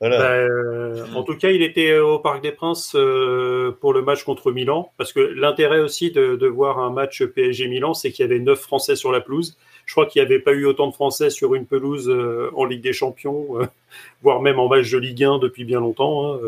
Voilà. 0.00 0.18
Bah, 0.18 0.30
euh, 0.32 1.04
en 1.14 1.22
tout 1.22 1.36
cas, 1.36 1.48
il 1.50 1.62
était 1.62 1.96
au 1.98 2.18
Parc 2.18 2.42
des 2.42 2.52
Princes 2.52 2.92
euh, 2.94 3.72
pour 3.80 3.94
le 3.94 4.02
match 4.02 4.24
contre 4.24 4.52
Milan, 4.52 4.92
parce 4.98 5.12
que 5.14 5.20
l'intérêt 5.20 5.80
aussi 5.80 6.10
de, 6.10 6.36
de 6.36 6.46
voir 6.46 6.78
un 6.80 6.90
match 6.90 7.24
PSG 7.24 7.66
Milan, 7.66 7.94
c'est 7.94 8.10
qu'il 8.12 8.22
y 8.22 8.28
avait 8.28 8.38
neuf 8.38 8.60
Français 8.60 8.94
sur 8.94 9.10
la 9.10 9.20
pelouse. 9.22 9.56
Je 9.86 9.92
crois 9.94 10.04
qu'il 10.04 10.20
n'y 10.20 10.26
avait 10.26 10.40
pas 10.40 10.52
eu 10.52 10.66
autant 10.66 10.88
de 10.88 10.92
Français 10.94 11.30
sur 11.30 11.54
une 11.54 11.64
pelouse 11.64 12.10
euh, 12.10 12.50
en 12.54 12.66
Ligue 12.66 12.82
des 12.82 12.92
Champions, 12.92 13.58
euh, 13.60 13.66
voire 14.22 14.42
même 14.42 14.58
en 14.58 14.68
match 14.68 14.90
de 14.90 14.98
Ligue 14.98 15.24
1 15.24 15.38
depuis 15.38 15.64
bien 15.64 15.80
longtemps. 15.80 16.34
hein, 16.34 16.40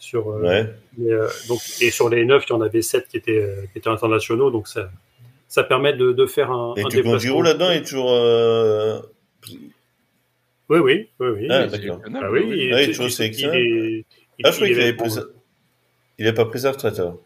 sur, 0.00 0.26
ouais. 0.26 0.66
mais, 0.98 1.10
donc, 1.48 1.60
et 1.80 1.90
sur 1.92 2.08
les 2.08 2.24
neuf, 2.24 2.44
il 2.48 2.52
y 2.52 2.56
en 2.56 2.60
avait 2.62 2.82
sept 2.82 3.06
qui 3.06 3.16
étaient, 3.18 3.46
qui 3.72 3.78
étaient 3.78 3.88
internationaux, 3.90 4.50
donc 4.50 4.66
ça, 4.66 4.90
ça 5.52 5.64
permet 5.64 5.92
de, 5.92 6.12
de 6.12 6.24
faire 6.24 6.50
un, 6.50 6.72
Et 6.78 6.80
un 6.82 6.88
tu 6.88 7.02
là-dedans? 7.02 7.70
Est 7.70 7.82
toujours. 7.82 8.10
euh, 8.10 9.00
Oui, 10.70 10.78
oui, 10.78 11.08
oui. 11.20 11.26
oui. 11.28 11.46
Ah, 11.50 11.66
d'accord. 11.66 11.98
étonnable, 12.00 12.26
Ah 12.26 12.30
oui, 12.32 12.40
oui. 12.48 12.56
il, 12.58 12.72
Ah, 12.72 12.80
il 12.80 12.80
est 12.80 12.84
il- 12.84 12.90
toujours 12.92 13.06
il- 13.06 13.10
sélectionné. 13.12 13.60
il 13.60 13.66
est- 13.76 14.04
il- 14.38 14.46
Ah, 14.46 14.50
je 14.50 14.56
croyais 14.56 14.72
il 14.72 14.76
qu'il 14.76 14.82
est- 14.82 14.88
avait 14.88 14.96
pris 14.96 15.10
ça. 15.10 15.24
Il 16.18 16.24
n'a 16.24 16.32
pas 16.32 16.46
pris 16.46 16.60
sa 16.60 16.70
retraite 16.72 16.98
alors. 16.98 17.20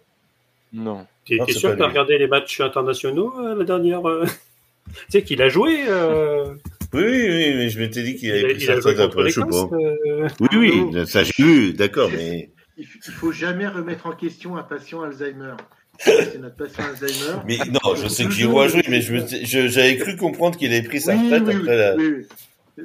Non. 0.72 1.06
T'es 1.24 1.38
c'est 1.46 1.52
sûr 1.52 1.72
que 1.72 1.78
t'as 1.78 1.86
regardé 1.86 2.18
les 2.18 2.26
matchs 2.26 2.60
internationaux 2.60 3.32
euh, 3.38 3.54
la 3.54 3.62
dernière 3.64 4.04
euh 4.08 4.24
Tu 4.86 5.04
sais 5.10 5.22
qu'il 5.22 5.40
a 5.42 5.48
joué. 5.48 5.84
euh, 5.88 6.46
Oui, 6.94 7.04
oui, 7.04 7.26
oui, 7.28 7.54
mais 7.54 7.68
je 7.68 7.78
m'étais 7.78 8.02
dit 8.02 8.16
qu'il 8.16 8.30
il, 8.30 8.44
avait 8.44 8.54
pris 8.54 8.60
sa 8.64 8.74
retraite 8.74 8.98
après, 8.98 9.30
je 9.30 9.40
Oui, 9.40 10.48
oui, 10.52 11.06
ça 11.06 11.22
j'ai 11.22 11.32
vu, 11.44 11.72
d'accord, 11.74 12.10
mais. 12.12 12.50
Il 12.76 12.86
faut 12.86 13.30
jamais 13.30 13.68
remettre 13.68 14.08
en 14.08 14.12
question 14.12 14.56
un 14.56 14.64
patient 14.64 15.02
Alzheimer. 15.02 15.54
C'est 15.98 16.38
notre 16.38 16.56
patient 16.56 16.84
Alzheimer. 16.84 17.40
Mais 17.46 17.58
non, 17.70 17.94
je 17.94 18.08
sais 18.08 18.24
que 18.24 18.30
Giroud 18.30 18.64
a 18.64 18.68
joué, 18.68 18.82
mais 18.88 19.00
je- 19.00 19.66
j'avais 19.68 19.96
cru 19.96 20.16
comprendre 20.16 20.56
qu'il 20.58 20.72
avait 20.72 20.82
pris 20.86 21.00
sa 21.00 21.14
retraite 21.16 21.42
oui, 21.46 21.54
après 21.54 21.76
la. 21.76 21.96
oui, 21.96 22.14
oui. 22.18 22.84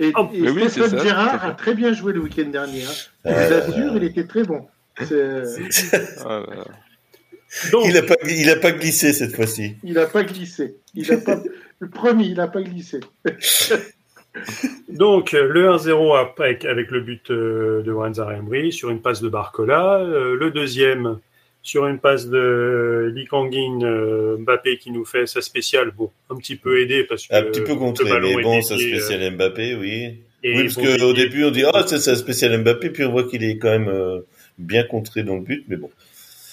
Et, 0.00 0.12
Oh, 0.16 0.28
et 0.32 0.48
oui, 0.50 0.70
Stéphane 0.70 0.90
ça, 0.98 1.02
Gérard 1.04 1.44
a 1.44 1.50
très 1.52 1.74
bien 1.74 1.92
joué 1.92 2.12
le 2.14 2.20
week-end 2.20 2.48
dernier. 2.48 2.84
Hein. 2.84 2.90
Je 3.26 3.30
Euh, 3.30 3.60
vous 3.60 3.72
assure, 3.72 3.96
il 3.96 4.04
était 4.04 4.26
très 4.26 4.44
bon. 4.44 4.66
Ah. 6.24 6.42
Donc, 7.70 7.84
Il 7.86 7.96
a 7.96 8.02
pas, 8.02 8.14
il 8.28 8.48
a 8.50 8.56
pas 8.56 8.72
glissé 8.72 9.12
cette 9.12 9.34
fois-ci. 9.36 9.76
Il 9.84 9.92
n'a 9.94 10.06
pas 10.06 10.24
glissé. 10.24 10.76
Il 10.94 11.10
a 11.12 11.18
pas... 11.18 11.38
Le 11.78 11.88
premier, 11.90 12.24
il 12.24 12.34
n'a 12.36 12.48
pas 12.48 12.62
glissé. 12.62 13.00
donc 14.88 15.32
le 15.32 15.68
1-0 15.70 16.16
avec, 16.40 16.64
avec 16.64 16.90
le 16.90 17.00
but 17.00 17.30
euh, 17.30 17.82
de 17.82 17.90
Lorenza 17.90 18.26
Embry 18.26 18.72
sur 18.72 18.88
une 18.90 19.00
passe 19.02 19.20
de 19.20 19.28
Barcola. 19.28 19.98
Euh, 19.98 20.34
le 20.36 20.50
deuxième 20.50 21.18
sur 21.66 21.86
une 21.86 21.98
passe 21.98 22.28
de 22.28 23.12
Lee 23.14 23.26
Kangin 23.26 23.80
euh, 23.82 24.36
Mbappé 24.38 24.78
qui 24.78 24.92
nous 24.92 25.04
fait 25.04 25.26
sa 25.26 25.40
spéciale. 25.40 25.90
Bon, 25.90 26.10
un 26.30 26.36
petit 26.36 26.54
peu 26.54 26.80
aidé 26.80 27.02
parce 27.04 27.26
que 27.26 27.34
Un 27.34 27.42
petit 27.42 27.60
peu 27.60 27.74
contré, 27.74 28.04
mais 28.20 28.42
bon, 28.42 28.62
ça 28.62 28.76
dévié, 28.76 29.00
spécial 29.00 29.34
Mbappé, 29.34 29.74
oui. 29.74 30.04
euh, 30.44 30.52
oui, 30.56 30.62
parce 30.62 30.76
qu'au 30.76 31.12
début, 31.12 31.42
on 31.44 31.50
dit, 31.50 31.64
ah, 31.64 31.82
c'est 31.86 31.98
ça 31.98 32.14
spécial 32.14 32.56
Mbappé, 32.62 32.90
puis 32.90 33.04
on 33.04 33.10
voit 33.10 33.24
qu'il 33.24 33.42
est 33.42 33.58
quand 33.58 33.70
même 33.70 33.88
euh, 33.88 34.20
bien 34.58 34.84
contré 34.84 35.24
dans 35.24 35.34
le 35.34 35.40
but, 35.40 35.64
mais 35.66 35.76
bon. 35.76 35.90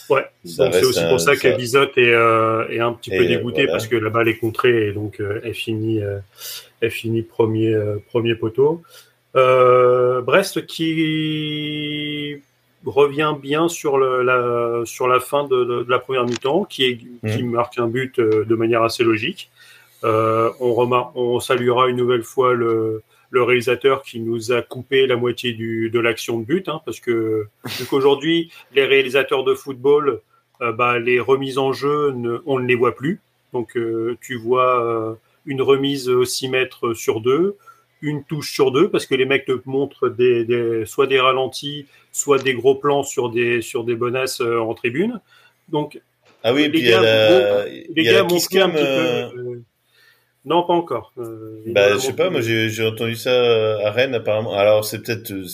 Ouais, 0.09 0.25
donc 0.57 0.73
c'est 0.73 0.83
aussi 0.83 0.99
un- 0.99 1.09
pour 1.09 1.19
ça, 1.21 1.35
ça- 1.35 1.51
que 1.51 1.57
Bizot 1.57 1.83
est, 1.95 1.99
euh, 2.09 2.67
est 2.69 2.79
un 2.79 2.91
petit 2.93 3.11
peu 3.11 3.25
dégoûté 3.25 3.61
voilà. 3.61 3.71
parce 3.73 3.87
que 3.87 3.95
la 3.95 4.09
balle 4.09 4.27
est 4.27 4.37
contrée 4.37 4.87
et 4.87 4.91
donc 4.93 5.19
euh, 5.21 5.39
elle 5.43 5.53
finit, 5.53 6.01
euh, 6.03 6.17
elle 6.81 6.91
finit 6.91 7.21
premier, 7.21 7.73
euh, 7.73 7.97
premier 8.09 8.35
poteau. 8.35 8.81
Euh, 9.35 10.21
Brest 10.21 10.65
qui 10.65 12.41
revient 12.85 13.33
bien 13.41 13.67
sur, 13.69 13.97
le, 13.97 14.23
la, 14.23 14.81
sur 14.85 15.07
la 15.07 15.19
fin 15.19 15.45
de, 15.45 15.63
de- 15.63 15.83
de 15.83 15.89
la 15.89 15.99
première 15.99 16.25
mi-temps, 16.25 16.65
qui, 16.65 16.83
est, 16.85 16.97
qui 17.35 17.43
marque 17.43 17.77
un 17.79 17.87
but 17.87 18.19
euh, 18.19 18.43
de 18.45 18.55
manière 18.55 18.83
assez 18.83 19.03
logique. 19.03 19.49
Euh, 20.03 20.49
on, 20.59 20.73
remar- 20.73 21.11
on 21.15 21.39
saluera 21.39 21.87
une 21.87 21.95
nouvelle 21.95 22.23
fois 22.23 22.53
le, 22.53 23.01
le 23.29 23.43
réalisateur 23.43 24.01
qui 24.03 24.19
nous 24.19 24.51
a 24.51 24.61
coupé 24.61 25.07
la 25.07 25.15
moitié 25.15 25.53
du, 25.53 25.89
de 25.89 25.99
l'action 25.99 26.39
de 26.39 26.45
but, 26.45 26.67
hein, 26.67 26.81
parce 26.85 26.99
que 26.99 27.47
vu 27.79 27.85
qu'aujourd'hui 27.85 28.51
les 28.73 28.83
réalisateurs 28.85 29.43
de 29.45 29.53
football, 29.53 30.19
euh, 30.61 30.71
bah, 30.73 30.99
les 30.99 31.19
remises 31.21 31.57
en 31.57 31.71
jeu, 31.71 32.11
ne- 32.11 32.41
on 32.45 32.59
ne 32.59 32.67
les 32.67 32.75
voit 32.75 32.95
plus. 32.95 33.21
Donc 33.53 33.77
euh, 33.77 34.17
tu 34.21 34.35
vois 34.35 35.17
une 35.45 35.61
remise 35.61 36.09
au 36.09 36.25
6 36.25 36.49
mètres 36.49 36.93
sur 36.93 37.21
deux, 37.21 37.55
une 38.03 38.23
touche 38.23 38.51
sur 38.53 38.71
deux, 38.71 38.89
parce 38.89 39.05
que 39.07 39.15
les 39.15 39.25
mecs 39.25 39.45
te 39.45 39.59
montrent 39.65 40.09
des, 40.09 40.45
des- 40.45 40.85
soit 40.85 41.07
des 41.07 41.19
ralentis, 41.19 41.87
soit 42.11 42.37
des 42.37 42.53
gros 42.53 42.75
plans 42.75 43.01
sur 43.03 43.29
des, 43.29 43.61
sur 43.61 43.83
des 43.83 43.95
bonasses 43.95 44.41
euh, 44.41 44.59
en 44.59 44.73
tribune. 44.75 45.19
Donc 45.69 45.99
Ah 46.43 46.53
oui, 46.53 46.63
Les 46.63 46.69
puis 46.69 46.83
gars, 46.83 47.01
la, 47.01 47.65
les 47.65 47.85
y 48.03 48.09
a 48.09 48.13
gars 48.13 48.21
montrent 48.23 48.33
un 48.35 48.37
Kisscam, 48.37 48.71
petit 48.73 48.83
euh, 48.85 49.29
peu. 49.29 49.37
euh, 49.39 49.61
non, 50.45 50.63
pas 50.63 50.73
encore. 50.73 51.13
Euh, 51.17 51.61
Bah, 51.67 51.93
je 51.93 51.97
sais 51.99 52.13
pas, 52.13 52.29
moi 52.29 52.41
j'ai 52.41 52.85
entendu 52.85 53.15
ça 53.15 53.31
à 53.87 53.91
Rennes 53.91 54.13
apparemment. 54.15 54.53
Alors 54.53 54.83
c'est 54.85 55.01
peut-être 55.01 55.31
euh, 55.31 55.45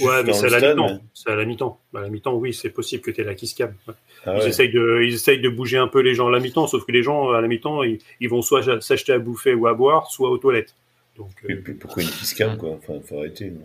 Ouais, 0.00 0.22
mais 0.24 0.32
c'est 0.32 0.46
à 0.46 0.60
la 0.60 0.70
mi-temps. 0.70 0.88
mais- 0.94 1.00
C'est 1.12 1.30
à 1.30 1.34
la 1.36 1.44
mi-temps. 1.44 1.78
À 1.94 2.00
la 2.00 2.08
mi-temps, 2.08 2.34
oui, 2.36 2.54
c'est 2.54 2.70
possible 2.70 3.02
que 3.02 3.10
tu 3.10 3.20
aies 3.20 3.24
la 3.24 3.34
cam. 3.34 3.74
Ouais. 3.86 3.94
Ah 4.24 4.34
Ils, 4.36 4.38
ouais. 4.42 4.48
essayent 4.48 4.70
de, 4.72 5.02
ils 5.02 5.12
essayent 5.14 5.40
de 5.40 5.48
bouger 5.50 5.76
un 5.76 5.88
peu 5.88 6.00
les 6.00 6.14
gens 6.14 6.28
à 6.28 6.30
la 6.30 6.40
mi-temps, 6.40 6.66
sauf 6.68 6.86
que 6.86 6.92
les 6.92 7.02
gens 7.02 7.32
à 7.32 7.40
la 7.42 7.48
mi-temps, 7.48 7.82
ils, 7.82 7.98
ils 8.20 8.28
vont 8.30 8.40
soit 8.40 8.80
s'acheter 8.80 9.12
à 9.12 9.18
bouffer 9.18 9.52
ou 9.52 9.66
à 9.66 9.74
boire, 9.74 10.10
soit 10.10 10.30
aux 10.30 10.38
toilettes. 10.38 10.74
Donc, 11.16 11.30
euh, 11.44 11.52
Et 11.52 11.56
puis 11.56 11.74
pourquoi 11.74 12.02
une 12.02 12.08
Kisscam 12.08 12.56
quoi? 12.56 12.70
Enfin, 12.70 12.94
faut 13.06 13.18
arrêter. 13.18 13.50
non. 13.50 13.60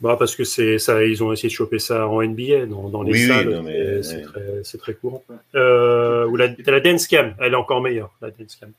bah 0.00 0.16
parce 0.18 0.34
que 0.36 0.44
c'est 0.44 0.78
ça, 0.78 1.04
ils 1.04 1.22
ont 1.22 1.32
essayé 1.32 1.48
de 1.48 1.54
choper 1.54 1.78
ça 1.78 2.08
en 2.08 2.20
NBA, 2.22 2.66
dans, 2.66 2.88
dans 2.88 3.02
les 3.02 3.12
Oui, 3.12 3.20
oui, 3.22 3.26
salles, 3.28 3.48
non, 3.50 3.62
mais, 3.62 4.02
c'est- 4.02 4.22
très, 4.22 4.60
c'est 4.64 4.78
très 4.78 4.94
courant. 4.94 5.24
Euh, 5.54 6.26
ou 6.26 6.36
la, 6.36 6.48
la 6.66 6.80
dance 6.80 7.06
cam, 7.06 7.34
elle 7.40 7.52
est 7.52 7.56
encore 7.56 7.80
meilleure, 7.82 8.10
la 8.20 8.30
dance 8.30 8.56
cam. 8.56 8.72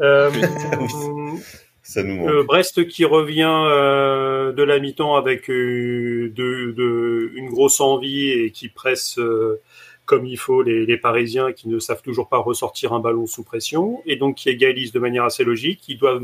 Euh, 0.00 0.30
Ça 1.84 2.02
nous 2.04 2.14
manque. 2.16 2.28
Euh, 2.30 2.44
Brest 2.44 2.86
qui 2.86 3.04
revient 3.04 3.50
euh, 3.66 4.52
de 4.52 4.62
la 4.62 4.78
mi-temps 4.78 5.16
avec 5.16 5.50
euh, 5.50 6.32
de, 6.34 6.70
de- 6.76 7.32
une 7.34 7.48
grosse 7.48 7.80
envie 7.80 8.30
et 8.30 8.50
qui 8.52 8.68
presse 8.68 9.18
euh, 9.18 9.60
comme 10.04 10.24
il 10.24 10.36
faut 10.38 10.62
les, 10.62 10.86
les 10.86 10.96
Parisiens 10.96 11.52
qui 11.52 11.68
ne 11.68 11.78
savent 11.80 12.02
toujours 12.02 12.28
pas 12.28 12.38
ressortir 12.38 12.92
un 12.92 13.00
ballon 13.00 13.26
sous 13.26 13.42
pression 13.42 14.00
et 14.06 14.14
donc 14.16 14.36
qui 14.36 14.48
égalisent 14.48 14.92
de 14.92 15.00
manière 15.00 15.24
assez 15.24 15.42
logique. 15.44 15.82
Ils 15.88 15.98
doivent, 15.98 16.22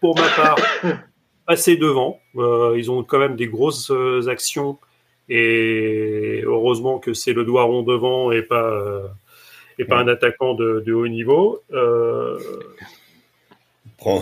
pour 0.00 0.16
ma 0.16 0.28
part, 0.28 0.58
passer 1.46 1.76
devant. 1.76 2.20
Euh, 2.36 2.74
ils 2.76 2.90
ont 2.90 3.02
quand 3.02 3.18
même 3.18 3.36
des 3.36 3.46
grosses 3.46 3.90
euh, 3.90 4.28
actions 4.28 4.78
et 5.28 6.42
heureusement 6.44 6.98
que 6.98 7.12
c'est 7.12 7.32
le 7.32 7.44
doigt 7.44 7.64
rond 7.64 7.82
devant 7.82 8.32
et 8.32 8.42
pas 8.42 8.70
euh, 8.70 9.06
et 9.78 9.84
pas 9.84 9.98
un 9.98 10.08
attaquant 10.08 10.54
de, 10.54 10.82
de 10.84 10.92
haut 10.92 11.08
niveau. 11.08 11.62
Euh, 11.72 12.38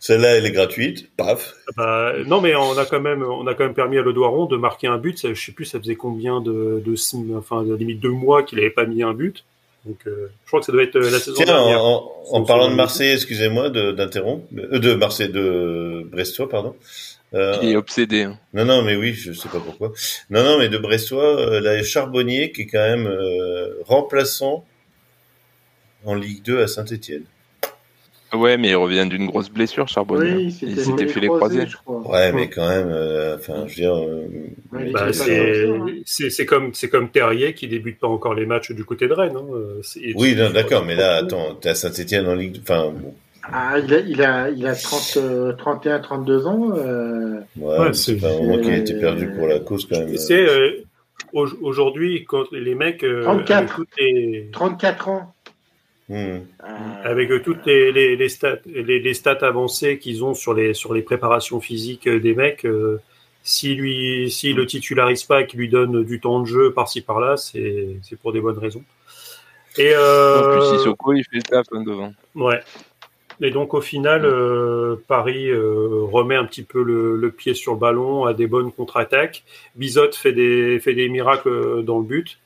Celle-là, 0.00 0.36
elle 0.36 0.46
est 0.46 0.50
gratuite. 0.50 1.10
Paf. 1.16 1.54
Bah, 1.76 2.12
non, 2.26 2.40
mais 2.40 2.54
on 2.54 2.76
a 2.76 2.84
quand 2.84 3.00
même, 3.00 3.22
on 3.22 3.46
a 3.46 3.54
quand 3.54 3.64
même 3.64 3.74
permis 3.74 3.98
à 3.98 4.02
Le 4.02 4.12
Doiron 4.12 4.46
de 4.46 4.56
marquer 4.56 4.88
un 4.88 4.98
but. 4.98 5.18
Ça, 5.18 5.32
je 5.32 5.40
sais 5.40 5.52
plus, 5.52 5.64
ça 5.64 5.78
faisait 5.78 5.96
combien 5.96 6.40
de, 6.40 6.82
de 6.84 7.36
enfin, 7.36 7.62
de 7.62 7.74
limite 7.74 8.00
deux 8.00 8.10
mois 8.10 8.42
qu'il 8.42 8.58
n'avait 8.58 8.70
pas 8.70 8.86
mis 8.86 9.02
un 9.02 9.14
but. 9.14 9.44
Donc, 9.86 9.98
euh, 10.06 10.30
je 10.44 10.46
crois 10.48 10.60
que 10.60 10.66
ça 10.66 10.72
doit 10.72 10.82
être 10.82 10.96
euh, 10.96 11.10
la 11.10 11.18
saison 11.18 11.34
Tiens, 11.36 11.56
en, 11.56 11.64
dernière. 11.64 11.84
en- 11.84 12.12
en 12.22 12.34
Son- 12.40 12.44
parlant 12.44 12.68
de 12.70 12.74
Marseille, 12.74 13.12
excusez-moi 13.12 13.70
de- 13.70 13.92
d'interrompre, 13.92 14.44
euh, 14.58 14.78
de 14.78 14.94
Marseille, 14.94 15.30
de 15.30 16.06
Brestois, 16.10 16.48
pardon. 16.48 16.76
Euh, 17.32 17.56
Il 17.62 17.70
est 17.70 17.76
obsédé. 17.76 18.24
hein. 18.24 18.38
non, 18.52 18.64
non, 18.64 18.82
mais 18.82 18.96
oui, 18.96 19.14
je 19.14 19.32
sais 19.32 19.48
pas 19.48 19.60
pourquoi. 19.60 19.92
Non, 20.30 20.42
non, 20.44 20.58
mais 20.58 20.68
de 20.68 20.76
Brestois, 20.78 21.38
euh, 21.40 21.60
là, 21.60 21.82
Charbonnier 21.82 22.50
qui 22.52 22.62
est 22.62 22.66
quand 22.66 22.78
même 22.78 23.06
euh, 23.06 23.74
remplaçant 23.86 24.66
en 26.04 26.14
Ligue 26.14 26.42
2 26.42 26.60
à 26.62 26.66
Saint-Etienne. 26.68 27.24
Ouais, 28.32 28.56
mais 28.56 28.68
il 28.68 28.76
revient 28.76 29.06
d'une 29.08 29.26
grosse 29.26 29.50
blessure, 29.50 29.88
Charbonnier. 29.88 30.34
Oui, 30.34 30.56
il 30.62 30.76
s'était 30.76 31.06
fait 31.08 31.20
les 31.20 31.26
croisés, 31.26 31.56
croisés. 31.66 31.66
je 31.66 31.76
crois. 31.76 32.10
Ouais, 32.12 32.32
mais 32.32 32.48
quand 32.48 32.68
même, 32.68 32.88
euh, 32.90 33.36
enfin, 33.36 33.64
je 33.66 33.70
veux 33.74 33.82
dire, 33.82 33.96
euh, 33.96 34.26
Ouais, 34.72 34.90
Bah, 34.92 35.12
c'est, 35.12 35.66
hein. 35.66 35.86
c'est, 36.06 36.30
c'est 36.30 36.46
comme, 36.46 36.72
c'est 36.74 36.88
comme 36.88 37.10
Terrier 37.10 37.54
qui 37.54 37.66
débute 37.66 37.98
pas 37.98 38.06
encore 38.06 38.34
les 38.34 38.46
matchs 38.46 38.70
du 38.72 38.84
côté 38.84 39.08
de 39.08 39.12
Rennes. 39.14 39.36
Hein. 39.36 39.80
C'est- 39.82 40.12
oui, 40.14 40.36
d'accord, 40.36 40.84
mais 40.84 40.94
là, 40.94 41.16
attends, 41.16 41.56
t'es 41.60 41.70
à 41.70 41.74
Saint-Etienne 41.74 42.26
en 42.28 42.34
Ligue 42.34 42.52
2, 42.52 42.60
enfin, 42.62 42.92
bon, 42.94 43.14
Ah, 43.52 43.78
il 43.84 43.92
a, 43.94 43.98
il 44.00 44.22
a, 44.22 44.50
il 44.50 44.66
a 44.66 44.74
30, 44.76 45.14
euh, 45.16 45.52
31, 45.54 45.98
32 45.98 46.46
ans. 46.46 46.70
euh, 46.76 47.40
ouais, 47.56 47.76
c'est- 47.94 48.12
c'est 48.12 48.16
pas 48.20 48.28
un 48.28 48.38
moment 48.42 48.58
qu'il 48.58 48.70
a 48.70 48.76
été 48.76 48.94
euh, 48.94 49.00
perdu 49.00 49.28
pour 49.36 49.48
la 49.48 49.58
cause 49.58 49.86
quand 49.90 49.98
même. 49.98 50.10
Tu 50.12 50.18
sais, 50.18 50.46
euh, 50.48 50.70
au- 51.32 51.48
aujourd'hui, 51.62 52.24
quand 52.28 52.44
les 52.52 52.74
mecs, 52.76 53.02
euh, 53.02 53.22
34. 53.24 53.58
avec 53.58 53.70
toutes 53.72 53.88
les, 53.98 54.48
34 54.52 55.08
ans. 55.08 55.34
Euh, 56.10 56.40
avec 57.04 57.30
euh, 57.30 57.40
toutes 57.40 57.64
les, 57.66 57.92
les, 57.92 58.16
les 58.16 58.28
stats, 58.28 58.58
les, 58.66 58.98
les 58.98 59.14
stats 59.14 59.38
avancées 59.42 59.98
qu'ils 59.98 60.24
ont 60.24 60.34
sur 60.34 60.54
les, 60.54 60.74
sur 60.74 60.92
les 60.92 61.02
préparations 61.02 61.60
physiques 61.60 62.08
euh, 62.08 62.18
des 62.18 62.34
mecs, 62.34 62.64
euh, 62.64 62.98
si 63.42 63.74
lui, 63.74 64.30
si 64.30 64.52
le 64.52 64.66
titularise 64.66 65.22
pas 65.24 65.42
et 65.42 65.46
qu'il 65.46 65.60
lui 65.60 65.68
donne 65.68 66.04
du 66.04 66.18
temps 66.20 66.40
de 66.40 66.46
jeu 66.46 66.72
par-ci 66.72 67.00
par-là, 67.00 67.36
c'est, 67.36 67.96
c'est 68.02 68.18
pour 68.18 68.32
des 68.32 68.40
bonnes 68.40 68.58
raisons. 68.58 68.82
Et 69.78 69.94
En 69.94 69.98
euh, 70.00 70.58
plus, 70.58 70.78
Sissoko, 70.78 71.12
il 71.12 71.22
fait 71.22 71.36
le 71.36 71.42
taf 71.42 71.66
hein, 71.72 71.82
devant. 71.84 72.12
ouais. 72.34 72.60
Et 73.42 73.50
donc 73.50 73.72
au 73.72 73.80
final, 73.80 74.26
euh, 74.26 74.96
Paris 75.08 75.48
euh, 75.48 76.02
remet 76.10 76.34
un 76.34 76.44
petit 76.44 76.62
peu 76.62 76.82
le, 76.82 77.16
le 77.16 77.30
pied 77.30 77.54
sur 77.54 77.72
le 77.72 77.78
ballon, 77.78 78.24
a 78.24 78.34
des 78.34 78.46
bonnes 78.46 78.70
contre-attaques. 78.70 79.44
Bizot 79.76 80.12
fait 80.12 80.32
des, 80.32 80.78
fait 80.80 80.92
des 80.92 81.08
miracles 81.08 81.82
dans 81.84 81.98
le 81.98 82.04
but. 82.04 82.38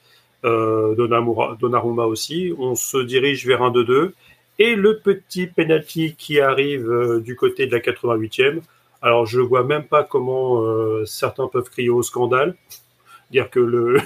Euh, 0.45 0.95
Donnarumma, 0.95 2.05
aussi. 2.05 2.55
On 2.59 2.75
se 2.75 2.99
dirige 2.99 3.47
vers 3.47 3.63
un 3.63 3.71
2-2. 3.71 4.13
Et 4.59 4.77
le 4.77 4.99
petit 4.99 5.47
penalty 5.47 6.15
qui 6.17 6.39
arrive 6.39 6.91
euh, 6.91 7.21
du 7.21 7.35
côté 7.35 7.67
de 7.67 7.73
la 7.73 7.81
88e. 7.81 8.61
Alors 9.03 9.27
je 9.27 9.41
vois 9.41 9.65
même 9.65 9.85
pas 9.85 10.05
comment 10.05 10.63
euh, 10.63 11.05
certains 11.07 11.49
peuvent 11.49 11.71
crier 11.71 11.91
au 11.91 12.03
scandale. 12.03 12.55
Dire 13.31 13.51
que 13.51 13.61
le 13.61 13.99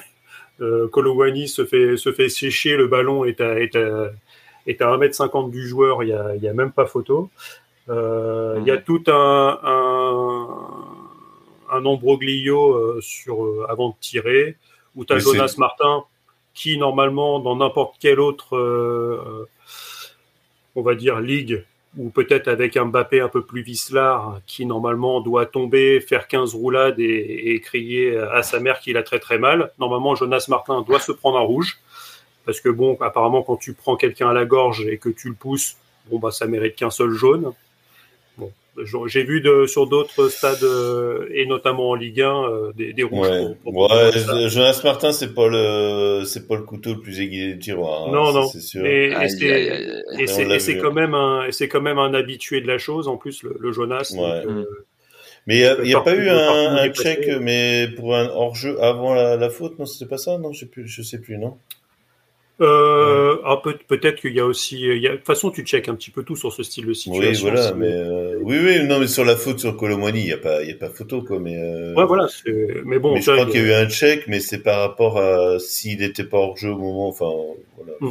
Kolowani 0.88 1.48
se 1.48 1.64
fait, 1.64 1.96
se 1.96 2.12
fait 2.12 2.28
sécher, 2.28 2.76
le 2.76 2.86
ballon 2.86 3.24
est 3.24 3.40
à, 3.40 3.60
est 3.60 3.76
à, 3.76 4.10
est 4.66 4.80
à 4.80 4.96
1m50 4.96 5.50
du 5.50 5.66
joueur, 5.66 6.02
il 6.02 6.06
n'y 6.06 6.12
a, 6.12 6.34
y 6.36 6.48
a 6.48 6.52
même 6.52 6.72
pas 6.72 6.86
photo. 6.86 7.30
Il 7.88 8.62
y 8.66 8.70
a 8.70 8.76
tout 8.76 9.02
un, 9.06 9.58
un, 9.62 10.48
un 11.70 11.86
ombroglio 11.86 13.00
sur, 13.00 13.66
avant 13.68 13.90
de 13.90 13.94
tirer, 14.00 14.56
où 14.96 15.04
tu 15.04 15.12
as 15.12 15.18
Jonas 15.18 15.54
Martin 15.58 16.04
qui, 16.58 16.76
normalement, 16.76 17.38
dans 17.38 17.54
n'importe 17.54 17.94
quelle 18.00 18.18
autre, 18.18 18.56
euh, 18.56 19.48
on 20.74 20.82
va 20.82 20.96
dire, 20.96 21.20
ligue, 21.20 21.64
ou 21.96 22.10
peut-être 22.10 22.48
avec 22.48 22.76
un 22.76 22.86
Mbappé 22.86 23.20
un 23.20 23.28
peu 23.28 23.42
plus 23.42 23.62
vicelard, 23.62 24.40
qui, 24.44 24.66
normalement, 24.66 25.20
doit 25.20 25.46
tomber, 25.46 26.00
faire 26.00 26.26
15 26.26 26.56
roulades 26.56 26.98
et, 26.98 27.60
crier 27.64 28.16
à 28.16 28.42
sa 28.42 28.58
mère 28.58 28.80
qu'il 28.80 28.96
a 28.96 29.04
très 29.04 29.20
très 29.20 29.38
mal. 29.38 29.70
Normalement, 29.78 30.16
Jonas 30.16 30.46
Martin 30.48 30.82
doit 30.82 30.98
se 30.98 31.12
prendre 31.12 31.38
un 31.38 31.42
rouge. 31.42 31.78
Parce 32.44 32.60
que 32.60 32.70
bon, 32.70 32.96
apparemment, 33.00 33.42
quand 33.42 33.56
tu 33.56 33.72
prends 33.72 33.94
quelqu'un 33.94 34.30
à 34.30 34.32
la 34.32 34.44
gorge 34.44 34.84
et 34.84 34.98
que 34.98 35.10
tu 35.10 35.28
le 35.28 35.36
pousses, 35.36 35.76
bon 36.10 36.18
bah 36.18 36.30
ça 36.30 36.46
mérite 36.46 36.74
qu'un 36.74 36.90
seul 36.90 37.10
jaune. 37.10 37.52
J'ai 39.06 39.24
vu 39.24 39.40
de, 39.40 39.66
sur 39.66 39.86
d'autres 39.86 40.28
stades 40.28 40.62
euh, 40.62 41.28
et 41.32 41.46
notamment 41.46 41.90
en 41.90 41.94
Ligue 41.94 42.20
1 42.20 42.44
euh, 42.44 42.72
des, 42.74 42.92
des 42.92 43.02
rouges. 43.02 43.28
Ouais, 43.28 43.38
pour- 43.62 43.72
pour- 43.72 43.90
ouais 43.90 44.10
pour 44.10 44.20
ça. 44.20 44.48
Jonas 44.48 44.80
Martin, 44.84 45.12
c'est 45.12 45.34
pas 45.34 45.48
le, 45.48 46.22
c'est 46.24 46.46
pas 46.46 46.56
le 46.56 46.62
couteau 46.62 46.94
le 46.94 47.00
plus 47.00 47.20
aiguisé 47.20 47.54
du 47.54 47.58
tiroir. 47.58 48.08
hein, 48.08 48.12
Non, 48.12 48.32
non. 48.32 48.46
C'est 48.46 48.60
sûr. 48.60 48.86
Et, 48.86 49.12
c'est- 50.58 50.78
quand 50.78 50.92
même 50.92 51.14
un 51.14 51.46
c'est 51.50 51.68
quand 51.68 51.80
même 51.80 51.98
un 51.98 52.14
habitué 52.14 52.60
de 52.60 52.66
la 52.66 52.78
chose 52.78 53.08
en 53.08 53.16
plus 53.16 53.42
le, 53.42 53.56
le 53.58 53.72
Jonas. 53.72 54.12
donc, 54.14 54.34
euh, 54.46 54.64
Mais 55.46 55.56
il 55.56 55.90
y 55.90 55.94
a, 55.94 56.00
pas 56.00 56.14
eu 56.14 56.28
un, 56.28 56.76
un 56.76 56.92
check, 56.92 57.28
mais 57.40 57.88
pour 57.96 58.14
un 58.16 58.26
hors-jeu 58.28 58.80
avant 58.82 59.14
la, 59.14 59.36
la 59.36 59.50
faute, 59.50 59.78
non, 59.78 59.86
c'était 59.86 60.08
pas 60.08 60.18
ça, 60.18 60.38
non, 60.38 60.52
je 60.52 60.60
sais 60.60 60.66
plus, 60.66 60.86
je 60.86 61.02
sais 61.02 61.20
plus, 61.20 61.38
non? 61.38 61.56
Euh, 62.60 63.36
ah, 63.44 63.56
peut, 63.62 63.76
peut-être 63.86 64.20
qu'il 64.20 64.34
y 64.34 64.40
a 64.40 64.44
aussi. 64.46 64.80
il 64.80 64.98
y 65.00 65.06
a- 65.06 65.12
de 65.12 65.16
toute 65.16 65.26
façon, 65.26 65.50
tu 65.50 65.62
checkes 65.62 65.88
un 65.88 65.94
petit 65.94 66.10
peu 66.10 66.24
tout 66.24 66.34
sur 66.34 66.52
ce 66.52 66.62
style 66.64 66.86
de 66.86 66.92
situation. 66.92 67.30
Oui, 67.30 67.52
voilà, 67.52 67.72
mais 67.74 67.92
euh, 67.92 68.36
oui, 68.42 68.56
oui, 68.60 68.82
non, 68.84 68.98
mais 68.98 69.06
sur 69.06 69.24
la 69.24 69.36
faute 69.36 69.60
sur 69.60 69.76
Colomwani, 69.76 70.20
il 70.20 70.26
y 70.28 70.32
a 70.32 70.38
pas, 70.38 70.62
il 70.64 70.68
y 70.70 70.72
a 70.72 70.76
pas 70.76 70.88
photo, 70.90 71.22
quoi, 71.22 71.38
mais. 71.38 71.56
euh, 71.56 71.94
Ouais, 71.94 72.04
voilà. 72.04 72.26
c'est- 72.28 72.82
Mais 72.84 72.98
bon, 72.98 73.14
mais 73.14 73.20
je 73.22 73.30
crois 73.30 73.44
il- 73.44 73.50
qu'il 73.52 73.60
y 73.60 73.64
a 73.72 73.80
eu 73.80 73.84
un 73.84 73.88
check, 73.88 74.24
mais 74.26 74.40
c'est 74.40 74.58
par 74.62 74.80
rapport 74.80 75.18
à 75.18 75.58
s'il 75.60 76.00
n'était 76.00 76.24
pas 76.24 76.38
hors 76.38 76.56
jeu 76.56 76.70
au 76.70 76.78
moment, 76.78 77.08
enfin, 77.08 77.30
voilà. 77.76 77.92
Mm. 78.00 78.10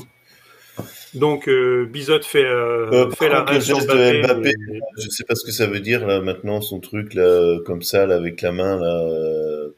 donc 1.15 1.49
euh, 1.49 1.85
Bizot 1.85 2.21
fait, 2.21 2.45
euh, 2.45 2.89
Euh, 2.91 3.09
fait 3.11 3.27
la 3.29 3.39
contre, 3.39 3.53
le 3.55 3.61
sur 3.61 3.75
geste 3.77 3.89
de 3.89 4.21
Mbappé, 4.21 4.53
mais- 4.69 4.79
Je 4.99 5.09
sais 5.09 5.23
pas 5.25 5.35
ce 5.35 5.43
que 5.43 5.51
ça 5.51 5.65
veut 5.67 5.79
dire 5.81 6.05
là 6.07 6.21
maintenant, 6.21 6.61
son 6.61 6.79
truc 6.79 7.13
là, 7.15 7.57
comme 7.65 7.81
ça, 7.81 8.05
là, 8.05 8.15
avec 8.15 8.41
la 8.41 8.51
main 8.51 8.79
là. 8.79 9.01
euh, 9.03 9.69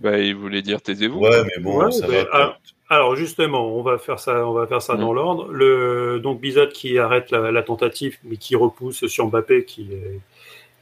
Bah, 0.00 0.18
il 0.18 0.34
voulait 0.34 0.62
dire 0.62 0.80
taisez-vous. 0.82 1.20
Ouais, 1.20 1.44
mais 1.44 1.62
bon, 1.62 1.84
Ouais, 1.84 1.92
ça 1.92 2.06
va. 2.08 2.24
quoi. 2.24 2.58
Alors 2.90 3.16
justement, 3.16 3.76
on 3.76 3.82
va 3.82 3.98
faire 3.98 4.18
ça, 4.18 4.46
on 4.48 4.52
va 4.52 4.66
faire 4.66 4.80
ça 4.82 4.94
Mm. 4.94 5.00
dans 5.00 5.12
l'ordre. 5.12 5.48
Le 5.52 6.20
donc 6.22 6.40
Bizot 6.40 6.68
qui 6.68 6.98
arrête 6.98 7.30
la, 7.30 7.50
la 7.50 7.62
tentative, 7.62 8.16
mais 8.24 8.36
qui 8.36 8.56
repousse 8.56 9.06
sur 9.06 9.26
Mbappé, 9.28 9.64
qui 9.64 9.88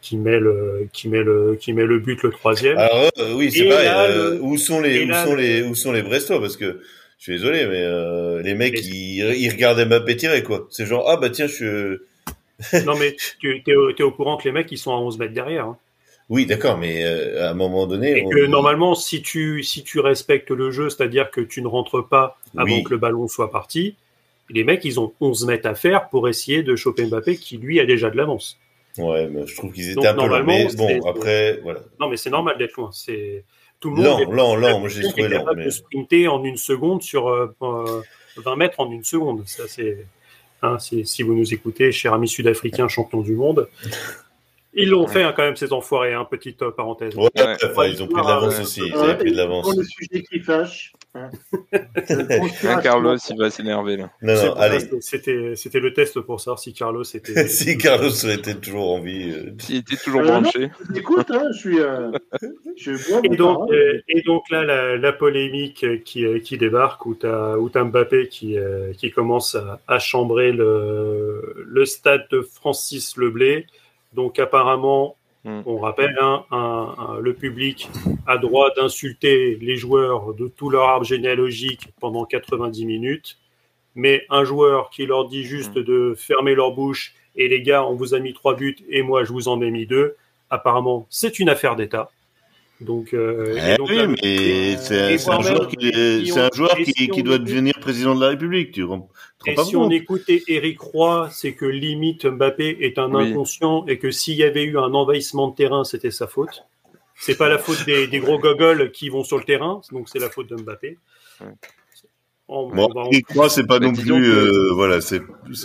qui 0.02 0.16
met 0.16 0.38
le 0.38 0.88
qui 0.92 1.08
met 1.08 1.22
le 1.24 1.56
qui 1.60 1.72
met 1.72 1.84
le 1.84 1.98
but 1.98 2.22
le 2.22 2.30
troisième. 2.30 2.78
Alors 2.78 3.10
euh, 3.18 3.34
oui, 3.34 3.50
c'est 3.50 3.68
pareil. 3.68 3.86
là, 3.86 4.04
euh, 4.04 4.38
où 4.40 4.56
sont 4.56 4.80
les 4.80 5.04
où 5.04 5.08
là, 5.08 5.24
sont 5.24 5.34
le- 5.34 5.40
les 5.42 5.62
où 5.62 5.74
sont 5.74 5.90
les 5.92 6.02
Brestois? 6.02 6.38
Parce 6.40 6.56
que 6.56 6.80
je 7.18 7.22
suis 7.24 7.32
désolé 7.32 7.66
mais 7.66 7.82
euh, 7.82 8.40
les 8.42 8.54
mecs 8.54 8.78
ils, 8.84 9.18
ils 9.36 9.50
regardent 9.50 9.84
Mbappé 9.84 10.16
tirer 10.16 10.42
quoi. 10.44 10.68
C'est 10.70 10.86
genre 10.86 11.08
ah 11.08 11.16
bah 11.16 11.30
tiens 11.30 11.48
je 11.48 12.02
Non 12.86 12.94
mais 12.96 13.16
tu 13.40 13.62
es 13.66 13.74
au, 13.74 13.92
t'es 13.92 14.02
au 14.04 14.12
courant 14.12 14.36
que 14.36 14.44
les 14.44 14.52
mecs 14.52 14.70
ils 14.70 14.78
sont 14.78 14.92
à 14.92 14.98
11 14.98 15.18
mètres 15.18 15.34
derrière. 15.34 15.64
hein. 15.66 15.76
Oui 16.28 16.46
d'accord 16.46 16.76
mais 16.78 17.04
euh, 17.04 17.46
à 17.46 17.50
un 17.50 17.54
moment 17.54 17.86
donné 17.86 18.18
Et 18.18 18.22
on- 18.24 18.28
que 18.30 18.46
normalement, 18.46 18.94
si 18.94 19.22
tu 19.22 19.62
si 19.62 19.82
tu 19.84 20.00
respectes 20.00 20.50
le 20.50 20.70
jeu, 20.70 20.88
c'est-à-dire 20.90 21.30
que 21.30 21.40
tu 21.40 21.62
ne 21.62 21.66
rentres 21.68 22.06
pas 22.06 22.38
avant 22.56 22.74
Oui. 22.76 22.82
que 22.84 22.90
le 22.90 22.98
ballon 22.98 23.28
soit 23.28 23.50
parti, 23.50 23.94
les 24.50 24.64
mecs 24.64 24.84
ils 24.84 24.98
ont 25.00 25.12
11 25.20 25.46
mètres 25.46 25.68
à 25.68 25.74
faire 25.74 26.08
pour 26.08 26.28
essayer 26.28 26.62
de 26.62 26.74
choper 26.76 27.06
Mbappé 27.06 27.36
qui 27.36 27.58
lui 27.58 27.80
a 27.80 27.86
déjà 27.86 28.10
de 28.10 28.16
l'avance. 28.16 28.58
ouais 28.98 29.28
mais 29.28 29.46
je 29.46 29.54
trouve 29.56 29.72
qu'ils 29.72 29.90
étaient 29.90 29.94
Donc, 29.96 30.06
un 30.06 30.14
peu 30.14 30.20
normalement, 30.20 30.52
mais 30.52 30.74
bon 30.76 31.06
après 31.06 31.60
voilà 31.62 31.80
Non 32.00 32.08
mais 32.08 32.16
c'est 32.16 32.30
normal 32.30 32.56
d'être 32.58 32.76
loin. 32.76 32.90
C'est 32.92 33.44
tout 33.80 33.90
le 33.90 33.96
monde. 34.02 34.20
lent 34.22 34.30
lent 34.32 34.56
lent 34.56 34.80
moi 34.80 34.88
trouvais 34.88 35.28
lents 35.28 35.38
capable 35.40 35.58
mais 35.58 35.64
de 35.66 35.70
sprinter 35.70 36.28
en 36.28 36.42
une 36.44 36.56
seconde 36.56 37.02
sur 37.02 37.28
euh, 37.28 37.54
euh, 37.62 38.02
20 38.38 38.56
mètres 38.56 38.80
en 38.80 38.90
une 38.90 39.04
seconde. 39.04 39.42
Ça, 39.46 39.64
c'est, 39.68 40.06
hein, 40.62 40.78
si, 40.78 41.06
si 41.06 41.22
vous 41.22 41.34
nous 41.34 41.52
écoutez, 41.54 41.92
cher 41.92 42.12
ami 42.14 42.26
sud-africain, 42.28 42.88
champion 42.88 43.20
du 43.20 43.32
monde, 43.34 43.68
ils 44.76 44.90
l'ont 44.90 45.06
fait 45.06 45.22
hein, 45.22 45.32
quand 45.36 45.42
même, 45.42 45.56
ces 45.56 45.72
enfoirés. 45.72 46.12
Hein, 46.14 46.26
petite 46.30 46.62
euh, 46.62 46.70
parenthèse. 46.70 47.16
ouais, 47.16 47.28
Ouais. 47.36 47.56
enfin, 47.64 47.86
ils 47.86 48.02
ont 48.02 48.06
pris 48.06 48.22
de 48.22 48.26
l'avance 48.28 48.54
Ouais. 48.56 48.62
aussi 48.62 48.82
ils 48.86 48.94
Ouais, 48.94 49.02
avaient 49.02 49.16
pris 49.18 49.30
de 49.30 49.34
et 49.34 49.36
l'avance 49.36 49.62
Pour 49.64 49.78
le 49.78 49.84
sujet 49.84 50.22
qui 50.22 50.40
fâche. 50.40 50.92
hein. 51.14 51.30
Hein, 51.72 52.80
Carlos, 52.82 53.16
il 53.16 53.38
va 53.38 53.50
s'énerver 53.50 53.96
là. 53.96 54.10
non 54.22 54.34
non 54.34 54.54
allez 54.56 54.80
c'était- 55.00 55.54
le 55.80 55.92
test 55.92 56.20
pour 56.20 56.40
savoir 56.40 56.58
si 56.58 56.72
Carlos 56.74 57.02
était. 57.04 57.46
si 57.48 57.78
Carlos 57.78 58.10
était 58.10 58.54
toujours 58.54 58.92
en 58.92 59.00
vie 59.00 59.32
euh, 59.32 59.50
S'il 59.58 59.76
était 59.76 59.96
toujours 59.96 60.20
Euh, 60.20 60.24
non. 60.26 60.40
branché. 60.42 60.70
Écoute, 60.94 61.30
hein, 61.30 61.44
je 61.52 61.58
suis. 61.58 61.80
euh, 61.80 62.10
je 62.76 62.92
mon 63.12 63.22
Et 63.22 63.36
donc, 63.36 63.70
euh, 63.72 64.00
et 64.08 64.22
donc 64.22 64.42
là, 64.50 64.64
la, 64.64 64.96
la 64.96 65.12
polémique 65.12 66.02
qui, 66.04 66.24
euh, 66.26 66.38
qui 66.38 66.58
débarque, 66.58 67.06
où 67.06 67.14
tu 67.14 67.26
as, 67.26 67.56
Mbappé 67.84 68.28
qui, 68.28 68.58
euh, 68.58 68.92
qui 68.92 69.10
commence 69.10 69.54
à, 69.54 69.80
à 69.88 69.98
chambrer 69.98 70.52
le, 70.52 71.64
le 71.66 71.84
stade 71.86 72.26
de 72.30 72.42
Francis 72.42 73.16
Leblé. 73.16 73.66
Donc 74.16 74.38
apparemment, 74.40 75.16
Mm. 75.44 75.60
on 75.66 75.78
rappelle, 75.78 76.16
hein, 76.20 76.44
un- 76.50 76.94
un- 76.98 77.18
le 77.20 77.32
public 77.34 77.88
a 78.26 78.36
droit 78.36 78.70
d'insulter 78.74 79.56
les 79.60 79.76
joueurs 79.76 80.34
de 80.34 80.48
tout 80.48 80.70
leur 80.70 80.88
arbre 80.88 81.04
généalogique 81.04 81.86
pendant 82.00 82.24
90 82.24 82.84
minutes. 82.84 83.38
Mais 83.94 84.26
un 84.28 84.42
joueur 84.44 84.90
qui 84.90 85.06
leur 85.06 85.28
dit 85.28 85.44
juste 85.44 85.74
de 85.78 86.14
fermer 86.18 86.56
leur 86.56 86.72
bouche 86.72 87.14
et 87.36 87.46
les 87.46 87.62
gars, 87.62 87.84
on 87.86 87.94
vous 87.94 88.12
a 88.14 88.18
mis 88.18 88.32
trois 88.34 88.56
buts 88.56 88.76
et 88.88 89.02
moi 89.02 89.22
je 89.22 89.32
vous 89.32 89.46
en 89.46 89.60
ai 89.60 89.70
mis 89.70 89.86
deux, 89.86 90.16
apparemment 90.50 91.06
c'est 91.10 91.38
une 91.38 91.48
affaire 91.48 91.76
d'État. 91.76 92.10
Donc, 92.80 93.14
euh, 93.14 93.58
Eh 93.72 93.76
donc 93.78 93.88
oui, 93.88 93.96
là, 93.96 94.06
mais 94.06 94.76
c'est 94.76 95.30
un 95.30 95.40
joueur 95.40 95.66
qui, 95.68 96.30
un 96.36 96.50
joueur 96.52 96.76
si 96.84 97.08
doit 97.08 97.36
écoute- 97.36 97.44
devenir 97.44 97.74
président 97.80 98.14
de 98.14 98.20
la 98.20 98.28
République. 98.28 98.70
Tu 98.72 98.84
tu 99.44 99.50
Et 99.50 99.54
pas 99.54 99.64
si 99.64 99.76
on 99.76 99.88
écoutait 99.90 100.42
Eric 100.48 100.80
Roy, 100.80 101.28
c'est 101.30 101.54
que 101.54 101.64
limite 101.64 102.26
Mbappé 102.26 102.78
est 102.80 102.98
un 102.98 103.12
Oui. 103.14 103.30
inconscient 103.30 103.86
et 103.86 103.98
que 103.98 104.10
s'il 104.10 104.36
y 104.36 104.42
avait 104.42 104.64
eu 104.64 104.76
un 104.78 104.92
envahissement 104.92 105.48
de 105.48 105.54
terrain, 105.54 105.84
c'était 105.84 106.10
sa 106.10 106.26
faute. 106.26 106.64
C'est 107.14 107.38
pas 107.38 107.48
la 107.48 107.56
faute 107.58 107.84
des, 107.86 108.08
des 108.08 108.18
gros 108.18 108.38
gogoles 108.38 108.90
qui 108.92 109.08
vont 109.08 109.24
sur 109.24 109.38
le 109.38 109.44
terrain, 109.44 109.80
donc 109.90 110.08
c'est 110.10 110.18
la 110.18 110.28
faute 110.28 110.48
de 110.50 110.56
Mbappé. 110.56 110.98
Ouais. 111.40 111.46
On- 112.48 112.68
Bon, 112.68 112.88
on 112.94 113.02
va- 113.04 113.08
Eric 113.10 113.26
Roy, 113.30 113.48
c'est 113.48 113.66
pas 113.66 113.78
Bah, 113.80 113.86
non 113.86 113.92
plus, 113.94 114.04
que- 114.06 114.12
euh, 114.12 114.72
voilà, 114.74 115.00
c'est 115.00 115.20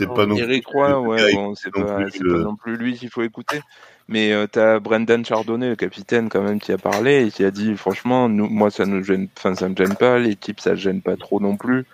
pas 0.08 0.26
non 0.26 0.36
Eric 0.38 0.64
plus. 0.64 0.74
Roy, 0.78 1.00
ouais, 1.02 1.22
Eric 1.22 1.36
bon, 1.36 1.56
c'est 1.56 1.68
euh, 1.78 2.34
pas 2.38 2.40
non 2.40 2.56
plus 2.56 2.78
lui 2.78 2.94
qu'il 2.96 3.10
faut 3.10 3.22
écouter. 3.22 3.60
Mais 4.12 4.34
euh, 4.34 4.46
t'as 4.46 4.80
Brendan 4.80 5.24
Chardonnay, 5.26 5.70
le 5.70 5.76
capitaine, 5.78 6.28
quand 6.30 6.42
même, 6.44 6.60
qui 6.60 6.72
a 6.74 6.78
parlé 6.78 7.26
et 7.28 7.32
qui 7.32 7.44
a 7.46 7.50
dit, 7.52 7.76
franchement, 7.78 8.28
nous, 8.28 8.48
moi, 8.48 8.70
ça 8.70 8.86
ne 8.86 9.02
gêne, 9.02 9.30
enfin, 9.38 9.56
ça 9.56 9.70
me 9.70 9.76
gêne 9.76 9.96
pas, 9.96 10.20
l'équipe, 10.20 10.60
ça 10.60 10.72
ne 10.72 10.76
gêne 10.76 11.02
pas 11.02 11.16
trop 11.16 11.40
non 11.40 11.56
plus. 11.56 11.86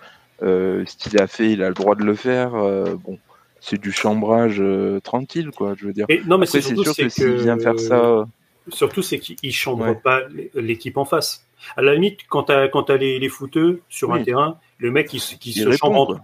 Euh, 0.42 0.84
ce 0.86 0.96
qu'il 0.96 1.20
a 1.20 1.26
fait, 1.28 1.50
il 1.52 1.62
a 1.62 1.68
le 1.68 1.74
droit 1.74 1.94
de 1.94 2.02
le 2.04 2.14
faire. 2.14 2.54
euh, 2.56 2.96
bon, 3.04 3.18
c'est 3.60 3.80
du 3.80 3.92
chambrage 3.92 4.56
euh, 4.60 5.00
tranquille, 5.00 5.50
quoi, 5.56 5.74
je 5.76 5.86
veux 5.86 5.92
dire. 5.92 6.06
Et 6.08 6.20
non, 6.26 6.38
mais 6.38 6.46
c'est 6.46 6.60
sûr 6.60 6.74
que 6.96 7.08
s'il 7.08 7.34
vient 7.36 7.58
faire 7.58 7.78
ça, 7.78 8.26
Surtout, 8.70 9.00
c'est 9.00 9.18
qu'il 9.18 9.52
chambre 9.54 9.86
Ouais. 9.86 9.94
pas 9.94 10.20
l'équipe 10.54 10.98
en 10.98 11.06
face. 11.06 11.46
À 11.76 11.80
la 11.82 11.94
limite, 11.94 12.20
quand 12.28 12.42
tu 12.44 12.52
as, 12.52 12.96
les, 12.98 13.18
les 13.18 13.28
footeux 13.30 13.80
sur 13.88 14.12
un 14.12 14.22
terrain, 14.22 14.58
le 14.78 14.90
mec 14.90 15.06
qui, 15.08 15.18
qui 15.40 15.50
il 15.50 15.62
se 15.62 15.68
répond, 15.68 15.76
chambre 15.78 16.20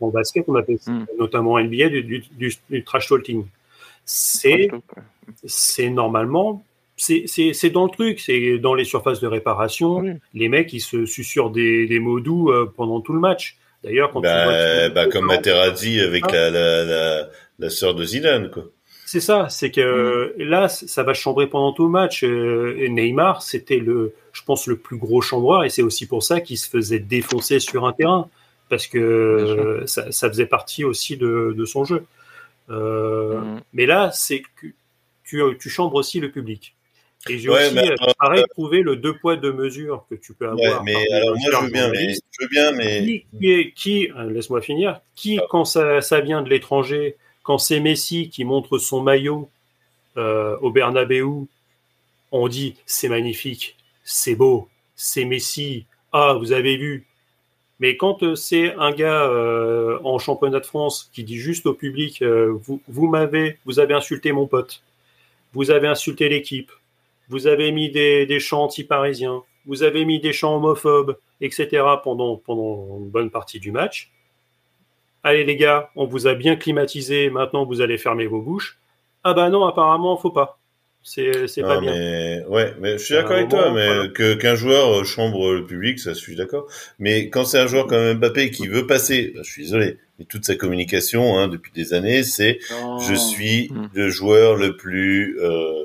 en, 0.00 0.06
en 0.06 0.08
basket, 0.10 0.44
on 0.48 0.54
appelle 0.54 0.78
ça, 0.78 0.92
Mm. 0.92 1.06
notamment 1.18 1.52
en 1.52 1.58
NBA, 1.58 1.88
du, 1.88 2.02
du, 2.04 2.22
du- 2.30 2.54
du 2.70 2.84
trash 2.84 3.08
talking. 3.08 3.44
C'est 4.12 4.68
c'est 5.46 5.88
normalement, 5.88 6.64
c'est 6.96 7.70
dans 7.70 7.84
le 7.84 7.90
truc, 7.90 8.18
c'est 8.18 8.58
dans 8.58 8.74
les 8.74 8.84
surfaces 8.84 9.20
de 9.20 9.28
réparation. 9.28 9.98
Oui. 9.98 10.14
Les 10.34 10.48
mecs, 10.48 10.72
ils 10.72 10.80
se 10.80 11.06
susurrent 11.06 11.50
des, 11.50 11.86
des 11.86 12.00
mots 12.00 12.18
doux 12.18 12.50
euh, 12.50 12.70
pendant 12.76 13.00
tout 13.00 13.12
le 13.12 13.20
match. 13.20 13.56
D'ailleurs, 13.84 14.10
quand 14.10 14.20
tu 14.20 14.26
vois 14.26 14.46
Bah, 14.46 14.88
bah, 14.88 15.06
comme 15.06 15.26
Materazzi 15.26 16.00
avec 16.00 16.24
Ah. 16.28 16.32
la, 16.32 16.50
la, 16.50 16.84
la, 16.84 17.28
la 17.60 17.70
sœur 17.70 17.94
de 17.94 18.04
Zidane, 18.04 18.50
quoi. 18.50 18.64
C'est 19.06 19.20
ça, 19.20 19.48
c'est 19.48 19.70
que 19.70 19.80
euh, 19.80 20.34
là, 20.38 20.68
ça 20.68 21.02
va 21.04 21.14
chambrer 21.14 21.46
pendant 21.46 21.72
tout 21.72 21.84
le 21.84 21.90
match. 21.90 22.24
Euh, 22.24 22.76
et 22.78 22.88
Neymar, 22.88 23.42
c'était 23.42 23.78
le, 23.78 24.12
je 24.32 24.42
pense, 24.42 24.66
le 24.66 24.76
plus 24.76 24.96
gros 24.98 25.20
chambreur, 25.20 25.62
et 25.64 25.70
c'est 25.70 25.82
aussi 25.82 26.06
pour 26.06 26.22
ça 26.24 26.40
qu'il 26.40 26.58
se 26.58 26.68
faisait 26.68 26.98
défoncer 27.00 27.60
sur 27.60 27.86
un 27.86 27.92
terrain, 27.92 28.28
parce 28.68 28.86
que 28.88 29.82
ça, 29.86 30.10
ça 30.10 30.28
faisait 30.28 30.46
partie 30.46 30.84
aussi 30.84 31.16
de, 31.16 31.54
de 31.56 31.64
son 31.64 31.84
jeu. 31.84 32.04
Euh, 32.70 33.40
Mhm. 33.40 33.60
Mais 33.72 33.86
là, 33.86 34.10
c'est 34.12 34.40
que 34.40 34.66
tu, 35.24 35.42
tu 35.58 35.68
chambres 35.70 35.96
aussi 35.96 36.20
le 36.20 36.30
public. 36.30 36.74
Et 37.28 37.38
j'ai 37.38 37.50
Ouais, 37.50 37.66
aussi, 37.66 37.78
euh, 37.78 37.94
alors, 38.00 38.14
pareil, 38.16 38.44
trouvé 38.50 38.80
le 38.82 38.96
deux 38.96 39.16
poids 39.18 39.36
deux 39.36 39.52
mesures 39.52 40.06
que 40.08 40.14
tu 40.14 40.32
peux 40.32 40.46
Ouais, 40.50 40.66
avoir. 40.66 40.84
mais 40.84 40.94
alors 41.12 41.36
moi, 41.36 41.50
je 41.52 41.64
veux 41.64 41.70
bien, 41.70 41.88
mais, 41.90 42.14
je 42.14 42.42
veux 42.42 42.48
bien, 42.48 42.72
mais, 42.72 43.04
qui, 43.04 43.26
qui, 43.38 43.50
est- 43.52 43.72
qui 43.72 44.10
euh, 44.12 44.30
laisse-moi 44.30 44.62
finir, 44.62 45.00
qui, 45.14 45.38
Ah. 45.38 45.46
quand 45.50 45.64
ça, 45.66 46.00
ça 46.00 46.20
vient 46.20 46.40
de 46.42 46.48
l'étranger, 46.48 47.16
quand 47.42 47.58
c'est 47.58 47.80
Messi 47.80 48.30
qui 48.30 48.44
montre 48.44 48.78
son 48.78 49.02
maillot 49.02 49.50
euh, 50.16 50.56
au 50.60 50.70
Bernabeu, 50.70 51.26
on 52.32 52.48
dit 52.48 52.76
c'est 52.86 53.08
magnifique, 53.08 53.76
c'est 54.02 54.34
beau, 54.34 54.68
c'est 54.96 55.24
Messi, 55.24 55.86
ah, 56.12 56.34
vous 56.38 56.52
avez 56.52 56.76
vu. 56.76 57.06
Mais 57.80 57.96
quand 57.96 58.22
euh, 58.22 58.34
c'est 58.36 58.74
un 58.74 58.92
gars 58.92 59.24
euh, 59.24 59.98
en 60.04 60.18
championnat 60.18 60.60
de 60.60 60.66
France 60.66 61.10
qui 61.12 61.24
dit 61.24 61.38
juste 61.38 61.66
au 61.66 61.72
public, 61.72 62.20
euh, 62.20 62.56
vous, 62.86 63.06
m'avez, 63.08 63.58
vous 63.64 63.80
avez 63.80 63.94
insulté 63.94 64.32
mon 64.32 64.46
pote, 64.46 64.82
vous 65.54 65.70
avez 65.70 65.88
insulté 65.88 66.28
l'équipe, 66.28 66.70
vous 67.28 67.46
avez 67.46 67.72
mis 67.72 67.90
des, 67.90 68.26
des 68.26 68.38
chants 68.38 68.64
anti-parisiens, 68.64 69.42
vous 69.64 69.82
avez 69.82 70.04
mis 70.04 70.20
des 70.20 70.34
chants 70.34 70.56
homophobes, 70.56 71.18
etc. 71.40 71.82
pendant, 72.04 72.36
pendant 72.36 72.98
une 72.98 73.08
bonne 73.08 73.30
partie 73.30 73.60
du 73.60 73.72
match. 73.72 74.12
Allez 75.22 75.44
les 75.44 75.56
gars, 75.56 75.90
on 75.96 76.04
vous 76.04 76.26
a 76.26 76.34
bien 76.34 76.56
climatisé, 76.56 77.30
maintenant 77.30 77.64
vous 77.64 77.80
allez 77.80 77.96
fermer 77.96 78.26
vos 78.26 78.42
bouches. 78.42 78.78
Ah 79.24 79.32
bah 79.32 79.48
non, 79.48 79.64
apparemment, 79.66 80.16
faut 80.18 80.30
pas. 80.30 80.59
C'est 81.02 81.46
c'est 81.48 81.62
pas 81.62 81.80
bien. 81.80 81.92
mais 81.92 82.44
ouais, 82.48 82.74
mais 82.78 82.98
je 82.98 83.04
suis 83.04 83.14
d'accord 83.14 83.36
avec 83.36 83.48
toi, 83.48 83.72
mais 83.72 83.86
voilà. 83.86 84.08
que 84.08 84.34
qu'un 84.34 84.54
joueur 84.54 85.00
euh, 85.00 85.04
chambre 85.04 85.52
le 85.54 85.64
public, 85.64 85.98
ça, 85.98 86.10
je 86.12 86.18
suis 86.18 86.36
d'accord. 86.36 86.66
Mais 86.98 87.30
quand 87.30 87.44
c'est 87.44 87.58
un 87.58 87.66
joueur 87.66 87.86
comme 87.86 88.14
Mbappé 88.18 88.50
qui 88.50 88.68
veut 88.68 88.86
passer, 88.86 89.32
je 89.38 89.42
suis 89.42 89.62
désolé, 89.62 89.96
mais 90.18 90.26
toute 90.26 90.44
sa 90.44 90.56
communication 90.56 91.38
hein, 91.38 91.48
depuis 91.48 91.72
des 91.72 91.94
années, 91.94 92.22
c'est 92.22 92.58
je 93.08 93.14
suis 93.14 93.70
Mm. 93.72 93.86
le 93.94 94.10
joueur 94.10 94.56
le 94.56 94.76
plus, 94.76 95.38
euh, 95.40 95.84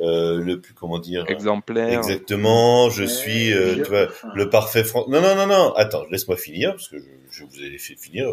euh, 0.00 0.40
le 0.40 0.60
plus 0.60 0.74
comment 0.74 0.98
dire, 0.98 1.24
Exemplaire. 1.28 1.98
exactement. 1.98 2.90
Je 2.90 3.02
Ouais, 3.04 3.08
suis, 3.08 3.52
euh, 3.52 3.76
tu 3.76 3.82
vois, 3.88 4.06
enfin, 4.08 4.28
le 4.34 4.50
parfait 4.50 4.82
Fran- 4.84 5.06
Non, 5.08 5.20
non, 5.22 5.36
non, 5.36 5.46
non. 5.46 5.72
Attends, 5.74 6.04
laisse-moi 6.10 6.36
finir 6.36 6.72
parce 6.72 6.88
que 6.88 6.98
je, 6.98 7.04
je 7.30 7.44
vous 7.44 7.62
ai 7.62 7.78
fait 7.78 7.94
finir. 7.94 8.26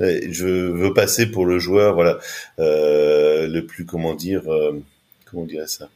Euh, 0.00 0.20
Je 0.30 0.46
veux 0.46 0.92
passer 0.94 1.26
pour 1.30 1.46
le 1.46 1.58
joueur, 1.58 1.94
voilà, 1.94 2.18
euh, 2.58 3.46
le 3.48 3.64
plus 3.66 3.84
comment 3.84 4.14
dire, 4.14 4.50
euh, 4.52 4.80
comment 5.30 5.44
dire 5.44 5.68
ça, 5.68 5.88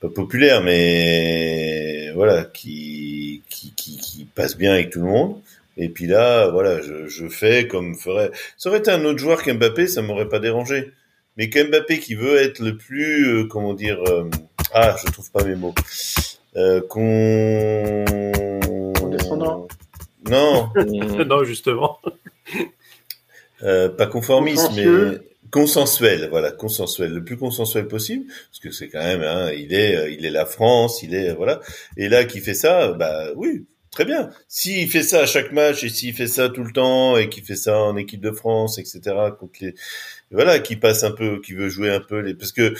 pas 0.00 0.08
populaire, 0.08 0.62
mais 0.62 2.10
voilà, 2.14 2.44
qui, 2.44 3.42
qui 3.48 3.72
qui 3.76 3.96
qui 3.98 4.24
passe 4.34 4.56
bien 4.56 4.72
avec 4.72 4.90
tout 4.90 5.00
le 5.00 5.06
monde. 5.06 5.40
Et 5.78 5.88
puis 5.90 6.06
là, 6.06 6.48
voilà, 6.48 6.80
je, 6.80 7.06
je 7.06 7.28
fais 7.28 7.68
comme 7.68 7.94
ferait. 7.96 8.30
Ça 8.56 8.70
aurait 8.70 8.78
été 8.78 8.90
un 8.90 9.04
autre 9.04 9.18
joueur 9.18 9.42
qu'Mbappé, 9.42 9.86
ça 9.86 10.00
m'aurait 10.02 10.28
pas 10.28 10.38
dérangé. 10.38 10.92
Mais 11.36 11.50
qu'Mbappé 11.50 11.98
qui 11.98 12.14
veut 12.14 12.38
être 12.38 12.60
le 12.60 12.78
plus, 12.78 13.28
euh, 13.28 13.44
comment 13.46 13.74
dire, 13.74 14.02
euh, 14.08 14.24
ah, 14.72 14.96
je 15.04 15.12
trouve 15.12 15.30
pas 15.30 15.44
mes 15.44 15.54
mots, 15.54 15.74
euh, 16.56 16.80
qu'on 16.88 18.04
Condescendant. 18.98 19.68
Non, 20.30 20.70
On- 20.74 21.24
Non, 21.26 21.44
justement. 21.44 21.98
euh, 23.62 23.88
pas 23.88 24.06
conformiste, 24.06 24.70
mais 24.74 24.86
consensuel. 25.50 26.28
Voilà, 26.30 26.50
consensuel, 26.50 27.12
le 27.12 27.24
plus 27.24 27.36
consensuel 27.36 27.86
possible, 27.86 28.26
parce 28.26 28.60
que 28.60 28.70
c'est 28.70 28.88
quand 28.88 29.02
même, 29.02 29.22
hein, 29.22 29.50
il 29.52 29.72
est, 29.72 29.96
euh, 29.96 30.10
il 30.10 30.24
est 30.24 30.30
la 30.30 30.46
France, 30.46 31.02
il 31.02 31.14
est, 31.14 31.32
voilà. 31.32 31.60
Et 31.96 32.08
là, 32.08 32.24
qui 32.24 32.40
fait 32.40 32.54
ça, 32.54 32.92
bah 32.92 33.28
oui, 33.36 33.64
très 33.90 34.04
bien. 34.04 34.30
S'il 34.48 34.90
fait 34.90 35.02
ça 35.02 35.20
à 35.20 35.26
chaque 35.26 35.52
match 35.52 35.84
et 35.84 35.88
s'il 35.88 36.14
fait 36.14 36.26
ça 36.26 36.48
tout 36.48 36.64
le 36.64 36.72
temps 36.72 37.16
et 37.16 37.28
qu'il 37.28 37.44
fait 37.44 37.56
ça 37.56 37.80
en 37.80 37.96
équipe 37.96 38.20
de 38.20 38.32
France, 38.32 38.78
etc. 38.78 39.00
contre 39.38 39.58
les, 39.60 39.74
voilà, 40.30 40.58
qui 40.58 40.76
passe 40.76 41.04
un 41.04 41.12
peu, 41.12 41.40
qui 41.40 41.52
veut 41.52 41.68
jouer 41.68 41.90
un 41.90 42.00
peu 42.00 42.20
les, 42.20 42.34
parce 42.34 42.52
que 42.52 42.74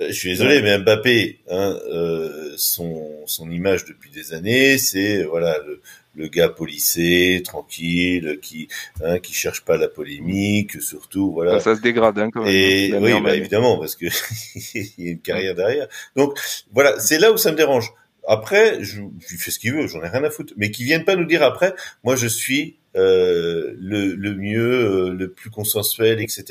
euh, 0.00 0.08
je 0.08 0.12
suis 0.12 0.30
désolé, 0.30 0.62
mais 0.62 0.78
Mbappé, 0.78 1.40
hein, 1.50 1.78
euh, 1.90 2.54
son 2.56 3.26
son 3.26 3.50
image 3.50 3.84
depuis 3.84 4.10
des 4.10 4.32
années, 4.32 4.78
c'est 4.78 5.22
euh, 5.22 5.26
voilà 5.28 5.58
le, 5.66 5.80
le 6.16 6.28
gars 6.28 6.48
policé, 6.48 7.40
tranquille, 7.44 8.38
qui 8.42 8.68
hein, 9.02 9.18
qui 9.18 9.32
cherche 9.34 9.62
pas 9.64 9.76
la 9.76 9.88
polémique, 9.88 10.80
surtout 10.82 11.32
voilà. 11.32 11.60
Ça 11.60 11.76
se 11.76 11.80
dégrade 11.80 12.18
hein, 12.18 12.30
quand 12.32 12.42
même. 12.42 12.50
Et 12.52 12.88
La 12.88 12.98
oui, 12.98 13.12
bah, 13.12 13.20
manière. 13.20 13.34
évidemment, 13.34 13.78
parce 13.78 13.96
que 13.96 14.06
il 14.54 15.04
y 15.04 15.08
a 15.08 15.12
une 15.12 15.20
carrière 15.20 15.54
derrière. 15.54 15.86
Donc 16.16 16.38
voilà, 16.72 16.98
c'est 16.98 17.18
là 17.18 17.32
où 17.32 17.36
ça 17.36 17.52
me 17.52 17.56
dérange. 17.56 17.92
Après, 18.28 18.82
je, 18.84 19.00
je 19.26 19.36
fais 19.36 19.50
ce 19.50 19.58
qu'il 19.58 19.72
veut, 19.72 19.86
j'en 19.86 20.02
ai 20.02 20.08
rien 20.08 20.22
à 20.24 20.30
foutre. 20.30 20.52
Mais 20.56 20.70
qu'ils 20.70 20.84
viennent 20.84 21.04
pas 21.04 21.16
nous 21.16 21.24
dire 21.24 21.42
après, 21.42 21.74
moi 22.04 22.16
je 22.16 22.26
suis 22.26 22.76
euh, 22.96 23.72
le, 23.78 24.14
le 24.14 24.34
mieux, 24.34 24.60
euh, 25.08 25.14
le 25.14 25.30
plus 25.30 25.50
consensuel, 25.50 26.20
etc. 26.20 26.44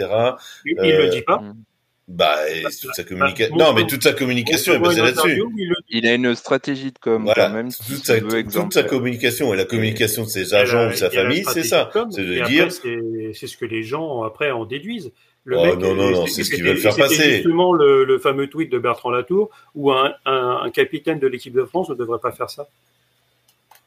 Il, 0.66 0.72
il 0.72 0.80
Euh, 0.80 1.04
le 1.04 1.10
dit 1.10 1.22
pas? 1.22 1.42
Bah, 2.12 2.50
et 2.50 2.64
toute 2.64 2.96
sa 2.96 3.04
communication. 3.04 3.56
non, 3.56 3.72
mais 3.74 3.86
toute 3.86 4.02
sa 4.02 4.14
communication 4.14 4.74
est 4.74 4.80
basée 4.80 5.02
là-dessus. 5.04 5.44
il 5.90 6.08
a 6.08 6.16
une 6.16 6.34
stratégie 6.34 6.92
de 6.92 6.98
com 7.00 7.24
Voilà, 7.24 7.48
quand 7.50 7.54
même. 7.54 7.70
toute 7.72 8.04
sa, 8.04 8.20
toute 8.20 8.74
sa 8.74 8.82
communication 8.84 9.54
et 9.54 9.58
la 9.58 9.66
communication 9.66 10.24
de 10.24 10.28
ses 10.28 10.56
agents 10.56 10.88
ou 10.88 10.90
de 10.90 10.96
sa 10.96 11.12
famille, 11.12 11.44
c'est 11.54 11.64
ça. 11.64 11.92
C'est 12.10 12.24
de 12.26 12.46
dire, 12.48 12.72
c'est 12.72 12.98
c'est 13.34 13.46
ce 13.48 13.56
que 13.58 13.66
les 13.66 13.84
gens 13.84 14.24
après 14.24 14.50
en 14.50 14.66
déduisent. 14.66 15.12
Le 15.46 15.58
Oh, 15.58 15.66
mec, 15.66 15.78
non, 15.78 15.94
non, 15.96 16.10
non, 16.12 16.26
et 16.26 16.30
c'est 16.30 16.44
ce 16.44 16.50
qu'ils 16.50 16.64
veulent 16.64 16.78
faire 16.78 16.96
passer. 16.96 17.36
justement 17.36 17.74
le, 17.74 18.04
le 18.04 18.18
fameux 18.20 18.48
tweet 18.48 18.72
de 18.72 18.78
Bertrand 18.80 19.10
Latour 19.12 19.50
où 19.76 19.92
un, 19.92 20.14
un, 20.26 20.60
un 20.64 20.70
capitaine 20.72 21.20
de 21.20 21.28
l'équipe 21.28 21.54
de 21.54 21.64
France 21.64 21.90
ne 21.90 21.96
devrait 21.96 22.20
pas 22.20 22.32
faire 22.32 22.50
ça. 22.50 22.68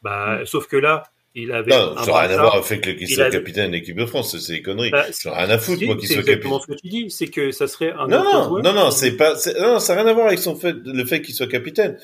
Bah, 0.02 0.40
sauf 0.44 0.66
que 0.66 0.76
là, 0.76 1.04
il 1.34 1.50
avait 1.50 1.70
non, 1.70 1.94
ça 1.96 2.06
n'a 2.12 2.18
rien 2.20 2.30
à 2.38 2.42
voir 2.42 2.56
avec 2.56 2.84
le 2.86 2.92
qu'il 2.92 3.08
il 3.08 3.14
soit 3.14 3.24
avait- 3.24 3.38
capitaine 3.38 3.68
de 3.70 3.76
l'équipe 3.76 3.96
de 3.96 4.04
France, 4.04 4.36
c'est 4.38 4.52
des 4.52 4.60
conneries. 4.62 4.90
Bah, 4.90 5.06
rien 5.24 5.48
à 5.48 5.58
foutre, 5.58 5.78
si, 5.78 5.86
moi, 5.86 5.96
qu'il 5.96 6.06
c'est 6.08 6.14
soit 6.14 6.20
exactement 6.22 6.58
capitaine. 6.58 6.76
ce 6.76 6.82
que 6.82 6.86
tu 6.86 6.88
dis, 7.04 7.10
c'est 7.10 7.26
que 7.28 7.50
ça 7.52 7.66
serait 7.68 7.90
un 7.92 8.06
Non, 8.06 8.22
non, 8.22 8.44
joueur 8.48 8.62
non, 8.62 8.72
non, 8.74 8.90
qui- 8.90 8.96
c'est 8.98 9.12
pas, 9.12 9.36
c'est- 9.36 9.58
non, 9.58 9.78
ça 9.78 9.94
n'a 9.94 10.02
rien 10.02 10.10
à 10.10 10.14
voir 10.14 10.26
avec 10.26 10.38
son 10.40 10.56
fait, 10.56 10.76
le 10.84 11.04
fait 11.06 11.22
qu'il 11.22 11.34
soit 11.34 11.46
capitaine. 11.46 11.96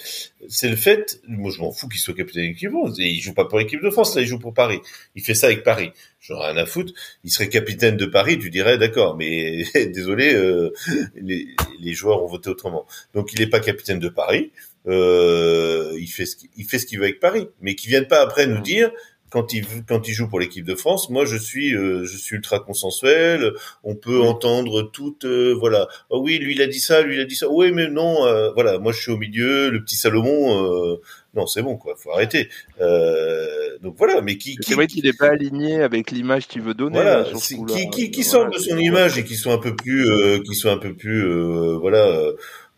C'est 0.48 0.70
le 0.70 0.76
fait, 0.76 1.20
moi, 1.28 1.50
je 1.54 1.60
m'en 1.60 1.72
fous 1.72 1.88
qu'il 1.88 2.00
soit 2.00 2.14
capitaine 2.14 2.44
de 2.44 2.48
l'équipe 2.48 2.70
de 2.70 2.74
France. 2.74 2.94
Il 2.98 3.20
joue 3.20 3.34
pas 3.34 3.44
pour 3.44 3.58
l'équipe 3.58 3.82
de 3.82 3.90
France, 3.90 4.16
là, 4.16 4.22
il 4.22 4.26
joue 4.28 4.38
pour 4.38 4.54
Paris. 4.54 4.80
Il 5.14 5.22
fait 5.22 5.34
ça 5.34 5.48
avec 5.48 5.62
Paris. 5.62 5.90
J'en 6.20 6.40
ai 6.40 6.46
rien 6.52 6.56
à 6.56 6.64
foutre. 6.66 6.92
Il 7.22 7.30
serait 7.30 7.48
capitaine 7.50 7.96
de 7.98 8.06
Paris, 8.06 8.38
tu 8.38 8.48
dirais, 8.48 8.78
d'accord, 8.78 9.16
mais 9.18 9.62
désolé, 9.92 10.32
euh, 10.34 10.72
les, 11.16 11.48
les 11.80 11.92
joueurs 11.92 12.22
ont 12.22 12.28
voté 12.28 12.48
autrement. 12.48 12.86
Donc, 13.14 13.32
il 13.34 13.40
n'est 13.40 13.46
pas 13.46 13.60
capitaine 13.60 13.98
de 13.98 14.08
Paris. 14.08 14.52
Euh, 14.86 15.92
il 15.98 16.06
fait 16.06 16.24
ce 16.26 16.36
qu'il 16.36 16.48
il 16.56 16.64
fait 16.64 16.78
ce 16.78 16.86
qu'il 16.86 16.98
veut 16.98 17.04
avec 17.04 17.20
Paris. 17.20 17.46
Mais 17.60 17.74
qu'ils 17.74 17.90
viennent 17.90 18.08
pas 18.08 18.20
après 18.22 18.46
nous 18.46 18.60
dire, 18.62 18.90
quand 19.30 19.52
il 19.52 19.66
quand 19.86 20.08
il 20.08 20.12
joue 20.14 20.28
pour 20.28 20.40
l'équipe 20.40 20.64
de 20.64 20.74
France, 20.74 21.10
moi 21.10 21.24
je 21.24 21.36
suis 21.36 21.74
euh, 21.74 22.04
je 22.04 22.16
suis 22.16 22.36
ultra 22.36 22.60
consensuel. 22.60 23.52
On 23.84 23.94
peut 23.94 24.20
entendre 24.20 24.82
toute 24.92 25.24
euh, 25.24 25.54
voilà. 25.58 25.88
Ah 26.10 26.16
oui, 26.18 26.38
lui 26.38 26.54
il 26.54 26.62
a 26.62 26.66
dit 26.66 26.80
ça, 26.80 27.02
lui 27.02 27.16
il 27.16 27.20
a 27.20 27.24
dit 27.24 27.36
ça. 27.36 27.48
Oui, 27.50 27.72
mais 27.72 27.88
non, 27.88 28.26
euh, 28.26 28.50
voilà. 28.52 28.78
Moi 28.78 28.92
je 28.92 29.00
suis 29.00 29.10
au 29.12 29.16
milieu, 29.18 29.70
le 29.70 29.82
petit 29.82 29.96
Salomon. 29.96 30.64
euh, 30.92 30.96
non, 31.34 31.46
c'est 31.46 31.62
bon 31.62 31.76
quoi. 31.76 31.94
Faut 31.96 32.10
arrêter. 32.10 32.48
Euh, 32.80 33.78
donc 33.82 33.94
voilà. 33.98 34.20
Mais 34.22 34.36
qui 34.38 34.56
qui 34.56 34.68
C'est 34.68 34.74
vrai 34.74 34.86
qu'il 34.86 35.04
n'est 35.04 35.12
pas 35.12 35.28
aligné 35.28 35.82
avec 35.82 36.10
l'image 36.10 36.46
qu'il 36.48 36.62
veut 36.62 36.74
donner. 36.74 36.94
voilà, 36.96 37.18
là, 37.18 37.24
sur 37.26 37.38
ce 37.38 37.46
c'est- 37.48 37.54
coup-là. 37.56 37.74
qui, 37.74 37.90
qui, 37.90 38.10
qui 38.10 38.22
Voilà, 38.22 38.30
sortent 38.50 38.54
de 38.54 38.58
son 38.58 38.78
image 38.78 39.18
et 39.18 39.24
qui 39.24 39.36
sont 39.36 39.52
un 39.52 39.58
peu 39.58 39.76
plus, 39.76 40.08
euh, 40.08 40.40
qui 40.42 40.54
sont 40.54 40.70
un 40.70 40.78
peu 40.78 40.94
plus, 40.94 41.22
euh, 41.24 41.76
voilà, 41.78 42.20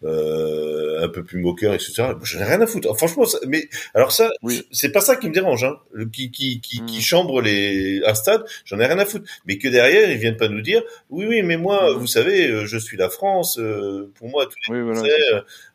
euh, 0.04 0.08
euh, 1.00 1.04
un 1.04 1.08
peu 1.08 1.24
plus 1.24 1.40
moqueurs, 1.40 1.74
etc. 1.74 2.02
Je 2.22 2.38
n'ai 2.38 2.44
rien 2.44 2.60
à 2.60 2.66
foutre. 2.66 2.94
Franchement, 2.96 3.24
ça- 3.24 3.38
mais 3.46 3.68
alors 3.94 4.12
ça, 4.12 4.30
Oui. 4.42 4.62
c'est 4.70 4.92
pas 4.92 5.00
ça 5.00 5.16
qui 5.16 5.28
me 5.28 5.34
dérange, 5.34 5.64
hein. 5.64 5.76
Qui, 6.12 6.30
qui, 6.30 6.60
qui, 6.60 6.84
qui 6.84 7.00
chambre 7.02 7.40
les 7.42 8.02
un 8.06 8.14
stade, 8.14 8.44
j'en 8.64 8.78
ai 8.80 8.86
rien 8.86 8.98
à 8.98 9.04
foutre. 9.06 9.28
Mais 9.46 9.58
que 9.58 9.68
derrière, 9.68 10.10
ils 10.10 10.18
viennent 10.18 10.36
pas 10.36 10.48
nous 10.48 10.60
dire, 10.62 10.82
oui, 11.10 11.26
oui, 11.28 11.42
mais 11.42 11.56
moi, 11.56 11.94
Mm. 11.94 11.98
vous 11.98 12.06
savez, 12.06 12.48
euh, 12.48 12.66
je 12.66 12.78
suis 12.78 12.96
la 12.96 13.08
France. 13.10 13.58
euh, 13.58 14.10
pour 14.16 14.28
moi, 14.28 14.46
tous 14.46 14.72
les 14.72 14.78
Oui, 14.78 14.84
voilà. 14.84 15.00
Français, 15.00 15.22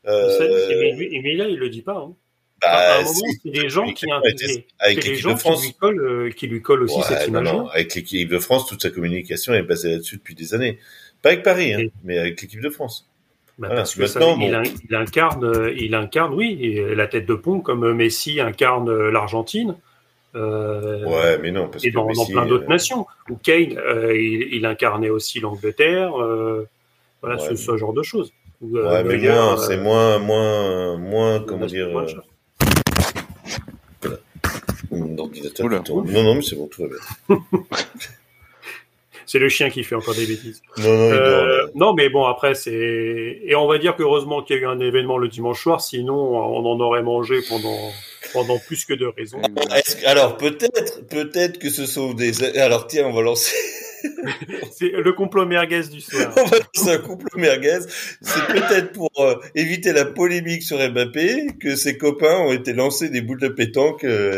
euh, 0.08 0.94
mais, 0.98 1.20
mais 1.24 1.34
là, 1.36 1.48
il 1.48 1.58
le 1.58 1.70
dit 1.70 1.82
pas. 1.82 1.98
Hein. 1.98 2.14
bah, 2.62 2.70
à 2.70 3.00
un 3.00 3.04
moment, 3.04 3.20
c'est 3.44 3.52
des 3.52 3.70
gens 3.70 3.92
qui, 3.94 4.06
avec 4.12 4.40
les 4.42 5.10
l'équipe 5.12 5.16
gens 5.16 5.30
de 5.32 5.34
qui 5.36 5.40
France. 5.42 5.64
lui 5.64 5.74
collent, 5.74 6.00
euh, 6.02 6.30
qui 6.32 6.48
lui 6.48 6.62
collent 6.62 6.84
aussi 6.84 6.98
Ouais, 6.98 7.04
cette 7.08 7.30
non, 7.30 7.42
image. 7.42 7.54
non, 7.54 7.68
avec 7.68 7.94
l'équipe 7.96 8.30
de 8.30 8.40
France, 8.40 8.68
toute 8.68 8.82
sa 8.82 8.90
communication 8.90 9.54
est 9.54 9.62
basée 9.64 9.92
là-dessus 9.92 10.18
depuis 10.18 10.34
des 10.36 10.54
années. 10.56 10.80
Pas 11.22 11.30
avec 11.30 11.44
Paris, 11.44 11.74
hein, 11.74 11.80
Et- 11.80 11.92
mais 12.04 12.18
avec 12.18 12.42
l'équipe 12.42 12.62
de 12.62 12.70
France. 12.70 13.08
Bah, 13.58 13.68
Voilà, 13.68 13.76
parce 13.82 13.96
que 13.96 14.06
ça, 14.06 14.20
il, 14.40 14.54
incarne, 14.94 15.72
il 15.78 15.96
incarne, 15.96 16.34
oui, 16.34 16.78
la 16.94 17.08
tête 17.08 17.26
de 17.26 17.36
pont 17.36 17.62
comme 17.62 17.94
Messi 17.94 18.42
incarne 18.42 18.90
euh, 18.90 19.12
l'Argentine. 19.12 19.76
Euh, 20.36 21.06
Ouais, 21.06 21.38
mais 21.42 21.52
non, 21.52 21.70
parce 21.70 21.86
et 21.86 21.90
que 21.90 21.96
dans, 21.96 22.02
dans 22.04 22.10
Messi, 22.10 22.32
plein 22.34 22.46
d'autres 22.46 22.66
euh, 22.66 22.68
nations. 22.68 23.08
Ou 23.30 23.38
Kane, 23.38 23.78
euh, 23.78 24.14
il, 24.14 24.54
il 24.56 24.66
incarnait 24.66 25.10
aussi 25.10 25.40
l'Angleterre. 25.40 26.22
euh, 26.22 26.68
voilà, 27.22 27.42
Ouais, 27.42 27.56
ce, 27.56 27.78
genre 27.78 27.94
de 27.94 28.04
choses. 28.04 28.34
Ou, 28.62 28.78
euh, 28.78 28.90
Ouais, 28.92 29.04
mais 29.06 29.18
moins, 29.18 29.54
euh, 29.54 29.58
c'est 29.58 29.78
moins, 29.78 30.20
moins, 30.20 30.98
moins, 30.98 31.40
comment 31.40 31.66
dire, 31.66 31.90
moins 31.90 32.04
euh, 32.04 32.08
cher. 32.08 32.22
mon 34.92 35.18
ordinateur. 35.18 35.70
Non, 35.70 36.04
non, 36.24 36.36
mais 36.36 36.42
c'est 36.42 36.56
bon, 36.58 36.68
tout 36.68 36.82
va 36.82 36.90
bien. 36.90 37.38
C'est 39.26 39.40
le 39.40 39.50
chien 39.50 39.70
qui 39.70 39.84
fait 39.84 39.96
encore 39.96 40.14
des 40.16 40.26
bêtises. 40.26 40.62
Non, 40.78 40.86
non, 40.86 41.12
Euh, 41.12 41.68
non, 41.76 41.94
mais 41.94 42.10
bon, 42.10 42.26
après, 42.26 42.54
c'est. 42.56 43.40
Et 43.44 43.56
on 43.56 43.68
va 43.68 43.78
dire 43.78 43.96
qu'heureusement 43.96 44.42
qu'il 44.44 44.56
y 44.56 44.60
a 44.60 44.62
eu 44.64 44.66
un 44.68 44.80
événement 44.80 45.18
le 45.18 45.28
dimanche 45.28 45.62
soir, 45.62 45.82
sinon 45.82 46.14
on 46.16 46.66
en 46.66 46.80
aurait 46.80 47.02
mangé 47.04 47.40
pendant, 47.50 47.92
pendant 48.34 48.60
plus 48.60 48.86
que 48.86 48.94
deux 48.94 49.10
raisons. 49.10 49.42
Que- 49.42 50.06
alors 50.08 50.38
peut-être, 50.38 51.08
peut-être 51.08 51.58
que 51.60 51.70
ce 51.70 51.86
sont 51.86 52.14
des. 52.14 52.44
Alors 52.60 52.88
tiens, 52.88 53.08
on 53.08 53.14
va 53.14 53.22
lancer, 53.22 53.54
C'est 54.72 54.90
le 54.92 55.14
complot 55.14 55.46
merguez 55.46 55.84
du 55.92 56.02
soir. 56.02 56.32
on 56.38 56.44
va 56.46 56.58
lancer 56.58 56.92
un 56.92 56.98
couple 57.00 57.26
merguez. 57.38 57.80
C'est 58.22 58.46
peut-être 58.48 58.92
pour 58.92 59.10
euh, 59.20 59.36
éviter 59.56 59.94
la 59.94 60.06
polémique 60.06 60.64
sur 60.64 60.78
Mbappé 60.78 61.48
que 61.60 61.76
ses 61.76 61.98
copains 61.98 62.38
ont 62.40 62.52
été 62.54 62.74
lancés 62.74 63.10
des 63.10 63.22
boules 63.22 63.40
de 63.40 63.48
pétanque 63.48 64.04
euh, 64.04 64.38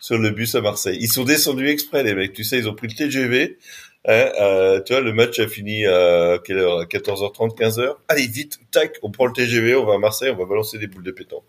sur 0.00 0.18
le 0.18 0.30
bus 0.30 0.54
à 0.54 0.60
Marseille. 0.60 0.98
Ils 1.00 1.10
sont 1.10 1.24
descendus 1.24 1.68
exprès, 1.68 2.02
les 2.02 2.14
mecs. 2.14 2.32
Tu 2.34 2.44
sais, 2.44 2.58
ils 2.58 2.68
ont 2.68 2.74
pris 2.74 2.88
le 2.88 2.94
TGV. 2.94 3.56
Hein, 4.08 4.30
euh, 4.40 4.80
tu 4.82 4.92
vois, 4.92 5.02
le 5.02 5.12
match 5.12 5.38
a 5.40 5.48
fini 5.48 5.84
à 5.86 6.38
quelle 6.44 6.58
heure 6.58 6.78
À 6.80 6.84
14h30, 6.84 7.56
15h. 7.58 7.94
Allez, 8.08 8.26
vite, 8.26 8.58
tac, 8.70 8.98
on 9.02 9.10
prend 9.10 9.26
le 9.26 9.32
TGV, 9.32 9.74
on 9.74 9.84
va 9.84 9.94
à 9.94 9.98
Marseille, 9.98 10.30
on 10.30 10.36
va 10.36 10.44
balancer 10.44 10.78
des 10.78 10.86
boules 10.86 11.02
de 11.02 11.10
pétanque. 11.10 11.42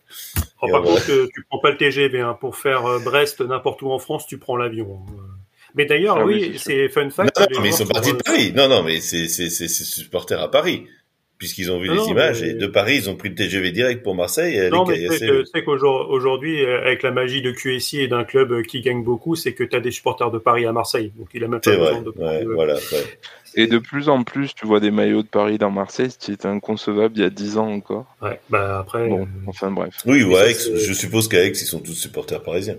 Oh, 0.62 0.68
par 0.72 0.82
on 0.82 0.84
va- 0.86 0.90
contre, 0.96 1.12
euh, 1.12 1.28
tu 1.34 1.44
prends 1.50 1.60
pas 1.60 1.70
le 1.72 1.78
TGV 1.78 2.20
hein. 2.22 2.36
pour 2.40 2.56
faire 2.58 2.86
euh, 2.88 3.00
Brest 3.00 3.42
n'importe 3.42 3.82
où 3.84 3.92
en 3.92 4.00
France, 4.00 4.26
tu 4.26 4.40
prends 4.40 4.58
l'avion. 4.58 5.06
Euh, 5.10 5.22
Mais 5.76 5.86
d'ailleurs, 5.86 6.18
Ah 6.18 6.26
oui, 6.26 6.58
c'est 6.58 6.90
fun 6.90 7.04
Non, 7.04 7.10
fact. 7.12 7.40
non, 7.40 7.46
les 7.52 7.60
mais 7.60 7.68
ils 7.70 7.74
sont 7.74 7.86
partis 7.86 8.14
de 8.14 8.18
Paris. 8.18 8.54
Non, 8.56 8.68
non, 8.68 8.82
mais 8.82 9.02
c'est 9.02 9.28
c'est 9.28 9.50
c'est 9.52 9.68
c'est 9.68 9.84
supporters 9.84 10.42
à 10.42 10.50
Paris. 10.50 10.88
Puisqu'ils 11.38 11.72
ont 11.72 11.80
vu 11.80 11.88
Non, 11.90 12.04
les 12.06 12.10
images. 12.12 12.42
mais- 12.42 12.50
Et 12.50 12.54
de 12.54 12.68
Paris, 12.68 12.96
ils 12.98 13.10
ont 13.10 13.16
pris 13.16 13.30
le 13.30 13.36
TGV 13.36 13.72
direct 13.72 14.04
pour 14.04 14.16
Marseille. 14.16 14.56
Et 14.58 14.70
Non, 14.70 14.86
les 14.88 15.08
mais 15.08 15.46
c'est 15.54 15.64
qu'aujourd'hui, 15.64 16.64
euh, 16.64 16.82
avec 16.82 17.04
la 17.04 17.12
magie 17.12 17.42
de 17.42 17.52
QSI 17.52 18.02
et 18.02 18.08
d'un 18.08 18.24
club 18.24 18.52
euh, 18.52 18.62
qui 18.64 18.82
gagne 18.82 19.04
beaucoup, 19.04 19.36
c'est 19.36 19.54
que 19.54 19.64
tu 19.64 19.76
as 19.76 19.80
des 19.80 19.92
supporters 19.92 20.32
de 20.32 20.38
Paris 20.40 20.66
à 20.66 20.72
Marseille. 20.72 21.12
Donc 21.18 21.28
il 21.34 21.44
a 21.44 21.48
même 21.48 21.60
pas 21.62 21.76
besoin 21.76 22.02
de 22.02 22.10
Ouais, 22.16 22.44
voilà. 22.46 22.74
ouais. 22.76 23.04
Et 23.56 23.66
de 23.68 23.78
plus 23.80 24.08
en 24.10 24.24
plus, 24.24 24.54
tu 24.54 24.68
vois 24.68 24.80
des 24.80 24.92
maillots 24.92 25.24
de 25.24 25.28
Paris 25.28 25.58
dans 25.58 25.72
Marseille, 25.72 26.12
ce 26.12 26.18
qui 26.18 26.32
était 26.32 26.48
inconcevable 26.48 27.14
il 27.18 27.22
y 27.22 27.26
a 27.26 27.30
10 27.30 27.58
ans 27.58 27.70
encore. 27.72 28.06
Ouais, 28.22 28.40
bah 28.50 28.80
après, 28.80 29.08
Bon, 29.08 29.22
euh, 29.24 29.26
enfin 29.48 29.72
bref. 29.72 29.94
Oui, 30.06 30.20
Mais 30.20 30.24
ou 30.26 30.36
à 30.36 30.42
ça, 30.42 30.50
Aix. 30.72 30.78
Je 30.78 30.94
suppose 30.94 31.28
qu'à 31.28 31.44
Aix, 31.44 31.50
ils 31.50 31.56
sont 31.66 31.80
tous 31.80 31.94
supporters 31.94 32.42
parisiens. 32.44 32.76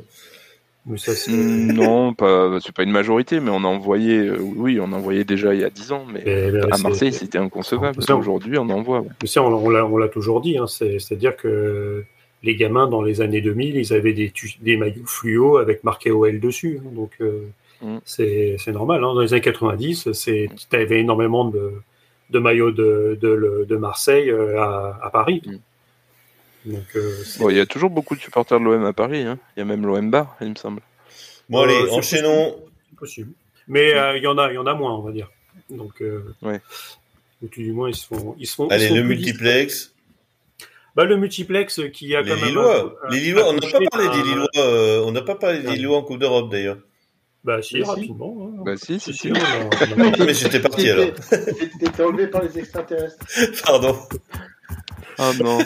Mais 0.89 0.99
ça, 0.99 1.15
c'est- 1.15 1.31
Mm, 1.31 1.73
non, 1.73 2.15
pas, 2.15 2.59
c'est 2.61 2.75
pas 2.75 2.83
une 2.83 2.91
majorité, 2.91 3.41
mais 3.41 3.51
on 3.51 3.63
en 3.65 3.79
voyait, 3.79 4.27
euh, 4.27 4.39
oui, 4.41 4.79
on 4.81 4.91
en 4.93 4.99
voyait 4.99 5.25
déjà 5.25 5.55
il 5.55 5.61
y 5.61 5.65
a 5.65 5.71
10 5.71 5.93
ans, 5.93 6.05
mais 6.13 6.23
mais 6.25 6.51
là, 6.51 6.67
à 6.71 6.79
Marseille 6.79 7.13
c'était 7.13 7.39
inconcevable. 7.39 7.99
Aujourd'hui, 8.13 8.59
on 8.59 8.69
en 8.71 8.83
voit. 8.83 9.01
ouais. 9.01 9.09
Mais 9.23 9.29
ça, 9.29 9.43
on, 9.43 9.69
l'a, 9.99 10.09
toujours 10.09 10.41
dit. 10.41 10.59
Hein, 10.59 10.67
c'est, 10.67 10.99
c'est-à-dire 10.99 11.37
que 11.37 12.05
les 12.43 12.55
gamins, 12.57 12.87
dans 12.89 13.03
les 13.03 13.21
années 13.21 13.41
2000, 13.41 13.77
ils 13.77 13.93
avaient 13.93 14.13
des, 14.13 14.33
maillots 14.77 15.03
fluo 15.07 15.57
avec 15.59 15.85
marqué 15.85 16.11
OL 16.11 16.41
dessus. 16.41 16.81
hein, 16.85 16.91
donc, 16.95 17.11
euh, 17.21 17.43
Mm. 17.81 17.99
c'est, 18.05 18.57
normal. 18.73 19.05
Hein. 19.05 19.15
Dans 19.15 19.21
les 19.21 19.33
années 19.35 19.41
90, 19.43 20.11
c'est, 20.13 20.49
t'avais 20.69 20.99
énormément 21.01 21.45
de, 21.45 21.75
de 22.31 22.39
maillots 22.41 22.73
de, 22.73 23.17
de, 23.21 23.29
le- 23.29 23.67
de 23.67 23.77
Marseille 23.77 24.31
euh, 24.31 24.59
à, 24.61 24.99
à 25.03 25.11
Paris. 25.11 25.43
Mm. 25.47 25.53
Donc, 26.69 26.85
euh, 26.97 27.17
Bon, 27.39 27.49
il 27.51 27.57
y 27.57 27.61
a 27.61 27.67
toujours 27.67 27.91
beaucoup 27.91 28.15
de 28.15 28.21
supporters 28.21 28.61
de 28.61 28.65
l'OM 28.65 28.85
à 28.85 28.93
Paris. 28.93 29.23
hein. 29.23 29.39
Il 29.57 29.61
y 29.61 29.63
a 29.63 29.65
même 29.65 29.85
l'OM 29.87 30.11
Bar, 30.11 30.37
il 30.41 30.51
me 30.51 30.55
semble. 30.55 30.81
Bon, 31.49 31.61
Euh, 31.61 31.65
allez, 31.65 31.75
c'est 31.87 31.91
enchaînons. 31.93 32.57
c'est 32.91 32.97
possible. 32.99 33.33
Mais 33.69 33.95
euh, 33.95 34.17
il 34.17 34.23
y 34.23 34.27
en 34.27 34.37
a, 34.39 34.51
il 34.51 34.55
y 34.55 34.59
en 34.59 34.67
a 34.67 34.75
moins, 34.75 34.95
on 34.97 35.03
va 35.03 35.13
dire. 35.13 35.31
Donc, 35.71 36.01
euh, 36.03 36.35
Ouais. 36.43 36.61
ou 37.43 37.47
tout 37.49 37.61
du 37.61 37.73
moins, 37.73 37.89
ils 37.89 37.95
sont, 37.97 38.35
ils 38.39 38.47
sont. 38.47 38.69
ils 38.69 38.73
Allez, 38.75 38.89
sont 38.89 38.95
le 38.97 39.03
multiplex. 39.03 39.93
Bah, 40.95 41.05
le 41.05 41.17
multiplex 41.17 41.81
qui 41.93 42.15
a 42.17 42.23
Les 42.23 42.31
quand 42.31 42.41
même. 42.45 42.59
Un- 42.59 42.93
Les 43.11 43.21
Lillois, 43.21 43.49
on 43.49 43.53
n'a 43.55 43.61
pas 43.71 43.79
parlé 43.91 44.09
des 44.09 44.23
Lillois. 44.29 44.49
euh, 44.57 45.03
on 45.07 45.13
n'a 45.13 45.23
pas 45.23 45.37
parlé 45.37 45.61
des 45.61 45.69
Ah. 45.69 45.75
Lillois 45.75 45.97
en 45.99 46.03
Coupe 46.03 46.19
d'Europe 46.19 46.51
d'ailleurs. 46.51 46.79
Bah, 47.45 47.63
si, 47.63 47.81
rapidement. 47.83 48.37
hein. 48.59 48.63
Bah 48.65 48.77
si, 48.77 48.99
si, 48.99 49.15
si. 49.15 49.31
on 49.31 49.35
a- 49.37 49.39
on 49.39 50.13
a- 50.13 50.17
Mais 50.27 50.35
j'étais 50.35 50.59
parti 50.61 50.91
alors. 50.91 51.07
T'étais 51.79 52.03
enlevé 52.03 52.27
par 52.27 52.43
les 52.43 52.59
extraterrestres. 52.59 53.25
Pardon. 53.65 53.97
Ah 55.19 55.33
non, 55.41 55.59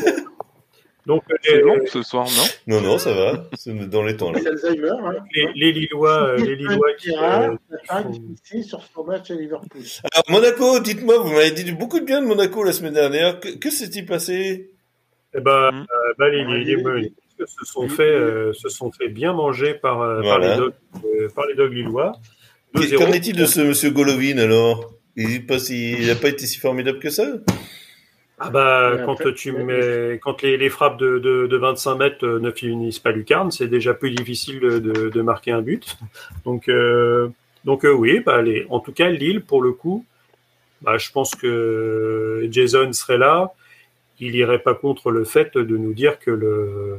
Donc, 1.07 1.25
c'est 1.43 1.57
les, 1.57 1.63
long 1.63 1.79
ce 1.87 2.03
soir, 2.03 2.27
non? 2.27 2.77
Non, 2.77 2.81
non, 2.81 2.99
ça 2.99 3.13
va. 3.13 3.49
C'est 3.55 3.75
dans 3.91 4.05
les 4.05 4.17
temps 4.17 4.31
là. 4.31 4.39
C'est 4.41 4.49
Alzheimer. 4.51 4.89
Hein. 4.91 5.15
les, 5.35 5.49
les 5.55 5.73
Lillois, 5.73 6.29
euh, 6.29 6.37
les 6.37 6.55
Lillois 6.55 6.93
qui. 6.99 7.11
euh, 7.11 7.57
ici 8.45 8.63
sur 8.63 8.81
son 8.95 9.03
match 9.05 9.31
à 9.31 9.35
Liverpool. 9.35 9.83
Alors, 10.13 10.25
Monaco, 10.29 10.79
dites-moi, 10.81 11.19
vous 11.19 11.33
m'avez 11.33 11.51
dit 11.51 11.71
beaucoup 11.73 11.99
de 11.99 12.05
bien 12.05 12.21
de 12.23 12.27
Monaco 12.27 12.63
la 12.63 12.73
semaine 12.73 12.95
dernière. 12.95 13.41
Que, 13.41 13.49
que 13.59 13.71
s'est-il 13.71 14.07
passé? 14.07 14.71
Eh 15.35 15.41
ben, 15.41 15.71
Mm. 15.73 15.81
euh, 15.81 16.13
bah, 16.19 16.29
les, 16.29 16.45
les, 16.45 16.65
les- 16.77 17.13
se 17.45 17.65
sont 17.65 17.89
fait, 17.89 18.03
euh, 18.05 18.53
se 18.53 18.69
sont 18.69 18.93
fait 18.93 19.09
bien 19.09 19.33
manger 19.33 19.75
par, 19.75 20.01
euh, 20.03 20.21
les 20.39 20.57
dogs, 20.57 20.73
euh, 21.05 21.29
par 21.35 21.47
les 21.47 21.55
dogs 21.55 21.73
lillois. 21.73 22.13
Qu'en 22.75 22.81
2-0. 22.81 23.15
est-il 23.15 23.37
de 23.37 23.47
ce 23.47 23.61
monsieur 23.61 23.91
Golovin 23.91 24.39
alors? 24.39 24.93
Il 25.17 25.45
n'a 26.07 26.15
pas 26.15 26.29
été 26.29 26.47
si 26.47 26.59
formidable 26.59 27.01
que 27.01 27.11
ça? 27.11 27.25
Ah 28.45 28.51
bah, 28.51 28.93
quand 29.05 29.13
après, 29.13 29.35
tu 29.35 29.53
mets, 29.53 30.19
quand 30.23 30.43
les, 30.43 30.57
les 30.57 30.69
frappes 30.69 30.99
de, 30.99 31.19
de, 31.19 31.47
de 31.47 31.57
25 31.57 31.95
mètres 31.95 32.27
euh, 32.27 32.41
ne 32.41 32.51
finissent 32.51 32.99
pas 32.99 33.13
lucarne, 33.13 33.51
c'est 33.51 33.69
déjà 33.69 33.95
plus 33.95 34.11
difficile 34.11 34.61
de, 34.61 34.81
de, 34.81 35.23
marquer 35.23 35.53
un 35.53 35.63
but. 35.63 35.97
Donc, 36.45 36.69
euh, 36.69 37.29
donc 37.65 37.85
euh, 37.85 37.93
oui, 37.93 38.21
bah, 38.21 38.43
les, 38.43 38.67
en 38.69 38.81
tout 38.81 38.93
cas, 38.93 39.11
Lille, 39.11 39.43
pour 39.43 39.63
le 39.63 39.73
coup, 39.73 40.05
bah, 40.81 40.99
je 40.99 41.11
pense 41.13 41.35
que 41.35 42.49
Jason 42.51 42.93
serait 42.93 43.19
là. 43.19 43.53
Il 44.19 44.35
irait 44.35 44.61
pas 44.61 44.75
contre 44.75 45.11
le 45.11 45.25
fait 45.25 45.57
de 45.57 45.77
nous 45.77 45.95
dire 45.95 46.19
que 46.19 46.31
le 46.31 46.99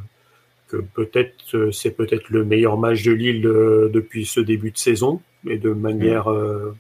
que 0.70 0.78
peut-être 0.78 1.56
euh, 1.56 1.72
c'est 1.72 1.91
peut-être 1.91 2.30
le 2.30 2.44
meilleur 2.44 2.78
match 2.78 3.03
de 3.03 3.11
Lille 3.11 3.41
depuis 3.41 4.26
ce 4.26 4.40
début 4.40 4.72
de 4.72 4.78
saison 4.78 5.22
et 5.48 5.57
de 5.57 5.72
manière 5.72 6.32
euh, 6.32 6.76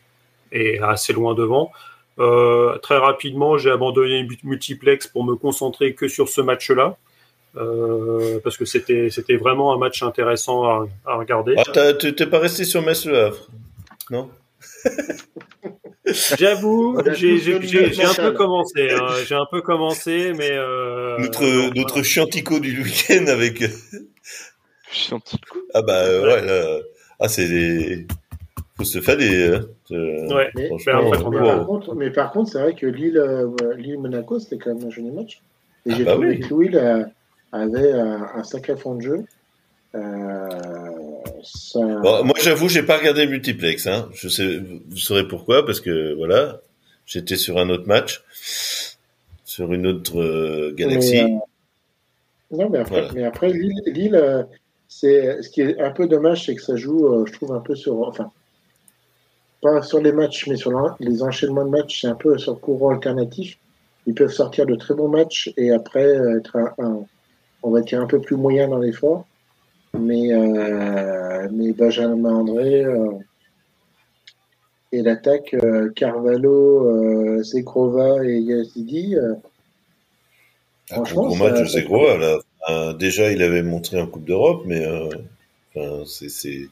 et 0.51 0.79
assez 0.79 1.13
loin 1.13 1.35
devant. 1.35 1.71
Euh, 2.19 2.77
très 2.79 2.97
rapidement, 2.97 3.57
j'ai 3.57 3.71
abandonné 3.71 4.21
le 4.23 4.27
multiplex 4.43 5.07
pour 5.07 5.23
me 5.23 5.35
concentrer 5.35 5.93
que 5.93 6.07
sur 6.07 6.29
ce 6.29 6.41
match-là. 6.41 6.97
Euh, 7.55 8.39
parce 8.43 8.57
que 8.57 8.65
c'était 8.65 9.11
c'était 9.11 9.35
vraiment 9.35 9.73
un 9.75 9.77
match 9.77 10.01
intéressant 10.01 10.63
à, 10.65 10.87
à 11.05 11.15
regarder. 11.17 11.53
Ah, 11.57 11.93
t'es 11.93 12.25
pas 12.25 12.39
resté 12.39 12.63
sur 12.65 12.81
Metz 12.81 13.05
Le 13.05 13.25
Havre 13.25 13.47
Non? 14.09 14.29
J'avoue, 16.05 16.99
j'ai 17.13 18.03
un 18.03 18.13
peu 18.13 18.31
commencé. 18.33 18.91
hein, 18.91 19.07
j'ai 19.25 19.35
un 19.35 19.45
peu 19.49 19.61
commencé, 19.61 20.33
mais 20.35 20.51
euh, 20.51 21.17
Notre, 21.17 21.43
non, 21.45 21.71
notre 21.75 22.01
chiantico 22.01 22.59
du 22.59 22.81
week-end 22.83 23.25
avec. 23.27 23.63
Chiantico. 24.91 25.59
Ah 25.73 25.81
bah 25.81 26.01
euh, 26.03 26.23
ouais, 26.25 26.45
là. 26.45 26.79
Ah, 27.19 27.29
c'est 27.29 27.47
des. 27.47 28.05
Faut 28.75 28.83
se 28.83 29.01
fader. 29.01 29.59
Euh, 29.91 30.27
Ouais. 30.33 30.49
Mais, 30.55 30.69
Mais 30.85 30.91
après, 30.91 31.23
on 31.23 31.29
mais 31.29 31.37
verra. 31.39 31.55
par 31.57 31.65
contre, 31.67 31.95
mais 31.95 32.09
par 32.09 32.31
contre, 32.31 32.51
c'est 32.51 32.59
vrai 32.61 32.73
que 32.73 32.87
Lille, 32.87 33.17
euh, 33.17 33.47
Lille 33.77 33.99
Monaco, 33.99 34.39
c'était 34.39 34.57
quand 34.57 34.73
même 34.75 34.87
un 34.87 34.89
joli 34.89 35.11
match. 35.11 35.41
Et 35.85 35.91
Ah 35.91 35.95
j'ai 35.97 36.03
bah 36.05 36.13
trouvé 36.13 36.29
oui. 36.29 36.39
que 36.39 36.53
Lille 36.55 36.77
euh, 36.77 37.03
avait 37.51 37.91
un, 37.91 38.27
un 38.35 38.43
sacré 38.43 38.75
fond 38.75 38.95
de 38.95 39.01
jeu. 39.01 39.25
Euh, 39.95 40.49
ça... 41.43 41.79
Bon, 42.01 42.23
moi, 42.23 42.33
j'avoue, 42.41 42.67
j'ai 42.69 42.83
pas 42.83 42.97
regardé 42.97 43.25
le 43.25 43.31
multiplex. 43.31 43.85
Hein. 43.87 44.09
Je 44.13 44.27
sais, 44.27 44.57
vous 44.89 44.97
saurez 44.97 45.27
pourquoi, 45.27 45.65
parce 45.65 45.79
que 45.81 46.13
voilà, 46.15 46.61
j'étais 47.05 47.35
sur 47.35 47.59
un 47.59 47.69
autre 47.69 47.87
match, 47.87 48.23
sur 49.45 49.71
une 49.73 49.85
autre 49.85 50.19
euh, 50.19 50.73
galaxie. 50.75 51.23
Mais, 51.23 51.33
euh, 51.33 52.57
non, 52.63 52.69
mais 52.69 52.79
après, 52.79 53.01
Voilà. 53.01 53.13
mais 53.13 53.23
après 53.23 53.49
Lille, 53.51 53.81
Lille, 53.85 54.15
euh, 54.15 54.43
c'est 54.87 55.41
ce 55.43 55.49
qui 55.49 55.61
est 55.61 55.79
un 55.79 55.91
peu 55.91 56.07
dommage, 56.07 56.45
c'est 56.45 56.55
que 56.55 56.61
ça 56.61 56.75
joue, 56.75 57.07
euh, 57.07 57.25
je 57.27 57.33
trouve, 57.33 57.51
un 57.53 57.59
peu 57.59 57.75
sur, 57.75 57.99
enfin, 58.07 58.31
pas 59.63 59.81
sur 59.81 59.99
les 60.01 60.11
matchs, 60.11 60.47
mais 60.47 60.57
sur 60.57 60.71
les 60.99 61.23
enchaînements 61.23 61.65
de 61.65 61.69
matchs, 61.71 62.01
c'est 62.01 62.07
un 62.07 62.15
peu 62.15 62.37
sur 62.37 62.59
courant 62.59 62.89
alternatif. 62.91 63.57
Ils 64.05 64.13
peuvent 64.13 64.31
sortir 64.31 64.65
de 64.65 64.75
très 64.75 64.93
bons 64.93 65.07
matchs 65.07 65.51
et 65.57 65.71
après 65.71 66.05
euh, 66.05 66.37
être 66.39 66.55
un, 66.57 66.73
un- 66.77 67.05
on 67.63 67.71
va 67.71 67.81
dire 67.81 68.01
un 68.01 68.05
peu 68.05 68.19
plus 68.19 68.35
moyen 68.35 68.67
dans 68.67 68.77
l'effort. 68.79 69.25
Mais, 69.97 70.33
euh, 70.33 71.47
mais 71.51 71.71
Benjamin 71.71 72.29
André 72.33 72.83
euh, 72.83 73.11
et 74.91 75.01
l'attaque 75.01 75.53
euh, 75.53 75.89
Carvalho, 75.95 77.41
Zegrova 77.43 78.23
et 78.25 78.39
Yazidi. 78.39 79.15
Un 79.15 80.95
franchement, 80.95 81.27
gros 81.27 81.37
ça- 81.37 81.51
match. 81.51 81.73
Là. 82.19 82.93
Déjà, 82.99 83.31
il 83.31 83.41
avait 83.41 83.63
montré 83.63 83.99
en 84.01 84.07
Coupe 84.07 84.25
d'Europe, 84.25 84.63
mais 84.65 84.85
euh, 84.85 85.09
enfin, 85.75 86.03
c'est 86.05 86.67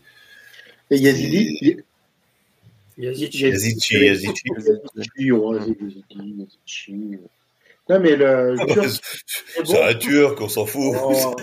Et 0.89 0.97
Yazidi, 0.97 1.77
Yazici. 2.97 3.45
Yazici, 3.47 3.95
Yazici. 3.97 4.43
Non, 7.89 7.99
mais 7.99 8.15
le. 8.15 8.55
Turc, 8.73 9.01
c'est 9.25 9.63
bon. 9.63 9.83
Un 9.83 9.93
turc, 9.95 10.41
on 10.41 10.47
s'en 10.49 10.65
fout. 10.65 10.95
Oh. 11.03 11.35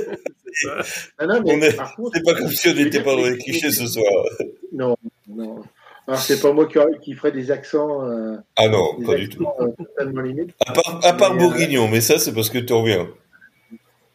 Non, 1.21 1.27
non, 1.27 1.43
mais 1.45 1.53
On 1.57 1.61
est- 1.63 1.77
par 1.77 1.95
contre, 1.97 2.13
C'est 2.17 2.25
pas 2.25 2.35
comme 2.35 2.49
si 2.51 2.69
on 2.69 2.75
n'était 2.75 3.03
pas 3.03 3.15
dans 3.17 3.27
les 3.27 3.37
clichés 3.39 3.71
ce 3.71 3.87
soir. 3.87 4.25
non, 4.73 4.97
non. 5.29 5.63
Alors, 6.07 6.21
c'est 6.21 6.41
pas 6.41 6.53
moi 6.53 6.67
qui, 6.67 6.79
qui 7.03 7.13
ferai 7.15 7.33
des 7.33 7.51
accents, 7.51 8.03
euh, 8.09 8.37
Ah 8.57 8.69
non, 8.69 8.99
pas 9.05 9.15
du 9.17 9.29
tout. 9.29 9.45
euh, 9.61 9.69
totalement 9.77 10.23
limites. 10.23 10.55
À 10.67 10.73
part, 10.73 11.01
à 11.05 11.13
part 11.13 11.35
Mais, 11.35 11.43
euh, 11.43 11.49
Bourguignon, 11.49 11.87
mais 11.89 12.01
ça, 12.01 12.19
c'est 12.19 12.33
parce 12.33 12.49
que 12.49 12.57
tu 12.59 12.73
reviens. 12.73 13.09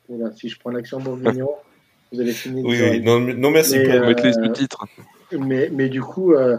Voilà, 0.09 0.33
si 0.35 0.49
je 0.49 0.57
prends 0.59 0.71
l'accent 0.71 0.99
bourguignon, 0.99 1.49
vous 2.11 2.19
allez 2.19 2.31
finir. 2.31 2.65
Oui, 2.65 2.79
oui. 2.81 2.99
Non, 3.01 3.51
merci 3.51 3.77
Mais, 3.77 3.99
pour. 3.99 4.07
Mettre 4.07 4.23
les 4.25 4.33
sous-titres. 4.33 4.85
Mais, 5.37 5.69
mais 5.71 5.87
du 5.89 6.01
coup, 6.01 6.33
euh, 6.33 6.57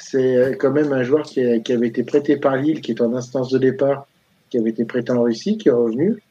c'est 0.00 0.56
quand 0.58 0.70
même 0.70 0.92
un 0.92 1.02
joueur 1.02 1.22
qui, 1.24 1.40
avait 1.40 1.88
été 1.88 2.02
prêté 2.02 2.36
par 2.36 2.56
Lille, 2.56 2.80
qui 2.80 2.92
est 2.92 3.00
en 3.00 3.14
instance 3.14 3.50
de 3.50 3.58
départ, 3.58 4.06
qui 4.48 4.58
avait 4.58 4.70
été 4.70 4.84
prêté 4.84 5.12
en 5.12 5.22
Russie, 5.22 5.58
qui 5.58 5.68
est 5.68 5.72
revenu 5.72 6.22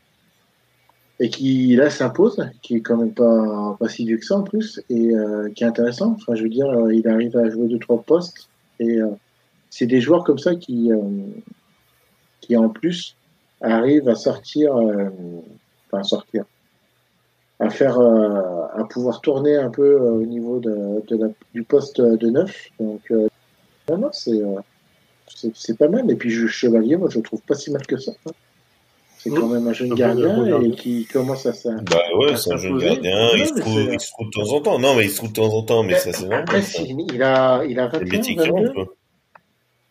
et 1.22 1.30
qui 1.30 1.76
là 1.76 1.90
s'impose, 1.90 2.50
qui 2.62 2.78
est 2.78 2.82
quand 2.82 2.98
même 2.98 3.14
pas, 3.14 3.76
pas 3.80 3.90
si 3.90 4.06
vieux 4.06 4.18
que 4.18 4.26
ça 4.26 4.38
en 4.38 4.44
plus 4.44 4.82
et 4.90 5.14
euh, 5.14 5.50
qui 5.50 5.64
est 5.64 5.68
intéressant. 5.68 6.16
Enfin, 6.20 6.36
je 6.36 6.44
veux 6.44 6.50
dire, 6.50 6.68
euh, 6.68 6.94
il 6.94 7.08
arrive 7.08 7.36
à 7.38 7.50
jouer 7.50 7.68
deux 7.68 7.80
trois 7.80 8.02
postes 8.02 8.50
et 8.80 9.02
euh, 9.02 9.10
c'est 9.70 9.86
des 9.86 10.00
joueurs 10.02 10.24
comme 10.24 10.40
ça 10.40 10.56
qui, 10.56 10.92
euh, 10.92 11.00
qui 12.42 12.56
en 12.56 12.70
plus 12.70 13.16
arrivent 13.62 14.08
à 14.08 14.16
sortir, 14.16 14.76
euh, 14.76 15.10
enfin 15.92 16.04
sortir, 16.04 16.46
à 17.60 17.70
faire, 17.70 18.00
euh, 18.00 18.66
à 18.74 18.86
pouvoir 18.90 19.20
tourner 19.22 19.58
un 19.58 19.70
peu 19.70 20.02
euh, 20.02 20.12
au 20.12 20.26
niveau 20.26 20.60
de, 20.60 21.04
du 21.54 21.64
poste 21.64 22.00
de 22.02 22.30
neuf. 22.30 22.70
Donc, 22.80 23.02
euh, 23.12 23.28
non, 23.90 23.98
non, 23.98 24.10
c'est, 24.12 24.32
euh, 24.32 24.60
c'est, 25.34 25.52
c'est 25.56 25.78
pas 25.78 25.88
mal. 25.88 26.10
Et 26.12 26.16
puis, 26.16 26.30
je- 26.30 26.48
Chevalier, 26.48 26.96
moi, 26.98 27.10
je 27.12 27.18
le 27.18 27.24
trouve 27.24 27.42
pas 27.42 27.56
si 27.56 27.72
mal 27.72 27.86
que 27.86 27.98
ça. 27.98 28.12
hein. 28.26 28.32
C'est 29.22 29.32
quand 29.32 29.48
même 29.50 29.68
un 29.68 29.74
jeune 29.74 29.88
Un 29.92 29.96
bon 29.96 29.98
gardien 29.98 30.62
et 30.64 30.72
qui 30.72 31.06
commence 31.06 31.46
à 31.46 31.52
ça. 31.52 31.72
Bah 31.92 32.02
ouais, 32.18 32.38
c'est 32.38 32.54
un 32.54 32.58
jeune 32.58 32.78
gardien. 32.78 33.30
Il, 33.36 33.48
se 33.48 33.54
trouve, 33.60 33.74
c'est- 33.86 33.94
il 33.94 34.00
se 34.00 34.12
trouve 34.12 34.28
de 34.28 34.32
temps 34.32 34.54
en 34.54 34.62
temps. 34.62 34.80
Non, 34.80 34.96
mais 34.96 35.04
il 35.06 35.10
se 35.10 35.18
trouve 35.18 35.30
de 35.30 35.34
temps 35.36 35.54
en 35.54 35.62
temps, 35.64 35.84
mais 35.84 35.96
ça, 35.96 36.14
c'est 36.14 36.22
normal. 36.22 36.40
Après, 36.44 36.62
ça. 36.62 36.82
si, 36.84 36.96
il 37.14 37.22
a, 37.22 37.64
il 37.66 37.78
a 37.80 37.90
C'est 37.92 38.00
le 38.00 38.06
21, 38.06 38.18
métier 38.18 38.36
qui 38.36 38.40
22, 38.40 38.52
rentre, 38.54 38.74
quoi. 38.74 38.86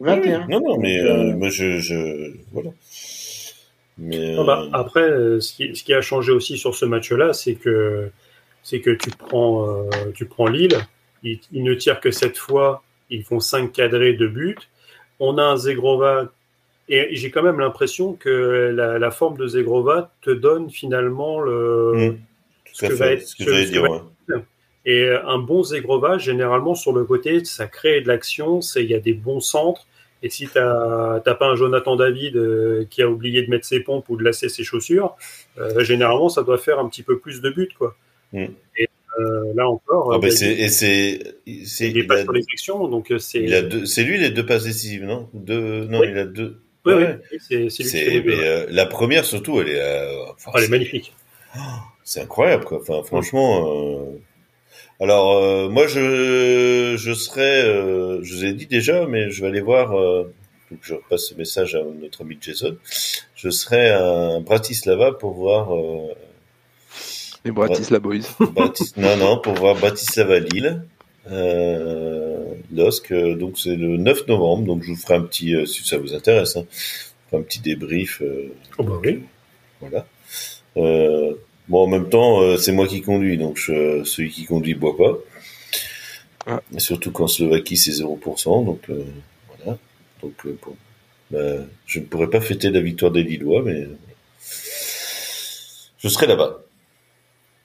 21. 0.00 0.46
Non, 0.48 0.60
non, 0.60 0.78
mais 0.78 0.98
euh, 1.00 1.30
euh, 1.32 1.36
moi, 1.36 1.50
je, 1.50 1.78
je, 1.78 2.32
voilà. 2.52 2.70
Mais, 3.98 4.36
Ah 4.38 4.44
bah, 4.44 4.64
après, 4.72 5.08
ce 5.40 5.52
qui, 5.52 5.74
ce 5.76 5.82
qui 5.82 5.92
a 5.92 6.00
changé 6.00 6.32
aussi 6.32 6.56
sur 6.56 6.74
ce 6.74 6.84
match-là, 6.86 7.32
c'est 7.32 7.54
que 7.56 8.10
c'est 8.62 8.80
que 8.80 8.90
tu 8.90 9.10
prends 9.10 9.68
euh, 9.68 9.90
tu 10.14 10.24
prends 10.24 10.46
Lille, 10.46 10.78
ils, 11.22 11.40
ils 11.52 11.64
ne 11.64 11.74
tirent 11.74 12.00
que 12.00 12.10
cette 12.12 12.36
fois, 12.38 12.82
ils 13.10 13.24
font 13.24 13.40
5 13.40 13.72
cadrés 13.72 14.12
de 14.14 14.26
but. 14.26 14.68
On 15.20 15.38
a 15.38 15.42
un 15.42 15.56
Zegrova 15.56 16.30
et 16.88 17.08
j'ai 17.12 17.30
quand 17.30 17.42
même 17.42 17.58
l'impression 17.60 18.14
que 18.14 18.72
la, 18.74 18.98
la 18.98 19.10
forme 19.10 19.36
de 19.36 19.46
Zegrova 19.46 20.12
te 20.22 20.30
donne 20.30 20.70
finalement 20.70 21.40
le 21.40 21.92
Mm. 21.94 22.18
ce 22.72 22.86
que 22.86 22.92
fait, 22.94 22.94
va 22.98 23.12
être 23.12 23.26
ce 23.26 23.36
que 23.36 23.44
ce- 23.44 23.70
dire, 23.70 23.82
va 23.82 23.88
ouais. 23.90 24.42
Et 24.86 25.02
euh, 25.02 25.26
un 25.26 25.38
bon 25.38 25.62
Zegrova, 25.62 26.16
généralement, 26.18 26.74
sur 26.74 26.92
le 26.92 27.04
côté, 27.04 27.44
ça 27.44 27.66
crée 27.66 28.00
de 28.00 28.08
l'action, 28.08 28.60
il 28.76 28.86
y 28.86 28.94
a 28.94 29.00
des 29.00 29.12
bons 29.12 29.40
centres. 29.40 29.86
Et 30.22 30.30
si 30.30 30.48
tu 30.48 30.58
n'as 30.58 31.20
pas 31.20 31.46
un 31.46 31.54
Jonathan 31.56 31.94
David 31.94 32.36
euh, 32.36 32.84
qui 32.88 33.02
a 33.02 33.08
oublié 33.08 33.42
de 33.42 33.50
mettre 33.50 33.66
ses 33.66 33.80
pompes 33.80 34.08
ou 34.08 34.16
de 34.16 34.24
lasser 34.24 34.48
ses 34.48 34.64
chaussures, 34.64 35.14
euh, 35.58 35.84
généralement, 35.84 36.28
ça 36.28 36.42
doit 36.42 36.58
faire 36.58 36.78
un 36.78 36.88
petit 36.88 37.02
peu 37.02 37.18
plus 37.18 37.40
de 37.42 37.50
buts. 37.50 37.68
Quoi. 37.76 37.96
Mm. 38.32 38.46
Et 38.78 38.87
euh, 39.18 39.52
là 39.54 39.68
encore, 39.68 40.12
Ah, 40.12 40.16
euh, 40.16 40.18
bah, 40.18 40.30
c'est, 40.30 40.52
et 40.52 40.68
c'est, 40.68 41.18
c'est, 41.64 41.88
il 41.90 41.98
est 41.98 42.00
il 42.02 42.06
pas 42.06 42.16
a, 42.16 42.22
sur 42.22 42.32
les 42.32 42.42
actions, 42.52 42.88
donc 42.88 43.10
euh, 43.10 43.18
c'est 43.18 43.40
il 43.40 43.54
a 43.54 43.62
deux, 43.62 43.86
c'est 43.86 44.04
lui 44.04 44.18
les 44.18 44.30
deux 44.30 44.46
passes 44.46 44.64
décisives, 44.64 45.04
non? 45.04 45.28
Deux, 45.34 45.84
non, 45.86 46.00
Oui. 46.00 46.08
il 46.10 46.18
a 46.18 46.24
deux. 46.24 46.60
Ouais. 46.86 46.94
ouais, 46.94 47.18
c'est 47.40 47.68
c'est 47.70 47.82
lui 47.82 47.88
C'est, 47.90 48.22
mais, 48.24 48.34
euh, 48.46 48.66
la 48.70 48.86
première 48.86 49.24
surtout, 49.24 49.60
elle 49.60 49.68
est, 49.68 49.80
euh, 49.80 50.22
enfin, 50.30 50.50
Ah, 50.54 50.58
elle 50.58 50.64
est 50.64 50.68
magnifique. 50.68 51.14
C'est 52.04 52.20
incroyable, 52.22 52.64
quoi. 52.64 52.80
Enfin, 52.80 53.02
franchement. 53.02 54.06
Alors, 55.00 55.70
moi, 55.70 55.86
je, 55.86 56.96
je 56.98 57.12
serais, 57.12 57.62
je 58.22 58.34
vous 58.34 58.44
ai 58.44 58.52
dit 58.52 58.66
déjà, 58.66 59.06
mais 59.06 59.30
je 59.30 59.42
vais 59.42 59.48
aller 59.48 59.60
voir. 59.60 59.90
Donc, 60.70 60.80
je 60.82 60.94
repasse 60.94 61.28
ce 61.28 61.34
message 61.34 61.74
à 61.74 61.82
notre 61.82 62.22
ami 62.22 62.36
Jason. 62.40 62.76
Je 63.34 63.48
serai 63.50 63.90
à 63.90 64.40
Bratislava 64.40 65.12
pour 65.12 65.32
voir. 65.32 65.70
Euh... 67.38 67.42
Les 67.44 67.50
Bratislava 67.52 68.00
Boys. 68.00 68.20
Bratis- 68.40 68.92
non, 68.96 69.16
non, 69.16 69.38
pour 69.40 69.54
voir 69.54 69.74
Bratislava 69.76 70.38
Lille. 70.40 70.82
Euh, 71.30 72.54
LOSC, 72.72 73.12
euh, 73.12 73.34
donc 73.34 73.58
c'est 73.58 73.76
le 73.76 73.96
9 73.98 74.26
novembre, 74.28 74.64
donc 74.66 74.82
je 74.82 74.88
vous 74.92 74.96
ferai 74.96 75.14
un 75.14 75.20
petit, 75.22 75.54
euh, 75.54 75.66
si 75.66 75.84
ça 75.84 75.98
vous 75.98 76.14
intéresse, 76.14 76.56
hein, 76.56 76.64
un 77.34 77.42
petit 77.42 77.60
débrief. 77.60 78.22
euh, 78.22 78.48
Oh, 78.78 78.82
bah 78.84 78.98
oui. 79.04 79.20
voilà. 79.80 80.06
Euh, 80.78 81.34
bon, 81.68 81.82
en 81.84 81.86
même 81.86 82.08
temps, 82.08 82.40
euh, 82.40 82.56
c'est 82.56 82.72
moi 82.72 82.86
qui 82.86 83.02
conduis, 83.02 83.36
donc 83.36 83.58
je, 83.58 84.04
celui 84.04 84.30
qui 84.30 84.46
conduit 84.46 84.74
boit 84.74 84.96
pas. 84.96 85.18
Ah. 86.46 86.62
Et 86.74 86.80
surtout 86.80 87.10
qu'en 87.12 87.26
Slovaquie, 87.28 87.76
c'est 87.76 87.90
0%, 87.90 88.64
donc 88.64 88.80
euh, 88.88 89.04
voilà. 89.58 89.76
Donc 90.22 90.34
euh, 90.46 90.56
bon, 90.64 90.74
Bah, 91.30 91.66
je 91.84 91.98
ne 92.00 92.04
pourrais 92.06 92.30
pas 92.30 92.40
fêter 92.40 92.70
la 92.70 92.80
victoire 92.80 93.12
des 93.12 93.22
Lillois, 93.22 93.62
mais 93.62 93.82
euh, 93.82 93.98
je 95.98 96.08
serai 96.08 96.26
là-bas. 96.26 96.62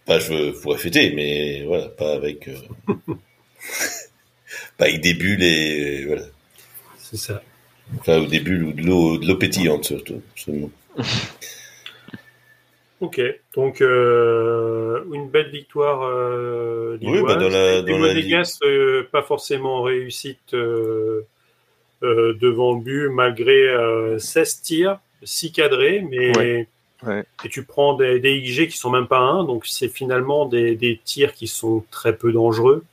Enfin, 0.08 0.20
je 0.20 0.52
pourrais 0.62 0.78
fêter, 0.78 1.12
mais 1.16 1.64
voilà, 1.66 1.88
pas 1.90 2.14
avec, 2.14 2.48
euh, 2.48 2.56
pas 4.78 4.86
avec 4.86 5.02
des 5.02 5.14
bulles 5.14 5.44
et 5.44 6.06
voilà. 6.06 6.24
C'est 6.98 7.18
ça. 7.18 7.42
Enfin, 8.00 8.20
au 8.20 8.26
début, 8.28 8.62
ou 8.64 8.74
de 8.74 8.82
l'eau, 8.82 9.18
de 9.18 9.28
l'eau 9.28 9.36
pétillante 9.36 9.86
surtout. 9.86 10.22
absolument. 10.34 10.70
Ok, 13.02 13.20
donc 13.54 13.82
euh, 13.82 15.04
une 15.12 15.28
belle 15.30 15.50
victoire 15.50 16.04
euh, 16.04 16.98
Oui, 17.02 17.22
bah, 17.22 17.36
dans 17.36 17.50
la- 17.50 17.82
dans 17.82 17.98
la 17.98 18.14
euh, 18.64 19.04
pas 19.12 19.24
forcément 19.24 19.82
réussite 19.82 20.54
euh, 20.54 21.24
euh, 22.04 22.34
devant 22.40 22.76
le 22.76 22.82
but, 22.82 23.10
malgré 23.10 23.68
euh, 23.68 24.20
16 24.20 24.62
tirs, 24.62 25.00
6 25.24 25.52
cadrés, 25.52 26.06
mais 26.10 26.38
Ouais, 26.38 26.68
ouais. 27.06 27.24
Et 27.46 27.50
tu 27.50 27.64
prends 27.64 27.96
des, 27.96 28.20
des 28.20 28.42
XG 28.42 28.68
qui 28.68 28.78
sont 28.78 28.90
même 28.90 29.08
pas 29.08 29.20
un, 29.20 29.44
donc 29.44 29.66
c'est 29.66 29.88
finalement 29.90 30.46
des, 30.46 30.76
des 30.76 31.00
tirs 31.04 31.34
qui 31.34 31.48
sont 31.48 31.84
très 31.92 32.16
peu 32.16 32.32
dangereux 32.32 32.84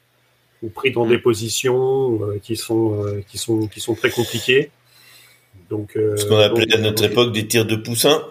ou 0.62 0.69
pris 0.69 0.91
dans 0.93 1.07
Mm. 1.07 1.11
des 1.11 1.19
positions 1.19 2.20
euh, 2.23 2.39
qui 2.43 2.57
sont 2.57 3.03
euh, 3.05 3.23
qui 3.28 3.39
sont 3.39 3.66
qui 3.69 3.81
sont 3.81 3.95
très 3.95 4.11
compliquées. 4.11 4.70
Donc 5.70 5.97
euh, 5.97 6.16
Ce 6.16 6.27
qu'on 6.27 6.37
appelait 6.39 6.66
donc- 6.66 6.78
à 6.78 6.82
notre 6.82 7.05
époque 7.05 7.32
des 7.32 7.47
tirs 7.47 7.66
de 7.66 7.77
poussin, 7.77 8.23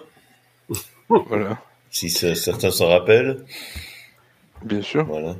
Voilà, 1.08 1.58
si 1.90 2.08
ça- 2.10 2.34
certains 2.34 2.70
s'en 2.70 2.88
rappellent. 2.88 3.44
bien 4.64 4.82
sûr. 4.82 5.04
Voilà. 5.06 5.36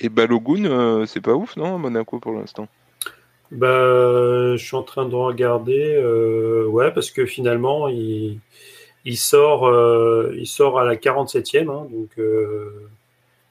Et 0.00 0.08
Balogun, 0.08 0.64
euh, 0.64 1.06
c'est 1.06 1.20
pas 1.20 1.34
ouf, 1.34 1.56
non, 1.56 1.74
à 1.74 1.78
Monaco 1.78 2.18
pour 2.20 2.32
l'instant? 2.32 2.68
Bah, 3.50 4.56
je 4.56 4.62
suis 4.62 4.76
en 4.76 4.82
train 4.82 5.06
de 5.06 5.14
regarder, 5.14 5.94
euh, 5.96 6.66
ouais, 6.66 6.92
parce 6.92 7.10
que 7.10 7.24
finalement, 7.26 7.88
il, 7.88 8.38
il 9.04 9.16
sort, 9.16 9.66
euh, 9.66 10.34
il 10.36 10.46
sort 10.46 10.78
à 10.78 10.84
la 10.84 10.96
47e, 10.96 11.70
hein, 11.70 11.86
donc 11.90 12.10
euh, 12.18 12.88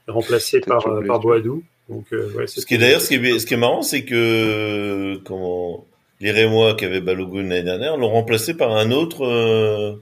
remplacé 0.08 0.60
par, 0.60 0.84
par 1.06 1.20
Boadou. 1.20 1.64
Donc, 1.90 2.06
euh, 2.12 2.30
ouais, 2.34 2.48
Ce 2.48 2.66
qui 2.66 2.76
est 2.76 2.78
d'ailleurs, 2.78 3.02
ce 3.02 3.08
qui 3.08 3.16
est, 3.16 3.40
ce 3.40 3.46
qui 3.46 3.54
est 3.54 3.58
marrant, 3.58 3.82
c'est 3.82 4.04
que 4.04 5.16
comment 5.26 5.86
les 6.20 6.32
Rémois 6.32 6.76
qui 6.76 6.86
avaient 6.86 7.02
Balogun 7.02 7.44
l'année 7.44 7.64
dernière 7.64 7.98
l'ont 7.98 8.10
remplacé 8.10 8.56
par 8.56 8.76
un 8.76 8.92
autre, 8.92 9.26
euh, 9.26 9.96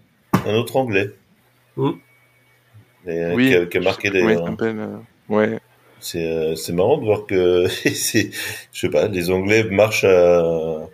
un 0.45 0.55
autre 0.55 0.77
Anglais. 0.77 1.11
Mm. 1.75 1.91
Et, 3.07 3.23
euh, 3.23 3.35
Oui. 3.35 3.49
qui, 3.49 3.55
a, 3.55 3.65
qui 3.65 3.77
a 3.77 3.81
marqué 3.81 4.09
euh, 4.13 4.97
Ouais, 5.29 5.59
C'est 5.99 6.25
euh, 6.25 6.73
marrant 6.73 6.97
de 6.97 7.05
voir 7.05 7.25
que 7.25 7.67
c'est, 7.69 8.31
je 8.71 8.79
sais 8.79 8.89
pas, 8.89 9.07
les 9.07 9.29
Anglais 9.29 9.63
marchent 9.65 10.05
à, 10.05 10.87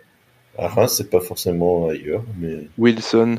à 0.58 0.68
Reims, 0.68 0.94
c'est 0.96 1.10
pas 1.10 1.20
forcément 1.20 1.88
ailleurs, 1.88 2.24
mais 2.38 2.66
Wilson. 2.76 3.38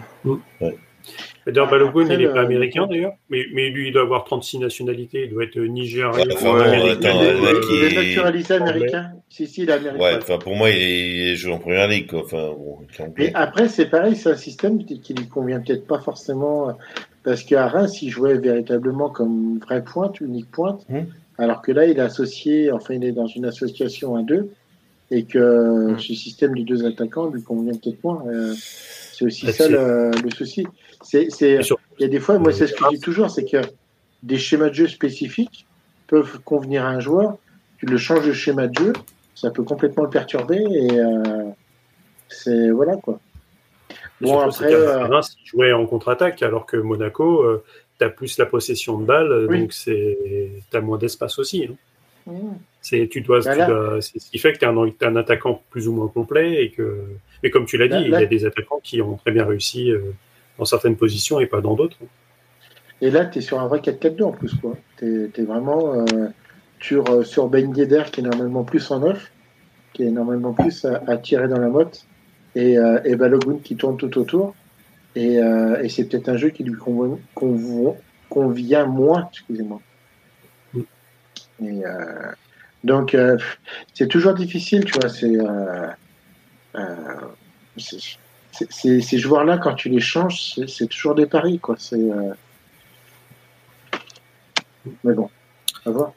D'ailleurs, 1.46 1.70
Balogun, 1.70 2.08
il 2.10 2.18
n'est 2.18 2.28
pas 2.28 2.42
américain 2.42 2.88
d'ailleurs, 2.88 3.14
mais, 3.30 3.44
mais 3.54 3.70
lui, 3.70 3.88
il 3.88 3.94
doit 3.94 4.04
avoir 4.04 4.24
36 4.24 4.60
nationalités, 4.60 5.24
il 5.26 5.30
doit 5.32 5.44
être 5.44 5.60
nigérien, 5.60 6.12
Ouais, 6.12 6.34
enfin, 6.34 6.54
bon, 6.54 6.62
américain, 6.62 7.10
attends, 7.10 7.22
il, 7.70 7.84
est 7.84 7.96
naturalisé 7.96 8.54
américain. 8.54 9.12
Si, 9.30 9.48
si, 9.48 9.64
il 9.64 9.70
est 9.70 9.74
américain. 9.74 10.04
ouais, 10.04 10.16
enfin 10.18 10.38
pour 10.38 10.56
moi, 10.56 10.70
il, 10.70 10.78
est, 10.82 11.32
il 11.32 11.36
joue 11.36 11.52
en 11.52 11.60
première 11.60 11.88
ligue, 11.88 12.08
quoi. 12.08 12.24
Enfin, 12.24 12.54
bon. 12.58 12.80
Mais 13.18 13.32
après, 13.34 13.68
c'est 13.68 13.88
pareil, 13.88 14.16
c'est 14.16 14.30
un 14.32 14.38
système 14.38 14.86
qui 14.86 15.14
lui 15.14 15.28
convient 15.28 15.60
peut-être 15.60 15.86
pas 15.86 16.00
forcément, 16.00 16.78
parce 17.24 17.44
qu'à 17.44 17.68
Reims, 17.68 18.02
il 18.02 18.10
jouait 18.10 18.38
véritablement 18.38 19.10
comme 19.10 19.60
vraie 19.60 19.84
pointe, 19.84 20.22
unique 20.22 20.50
pointe, 20.52 20.86
Hmm. 20.90 21.04
alors 21.38 21.62
que 21.62 21.72
là, 21.72 21.86
il 21.86 21.98
est 21.98 22.02
associé, 22.02 22.72
enfin, 22.72 22.94
il 22.94 23.04
est 23.04 23.12
dans 23.12 23.28
une 23.28 23.46
association 23.46 24.16
à 24.16 24.22
deux, 24.22 24.50
et 25.16 25.24
que 25.26 25.92
Hmm. 25.94 26.00
ce 26.00 26.14
système 26.14 26.54
des 26.56 26.64
deux 26.64 26.86
attaquants 26.86 27.28
lui 27.28 27.44
convient 27.44 27.74
peut-être 27.78 28.04
moins. 28.04 28.24
Euh, 28.28 28.54
c'est 28.56 29.26
aussi 29.26 29.48
Et 29.48 29.52
ça 29.52 29.68
le, 29.68 30.12
le 30.24 30.30
souci. 30.32 30.66
C'est, 31.04 31.28
c'est, 31.30 31.60
il 32.00 32.02
y 32.02 32.06
a 32.06 32.08
des 32.08 32.20
fois, 32.20 32.40
moi, 32.40 32.52
c'est 32.52 32.68
ce 32.68 32.74
que 32.74 32.84
je 32.86 32.96
dis 32.96 33.00
toujours, 33.00 33.30
c'est 33.30 33.46
que 33.46 33.62
des 34.24 34.38
schémas 34.38 34.70
de 34.70 34.74
jeu 34.74 34.88
spécifiques 34.88 35.68
peuvent 36.08 36.40
convenir 36.44 36.84
à 36.86 36.90
un 36.90 37.00
joueur. 37.00 37.38
Tu 37.78 37.86
le 37.86 37.98
changes 37.98 38.26
de 38.26 38.34
schéma 38.34 38.68
de 38.68 38.78
jeu, 38.84 38.94
ça 39.36 39.52
peut 39.52 39.64
complètement 39.64 40.04
le 40.04 40.10
perturber 40.10 40.58
et 40.58 41.00
euh, 41.00 41.44
c'est 42.30 42.72
voilà 42.72 42.96
quoi. 42.98 43.20
Et 43.92 43.96
Bon, 44.26 44.40
surtout, 44.40 44.50
après, 44.50 44.70
c'est 44.70 44.76
euh, 44.76 45.06
Reims, 45.06 45.36
jouait 45.44 45.74
en 45.74 45.86
contre-attaque, 45.86 46.42
alors 46.42 46.66
que 46.66 46.78
Monaco, 46.78 47.46
tu 48.00 48.06
as 48.06 48.10
plus 48.10 48.38
la 48.38 48.46
possession 48.46 48.98
de 48.98 49.06
balle, 49.06 49.48
Oui. 49.50 49.62
donc 49.62 49.72
tu 49.72 50.78
as 50.78 50.82
moins 50.82 50.98
d'espace 50.98 51.38
aussi. 51.40 51.68
hein. 52.28 52.32
C'est 52.84 53.08
tu 53.10 53.22
dois, 53.22 53.42
c'est 53.42 54.20
ce 54.20 54.30
qui 54.30 54.38
fait 54.38 54.52
que 54.52 54.60
tu 54.60 54.66
es 54.66 55.08
un, 55.08 55.16
attaquant 55.16 55.64
plus 55.70 55.88
ou 55.88 55.94
moins 55.94 56.10
complet 56.10 56.66
et 56.66 56.70
que 56.70 57.00
mais 57.42 57.50
comme 57.50 57.66
tu 57.66 57.78
l'as 57.78 57.88
dit, 57.88 58.10
Là- 58.10 58.20
il 58.20 58.22
y 58.22 58.26
a 58.26 58.28
des 58.28 58.46
attaquants 58.46 58.82
qui 58.84 59.02
ont 59.02 59.16
très 59.16 59.32
bien 59.32 59.46
réussi 59.46 59.90
euh, 59.90 60.00
dans 60.60 60.66
certaines 60.66 60.98
positions 60.98 61.40
et 61.40 61.46
pas 61.46 61.62
dans 61.62 61.76
d'autres. 61.76 61.98
Et 63.02 63.10
là, 63.10 63.26
tu 63.26 63.40
es 63.40 63.42
sur 63.42 63.60
un 63.62 63.68
vrai 63.68 63.80
4-4-2 63.80 64.24
en 64.24 64.32
plus. 64.32 64.54
quoi. 64.56 64.76
Tu 64.98 65.32
es, 65.34 65.44
vraiment 65.44 65.94
euh, 65.94 66.28
sur, 66.82 67.10
euh, 67.10 67.24
sur 67.24 67.48
Ben 67.48 67.74
Yedder 67.76 68.04
qui 68.12 68.20
est 68.20 68.24
normalement 68.24 68.66
plus 68.66 68.92
en 68.92 69.00
neuf, 69.00 69.32
qui 69.94 70.04
est 70.04 70.12
normalement 70.12 70.54
plus 70.54 70.84
à, 70.84 71.02
à 71.08 71.18
tirer 71.18 71.48
dans 71.48 71.60
la 71.60 71.70
motte, 71.70 72.06
et, 72.56 72.78
euh, 72.78 73.00
et 73.06 73.16
Balogun 73.16 73.60
qui 73.64 73.78
tourne 73.78 73.96
tout 73.96 74.18
autour. 74.18 74.56
Et, 75.16 75.40
euh, 75.40 75.82
et 75.82 75.90
c'est 75.90 76.06
peut-être 76.06 76.28
un 76.30 76.38
jeu 76.38 76.50
qui 76.50 76.64
lui 76.64 76.76
convient, 76.76 77.18
convient, 77.34 77.96
convient 78.30 78.86
moins, 78.86 79.30
excusez-moi. 79.32 79.80
Mm. 80.74 80.82
Et, 81.62 81.86
euh, 81.86 82.32
donc, 82.84 83.14
euh, 83.16 83.38
c'est 83.94 84.08
toujours 84.08 84.34
difficile, 84.34 84.86
tu 84.86 84.94
vois. 85.00 85.10
C'est. 85.10 85.36
Euh, 85.36 85.88
euh, 86.76 86.88
ces 87.78 89.18
joueurs-là, 89.18 89.58
quand 89.58 89.74
tu 89.74 89.90
les 89.90 90.00
changes, 90.00 90.54
c'est- 90.68 90.88
toujours 90.88 91.16
des 91.16 91.26
paris, 91.26 91.60
quoi. 91.60 91.76
C'est. 91.80 91.96
euh, 91.96 92.34
mais 95.04 95.14
bon, 95.14 95.30
à 95.86 95.90
voir. 95.92 96.14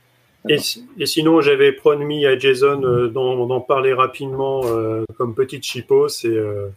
Et, 0.49 0.59
si- 0.59 0.87
et 0.99 1.07
sinon, 1.07 1.41
j'avais 1.41 1.73
promis 1.73 2.25
à 2.27 2.39
Jason 2.39 2.83
euh, 2.85 3.09
d'en 3.09 3.61
parler 3.61 3.93
rapidement 3.93 4.61
euh, 4.65 5.05
comme 5.17 5.35
petite 5.35 5.65
chipot, 5.65 6.09
c'est 6.09 6.29
euh, 6.29 6.69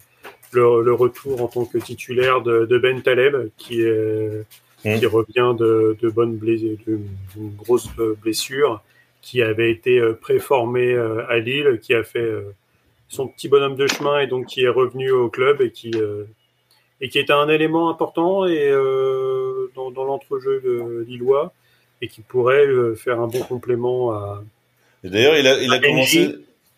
le, 0.52 0.82
le 0.84 0.94
retour 0.94 1.42
en 1.44 1.48
tant 1.48 1.66
que 1.66 1.78
titulaire 1.78 2.42
de, 2.42 2.66
de 2.66 2.78
Ben 2.80 3.02
Taleb 3.02 3.50
qui, 3.58 3.82
est, 3.82 4.44
Mm. 4.86 4.98
qui 4.98 5.06
revient 5.08 5.54
de, 5.60 5.98
de 6.02 6.10
bonnes 6.10 6.38
blessures, 6.38 6.78
d'une 6.88 7.54
grosse 7.58 7.90
euh, 8.00 8.16
blessure, 8.22 8.82
qui 9.22 9.42
avait 9.42 9.72
été 9.72 10.00
euh, 10.00 10.14
préformé 10.14 10.94
euh, 10.94 11.28
à 11.30 11.40
Lille, 11.40 11.80
qui 11.82 11.94
a 11.94 12.04
fait 12.04 12.20
euh, 12.20 12.54
son 13.08 13.28
petit 13.28 13.48
bonhomme 13.48 13.76
de 13.76 13.88
chemin 13.88 14.20
et 14.20 14.28
donc 14.28 14.46
qui 14.48 14.64
est 14.64 14.70
revenu 14.70 15.12
au 15.12 15.30
club 15.30 15.62
et 15.62 15.72
qui, 15.72 15.92
et 17.02 17.10
qui 17.10 17.18
est 17.18 17.32
un 17.32 17.50
élément 17.50 17.90
important 17.90 18.46
et 18.46 18.72
dans, 19.74 19.90
dans 19.90 20.04
l'entrejeu 20.04 20.62
de 20.62 21.06
Lillois 21.08 21.52
et 22.04 22.08
qui 22.08 22.22
pourrait 22.22 22.68
faire 22.96 23.20
un 23.20 23.26
bon 23.26 23.40
complément 23.40 24.12
à. 24.12 24.44
D'ailleurs, 25.04 25.36
il 25.38 25.48
a, 25.48 25.60
il 25.60 25.74
a 25.74 25.80
commencé. 25.80 26.36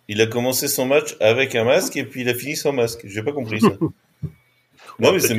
Il 0.08 0.22
a 0.22 0.28
commencé 0.28 0.68
son 0.70 0.86
match 0.86 1.18
avec 1.20 1.54
un 1.56 1.66
masque 1.66 1.98
et 1.98 2.06
puis 2.06 2.22
il 2.22 2.30
a 2.30 2.34
fini 2.34 2.56
sans 2.56 2.72
masque. 2.72 3.02
J'ai 3.06 3.24
pas 3.24 3.34
compris 3.34 3.60
ça. 3.60 3.70
non, 5.00 5.12
mais 5.12 5.20
c'est. 5.20 5.38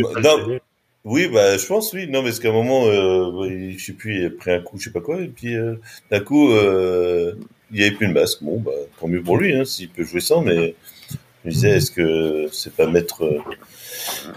Oui, 1.05 1.27
bah, 1.27 1.57
je 1.59 1.67
pense, 1.67 1.93
oui. 1.93 2.07
Non, 2.07 2.21
mais 2.21 2.29
parce 2.29 2.39
qu'à 2.39 2.51
un 2.51 2.53
moment, 2.53 2.87
euh, 2.87 3.75
je 3.77 3.85
sais 3.85 3.93
plus, 3.93 4.21
il 4.21 4.27
a 4.27 4.31
pris 4.31 4.53
un 4.53 4.61
coup, 4.61 4.79
je 4.79 4.85
sais 4.85 4.93
pas 4.93 5.01
quoi, 5.01 5.21
et 5.21 5.27
puis 5.27 5.57
euh, 5.57 5.75
d'un 6.13 6.21
coup, 6.21 6.53
euh, 6.53 7.35
il 7.73 7.81
y 7.81 7.83
avait 7.83 7.91
plus 7.91 8.07
de 8.07 8.13
masque. 8.13 8.43
Bon, 8.43 8.61
bah, 8.61 8.71
tant 9.01 9.09
mieux 9.09 9.23
pour 9.23 9.37
lui, 9.37 9.55
hein, 9.55 9.65
s'il 9.65 9.89
peut 9.89 10.05
jouer 10.05 10.21
sans, 10.21 10.43
mais 10.43 10.77
je 11.11 11.49
me 11.49 11.51
disais, 11.51 11.71
est-ce 11.71 11.91
que 11.91 12.47
c'est 12.53 12.73
pas 12.77 12.87
mettre, 12.87 13.25
euh, 13.25 13.41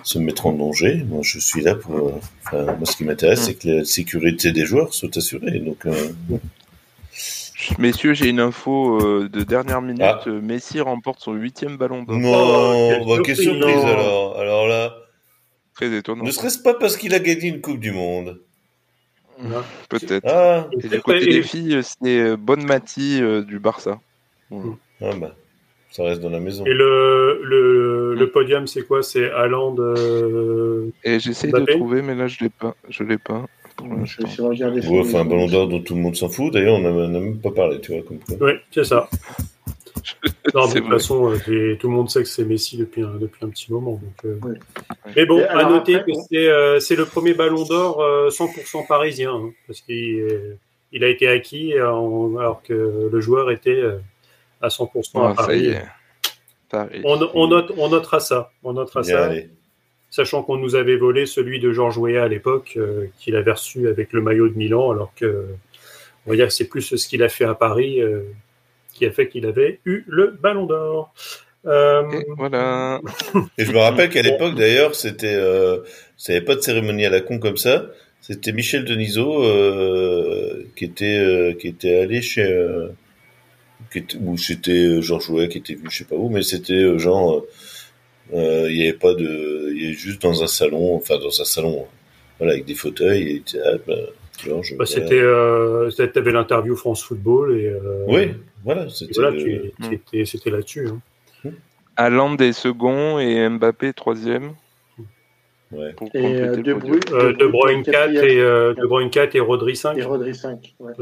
se 0.02 0.18
mettre 0.18 0.48
en 0.48 0.54
danger? 0.54 1.06
Moi, 1.08 1.20
je 1.22 1.38
suis 1.38 1.62
là 1.62 1.76
pour. 1.76 1.96
Euh, 1.96 2.12
enfin, 2.48 2.64
moi, 2.64 2.86
ce 2.86 2.98
qui 2.98 3.04
m'intéresse, 3.04 3.42
c'est 3.42 3.54
que 3.54 3.68
la 3.68 3.86
sécurité 3.86 4.52
des 4.52 4.66
joueurs 4.66 4.92
soit 4.92 5.16
assurée. 5.16 5.60
Donc, 5.60 5.86
Messieurs, 7.78 8.14
j'ai 8.16 8.30
une 8.30 8.40
info 8.40 9.28
de 9.28 9.44
dernière 9.44 9.84
minute. 9.84 10.02
Ah. 10.02 10.24
Messi 10.42 10.82
remporte 10.82 11.20
son 11.22 11.34
huitième 11.34 11.78
ballon 11.78 12.04
d'or. 12.04 12.18
Non, 12.18 13.02
oh, 13.02 13.06
bah, 13.08 13.22
quelle 13.24 13.38
surprise 13.38 13.84
alors. 13.86 14.40
Alors 14.40 14.68
là. 14.68 14.96
Très 15.76 15.93
étonnant. 15.93 16.23
Ne 16.23 16.31
serait-ce 16.31 16.60
pas 16.60 16.73
parce 16.73 16.97
qu'il 16.97 17.14
a 17.14 17.19
gagné 17.19 17.47
une 17.49 17.61
Coupe 17.61 17.80
du 17.80 17.91
Monde 17.91 18.39
Peut-être. 19.89 20.26
Ah. 20.26 20.68
Et 20.81 20.88
du 20.88 21.02
côté 21.02 21.26
des 21.26 21.43
filles, 21.43 21.81
c'est 21.84 22.38
Bonne 22.38 22.65
Mati 22.65 23.22
du 23.45 23.60
Barça. 23.60 23.99
Ah 24.52 25.11
bah, 25.19 25.35
ça 25.91 26.03
reste 26.03 26.22
dans 26.22 26.30
la 26.30 26.39
maison. 26.39 26.65
Et 26.65 26.73
le, 26.73 27.41
le, 27.43 28.15
le 28.15 28.31
podium, 28.31 28.68
c'est 28.68 28.84
quoi? 28.84 29.03
C'est 29.03 29.30
Haaland. 29.31 29.76
Euh... 29.80 30.89
Et 31.03 31.19
j'essaie 31.19 31.49
de 31.49 31.65
trouver, 31.65 32.02
mais 32.02 32.15
là, 32.15 32.27
je 32.27 32.39
l'ai 32.41 32.49
pas. 32.49 32.76
Je 32.88 33.03
l'ai 33.03 33.18
pas. 33.18 33.45
Je 34.06 34.22
vais 34.41 34.47
regarder. 34.47 34.88
Ouais, 34.88 35.02
enfin, 35.02 35.19
un 35.19 35.26
ballon 35.26 35.47
d'or 35.47 35.68
dont 35.68 35.81
tout 35.81 35.95
le 35.95 36.02
monde 36.02 36.15
s'en 36.15 36.30
fout. 36.30 36.53
D'ailleurs, 36.53 36.76
on 36.76 37.07
n'a 37.10 37.19
même 37.19 37.38
pas 37.39 37.52
parlé, 37.52 37.81
tu 37.81 37.91
vois. 37.91 38.03
Comme 38.03 38.19
Oui, 38.39 38.53
c'est 38.72 38.85
ça. 38.85 39.10
Non, 40.53 40.68
de 40.68 40.80
toute 40.80 40.90
façon, 40.90 41.34
euh, 41.34 41.76
tout 41.76 41.88
le 41.88 41.94
monde 41.94 42.10
sait 42.10 42.22
que 42.22 42.30
c'est 42.30 42.45
Messi 42.45 42.77
depuis 42.77 43.02
un, 43.02 43.15
depuis 43.15 43.44
un 43.44 43.49
petit 43.49 43.72
moment. 43.72 43.94
Donc, 44.02 44.26
euh... 44.26 44.40
Mais 45.15 45.26
bon, 45.26 45.44
à 45.49 45.65
noter 45.65 45.99
que 46.06 46.36
euh, 46.36 46.80
c'est 46.80 46.95
le 46.95 47.06
premier 47.06 47.34
ballon 47.34 47.64
d'or 47.64 48.02
100% 48.30 48.88
parisien, 48.88 49.34
hein, 49.34 49.52
parce 49.68 49.82
qu'il 49.82 50.57
il 50.91 51.03
a 51.03 51.10
été 51.10 51.27
acquis 51.27 51.73
alors 51.73 52.61
que 52.64 53.10
le 53.11 53.22
joueur 53.22 53.52
était 53.52 53.82
à 54.61 54.69
100% 54.69 55.32
à 55.32 55.34
Paris. 55.34 55.76
On, 57.03 57.19
on, 57.34 57.48
note, 57.48 57.72
on 57.77 57.90
notera 57.90 58.19
ça. 58.19 58.52
On 58.64 58.73
notera 58.73 59.03
ça. 59.03 59.32
Sachant 60.10 60.44
qu'on 60.44 60.57
nous 60.57 60.76
avait 60.76 60.95
volé 60.95 61.26
celui 61.26 61.60
de 61.60 61.73
Georges 61.73 61.98
Weah 61.98 62.23
à 62.23 62.27
l'époque, 62.27 62.76
euh, 62.77 63.07
qu'il 63.19 63.36
avait 63.36 63.52
reçu 63.52 63.90
avec 63.90 64.14
le 64.14 64.22
maillot 64.22 64.48
de 64.48 64.57
Milan, 64.57 64.91
alors 64.91 65.11
que 65.14 65.48
on 66.26 66.30
va 66.30 66.38
dire 66.38 66.48
que 66.48 66.53
c'est 66.53 66.69
plus 66.69 66.95
ce 66.95 67.07
qu'il 67.07 67.22
a 67.22 67.30
fait 67.30 67.44
à 67.44 67.53
Paris 67.53 68.02
euh, 68.02 68.22
qui 68.95 69.05
a 69.05 69.11
fait 69.11 69.27
qu'il 69.27 69.45
avait 69.45 69.80
eu 69.85 70.03
le 70.07 70.35
ballon 70.41 70.65
d'or. 70.65 71.13
Euh... 71.67 72.03
voilà. 72.38 73.01
Et 73.57 73.65
je 73.65 73.72
me 73.72 73.80
rappelle 73.80 74.09
qu'à 74.09 74.22
l'époque, 74.22 74.55
d'ailleurs, 74.55 74.95
c'était, 74.95 75.35
euh, 75.35 75.80
ça 76.17 76.31
avait 76.31 76.41
pas 76.41 76.55
de 76.55 76.61
cérémonie 76.61 77.05
à 77.05 77.09
la 77.09 77.22
con 77.22 77.38
comme 77.38 77.57
ça. 77.57 77.88
C'était 78.22 78.53
Michel 78.53 78.85
Denisot 78.85 79.43
euh, 79.43 80.65
qui 80.76 80.85
était 80.85 81.19
euh, 81.19 81.53
qui 81.53 81.67
était 81.67 81.99
allé 81.99 82.23
chez 82.23 82.47
qui 83.91 83.99
était, 83.99 84.17
ou 84.17 84.35
c'était 84.35 84.99
Georges 85.01 85.26
Jouet 85.26 85.47
qui 85.47 85.59
était 85.59 85.76
vu 85.76 85.84
je 85.91 85.99
sais 85.99 86.05
pas 86.05 86.15
où, 86.15 86.30
mais 86.30 86.41
c'était 86.41 86.97
genre 86.97 87.45
il 88.34 88.76
y 88.76 88.81
avait 88.81 88.93
pas 88.93 89.13
de, 89.13 89.72
il 89.76 89.81
y 89.81 89.85
avait 89.85 89.93
juste 89.93 90.23
dans 90.23 90.41
un 90.41 90.47
salon, 90.47 90.95
enfin 90.95 91.19
dans 91.19 91.39
un 91.39 91.45
salon, 91.45 91.85
voilà 92.39 92.53
avec 92.53 92.65
des 92.65 92.73
fauteuils 92.73 93.27
et 93.30 93.43
ah, 93.63 93.77
ben, 93.85 93.99
bah, 94.77 94.85
c'était, 94.85 95.19
euh, 95.19 95.89
t'avais 95.91 96.31
l'interview 96.31 96.76
France 96.76 97.03
Football 97.03 97.57
et. 97.57 97.67
Euh, 97.67 98.05
oui, 98.07 98.34
voilà, 98.63 98.89
c'était. 98.89 99.13
Voilà, 99.15 99.31
tu, 99.31 100.26
c'était 100.26 100.49
là-dessus. 100.49 100.89
Hein. 100.89 100.99
Haaland 101.97 102.35
est 102.38 102.53
second 102.53 103.19
et 103.19 103.47
Mbappé 103.49 103.93
troisième. 103.93 104.53
Ouais. 105.72 105.93
Pour 105.93 106.09
et 106.13 106.41
euh, 106.41 106.55
de, 106.57 106.73
Bru 106.73 106.99
de 106.99 107.47
Bruyne 107.47 107.84
4 107.84 108.11
et 108.11 108.39
euh, 108.39 108.73
De 108.73 108.85
Bruyne 108.85 109.09
4 109.09 109.35
et 109.35 109.39
Rodri 109.39 109.76
5. 109.76 109.97
Et 109.97 110.03
Rodri 110.03 110.35
5. 110.35 110.76
Ouais. 110.80 110.93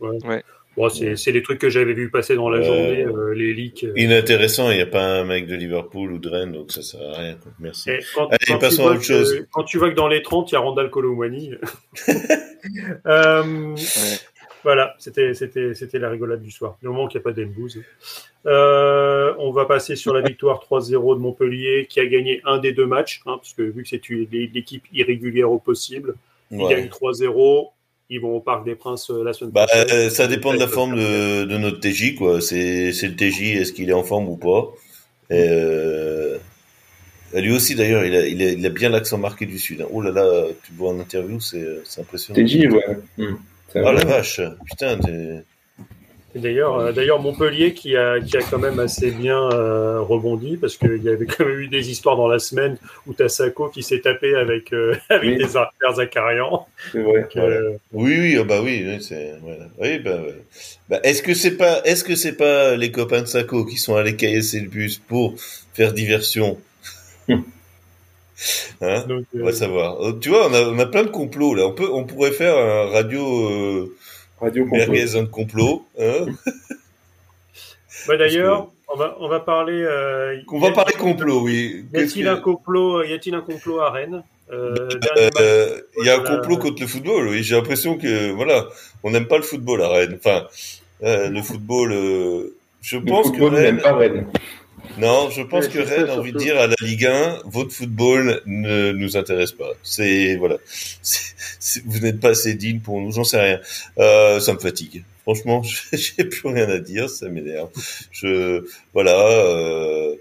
ouais. 0.00 0.18
ouais. 0.24 0.44
Bon, 0.76 0.88
c'est 0.88 1.32
les 1.32 1.42
trucs 1.42 1.60
que 1.60 1.68
j'avais 1.68 1.94
vu 1.94 2.10
passer 2.10 2.34
dans 2.34 2.48
la 2.48 2.62
journée, 2.62 3.04
euh, 3.04 3.32
les 3.32 3.54
leaks. 3.54 3.84
Euh. 3.84 3.92
Inintéressant, 3.96 4.70
il 4.70 4.76
n'y 4.76 4.82
a 4.82 4.86
pas 4.86 5.04
un 5.04 5.24
mec 5.24 5.46
de 5.46 5.54
Liverpool 5.54 6.12
ou 6.12 6.18
de 6.18 6.28
Rennes, 6.28 6.52
donc 6.52 6.72
ça 6.72 6.82
sert 6.82 7.00
à 7.00 7.18
rien. 7.18 7.36
Merci. 7.60 7.90
Quand, 8.14 8.26
Allez, 8.26 8.38
quand 8.48 8.58
passons 8.58 8.88
à 8.88 8.92
autre 8.92 9.02
chose. 9.02 9.46
quand 9.52 9.62
tu 9.62 9.78
vois 9.78 9.90
que 9.90 9.94
dans 9.94 10.08
les 10.08 10.22
30, 10.22 10.50
il 10.50 10.54
y 10.54 10.56
a 10.56 10.60
Randall 10.60 10.90
Colomwani. 10.90 11.52
euh, 13.06 13.76
Voilà, 14.64 14.94
c'était 14.98 15.98
la 15.98 16.08
rigolade 16.08 16.42
du 16.42 16.50
soir. 16.50 16.78
Du 16.80 16.88
moment 16.88 17.06
qu'il 17.06 17.20
n'y 17.20 17.22
a 17.22 17.24
pas 17.24 17.32
d'Embouze. 17.32 17.82
Euh, 18.46 19.34
on 19.38 19.52
va 19.52 19.66
passer 19.66 19.94
sur 19.94 20.14
la 20.14 20.20
victoire 20.26 20.64
3-0 20.68 21.16
de 21.16 21.20
Montpellier, 21.20 21.86
qui 21.88 22.00
a 22.00 22.06
gagné 22.06 22.40
un 22.44 22.58
des 22.58 22.72
deux 22.72 22.86
matchs, 22.86 23.20
hein, 23.26 23.36
parce 23.36 23.52
que 23.52 23.62
vu 23.62 23.82
que 23.82 23.88
c'est 23.90 24.00
l'équipe 24.08 24.84
irrégulière 24.92 25.52
au 25.52 25.58
possible, 25.58 26.14
il 26.50 26.66
gagne 26.66 26.86
3-0 26.86 27.68
ils 28.10 28.20
vont 28.20 28.36
au 28.36 28.40
Parc 28.40 28.64
des 28.64 28.74
Princes 28.74 29.10
euh, 29.10 29.22
la 29.24 29.32
semaine 29.32 29.52
bah, 29.52 29.66
prochaine. 29.66 29.86
Euh, 29.92 30.10
ça 30.10 30.26
dépend 30.26 30.52
de 30.52 30.58
la 30.58 30.68
forme 30.68 30.96
de, 30.96 31.44
de 31.44 31.56
notre 31.56 31.80
TJ, 31.80 32.14
quoi. 32.16 32.40
C'est, 32.40 32.92
c'est 32.92 33.08
le 33.08 33.16
TJ, 33.16 33.56
est-ce 33.56 33.72
qu'il 33.72 33.90
est 33.90 33.94
en 33.94 34.02
forme 34.02 34.28
ou 34.28 34.36
pas. 34.36 34.72
Et 35.30 35.46
euh, 35.48 36.38
lui 37.34 37.52
aussi, 37.52 37.74
d'ailleurs, 37.74 38.04
il 38.04 38.14
a, 38.14 38.26
il, 38.26 38.42
a, 38.42 38.50
il 38.50 38.66
a 38.66 38.70
bien 38.70 38.90
l'accent 38.90 39.18
marqué 39.18 39.46
du 39.46 39.58
Sud. 39.58 39.80
Hein. 39.80 39.86
Oh 39.90 40.02
là 40.02 40.10
là, 40.10 40.46
tu 40.64 40.72
le 40.72 40.78
vois 40.78 40.90
en 40.90 41.00
interview, 41.00 41.40
c'est, 41.40 41.80
c'est 41.84 42.02
impressionnant. 42.02 42.46
TJ, 42.46 42.66
ouais. 42.66 42.98
Mmh. 43.18 43.34
Oh 43.76 43.92
la 43.92 44.04
vache, 44.04 44.40
putain, 44.66 44.98
t'es... 44.98 45.42
D'ailleurs, 46.34 46.78
euh, 46.78 46.92
d'ailleurs 46.92 47.20
Montpellier 47.20 47.74
qui 47.74 47.96
a, 47.96 48.18
qui 48.20 48.36
a 48.36 48.40
quand 48.42 48.58
même 48.58 48.80
assez 48.80 49.12
bien 49.12 49.38
euh, 49.52 50.00
rebondi 50.00 50.56
parce 50.56 50.76
qu'il 50.76 51.02
y 51.02 51.08
avait 51.08 51.26
quand 51.26 51.44
même 51.44 51.60
eu 51.60 51.68
des 51.68 51.90
histoires 51.90 52.16
dans 52.16 52.26
la 52.26 52.40
semaine 52.40 52.76
où 53.06 53.12
Tassako 53.12 53.68
qui 53.68 53.82
s'est 53.84 54.00
tapé 54.00 54.34
avec 54.34 54.72
euh, 54.72 54.96
avec 55.10 55.38
oui. 55.38 55.38
des 55.38 55.94
Zakarian. 55.94 56.66
Vrai, 56.92 57.28
Oui, 57.92 58.18
oui, 58.18 58.38
oh, 58.40 58.44
bah 58.44 58.60
oui, 58.62 58.98
c'est 59.00 59.34
voilà. 59.42 59.66
oui, 59.78 59.98
bah, 60.00 60.18
bah, 60.88 61.00
est-ce 61.04 61.22
que 61.22 61.34
c'est 61.34 61.56
pas 61.56 61.82
est-ce 61.84 62.02
que 62.02 62.16
c'est 62.16 62.36
pas 62.36 62.74
les 62.74 62.90
copains 62.90 63.22
de 63.22 63.26
Sako 63.26 63.64
qui 63.64 63.76
sont 63.76 63.94
allés 63.94 64.16
caillasser 64.16 64.60
le 64.60 64.68
bus 64.68 64.98
pour 64.98 65.34
faire 65.72 65.92
diversion? 65.92 66.58
Hein? 68.80 69.04
Donc, 69.06 69.24
on 69.32 69.44
va 69.44 69.52
savoir. 69.52 69.96
Tu 70.20 70.28
vois, 70.28 70.50
on 70.50 70.54
a, 70.54 70.62
on 70.62 70.78
a 70.80 70.86
plein 70.86 71.04
de 71.04 71.08
complots 71.08 71.54
là. 71.54 71.66
On 71.68 71.72
peut, 71.72 71.88
on 71.90 72.02
pourrait 72.02 72.32
faire 72.32 72.58
un 72.58 72.90
radio 72.90 73.88
Radio 74.44 74.66
Merguez 74.66 75.16
un 75.16 75.26
complot. 75.26 75.84
Hein 75.98 76.26
bah, 78.08 78.16
D'ailleurs, 78.16 78.68
on 78.92 78.96
va, 78.96 79.16
on 79.20 79.28
va 79.28 79.40
parler. 79.40 79.82
Euh, 79.82 80.36
on 80.52 80.58
va 80.58 80.72
parler 80.72 80.92
complot, 80.94 81.40
oui. 81.42 81.86
Y 81.94 81.98
a-t-il 81.98 82.28
un 82.28 82.36
complot 82.36 83.02
Y 83.04 83.14
a-t-il 83.14 83.34
un 83.34 83.40
complot 83.40 83.80
à 83.80 83.90
Rennes 83.90 84.22
euh, 84.52 84.88
euh, 85.40 85.80
Il 86.00 86.06
y 86.06 86.10
a 86.10 86.18
un 86.18 86.22
complot 86.22 86.58
contre 86.58 86.82
le 86.82 86.86
football. 86.86 87.28
Oui, 87.28 87.42
j'ai 87.42 87.56
l'impression 87.56 87.96
que 87.96 88.30
voilà, 88.32 88.66
on 89.02 89.10
n'aime 89.10 89.26
pas 89.26 89.36
le 89.36 89.42
football 89.42 89.82
à 89.82 89.88
Rennes. 89.88 90.18
Enfin, 90.18 90.46
euh, 91.02 91.28
le 91.30 91.42
football. 91.42 91.90
je 92.82 92.96
le 92.98 93.04
pense 93.04 93.28
football 93.28 93.50
que 93.50 93.56
Rennes. 93.56 93.80
Pas 93.80 93.94
Rennes. 93.94 94.26
Non, 94.98 95.30
je 95.30 95.42
pense 95.42 95.68
que 95.68 95.78
Rennes 95.78 96.08
a 96.08 96.16
envie 96.16 96.32
de 96.32 96.38
dire 96.38 96.58
à 96.58 96.66
la 96.66 96.76
Ligue 96.80 97.06
1, 97.06 97.42
votre 97.46 97.72
football 97.72 98.42
ne 98.46 98.92
nous 98.92 99.16
intéresse 99.16 99.52
pas. 99.52 99.70
C'est 99.82 100.36
voilà, 100.36 100.56
vous 101.84 101.98
n'êtes 102.00 102.20
pas 102.20 102.30
assez 102.30 102.54
digne 102.54 102.80
pour 102.80 103.00
nous, 103.00 103.10
j'en 103.10 103.24
sais 103.24 103.40
rien. 103.40 103.60
Euh, 103.98 104.40
ça 104.40 104.54
me 104.54 104.58
fatigue. 104.58 105.04
Franchement, 105.22 105.62
j'ai 105.92 106.24
plus 106.24 106.48
rien 106.48 106.68
à 106.68 106.78
dire, 106.78 107.08
ça 107.08 107.28
m'énerve. 107.28 107.70
Je 108.12 108.64
voilà. 108.92 109.18
Euh, 109.18 110.14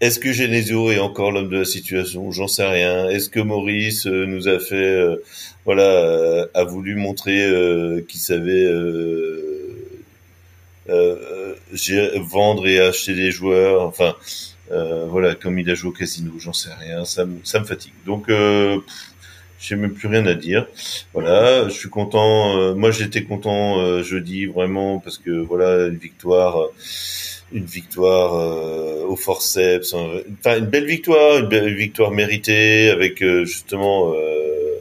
est-ce 0.00 0.18
que 0.18 0.32
Genesio 0.32 0.90
est 0.90 0.98
encore 0.98 1.32
l'homme 1.32 1.48
de 1.48 1.58
la 1.58 1.64
situation? 1.64 2.30
J'en 2.30 2.48
sais 2.48 2.66
rien. 2.66 3.08
Est-ce 3.08 3.28
que 3.28 3.40
Maurice 3.40 4.06
euh, 4.06 4.26
nous 4.26 4.48
a 4.48 4.58
fait, 4.58 4.74
euh, 4.74 5.16
voilà, 5.64 5.82
euh, 5.82 6.46
a 6.54 6.64
voulu 6.64 6.96
montrer 6.96 7.46
qu'il 8.08 8.20
savait 8.20 8.66
vendre 10.88 12.66
et 12.66 12.80
acheter 12.80 13.14
des 13.14 13.30
joueurs 13.30 13.82
Enfin, 13.82 14.14
voilà, 14.70 15.34
comme 15.34 15.58
il 15.58 15.70
a 15.70 15.74
joué 15.74 15.90
au 15.90 15.92
casino, 15.92 16.32
j'en 16.38 16.52
sais 16.52 16.72
rien. 16.78 17.04
Ça, 17.04 17.24
me, 17.24 17.38
ça 17.44 17.60
me 17.60 17.64
fatigue. 17.64 17.92
Donc, 18.04 18.30
j'ai 19.58 19.76
même 19.76 19.94
plus 19.94 20.08
rien 20.08 20.26
à 20.26 20.34
dire. 20.34 20.66
Voilà, 21.14 21.68
je 21.68 21.74
suis 21.74 21.88
content. 21.90 22.74
moi, 22.74 22.90
j'étais 22.90 23.24
content 23.24 24.02
jeudi 24.02 24.46
vraiment 24.46 24.98
parce 24.98 25.18
que 25.18 25.30
voilà 25.30 25.86
une 25.86 25.98
victoire 25.98 26.70
une 27.52 27.64
victoire 27.64 28.34
euh, 28.34 29.04
au 29.06 29.16
forceps, 29.16 29.94
enfin 29.94 30.58
une 30.58 30.66
belle 30.66 30.86
victoire, 30.86 31.38
une 31.38 31.48
belle 31.48 31.74
victoire 31.74 32.10
méritée 32.10 32.90
avec 32.90 33.22
euh, 33.22 33.44
justement 33.44 34.12
euh, 34.14 34.80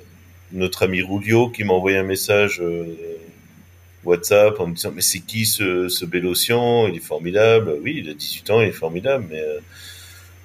notre 0.52 0.84
ami 0.84 1.02
Rulio 1.02 1.49
qui 1.49 1.64
m'a 1.64 1.73
envoyé 1.73 1.98
un 1.98 2.03
message 2.03 2.61
WhatsApp 4.06 4.60
en 4.60 4.68
me 4.68 4.76
disant 4.76 4.91
mais 4.94 5.02
c'est 5.02 5.19
qui 5.19 5.45
ce, 5.45 5.90
ce 5.90 6.06
Bélocian? 6.06 6.88
Il 6.88 6.95
est 6.95 6.99
formidable. 6.99 7.76
Oui, 7.82 8.02
il 8.03 8.10
a 8.10 8.14
18 8.14 8.49
ans, 8.52 8.61
il 8.61 8.69
est 8.69 8.72
formidable, 8.72 9.26
mais 9.30 9.44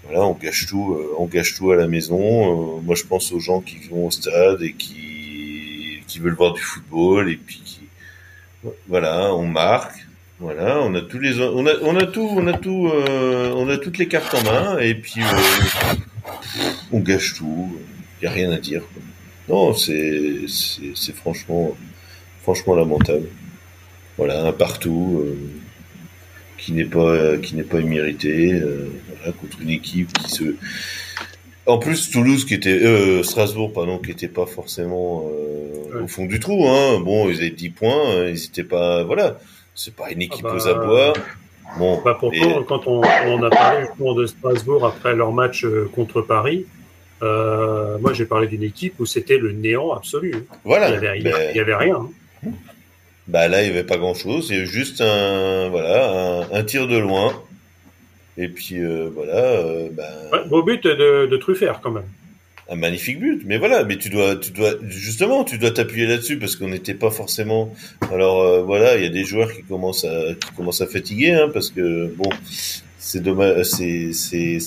voilà, 0.04 0.24
on 0.24 0.34
gâche 0.34 0.66
tout, 0.66 0.98
on 1.18 1.26
gâche 1.26 1.54
tout 1.54 1.70
à 1.70 1.76
la 1.76 1.86
maison. 1.86 2.80
moi, 2.80 2.94
je 2.94 3.04
pense 3.04 3.32
aux 3.32 3.40
gens 3.40 3.60
qui 3.60 3.76
vont 3.88 4.06
au 4.06 4.10
stade 4.10 4.62
et 4.62 4.72
qui 4.72 6.00
qui 6.06 6.18
veulent 6.18 6.34
voir 6.34 6.52
du 6.54 6.60
football 6.60 7.30
et 7.30 7.36
puis 7.36 7.62
qui, 7.64 7.80
voilà, 8.88 9.32
on 9.34 9.46
marque. 9.46 10.06
Voilà, 10.40 10.80
on 10.80 10.94
a 10.94 11.02
tous 11.02 11.18
les, 11.18 11.38
on 11.38 11.66
a, 11.66 11.74
on 11.82 11.96
a 11.96 12.06
tout, 12.06 12.28
on 12.32 12.46
a 12.46 12.54
tout, 12.54 12.90
on 12.90 13.68
a 13.68 13.76
toutes 13.76 13.98
les 13.98 14.08
cartes 14.08 14.34
en 14.34 14.42
main 14.42 14.78
et 14.78 14.94
puis 14.94 15.20
on 16.92 17.00
gâche 17.00 17.34
tout. 17.34 17.78
Il 18.20 18.24
y 18.24 18.28
a 18.28 18.30
rien 18.30 18.50
à 18.50 18.56
dire. 18.56 18.82
Non, 19.48 19.74
c'est, 19.74 20.46
c'est, 20.48 21.14
franchement, 21.14 21.76
franchement 22.42 22.74
lamentable. 22.74 23.28
Voilà, 24.20 24.44
un 24.44 24.52
partout 24.52 25.24
euh, 25.24 25.34
qui 26.58 26.72
n'est 26.72 26.84
pas, 26.84 27.38
qui 27.38 27.56
n'est 27.56 27.62
pas 27.62 27.80
immérité, 27.80 28.52
euh, 28.52 28.90
contre 29.40 29.62
une 29.62 29.70
équipe 29.70 30.12
qui 30.12 30.30
se. 30.30 30.56
En 31.64 31.78
plus, 31.78 32.10
Toulouse 32.10 32.44
qui 32.44 32.52
était, 32.52 32.68
euh, 32.84 33.22
Strasbourg 33.22 33.72
pardon, 33.72 33.96
qui 33.96 34.10
était 34.10 34.28
pas 34.28 34.44
forcément 34.44 35.24
au 35.24 36.06
fond 36.06 36.26
du 36.26 36.38
trou. 36.38 36.68
Hein. 36.68 37.00
Bon, 37.00 37.30
ils 37.30 37.38
avaient 37.38 37.48
10 37.48 37.70
points, 37.70 38.10
hein, 38.10 38.26
ils 38.26 38.42
n'étaient 38.42 38.62
pas, 38.62 39.04
voilà, 39.04 39.38
c'est 39.74 39.96
pas 39.96 40.10
une 40.10 40.20
équipe 40.20 40.44
ah 40.46 40.54
aux 40.54 40.64
bah, 40.66 40.70
abois. 40.70 41.12
Bon, 41.78 42.02
bah 42.04 42.14
pourtant, 42.20 42.62
quand 42.64 42.86
on, 42.88 43.00
on, 43.00 43.42
a 43.42 43.48
parlé 43.48 43.86
de 43.98 44.26
Strasbourg 44.26 44.84
après 44.84 45.14
leur 45.14 45.32
match 45.32 45.64
contre 45.94 46.20
Paris, 46.20 46.66
moi, 47.22 48.12
j'ai 48.12 48.26
parlé 48.26 48.48
d'une 48.48 48.64
équipe 48.64 49.00
où 49.00 49.06
c'était 49.06 49.38
le 49.38 49.52
néant 49.52 49.94
absolu. 49.94 50.44
Voilà. 50.62 50.90
Il 51.16 51.22
n'y 51.22 51.58
avait, 51.58 51.74
rien. 51.74 52.06
Hein. 52.44 52.50
Bah 53.30 53.46
là, 53.46 53.62
il 53.62 53.66
n'y 53.66 53.70
avait 53.70 53.86
pas 53.86 53.96
grand-chose. 53.96 54.48
Il 54.50 54.56
y 54.56 54.58
avait 54.58 54.66
juste 54.66 55.00
un, 55.00 55.68
voilà, 55.68 56.48
un, 56.52 56.62
tir 56.64 56.88
de 56.88 56.98
loin. 56.98 57.32
Et 58.36 58.48
puis 58.48 58.78
euh, 58.78 59.08
voilà. 59.14 59.36
Euh, 59.36 59.88
bah, 59.92 60.44
beau 60.48 60.62
but 60.62 60.84
de, 60.84 61.26
de 61.26 61.36
Truffert 61.36 61.80
quand 61.80 61.92
même. 61.92 62.08
Un 62.68 62.76
magnifique 62.76 63.18
but, 63.18 63.42
mais 63.46 63.58
voilà, 63.58 63.84
mais 63.84 63.96
tu 63.98 64.10
dois, 64.10 64.36
tu 64.36 64.52
dois 64.52 64.74
justement, 64.86 65.42
tu 65.42 65.58
dois 65.58 65.72
t'appuyer 65.72 66.06
là-dessus 66.06 66.38
parce 66.38 66.54
qu'on 66.54 66.68
n'était 66.68 66.94
pas 66.94 67.10
forcément. 67.10 67.74
Alors 68.12 68.64
voilà, 68.64 68.96
il 68.96 69.02
y 69.02 69.06
a 69.06 69.10
des 69.10 69.24
joueurs 69.24 69.52
qui 69.52 69.62
commencent 69.64 70.04
à, 70.04 70.34
qui 70.34 70.52
commencent 70.56 70.80
à 70.80 70.86
fatiguer, 70.86 71.32
hein, 71.32 71.50
parce 71.52 71.70
que 71.70 72.06
bon, 72.16 72.30
c'est 72.96 73.22
dommage, 73.22 73.64
c'est, 73.64 74.12
c'est 74.12 74.58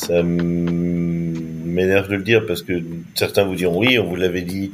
ça 0.00 0.22
m'énerve 0.24 2.08
de 2.08 2.16
le 2.16 2.22
dire 2.22 2.46
parce 2.46 2.62
que 2.62 2.82
certains 3.14 3.44
vous 3.44 3.54
diront 3.54 3.78
oui, 3.78 3.98
on 3.98 4.06
vous 4.06 4.16
l'avait 4.16 4.42
dit. 4.42 4.72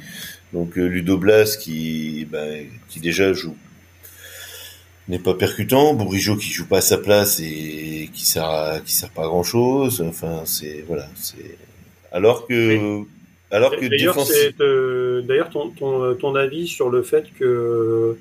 Donc 0.52 0.78
euh, 0.78 0.86
Ludo 0.86 1.16
Blas 1.18 1.56
qui, 1.60 2.26
ben, 2.30 2.66
qui 2.88 3.00
déjà 3.00 3.32
joue 3.32 3.56
n'est 5.08 5.18
pas 5.18 5.34
percutant, 5.34 5.94
Bourigeau 5.94 6.36
qui 6.36 6.50
joue 6.50 6.66
pas 6.66 6.78
à 6.78 6.80
sa 6.80 6.98
place 6.98 7.40
et 7.40 8.10
qui 8.12 8.24
sert 8.24 8.80
qui 8.84 8.92
sert 8.92 9.10
pas 9.10 9.24
à 9.24 9.26
grand 9.26 9.42
chose. 9.44 10.00
Enfin 10.06 10.42
c'est 10.44 10.84
voilà 10.86 11.08
c'est 11.14 11.56
alors 12.12 12.46
que 12.46 13.02
alors 13.50 13.76
que 13.76 13.86
d'ailleurs 13.86 14.16
euh, 14.60 15.22
d'ailleurs 15.22 15.50
ton, 15.50 15.70
ton, 15.70 16.14
ton 16.14 16.34
avis 16.34 16.66
sur 16.66 16.90
le 16.90 17.02
fait 17.02 17.26
que 17.38 18.16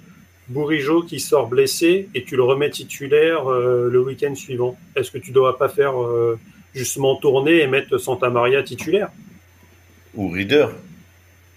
Bourigeau 0.49 1.01
qui 1.01 1.19
sort 1.19 1.47
blessé 1.47 2.07
et 2.13 2.23
tu 2.23 2.35
le 2.35 2.43
remets 2.43 2.69
titulaire 2.69 3.49
euh, 3.49 3.89
le 3.89 3.99
week-end 3.99 4.35
suivant. 4.35 4.77
Est-ce 4.95 5.09
que 5.09 5.17
tu 5.17 5.31
dois 5.31 5.57
pas 5.57 5.69
faire 5.69 5.93
justement 6.75 7.15
tourner 7.15 7.61
et 7.61 7.67
mettre 7.67 7.97
Santa 7.97 8.29
Maria 8.29 8.61
titulaire? 8.61 9.09
Ou 10.13 10.29
Reader. 10.29 10.67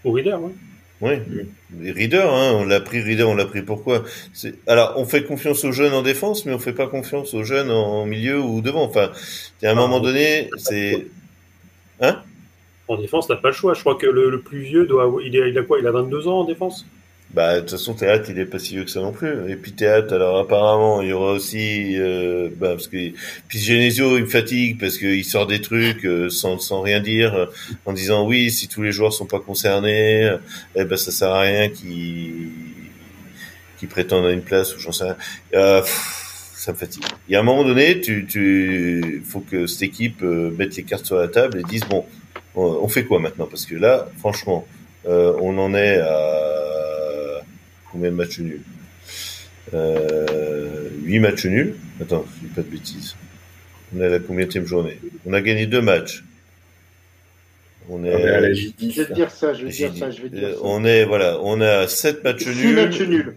Ou 0.09 0.13
Reader, 0.13 0.37
oui. 0.41 0.53
Oui, 1.01 1.93
Reader, 1.93 2.29
hein, 2.33 2.53
on 2.55 2.65
l'a 2.65 2.81
pris 2.81 3.01
Reader, 3.01 3.25
on 3.25 3.35
l'a 3.35 3.45
pris 3.45 3.63
pourquoi? 3.63 4.05
Alors, 4.67 4.95
on 4.97 5.05
fait 5.05 5.23
confiance 5.23 5.63
aux 5.65 5.71
jeunes 5.71 5.93
en 5.93 6.03
défense, 6.03 6.47
mais 6.47 6.53
on 6.55 6.59
fait 6.59 6.73
pas 6.73 6.87
confiance 6.87 7.35
aux 7.35 7.45
jeunes 7.45 7.71
en 7.71 8.07
milieu 8.07 8.41
ou 8.41 8.63
devant. 8.63 8.85
Enfin, 8.85 9.13
à 9.63 9.71
un 9.71 9.75
moment 9.75 10.01
donné, 10.01 10.49
c'est... 10.57 11.07
Hein? 12.01 12.23
En 12.89 12.97
défense, 12.97 13.29
t'as 13.29 13.37
pas 13.37 13.49
le 13.49 13.55
choix. 13.55 13.75
Je 13.75 13.81
crois 13.81 13.97
que 13.97 14.07
le, 14.07 14.41
plus 14.41 14.61
vieux, 14.61 14.87
doit, 14.87 15.13
il, 15.23 15.35
il 15.35 15.59
a 15.59 15.63
quoi? 15.63 15.79
Il 15.79 15.87
a 15.87 15.93
22 15.93 16.27
ans 16.27 16.41
en 16.41 16.45
défense? 16.45 16.87
Bah, 17.35 17.57
de 17.57 17.61
toute 17.61 17.73
façon, 17.73 17.93
Théâtre, 17.93 18.31
il 18.31 18.39
est 18.39 18.47
pas 18.47 18.59
si 18.59 18.75
vieux 18.75 18.85
que 18.85 18.91
ça 18.91 19.01
non 19.01 19.13
plus. 19.13 19.51
Et 19.51 19.57
puis 19.57 19.73
Théâtre, 19.73 20.15
alors 20.15 20.39
apparemment, 20.39 21.03
il 21.03 21.09
y 21.09 21.13
aura 21.13 21.33
aussi, 21.33 21.99
euh, 21.99 22.49
bah, 22.57 22.71
parce 22.71 22.89
que, 22.89 22.97
puis 23.49 23.59
Genesio, 23.59 24.17
il 24.17 24.25
me 24.25 24.29
fatigue 24.29 24.81
parce 24.81 24.97
qu'il 24.97 25.25
sort 25.25 25.47
des 25.47 25.61
trucs 25.61 26.07
euh, 26.07 26.31
sans, 26.31 26.59
sans 26.59 26.81
rien 26.81 27.01
dire, 27.01 27.35
euh, 27.35 27.47
en 27.85 27.93
disant 27.93 28.27
oui, 28.27 28.51
si 28.51 28.67
tous 28.67 28.83
les 28.83 28.93
joueurs 28.93 29.13
sont 29.13 29.27
pas 29.27 29.41
concernés, 29.41 30.37
eh 30.75 30.85
ben 30.85 30.97
ça 30.97 31.11
sert 31.11 31.31
à 31.31 31.43
rien 31.43 31.69
qu'ils 31.69 32.51
qui 33.79 33.87
prétendent 33.87 34.27
à 34.27 34.33
une 34.33 34.43
place 34.43 34.75
ou 34.75 34.81
j'en 34.81 34.91
sais 34.91 35.05
rien. 35.05 35.83
ça 35.85 36.73
me 36.73 36.77
fatigue. 36.77 37.05
Il 37.29 37.33
y 37.33 37.37
a 37.37 37.41
un 37.41 37.45
moment 37.45 37.63
donné, 37.63 38.01
tu, 38.01 38.27
tu, 38.27 39.23
faut 39.25 39.41
que 39.41 39.67
cette 39.67 39.83
équipe 39.83 40.23
mette 40.23 40.77
les 40.77 40.83
cartes 40.83 41.07
sur 41.07 41.17
la 41.17 41.29
table 41.29 41.61
et 41.61 41.63
dise 41.63 41.85
bon, 41.85 42.05
on 42.55 42.89
fait 42.89 43.05
quoi 43.05 43.21
maintenant? 43.21 43.47
Parce 43.47 43.67
que 43.67 43.77
là, 43.77 44.09
franchement, 44.19 44.67
on 45.05 45.59
en 45.59 45.75
est 45.75 45.99
à 45.99 46.48
Combien 47.99 48.13
de 48.13 48.17
matchs 48.17 48.39
nuls 48.39 48.63
euh, 49.75 50.89
8 51.03 51.19
matchs 51.19 51.47
nuls. 51.47 51.75
Attends, 52.01 52.25
je 52.37 52.47
dis 52.47 52.55
pas 52.55 52.63
de 52.63 52.69
bêtises. 52.69 53.17
On 53.93 54.01
est 54.01 54.05
à 54.05 54.09
la 54.09 54.19
combienième 54.21 54.67
journée 54.67 55.01
On 55.27 55.33
a 55.33 55.41
gagné 55.41 55.67
deux 55.67 55.81
matchs. 55.81 56.23
On 57.89 58.05
est, 58.05 58.13
à 58.13 58.41
la 58.41 58.53
Je 58.53 58.69
vais 58.69 59.15
dire 59.15 59.33
ça, 59.33 59.53
je 59.53 59.65
vais 59.65 59.71
dire 59.73 59.93
ça, 59.97 60.13
je 60.13 60.23
vais 60.23 60.29
dire 60.29 60.51
ça. 60.51 60.61
On 60.63 60.85
est, 60.85 61.05
voilà, 61.07 61.41
on 61.43 61.61
a 61.61 61.89
7 61.89 62.23
matchs 62.23 62.47
nuls. 62.47 62.55
6 62.55 62.73
matchs 62.75 63.01
nuls. 63.01 63.35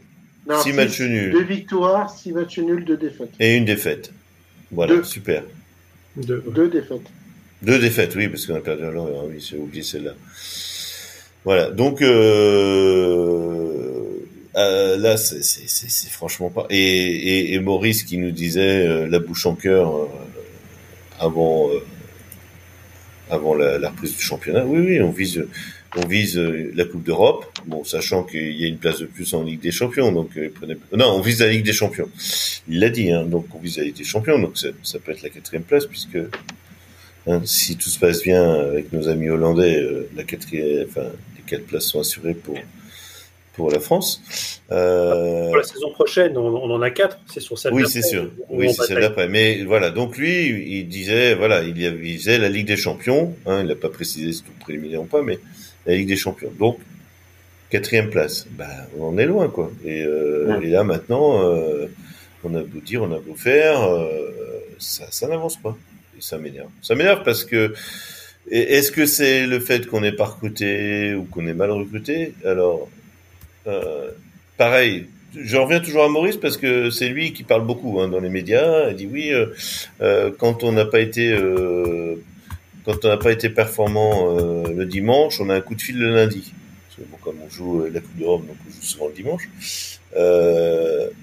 6 0.61 0.73
matchs 0.73 1.01
nuls. 1.01 1.31
2 1.31 1.43
victoires, 1.43 2.15
6 2.15 2.31
matchs 2.33 2.59
nuls, 2.59 2.85
2 2.85 2.97
défaites. 2.97 3.31
Et 3.39 3.57
une 3.57 3.65
défaite. 3.65 4.13
Voilà, 4.69 5.03
super. 5.03 5.43
2 6.17 6.43
deux. 6.53 6.67
défaites. 6.69 7.09
Deux 7.63 7.79
défaites, 7.79 8.15
oui, 8.15 8.27
parce 8.27 8.45
qu'on 8.45 8.55
a 8.55 8.61
perdu 8.61 8.83
un 8.83 8.91
long, 8.91 9.27
oui, 9.27 9.39
j'ai 9.39 9.57
oublié 9.57 9.81
celle-là. 9.81 10.13
Voilà, 11.43 11.71
donc 11.71 12.03
euh, 12.03 13.90
euh, 14.55 14.97
là, 14.97 15.17
c'est 15.17 16.09
franchement 16.09 16.49
pas. 16.49 16.67
Et, 16.69 16.77
et, 16.77 17.53
et, 17.53 17.59
Maurice 17.59 18.03
qui 18.03 18.17
nous 18.17 18.31
disait 18.31 18.85
euh, 18.85 19.07
la 19.07 19.19
bouche 19.19 19.45
en 19.45 19.55
cœur 19.55 19.95
euh, 19.95 20.07
avant 21.19 21.69
euh, 21.69 21.79
avant 23.29 23.55
la, 23.55 23.77
la, 23.77 23.89
reprise 23.89 24.15
du 24.15 24.21
championnat. 24.21 24.65
Oui, 24.65 24.79
oui, 24.79 25.01
on 25.01 25.11
vise 25.11 25.45
on 25.97 26.05
vise 26.05 26.37
la 26.37 26.85
Coupe 26.85 27.03
d'Europe. 27.03 27.45
Bon, 27.65 27.83
sachant 27.83 28.23
qu'il 28.23 28.51
y 28.51 28.65
a 28.65 28.67
une 28.67 28.77
place 28.77 28.99
de 28.99 29.05
plus 29.05 29.33
en 29.33 29.43
Ligue 29.43 29.59
des 29.59 29.71
Champions, 29.71 30.11
donc 30.11 30.37
prenez... 30.55 30.77
non, 30.95 31.07
on 31.15 31.21
vise 31.21 31.41
la 31.41 31.49
Ligue 31.49 31.65
des 31.65 31.73
Champions. 31.73 32.09
Il 32.69 32.79
l'a 32.79 32.89
dit, 32.89 33.11
hein, 33.11 33.25
donc 33.25 33.47
on 33.53 33.59
vise 33.59 33.77
la 33.77 33.83
Ligue 33.83 33.97
des 33.97 34.05
Champions, 34.05 34.39
donc 34.39 34.57
ça, 34.57 34.69
ça 34.83 34.99
peut 34.99 35.11
être 35.11 35.21
la 35.21 35.29
quatrième 35.29 35.63
place 35.63 35.85
puisque 35.85 36.17
hein, 37.27 37.41
si 37.43 37.75
tout 37.75 37.89
se 37.89 37.99
passe 37.99 38.23
bien 38.23 38.53
avec 38.53 38.93
nos 38.93 39.09
amis 39.09 39.29
hollandais, 39.29 39.85
la 40.15 40.23
quatrième, 40.23 40.87
enfin 40.87 41.07
les 41.35 41.43
quatre 41.45 41.65
places 41.65 41.85
sont 41.85 41.99
assurées 41.99 42.35
pour 42.35 42.57
pour 43.53 43.69
la 43.69 43.79
France. 43.79 44.21
Euh... 44.71 45.47
Pour 45.47 45.57
la 45.57 45.63
saison 45.63 45.91
prochaine, 45.91 46.37
on, 46.37 46.47
on 46.47 46.71
en 46.71 46.81
a 46.81 46.89
quatre, 46.89 47.19
c'est 47.31 47.41
sur 47.41 47.57
celle 47.59 47.73
Oui, 47.73 47.83
c'est 47.87 48.01
sûr. 48.01 48.31
Oui, 48.49 48.73
c'est 48.73 48.85
celle 48.85 49.01
d'après. 49.01 49.27
Mais 49.27 49.63
voilà, 49.63 49.91
donc 49.91 50.17
lui, 50.17 50.47
il 50.79 50.87
disait, 50.87 51.35
voilà, 51.35 51.61
il, 51.63 51.77
il 51.77 52.17
faisait 52.17 52.37
la 52.37 52.49
Ligue 52.49 52.67
des 52.67 52.77
Champions. 52.77 53.35
Hein, 53.45 53.61
il 53.61 53.67
n'a 53.67 53.75
pas 53.75 53.89
précisé 53.89 54.31
si 54.31 54.43
tout 54.43 54.51
préliminaire 54.59 55.01
ou 55.01 55.05
pas, 55.05 55.21
mais 55.21 55.39
la 55.85 55.95
Ligue 55.95 56.07
des 56.07 56.15
Champions. 56.15 56.51
Donc, 56.57 56.79
quatrième 57.69 58.09
place. 58.09 58.47
Ben, 58.51 58.67
on 58.97 59.07
en 59.07 59.17
est 59.17 59.25
loin, 59.25 59.49
quoi. 59.49 59.71
Et, 59.85 60.03
euh, 60.03 60.59
et 60.61 60.67
là, 60.67 60.83
maintenant, 60.83 61.43
euh, 61.43 61.87
on 62.43 62.55
a 62.55 62.61
beau 62.63 62.79
dire, 62.79 63.03
on 63.03 63.11
a 63.11 63.19
beau 63.19 63.35
faire, 63.35 63.81
euh, 63.83 64.31
ça, 64.79 65.05
ça 65.09 65.27
n'avance 65.27 65.57
pas. 65.61 65.77
Et 66.17 66.21
ça 66.21 66.37
m'énerve. 66.37 66.69
Ça 66.81 66.95
m'énerve 66.95 67.23
parce 67.23 67.43
que 67.43 67.73
est-ce 68.49 68.91
que 68.91 69.05
c'est 69.05 69.45
le 69.45 69.59
fait 69.59 69.87
qu'on 69.87 70.01
n'est 70.01 70.11
pas 70.11 70.25
recruté 70.25 71.13
ou 71.13 71.25
qu'on 71.25 71.45
est 71.47 71.53
mal 71.53 71.71
recruté? 71.71 72.33
Alors, 72.43 72.89
euh, 73.67 74.11
pareil, 74.57 75.07
je 75.35 75.57
reviens 75.57 75.79
toujours 75.79 76.03
à 76.03 76.09
Maurice 76.09 76.37
parce 76.37 76.57
que 76.57 76.89
c'est 76.89 77.09
lui 77.09 77.33
qui 77.33 77.43
parle 77.43 77.65
beaucoup 77.65 77.99
hein, 77.99 78.07
dans 78.07 78.19
les 78.19 78.29
médias. 78.29 78.89
Il 78.89 78.95
dit 78.95 79.09
oui, 79.11 79.31
euh, 79.31 79.47
euh, 80.01 80.31
quand 80.37 80.63
on 80.63 80.71
n'a 80.71 80.85
pas 80.85 80.99
été 80.99 81.35
quand 82.85 83.05
on 83.05 83.07
n'a 83.09 83.17
pas 83.17 83.31
été 83.31 83.49
performant 83.49 84.35
le 84.67 84.85
dimanche, 84.85 85.39
on 85.39 85.49
a 85.49 85.55
un 85.55 85.61
coup 85.61 85.75
de 85.75 85.81
fil 85.81 85.97
le 85.99 86.13
lundi. 86.13 86.53
Bon, 87.09 87.17
comme 87.23 87.37
on 87.43 87.49
joue 87.49 87.85
la 87.91 87.99
Coupe 87.99 88.17
d'Europe, 88.17 88.45
donc 88.45 88.57
on 88.67 88.71
joue 88.71 88.81
souvent 88.81 89.07
le 89.07 89.13
dimanche. 89.13 89.49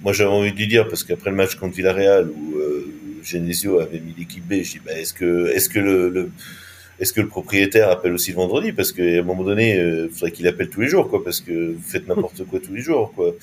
moi, 0.03 0.13
j'avais 0.13 0.31
envie 0.31 0.53
de 0.53 0.57
lui 0.57 0.67
dire 0.67 0.89
parce 0.89 1.05
qu'après 1.05 1.31
le 1.31 1.37
match 1.37 1.55
contre 1.57 1.77
Villarreal 1.77 2.29
où 2.31 2.57
Genesio 3.23 3.81
avait 3.81 4.01
mis 4.01 4.15
l'équipe 4.19 4.47
B, 4.47 4.63
je 4.63 4.73
dis 4.73 4.81
bah, 4.85 4.93
est-ce 4.93 5.13
que 5.13 5.49
est-ce 5.49 5.69
que 5.69 5.79
le, 5.79 6.09
le 6.09 6.31
est-ce 7.01 7.13
que 7.13 7.21
le 7.21 7.29
propriétaire 7.29 7.91
appelle 7.91 8.13
aussi 8.13 8.31
le 8.31 8.37
vendredi? 8.37 8.73
Parce 8.73 8.93
qu'à 8.93 9.03
un 9.03 9.23
moment 9.23 9.45
donné, 9.45 9.75
il 9.75 9.81
euh, 9.81 10.09
faudrait 10.09 10.33
qu'il 10.33 10.47
appelle 10.49 10.69
tous 10.69 10.81
les 10.81 10.89
jours, 10.89 11.09
quoi, 11.09 11.23
parce 11.23 11.41
que 11.41 11.73
vous 11.73 11.83
faites 11.83 12.09
n'importe 12.09 12.45
quoi 12.45 12.59
tous 12.61 12.75
les 12.75 12.81
jours, 12.81 13.13
quoi. 13.15 13.35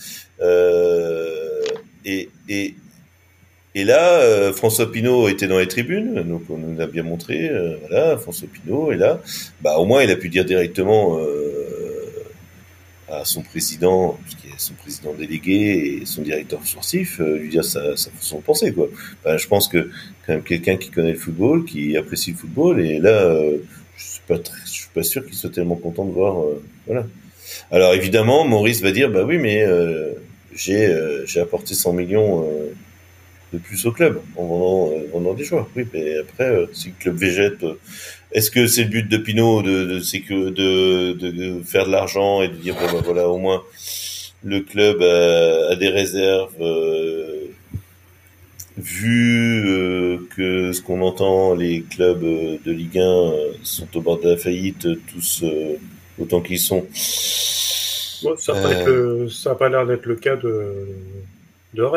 Euh, 0.41 1.61
et, 2.03 2.29
et, 2.49 2.75
et 3.73 3.83
là, 3.83 4.19
euh, 4.19 4.53
François 4.53 4.91
Pinault 4.91 5.27
était 5.29 5.47
dans 5.47 5.59
les 5.59 5.67
tribunes, 5.67 6.23
donc 6.23 6.43
on 6.49 6.57
nous 6.57 6.81
a 6.81 6.87
bien 6.87 7.03
montré, 7.03 7.49
euh, 7.49 7.75
voilà, 7.87 8.17
François 8.17 8.47
Pinault 8.47 8.91
est 8.91 8.97
là. 8.97 9.21
Bah, 9.61 9.77
au 9.77 9.85
moins, 9.85 10.03
il 10.03 10.11
a 10.11 10.15
pu 10.15 10.29
dire 10.29 10.45
directement 10.45 11.19
à 13.09 13.23
son 13.23 13.41
président, 13.41 14.17
qui 14.41 14.47
est 14.47 14.57
son 14.57 14.73
président 14.73 15.13
délégué 15.13 15.99
et 16.01 16.05
son 16.05 16.21
directeur 16.21 16.65
sportif, 16.65 17.19
lui 17.19 17.49
dire 17.49 17.63
sa, 17.63 17.95
sa 17.95 18.09
façon 18.11 18.39
de 18.39 18.43
penser, 18.43 18.73
quoi. 18.73 18.87
je 19.25 19.47
pense 19.47 19.67
que 19.67 19.91
quand 20.25 20.33
même 20.33 20.43
quelqu'un 20.43 20.77
qui 20.77 20.89
connaît 20.89 21.13
le 21.13 21.19
football, 21.19 21.65
qui 21.65 21.95
apprécie 21.97 22.31
le 22.31 22.37
football. 22.37 22.81
Et 22.81 22.99
là, 22.99 23.39
je 23.97 24.03
suis 24.03 24.21
pas 24.27 24.35
je 24.65 24.71
suis 24.71 24.89
pas 24.93 25.03
sûr 25.03 25.25
qu'il 25.25 25.35
soit 25.35 25.51
tellement 25.51 25.75
content 25.75 26.05
de 26.05 26.11
voir. 26.11 26.37
voilà. 26.87 27.05
Alors 27.71 27.93
évidemment, 27.93 28.45
Maurice 28.45 28.81
va 28.81 28.91
dire, 28.91 29.11
bah 29.11 29.23
oui, 29.23 29.37
mais 29.37 29.63
j'ai 30.55 30.91
j'ai 31.25 31.39
apporté 31.39 31.75
100 31.75 31.93
millions 31.93 32.49
de 33.53 33.59
plus 33.59 33.85
au 33.85 33.91
club 33.91 34.21
en 34.35 34.45
vendant, 35.13 35.33
des 35.33 35.43
joueurs. 35.43 35.69
Oui, 35.75 35.85
mais 35.93 36.17
après, 36.17 36.67
si 36.73 36.89
le 36.89 36.93
club 36.99 37.15
végète, 37.15 37.63
est-ce 38.35 38.51
que 38.51 38.67
c'est 38.67 38.83
le 38.83 38.89
but 38.89 39.07
de 39.07 39.15
Pinot 39.15 39.61
de, 39.61 39.85
de, 39.85 39.99
que 40.27 40.49
de, 40.49 41.13
de, 41.13 41.63
faire 41.63 41.85
de 41.85 41.91
l'argent 41.91 42.41
et 42.41 42.49
de 42.49 42.55
dire, 42.55 42.75
bon, 42.75 42.91
bah, 42.91 43.01
voilà, 43.01 43.29
au 43.29 43.37
moins 43.37 43.63
le 44.43 44.59
club 44.59 45.01
a, 45.01 45.75
des 45.77 45.87
réserves 45.87 46.53
euh, 46.59 47.45
vu 48.77 49.63
euh, 49.65 50.17
que 50.35 50.73
ce 50.73 50.81
qu'on 50.81 51.01
entend, 51.01 51.55
les 51.55 51.83
clubs 51.83 52.25
euh, 52.25 52.57
de 52.65 52.71
Ligue 52.73 52.99
1 52.99 53.31
sont 53.63 53.87
au 53.95 54.01
bord 54.01 54.19
de 54.19 54.31
la 54.31 54.37
faillite, 54.37 54.85
tous 55.13 55.45
autant 56.19 56.41
qu'ils 56.41 56.59
sont. 56.59 56.85
ça 56.91 58.53
n'a 58.53 59.55
pas 59.55 59.69
l'air 59.69 59.87
d'être 59.87 60.07
le 60.07 60.15
cas 60.15 60.35
de, 60.35 60.73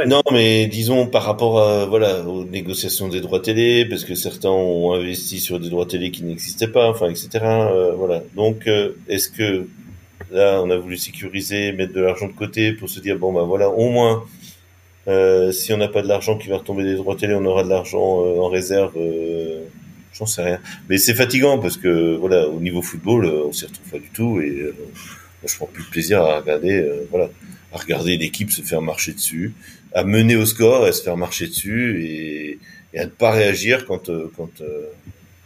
Non, 0.06 0.22
mais 0.32 0.66
disons 0.66 1.06
par 1.06 1.22
rapport 1.24 1.60
à, 1.60 1.86
voilà, 1.86 2.22
aux 2.26 2.44
négociations 2.44 3.08
des 3.08 3.20
droits 3.20 3.40
télé, 3.40 3.84
parce 3.84 4.04
que 4.04 4.14
certains 4.14 4.50
ont 4.50 4.92
investi 4.92 5.40
sur 5.40 5.60
des 5.60 5.70
droits 5.70 5.86
télé 5.86 6.10
qui 6.10 6.24
n'existaient 6.24 6.68
pas, 6.68 6.88
enfin, 6.88 7.08
etc. 7.08 7.28
voilà. 7.96 8.22
Donc, 8.34 8.68
est-ce 9.08 9.28
que 9.28 9.66
Là, 10.30 10.60
on 10.62 10.70
a 10.70 10.76
voulu 10.76 10.96
sécuriser, 10.98 11.72
mettre 11.72 11.94
de 11.94 12.00
l'argent 12.02 12.26
de 12.26 12.32
côté 12.32 12.72
pour 12.72 12.90
se 12.90 13.00
dire 13.00 13.18
bon 13.18 13.32
ben 13.32 13.44
voilà, 13.44 13.70
au 13.70 13.88
moins 13.88 14.24
euh, 15.06 15.52
si 15.52 15.72
on 15.72 15.78
n'a 15.78 15.88
pas 15.88 16.02
de 16.02 16.08
l'argent 16.08 16.36
qui 16.36 16.48
va 16.48 16.58
retomber 16.58 16.84
des 16.84 16.96
droits 16.96 17.16
télé, 17.16 17.34
on 17.34 17.44
aura 17.46 17.64
de 17.64 17.70
l'argent 17.70 18.24
euh, 18.24 18.40
en 18.40 18.48
réserve. 18.48 18.92
Euh, 18.96 19.64
J'en 20.12 20.26
sais 20.26 20.42
rien. 20.42 20.58
Mais 20.88 20.98
c'est 20.98 21.14
fatigant 21.14 21.58
parce 21.58 21.76
que 21.76 22.16
voilà, 22.16 22.48
au 22.48 22.60
niveau 22.60 22.82
football, 22.82 23.24
euh, 23.26 23.44
on 23.46 23.52
s'y 23.52 23.66
retrouve 23.66 23.90
pas 23.90 23.98
du 23.98 24.10
tout 24.10 24.40
et 24.40 24.48
euh, 24.48 24.74
je 25.46 25.56
prends 25.56 25.66
plus 25.66 25.84
de 25.84 25.88
plaisir 25.90 26.20
à 26.22 26.40
regarder, 26.40 26.84
voilà, 27.10 27.30
à 27.78 27.82
regarder 27.82 28.16
l'équipe 28.16 28.50
se 28.50 28.62
faire 28.62 28.82
marcher 28.82 29.12
dessus, 29.12 29.54
à 29.94 30.04
mener 30.04 30.36
au 30.36 30.46
score 30.46 30.86
et 30.86 30.92
se 30.92 31.02
faire 31.02 31.16
marcher 31.16 31.46
dessus 31.46 32.04
et, 32.04 32.58
à 32.98 33.04
ne 33.04 33.10
pas 33.10 33.30
réagir 33.30 33.86
quand 33.86 34.10
quand 34.36 34.62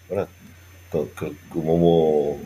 voilà, 0.08 0.28
quand, 0.90 1.06
au 1.54 1.62
moment 1.62 2.38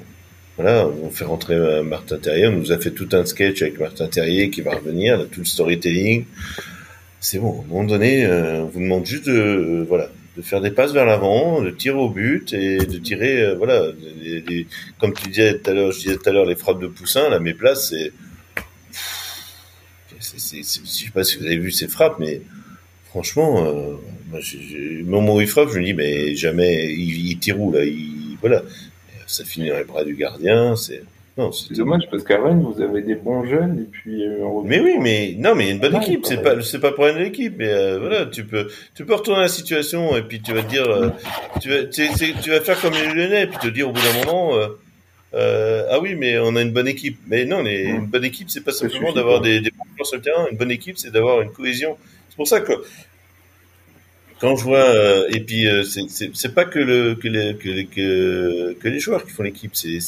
voilà, 0.56 0.88
on 1.02 1.10
fait 1.10 1.26
rentrer 1.26 1.54
euh, 1.54 1.82
Martin 1.82 2.16
Terrier. 2.16 2.46
On 2.46 2.52
nous 2.52 2.72
a 2.72 2.78
fait 2.78 2.90
tout 2.90 3.08
un 3.12 3.26
sketch 3.26 3.60
avec 3.60 3.78
Martin 3.78 4.08
Terrier 4.08 4.48
qui 4.48 4.62
va 4.62 4.74
revenir, 4.74 5.26
tout 5.30 5.40
le 5.40 5.46
storytelling. 5.46 6.24
C'est 7.20 7.38
bon. 7.38 7.60
À 7.60 7.64
un 7.64 7.66
moment 7.66 7.84
donné, 7.84 8.24
euh, 8.24 8.62
on 8.62 8.66
vous 8.66 8.80
demande 8.80 9.04
juste 9.04 9.26
de, 9.26 9.32
euh, 9.32 9.84
voilà, 9.86 10.08
de 10.36 10.40
faire 10.40 10.62
des 10.62 10.70
passes 10.70 10.92
vers 10.92 11.04
l'avant, 11.04 11.60
de 11.60 11.70
tirer 11.70 11.98
au 11.98 12.08
but 12.08 12.54
et 12.54 12.78
de 12.78 12.98
tirer, 12.98 13.54
voilà, 13.56 13.82
comme 14.98 15.12
tu 15.12 15.28
disais 15.28 15.58
tout 15.58 15.70
à 15.70 15.74
l'heure, 15.74 15.92
je 15.92 15.98
disais 15.98 16.16
tout 16.16 16.28
à 16.28 16.32
l'heure, 16.32 16.46
les 16.46 16.56
frappes 16.56 16.80
de 16.80 16.86
Poussin, 16.86 17.28
là, 17.28 17.38
mes 17.38 17.54
places, 17.54 17.90
c'est, 17.90 18.12
je 20.52 20.62
sais 20.62 21.10
pas 21.12 21.24
si 21.24 21.38
vous 21.38 21.46
avez 21.46 21.58
vu 21.58 21.70
ces 21.70 21.88
frappes, 21.88 22.18
mais 22.18 22.42
franchement, 23.08 23.62
moi, 24.30 24.40
j'ai, 24.40 25.02
au 25.02 25.06
moment 25.06 25.36
où 25.36 25.40
il 25.40 25.46
frappe, 25.46 25.70
je 25.70 25.78
me 25.78 25.84
dis, 25.84 25.94
mais 25.94 26.34
jamais, 26.36 26.92
il, 26.92 27.30
il 27.30 27.38
tire 27.38 27.60
où, 27.60 27.72
là, 27.72 27.84
il, 27.84 28.36
voilà 28.40 28.62
ça 29.26 29.44
finit 29.44 29.68
dans 29.68 29.76
les 29.76 29.84
bras 29.84 30.04
du 30.04 30.14
gardien. 30.14 30.76
C'est 30.76 31.02
non, 31.38 31.52
c'est 31.52 31.74
dommage 31.74 32.04
parce 32.10 32.24
qu'à 32.24 32.42
Rennes 32.42 32.62
vous 32.62 32.80
avez 32.80 33.02
des 33.02 33.14
bons 33.14 33.44
jeunes 33.44 33.80
et 33.80 33.84
puis. 33.90 34.26
Euh, 34.26 34.38
mais 34.64 34.80
oui, 34.80 34.96
mais 34.98 35.34
non, 35.36 35.54
mais 35.54 35.70
une 35.70 35.78
bonne 35.78 35.96
équipe. 35.96 36.24
C'est 36.24 36.40
pas, 36.40 36.62
c'est 36.62 36.80
pas 36.80 36.92
pour 36.92 37.06
une 37.08 37.18
équipe, 37.18 37.56
mais 37.58 37.68
euh, 37.68 37.98
voilà, 37.98 38.24
tu 38.24 38.44
peux, 38.44 38.68
tu 38.94 39.04
peux 39.04 39.14
retourner 39.14 39.42
la 39.42 39.48
situation 39.48 40.16
et 40.16 40.22
puis 40.22 40.40
tu 40.40 40.54
vas 40.54 40.62
te 40.62 40.70
dire, 40.70 40.88
euh, 40.88 41.10
tu 41.60 41.68
vas, 41.68 41.84
tu, 41.84 42.08
tu, 42.42 42.50
vas 42.50 42.60
faire 42.62 42.80
comme 42.80 42.94
les 42.94 43.12
Lyonnais 43.12 43.42
et 43.42 43.46
puis 43.48 43.58
te 43.58 43.68
dire 43.68 43.90
au 43.90 43.92
bout 43.92 44.00
d'un 44.00 44.24
moment. 44.24 44.52
Ah 45.34 45.98
oui, 46.00 46.14
mais 46.14 46.38
on 46.38 46.56
a 46.56 46.62
une 46.62 46.72
bonne 46.72 46.88
équipe. 46.88 47.18
Mais 47.26 47.44
non, 47.44 47.62
les, 47.62 47.84
une 47.84 48.06
bonne 48.06 48.24
équipe, 48.24 48.50
c'est 48.50 48.64
pas 48.64 48.72
simplement 48.72 49.12
d'avoir 49.12 49.40
des, 49.40 49.60
des 49.60 49.70
bons 49.70 49.84
joueurs 49.94 50.06
sur 50.06 50.16
le 50.16 50.22
terrain. 50.22 50.46
Une 50.50 50.56
bonne 50.56 50.70
équipe, 50.70 50.98
c'est 50.98 51.10
d'avoir 51.10 51.42
une 51.42 51.52
cohésion. 51.52 51.98
C'est 52.28 52.36
pour 52.36 52.48
ça 52.48 52.60
que 52.60 52.72
quand 54.38 54.56
je 54.56 54.64
vois 54.64 54.78
euh, 54.78 55.28
et 55.30 55.40
puis 55.40 55.66
euh, 55.66 55.82
c'est 55.84 56.54
pas 56.54 56.64
que 56.64 56.78
le 56.78 57.14
que 57.14 57.28
les 57.28 57.56
que, 57.56 58.72
que, 58.74 58.88
les 58.88 59.00
joueurs 59.00 59.24
qui 59.24 59.30
font 59.30 59.42
l'équipe 59.42 59.74
c'est 59.74 59.98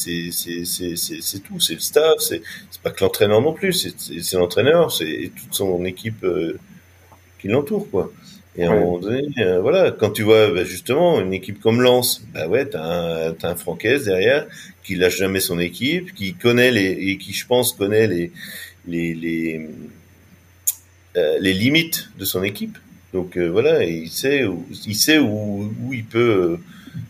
tout 1.44 1.60
c'est 1.60 1.74
le 1.74 1.80
staff 1.80 2.18
c'est 2.18 2.42
pas 2.82 2.90
que 2.90 3.02
l'entraîneur 3.02 3.40
non 3.40 3.52
plus 3.54 3.72
c'est 3.72 4.36
l'entraîneur 4.36 4.92
c'est 4.92 5.30
toute 5.34 5.54
son 5.54 5.84
équipe 5.84 6.24
euh, 6.24 6.58
qui 7.40 7.48
l'entoure 7.48 7.90
quoi 7.90 8.12
et 8.56 8.64
à 8.64 8.72
un 8.72 8.80
moment 8.80 8.98
donné 8.98 9.22
voilà 9.62 9.92
quand 9.92 10.10
tu 10.10 10.22
vois 10.22 10.50
bah, 10.50 10.64
justement 10.64 11.20
une 11.20 11.32
équipe 11.32 11.60
comme 11.60 11.80
Lens 11.80 12.22
bah 12.34 12.48
ouais 12.48 12.66
t'as 12.66 12.82
un 12.82 13.32
t'as 13.32 13.50
un 13.50 13.56
Francaise 13.56 14.04
derrière 14.04 14.46
qui 14.88 14.96
lâche 14.96 15.18
jamais 15.18 15.40
son 15.40 15.58
équipe 15.58 16.14
qui 16.14 16.34
connaît 16.34 16.72
les 16.72 16.90
et 17.08 17.18
qui 17.18 17.32
je 17.32 17.46
pense 17.46 17.72
connaît 17.72 18.06
les 18.06 18.32
les 18.86 19.14
les 19.14 19.68
les 21.40 21.52
limites 21.52 22.10
de 22.18 22.24
son 22.24 22.42
équipe 22.42 22.78
donc 23.12 23.36
euh, 23.38 23.48
voilà, 23.48 23.84
il 23.84 24.10
sait 24.10 24.44
où, 24.44 24.66
il 24.86 24.94
sait 24.94 25.18
où, 25.18 25.72
où 25.82 25.92
il 25.92 26.04
peut, 26.04 26.18
euh, 26.18 26.56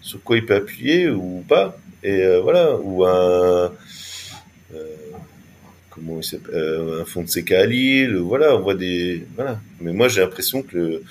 sur 0.00 0.22
quoi 0.22 0.36
il 0.36 0.46
peut 0.46 0.54
appuyer 0.54 1.08
ou 1.08 1.44
pas. 1.48 1.76
Et 2.02 2.22
euh, 2.22 2.40
voilà, 2.40 2.76
ou 2.76 3.04
un 3.04 3.72
comment 5.90 6.18
il 6.18 6.24
s'appelle, 6.24 6.54
un 6.54 7.24
CK 7.24 7.52
à 7.52 7.66
Lille, 7.66 8.16
voilà, 8.16 8.54
on 8.54 8.60
voit 8.60 8.76
des, 8.76 9.26
voilà. 9.34 9.60
Mais 9.80 9.92
moi 9.92 10.08
j'ai 10.08 10.20
l'impression 10.20 10.62
que 10.62 11.02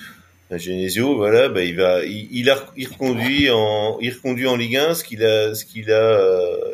Genesio, 0.51 1.17
voilà, 1.17 1.49
bah, 1.49 1.63
il 1.63 1.75
va, 1.75 2.05
il, 2.05 2.29
il, 2.31 2.49
a, 2.49 2.57
il 2.77 2.87
reconduit 2.87 3.49
en, 3.51 3.97
il 3.99 4.13
reconduit 4.13 4.47
en 4.47 4.55
Ligue 4.55 4.77
1 4.77 4.93
ce 4.93 5.03
qu'il 5.03 5.23
a, 5.23 5.53
ce 5.53 5.65
qu'il 5.65 5.91
a, 5.91 6.19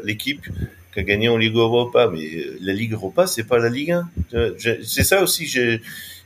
l'équipe 0.04 0.46
qui 0.94 1.00
a 1.00 1.04
gagné 1.04 1.28
en 1.28 1.38
Ligue 1.38 1.56
Europa. 1.56 2.10
Mais 2.14 2.30
la 2.62 2.74
Ligue 2.74 2.94
Europa, 2.94 3.26
c'est 3.26 3.46
pas 3.46 3.58
la 3.58 3.70
Ligue 3.70 3.92
1. 3.92 4.10
C'est 4.84 5.04
ça 5.04 5.24
aussi, 5.24 5.48
j'ai, 5.48 5.82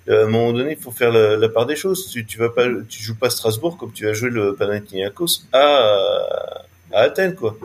euh, 0.09 0.23
à 0.23 0.27
un 0.27 0.29
moment 0.29 0.53
donné, 0.53 0.71
il 0.71 0.77
faut 0.77 0.91
faire 0.91 1.11
la, 1.11 1.49
part 1.49 1.65
des 1.65 1.75
choses. 1.75 2.09
Tu, 2.09 2.25
tu 2.25 2.37
vas 2.37 2.49
pas, 2.49 2.67
tu 2.87 3.01
joues 3.01 3.15
pas 3.15 3.29
Strasbourg 3.29 3.77
comme 3.77 3.91
tu 3.91 4.07
as 4.07 4.13
joué 4.13 4.29
le 4.29 4.55
Panathinaikos 4.55 5.43
à, 5.53 6.65
à 6.91 7.01
Athènes, 7.01 7.35
quoi. 7.35 7.57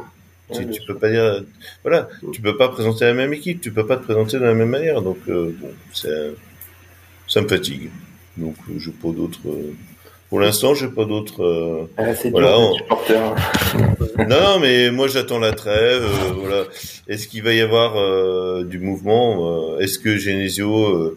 Tu, 0.53 0.69
tu 0.69 0.83
peux 0.87 0.99
pas 0.99 1.09
dire, 1.09 1.43
voilà, 1.83 2.09
tu 2.33 2.43
peux 2.43 2.57
pas 2.57 2.69
présenter 2.69 3.07
la 3.07 3.15
même 3.15 3.33
équipe, 3.33 3.63
tu 3.63 3.73
peux 3.73 3.87
pas 3.87 3.97
te 3.97 4.05
présenter 4.05 4.39
de 4.39 4.45
la 4.45 4.53
même 4.53 4.69
manière. 4.69 5.01
Donc, 5.01 5.19
euh, 5.29 5.55
bon, 5.59 5.71
ça 5.93 7.41
me 7.41 7.49
fatigue. 7.49 7.91
Donc, 8.37 8.57
je 8.77 8.91
pas 8.91 9.11
d'autres. 9.11 9.49
Euh, 9.49 9.75
pour 10.29 10.41
l'instant, 10.41 10.75
j'ai 10.75 10.89
pas 10.89 11.05
d'autres. 11.05 11.89
Ah, 11.99 12.05
voilà, 12.31 12.57
non, 14.29 14.59
mais 14.61 14.91
moi 14.91 15.07
j'attends 15.07 15.39
la 15.39 15.53
trêve. 15.53 16.05
voilà. 16.37 16.65
Est-ce 17.07 17.29
qu'il 17.29 17.43
va 17.43 17.53
y 17.53 17.61
avoir 17.61 18.65
du 18.65 18.79
mouvement 18.79 19.79
Est-ce 19.79 19.99
que 19.99 20.17
Genesio 20.17 21.15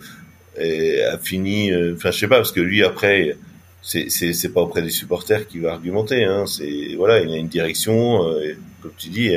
a 0.57 1.17
fini. 1.17 1.71
Euh, 1.71 1.95
enfin, 1.95 2.11
je 2.11 2.19
sais 2.19 2.27
pas 2.27 2.37
parce 2.37 2.51
que 2.51 2.61
lui 2.61 2.83
après, 2.83 3.37
c'est 3.81 4.09
c'est 4.09 4.49
pas 4.49 4.61
auprès 4.61 4.81
des 4.81 4.89
supporters 4.89 5.47
qu'il 5.47 5.61
va 5.61 5.73
argumenter. 5.73 6.23
Hein, 6.23 6.45
c'est 6.47 6.95
voilà, 6.97 7.21
il 7.21 7.31
a 7.31 7.37
une 7.37 7.47
direction. 7.47 8.27
Euh, 8.27 8.55
comme 8.81 8.91
tu 8.97 9.09
dis, 9.09 9.31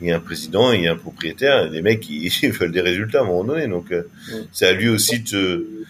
il 0.00 0.08
y 0.08 0.12
a 0.12 0.16
un 0.16 0.20
président, 0.20 0.72
il 0.72 0.82
y 0.82 0.88
a 0.88 0.92
un 0.92 0.96
propriétaire, 0.96 1.70
des 1.70 1.82
mecs 1.82 2.00
qui 2.00 2.28
veulent 2.48 2.72
des 2.72 2.80
résultats 2.80 3.20
à 3.20 3.22
un 3.22 3.26
moment 3.26 3.44
donné. 3.44 3.66
Donc, 3.66 3.92
euh, 3.92 4.02
c'est 4.52 4.66
à 4.66 4.72
lui 4.72 4.88
aussi 4.88 5.20
de. 5.20 5.84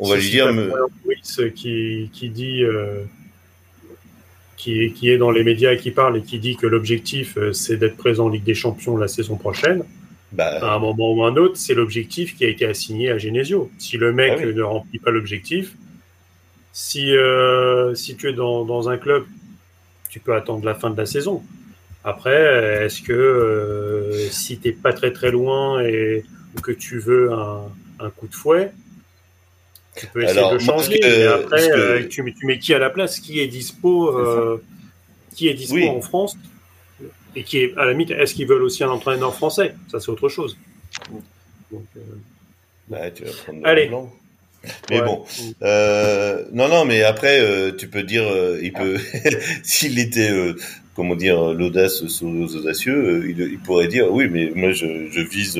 On 0.00 0.08
va 0.08 0.16
lui 0.16 0.28
dire. 0.28 0.52
Me... 0.52 0.72
Qui, 1.54 2.10
qui 2.12 2.30
dit. 2.30 2.62
qui, 4.56 4.92
qui 4.92 5.10
est 5.10 5.18
dans 5.18 5.30
les 5.30 5.44
médias 5.44 5.72
et 5.72 5.76
qui 5.76 5.90
parle 5.90 6.18
et 6.18 6.22
qui 6.22 6.38
dit 6.38 6.56
que 6.56 6.66
l'objectif 6.66 7.38
c'est 7.52 7.76
d'être 7.76 7.96
présent 7.96 8.26
en 8.26 8.28
Ligue 8.28 8.44
des 8.44 8.54
Champions 8.54 8.96
la 8.96 9.08
saison 9.08 9.36
prochaine. 9.36 9.84
Bah, 10.32 10.58
à 10.62 10.74
un 10.74 10.78
moment 10.78 11.12
ou 11.12 11.24
un 11.24 11.36
autre, 11.36 11.56
c'est 11.56 11.74
l'objectif 11.74 12.36
qui 12.36 12.44
a 12.44 12.48
été 12.48 12.64
assigné 12.64 13.10
à 13.10 13.18
Genesio. 13.18 13.70
Si 13.78 13.96
le 13.96 14.12
mec 14.12 14.38
ah 14.40 14.46
ne 14.46 14.62
remplit 14.62 15.00
pas 15.00 15.10
l'objectif, 15.10 15.74
si, 16.72 17.16
euh, 17.16 17.94
si 17.94 18.16
tu 18.16 18.28
es 18.28 18.32
dans, 18.32 18.64
dans, 18.64 18.88
un 18.88 18.96
club, 18.96 19.24
tu 20.08 20.20
peux 20.20 20.34
attendre 20.34 20.64
la 20.64 20.74
fin 20.74 20.90
de 20.90 20.96
la 20.96 21.06
saison. 21.06 21.42
Après, 22.04 22.84
est-ce 22.84 23.02
que 23.02 23.12
euh, 23.12 24.28
si 24.30 24.58
tu 24.58 24.68
n'es 24.68 24.74
pas 24.74 24.92
très 24.92 25.12
très 25.12 25.32
loin 25.32 25.82
et 25.82 26.24
que 26.62 26.72
tu 26.72 26.98
veux 26.98 27.32
un, 27.32 27.62
un 27.98 28.10
coup 28.10 28.28
de 28.28 28.34
fouet, 28.34 28.72
tu 30.00 30.06
peux 30.06 30.24
essayer 30.24 30.52
de 30.52 30.58
changer. 30.58 30.98
mais 31.02 31.24
après, 31.26 31.70
euh, 31.70 32.06
tu, 32.08 32.34
tu, 32.34 32.46
mets 32.46 32.58
qui 32.58 32.74
à 32.74 32.78
la 32.78 32.90
place 32.90 33.20
Qui 33.20 33.40
est 33.40 33.46
dispo, 33.46 34.16
euh, 34.16 34.62
qui 35.34 35.48
est 35.48 35.54
dispo 35.54 35.86
en 35.88 36.00
France 36.00 36.36
et 37.36 37.44
qui 37.44 37.58
est 37.58 37.76
à 37.76 37.84
la 37.84 37.92
limite, 37.92 38.10
est-ce 38.10 38.34
qu'ils 38.34 38.46
veulent 38.46 38.62
aussi 38.62 38.82
un 38.82 38.90
entraîneur 38.90 39.34
français? 39.34 39.74
Ça, 39.90 40.00
c'est 40.00 40.08
autre 40.10 40.28
chose. 40.28 40.56
Donc, 41.70 41.84
euh... 41.96 42.00
bah, 42.88 43.10
tu 43.10 43.24
vas 43.24 43.30
prendre 43.44 43.60
Allez. 43.64 43.90
Mais 44.90 45.00
bon, 45.00 45.24
euh, 45.62 46.44
non, 46.52 46.68
non, 46.68 46.84
mais 46.84 47.02
après, 47.02 47.40
euh, 47.40 47.72
tu 47.72 47.88
peux 47.88 48.02
dire, 48.02 48.24
il 48.60 48.72
peut, 48.72 48.98
s'il 49.62 49.98
était, 49.98 50.30
comment 50.94 51.14
dire, 51.14 51.54
l'audace 51.54 52.02
aux 52.02 52.56
audacieux, 52.56 53.26
il, 53.28 53.40
il, 53.40 53.58
pourrait 53.58 53.88
dire, 53.88 54.12
oui, 54.12 54.28
mais 54.28 54.50
moi, 54.54 54.72
je, 54.72 55.08
je 55.10 55.20
vise, 55.20 55.58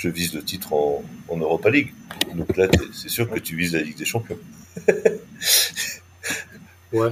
je 0.00 0.08
vise 0.08 0.32
le 0.34 0.42
titre 0.42 0.72
en, 0.72 1.04
en 1.28 1.36
Europa 1.36 1.68
League. 1.68 1.92
Donc 2.34 2.56
là, 2.56 2.68
c'est 2.94 3.10
sûr 3.10 3.28
que 3.30 3.38
tu 3.38 3.54
vises 3.54 3.74
la 3.74 3.82
Ligue 3.82 3.98
des 3.98 4.06
Champions. 4.06 4.38
Ouais. 6.92 7.10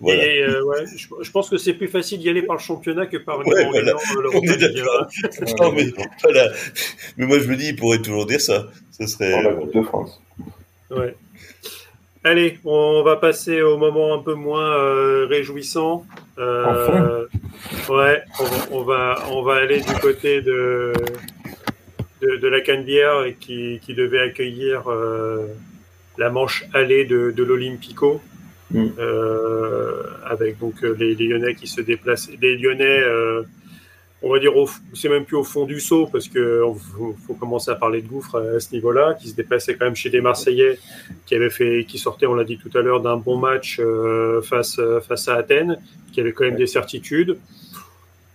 Voilà. 0.00 0.24
Et 0.24 0.40
euh, 0.42 0.64
ouais, 0.64 0.86
je, 0.96 1.06
je 1.20 1.30
pense 1.30 1.50
que 1.50 1.58
c'est 1.58 1.74
plus 1.74 1.88
facile 1.88 2.20
d'y 2.20 2.30
aller 2.30 2.40
par 2.40 2.56
le 2.56 2.62
championnat 2.62 3.04
que 3.04 3.18
par 3.18 3.38
le 3.38 3.44
Ouais, 3.46 3.66
voilà. 3.68 3.92
Euh, 3.92 3.94
On 3.94 4.18
est 4.18 4.22
l'Europa 4.22 4.46
League, 4.56 4.74
d'accord. 4.74 5.06
hein. 5.22 5.44
Non, 5.60 5.72
mais, 5.72 5.92
voilà. 6.22 6.48
mais 7.18 7.26
moi, 7.26 7.38
je 7.38 7.44
me 7.48 7.56
dis, 7.56 7.68
il 7.68 7.76
pourrait 7.76 7.98
toujours 8.00 8.24
dire 8.24 8.40
ça. 8.40 8.68
Ce 8.98 9.06
serait. 9.06 9.32
Pour 9.32 9.42
la 9.42 9.52
Coupe 9.52 9.74
de 9.74 9.82
France. 9.82 10.22
Ouais. 10.90 11.14
Allez, 12.24 12.58
on 12.64 13.02
va 13.02 13.16
passer 13.16 13.60
au 13.60 13.76
moment 13.76 14.14
un 14.14 14.22
peu 14.22 14.32
moins 14.32 14.72
euh, 14.78 15.26
réjouissant. 15.28 16.06
Euh, 16.38 17.26
ouais, 17.90 18.22
on 18.70 18.82
va 18.84 19.22
on 19.30 19.42
va 19.42 19.56
aller 19.56 19.82
du 19.82 19.92
côté 20.00 20.40
de 20.40 20.94
de, 22.24 22.36
de 22.44 22.48
la 22.48 22.60
Canebière 22.60 23.24
et 23.24 23.34
qui, 23.34 23.80
qui 23.84 23.92
devait 23.94 24.20
accueillir 24.20 24.88
euh, 24.90 25.46
la 26.18 26.30
manche 26.30 26.64
allée 26.72 27.04
de, 27.04 27.30
de 27.38 27.42
l'Olympico. 27.44 28.20
Mm. 28.70 28.86
Euh, 28.98 30.02
avec 30.24 30.58
donc 30.58 30.82
euh, 30.82 30.96
les, 30.98 31.14
les 31.14 31.26
Lyonnais 31.28 31.54
qui 31.54 31.66
se 31.66 31.80
déplacent. 31.80 32.30
Les 32.40 32.56
Lyonnais, 32.56 33.02
on 34.22 34.32
va 34.32 34.38
dire, 34.38 34.52
c'est 34.94 35.10
même 35.10 35.26
plus 35.26 35.36
au 35.36 35.44
fond 35.44 35.66
du 35.66 35.80
saut 35.80 36.06
parce 36.10 36.28
que 36.28 36.62
on- 36.64 36.74
faut, 36.74 37.14
faut 37.26 37.34
commencer 37.34 37.70
à 37.70 37.74
parler 37.74 38.00
de 38.00 38.08
gouffre 38.08 38.34
à, 38.40 38.58
ce 38.58 38.72
niveau-là, 38.74 39.14
qui 39.20 39.28
se 39.28 39.36
déplaçaient 39.36 39.74
quand 39.76 39.84
même 39.84 39.94
chez 39.94 40.08
des 40.10 40.22
Marseillais 40.22 40.78
qui 41.26 41.34
avaient 41.34 41.50
fait, 41.50 41.84
qui 41.86 41.98
sortaient, 41.98 42.26
on 42.26 42.34
l'a 42.34 42.44
dit 42.44 42.58
tout 42.58 42.76
à 42.76 42.80
l'heure, 42.80 43.00
d'un 43.00 43.18
bon 43.18 43.36
match 43.36 43.78
euh, 43.80 44.40
face 44.42 44.80
face 45.06 45.28
à 45.28 45.34
Athènes, 45.34 45.78
qui 46.12 46.20
avait 46.22 46.32
quand 46.32 46.44
même 46.44 46.56
des 46.56 46.66
certitudes. 46.78 47.36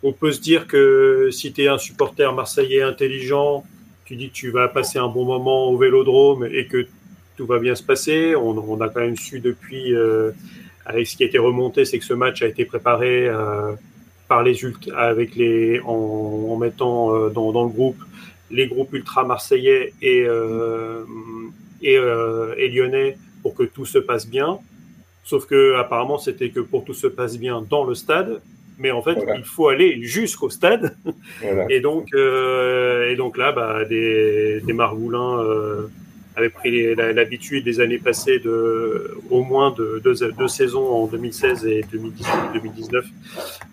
On 0.04 0.14
peut 0.14 0.32
se 0.32 0.40
dire 0.40 0.68
que 0.68 1.30
si 1.32 1.52
tu 1.52 1.64
es 1.64 1.68
un 1.68 1.80
supporter 1.80 2.32
marseillais 2.34 2.84
intelligent, 2.84 3.66
tu 4.10 4.16
dis 4.16 4.30
que 4.30 4.34
tu 4.34 4.50
vas 4.50 4.68
passer 4.68 4.98
un 4.98 5.08
bon 5.08 5.24
moment 5.24 5.70
au 5.70 5.78
Vélodrome 5.78 6.48
et 6.52 6.66
que 6.66 6.88
tout 7.38 7.46
va 7.46 7.60
bien 7.60 7.76
se 7.76 7.84
passer. 7.84 8.36
On, 8.36 8.82
a 8.82 8.90
quand 8.90 9.02
même 9.02 9.16
su 9.16 9.40
depuis, 9.40 9.94
euh, 9.94 10.32
avec 10.84 11.06
ce 11.06 11.16
qui 11.16 11.22
a 11.22 11.28
été 11.28 11.38
remonté, 11.38 11.86
c'est 11.86 12.00
que 12.00 12.06
ce 12.06 12.16
match 12.16 12.42
a 12.42 12.48
été 12.48 12.66
préparé 12.66 13.28
euh, 13.28 13.74
par 14.28 14.42
les 14.42 14.58
avec 14.98 15.36
les 15.36 15.80
en, 15.86 16.58
mettant 16.58 17.16
euh, 17.16 17.30
dans, 17.30 17.52
le 17.52 17.70
groupe 17.70 18.04
les 18.50 18.66
groupes 18.66 18.94
ultra 18.94 19.24
marseillais 19.26 19.94
et 20.02 20.26
et, 21.84 21.94
et 21.94 22.68
lyonnais 22.70 23.16
pour 23.44 23.54
que 23.54 23.62
tout 23.62 23.86
se 23.86 24.00
passe 24.00 24.28
bien. 24.28 24.58
Sauf 25.24 25.46
que 25.46 25.76
apparemment 25.76 26.18
c'était 26.18 26.50
que 26.50 26.62
pour 26.62 26.84
tout 26.84 26.96
se 26.96 27.06
passe 27.06 27.38
bien 27.38 27.62
dans 27.62 27.84
le 27.84 27.94
stade, 27.94 28.42
mais 28.80 28.92
en 28.92 29.02
fait 29.04 29.14
Voilà. 29.16 29.36
il 29.36 29.44
faut 29.44 29.68
aller 29.68 30.02
jusqu'au 30.02 30.50
stade. 30.50 30.96
Voilà. 31.42 31.66
Et 31.70 31.82
donc, 31.82 32.08
euh, 32.14 33.12
et 33.12 33.16
donc 33.16 33.38
là, 33.38 33.52
bah, 33.52 33.86
des, 33.86 34.62
des 34.66 34.74
margoulins 34.74 35.40
euh, 35.44 35.88
avaient 36.36 36.50
pris 36.50 36.96
l'habitude 36.96 37.66
des 37.66 37.82
années 37.82 37.98
passées 38.00 38.40
de 38.40 39.18
au 39.30 39.44
moins 39.44 39.72
de 39.72 40.02
deux, 40.04 40.16
deux 40.38 40.48
saisons 40.48 40.88
en 40.88 41.08
2016 41.08 41.66
et 41.68 41.82
2018-2019 41.82 43.04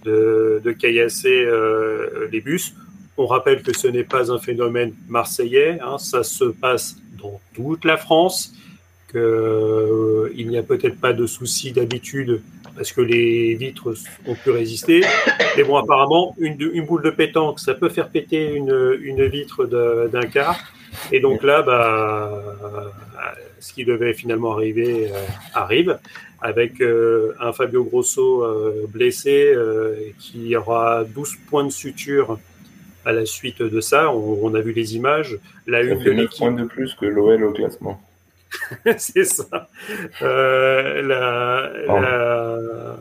de, 0.05 0.61
de 0.63 0.73
caillasser 0.73 1.45
euh, 1.47 2.29
les 2.33 2.41
bus. 2.41 2.75
On 3.17 3.27
rappelle 3.27 3.63
que 3.63 3.75
ce 3.75 3.87
n'est 3.87 4.05
pas 4.05 4.31
un 4.31 4.39
phénomène 4.39 4.93
marseillais, 5.09 5.79
hein, 5.81 5.97
ça 5.99 6.23
se 6.23 6.45
passe 6.45 6.97
dans 7.23 7.41
toute 7.55 7.85
la 7.85 7.97
France, 7.97 8.53
qu'il 9.11 9.21
il 10.35 10.49
n'y 10.49 10.59
a 10.59 10.63
peut-être 10.63 11.01
pas 11.01 11.13
de 11.15 11.27
souci 11.27 11.73
d'habitude 11.73 12.43
parce 12.77 12.93
que 12.93 13.01
les 13.01 13.55
vitres 13.55 13.95
ont 14.27 14.35
pu 14.35 14.51
résister. 14.51 15.03
Mais 15.57 15.65
bon, 15.65 15.77
apparemment, 15.77 16.35
une, 16.39 16.57
une 16.73 16.87
boule 16.87 17.03
de 17.03 17.11
pétanque, 17.11 17.59
ça 17.59 17.75
peut 17.75 17.89
faire 17.89 18.09
péter 18.09 18.53
une, 18.55 18.99
une 19.01 19.27
vitre 19.27 19.65
d'un 19.65 20.27
quart. 20.27 20.59
Et 21.13 21.21
donc 21.21 21.43
là, 21.43 21.63
bah, 21.63 22.31
ce 23.59 23.73
qui 23.73 23.85
devait 23.85 24.15
finalement 24.15 24.53
arriver 24.53 25.11
euh, 25.13 25.17
arrive, 25.55 25.99
avec 26.41 26.81
euh, 26.81 27.35
un 27.41 27.53
Fabio 27.53 27.85
Grosso 27.85 28.45
euh, 28.45 28.87
blessé 28.89 29.55
qui 30.19 30.55
aura 30.57 31.05
12 31.05 31.37
points 31.49 31.65
de 31.65 31.71
suture 31.71 32.39
à 33.05 33.13
la 33.13 33.25
suite 33.27 33.63
de 33.63 33.81
ça. 33.81 34.13
On, 34.13 34.39
on 34.43 34.55
a 34.55 34.61
vu 34.61 34.73
les 34.73 34.97
images. 34.97 35.39
La 35.67 35.83
Ça 35.83 35.85
une 35.85 35.99
de 35.99 36.05
fait 36.05 36.11
9 36.11 36.17
l'équipe 36.17 36.39
points 36.39 36.53
de 36.53 36.65
plus 36.65 36.95
que 36.95 37.07
l'OL 37.07 37.45
au 37.45 37.53
classement. 37.53 38.01
c'est 38.99 39.25
ça. 39.25 39.69
Euh, 40.23 41.03
la, 41.03 41.73
la, 41.87 42.99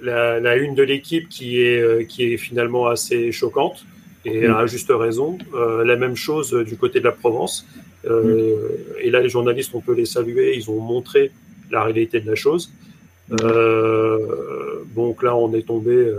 la, 0.00 0.40
la 0.40 0.56
une 0.56 0.74
de 0.74 0.82
l'équipe 0.82 1.28
qui 1.28 1.60
est, 1.62 1.80
euh, 1.80 2.04
qui 2.04 2.32
est 2.32 2.36
finalement 2.36 2.86
assez 2.86 3.32
choquante 3.32 3.84
et 4.24 4.48
Mm. 4.48 4.54
à 4.56 4.66
juste 4.66 4.90
raison. 4.90 5.38
Euh, 5.54 5.84
la 5.84 5.96
même 5.96 6.16
chose 6.16 6.52
du 6.52 6.76
côté 6.76 6.98
de 7.00 7.04
la 7.04 7.12
Provence. 7.12 7.66
Euh, 8.06 8.68
Et 9.00 9.10
là, 9.10 9.20
les 9.20 9.28
journalistes, 9.28 9.72
on 9.74 9.80
peut 9.80 9.94
les 9.94 10.06
saluer. 10.06 10.56
Ils 10.56 10.70
ont 10.70 10.80
montré 10.80 11.30
la 11.70 11.82
réalité 11.84 12.20
de 12.20 12.26
la 12.30 12.34
chose. 12.34 12.70
Donc 14.94 15.22
là, 15.22 15.34
on 15.36 15.52
est 15.54 15.66
tombé 15.66 16.10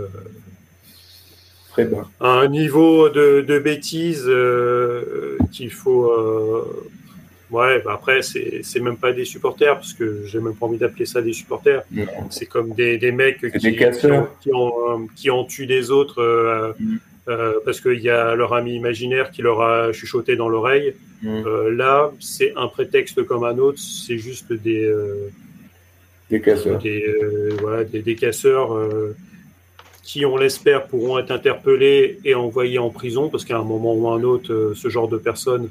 Très 1.72 1.84
bas. 1.84 2.08
à 2.20 2.28
un 2.40 2.48
niveau 2.48 3.08
de, 3.08 3.40
de 3.42 3.58
bêtise 3.58 4.24
euh, 4.26 5.36
qu'il 5.52 5.70
faut. 5.70 6.10
Euh, 7.52 7.56
ouais, 7.56 7.82
bah 7.84 7.92
après, 7.94 8.22
c'est 8.22 8.60
c'est 8.62 8.80
même 8.80 8.96
pas 8.96 9.12
des 9.12 9.24
supporters, 9.24 9.74
parce 9.74 9.92
que 9.92 10.22
j'ai 10.26 10.40
même 10.40 10.54
pas 10.54 10.66
envie 10.66 10.78
d'appeler 10.78 11.06
ça 11.06 11.22
des 11.22 11.32
supporters. 11.32 11.82
C'est 12.30 12.46
comme 12.46 12.72
des, 12.74 12.98
des 12.98 13.12
mecs 13.12 13.40
qui, 13.40 13.70
des 13.70 13.76
qui, 13.76 13.86
en, 14.10 14.28
qui, 14.40 14.50
en, 14.52 15.06
qui 15.16 15.30
en 15.30 15.44
tuent 15.44 15.66
des 15.66 15.90
autres 15.90 16.20
euh, 16.22 16.72
Mm. 16.78 16.96
euh, 17.28 17.54
parce 17.64 17.80
qu'il 17.80 18.00
y 18.00 18.08
a 18.10 18.34
leur 18.36 18.52
ami 18.54 18.74
imaginaire 18.76 19.30
qui 19.32 19.42
leur 19.42 19.60
a 19.62 19.92
chuchoté 19.92 20.36
dans 20.36 20.48
l'oreille. 20.48 20.94
Mm. 21.22 21.42
Euh, 21.46 21.70
là, 21.74 22.12
c'est 22.20 22.52
un 22.56 22.68
prétexte 22.68 23.24
comme 23.24 23.44
un 23.44 23.58
autre, 23.58 23.78
c'est 23.78 24.18
juste 24.18 24.52
des. 24.52 24.84
euh, 24.84 25.28
Des 26.30 26.40
casseurs. 26.40 26.78
des, 26.78 27.02
euh, 27.06 27.50
voilà, 27.60 27.84
des, 27.84 28.02
des 28.02 28.14
casseurs 28.16 28.74
euh, 28.74 29.14
qui, 30.02 30.24
on 30.24 30.36
l'espère, 30.36 30.86
pourront 30.86 31.18
être 31.18 31.30
interpellés 31.32 32.18
et 32.24 32.34
envoyés 32.34 32.78
en 32.78 32.90
prison, 32.90 33.28
parce 33.28 33.44
qu'à 33.44 33.58
un 33.58 33.64
moment 33.64 33.94
ou 33.94 34.08
à 34.08 34.14
un 34.14 34.22
autre, 34.22 34.52
euh, 34.52 34.72
ce 34.74 34.88
genre 34.88 35.08
de 35.08 35.18
personnes, 35.18 35.68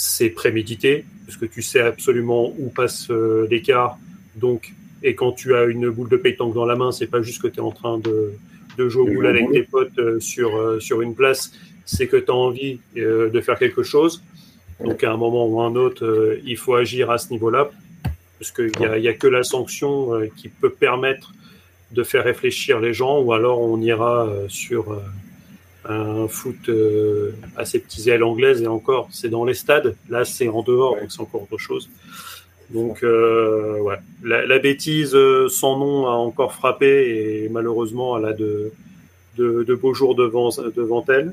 c'est 0.00 0.30
prémédité, 0.30 1.04
parce 1.26 1.36
que 1.36 1.44
tu 1.44 1.60
sais 1.60 1.80
absolument 1.80 2.54
où 2.56 2.68
passe 2.68 3.10
euh, 3.10 3.48
l'écart. 3.50 3.98
Donc, 4.36 4.72
et 5.02 5.16
quand 5.16 5.32
tu 5.32 5.56
as 5.56 5.64
une 5.64 5.90
boule 5.90 6.08
de 6.08 6.16
pétanque 6.16 6.54
dans 6.54 6.66
la 6.66 6.76
main, 6.76 6.92
c'est 6.92 7.08
pas 7.08 7.20
juste 7.20 7.42
que 7.42 7.48
tu 7.48 7.56
es 7.56 7.60
en 7.60 7.72
train 7.72 7.98
de, 7.98 8.30
de 8.76 8.88
jouer 8.88 9.02
au 9.02 9.12
boule 9.12 9.26
avec 9.26 9.50
tes 9.50 9.64
potes 9.64 9.98
euh, 9.98 10.20
sur, 10.20 10.56
euh, 10.56 10.78
sur 10.78 11.02
une 11.02 11.16
place, 11.16 11.50
c'est 11.84 12.06
que 12.06 12.16
tu 12.16 12.30
as 12.30 12.34
envie 12.34 12.78
de 12.94 13.40
faire 13.40 13.58
quelque 13.58 13.82
chose. 13.82 14.22
Donc, 14.84 15.02
à 15.02 15.10
un 15.10 15.16
moment 15.16 15.48
ou 15.48 15.60
à 15.60 15.64
un 15.64 15.74
autre, 15.74 16.38
il 16.44 16.56
faut 16.56 16.76
agir 16.76 17.10
à 17.10 17.18
ce 17.18 17.30
niveau-là, 17.32 17.68
parce 18.38 18.52
qu'il 18.52 18.70
n'y 18.78 18.86
a, 18.86 18.98
il 18.98 19.02
y 19.02 19.08
a 19.08 19.14
que 19.14 19.26
la 19.26 19.42
sanction 19.42 20.12
qui 20.36 20.48
peut 20.48 20.70
permettre 20.70 21.32
de 21.90 22.04
faire 22.04 22.22
réfléchir 22.22 22.78
les 22.78 22.94
gens, 22.94 23.18
ou 23.20 23.32
alors 23.32 23.60
on 23.62 23.80
ira 23.80 24.28
sur 24.46 25.00
un 25.88 26.28
foot 26.28 26.68
euh, 26.68 27.32
à 27.56 27.64
ses 27.64 27.78
petits 27.80 28.10
ailes 28.10 28.22
anglaises, 28.22 28.62
et 28.62 28.66
encore, 28.66 29.08
c'est 29.10 29.28
dans 29.30 29.44
les 29.44 29.54
stades, 29.54 29.96
là 30.10 30.24
c'est 30.24 30.48
en 30.48 30.62
dehors, 30.62 30.94
Ouais. 30.94 31.00
donc 31.00 31.12
c'est 31.12 31.20
encore 31.20 31.42
autre 31.42 31.58
chose. 31.58 31.88
Donc, 32.70 33.02
euh, 33.02 33.78
ouais, 33.80 33.96
la, 34.22 34.44
la 34.46 34.58
bêtise 34.58 35.14
euh, 35.14 35.48
sans 35.48 35.78
nom 35.78 36.06
a 36.06 36.10
encore 36.12 36.52
frappé, 36.52 37.44
et 37.44 37.48
malheureusement, 37.48 38.18
elle 38.18 38.26
a 38.26 38.32
de, 38.34 38.72
de, 39.38 39.62
de 39.64 39.74
beaux 39.74 39.94
jours 39.94 40.14
devant, 40.14 40.50
devant 40.76 41.04
elle. 41.08 41.32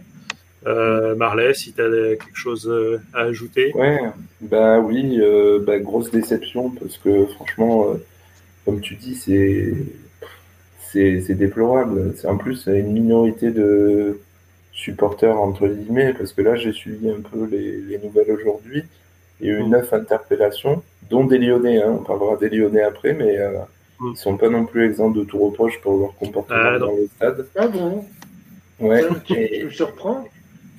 Euh, 0.66 1.14
Marley, 1.16 1.54
si 1.54 1.74
tu 1.74 1.82
as 1.82 1.90
quelque 2.16 2.36
chose 2.38 2.68
euh, 2.68 3.00
à 3.14 3.20
ajouter. 3.24 3.72
Ouais, 3.76 4.00
bah 4.42 4.80
oui, 4.80 5.20
euh, 5.20 5.60
bah, 5.60 5.78
grosse 5.78 6.10
déception 6.10 6.72
parce 6.72 6.98
que 6.98 7.26
franchement, 7.26 7.96
comme 8.64 8.80
tu 8.82 8.96
dis, 8.96 9.14
c'est 9.16 9.74
c'est 10.92 11.22
c'est 11.22 11.36
déplorable. 11.36 12.14
C'est 12.18 12.28
en 12.28 12.38
plus 12.38 12.66
une 12.68 12.94
minorité 12.94 13.52
de 13.52 14.20
supporters 14.76 15.36
entre 15.40 15.68
guillemets 15.68 16.14
parce 16.14 16.34
que 16.34 16.42
là 16.44 16.56
j'ai 16.56 16.72
suivi 16.74 17.10
un 17.10 17.22
peu 17.22 17.46
les, 17.50 17.78
les 17.78 17.98
nouvelles 17.98 18.32
aujourd'hui. 18.32 18.84
Il 19.42 19.48
y 19.48 19.52
a 19.52 19.54
eu 19.60 19.64
neuf 19.64 19.92
interpellations, 19.94 20.84
dont 21.10 21.26
des 21.26 21.38
Lyonnais. 21.40 21.82
Hein, 21.82 21.98
on 22.00 22.04
parlera 22.04 22.38
des 22.38 22.50
Lyonnais 22.50 22.84
après, 22.84 23.14
mais 23.14 23.38
euh, 23.40 23.52
Mm. 23.98 24.12
ils 24.14 24.18
sont 24.18 24.36
pas 24.36 24.50
non 24.50 24.66
plus 24.66 24.86
exempts 24.86 25.10
de 25.10 25.24
tout 25.24 25.38
reproche 25.40 25.80
pour 25.80 25.98
leur 25.98 26.16
comportement 26.16 26.60
Ah, 26.62 26.78
dans 26.80 26.92
le 26.92 27.08
stade. 27.16 27.46
Ah 27.56 27.68
bon? 27.70 28.04
Ouais. 28.82 29.00
Tiens, 29.08 29.22
tu, 29.24 29.34
Et- 29.42 29.60
tu 29.60 29.66
me 29.66 29.70
surprends 29.70 30.28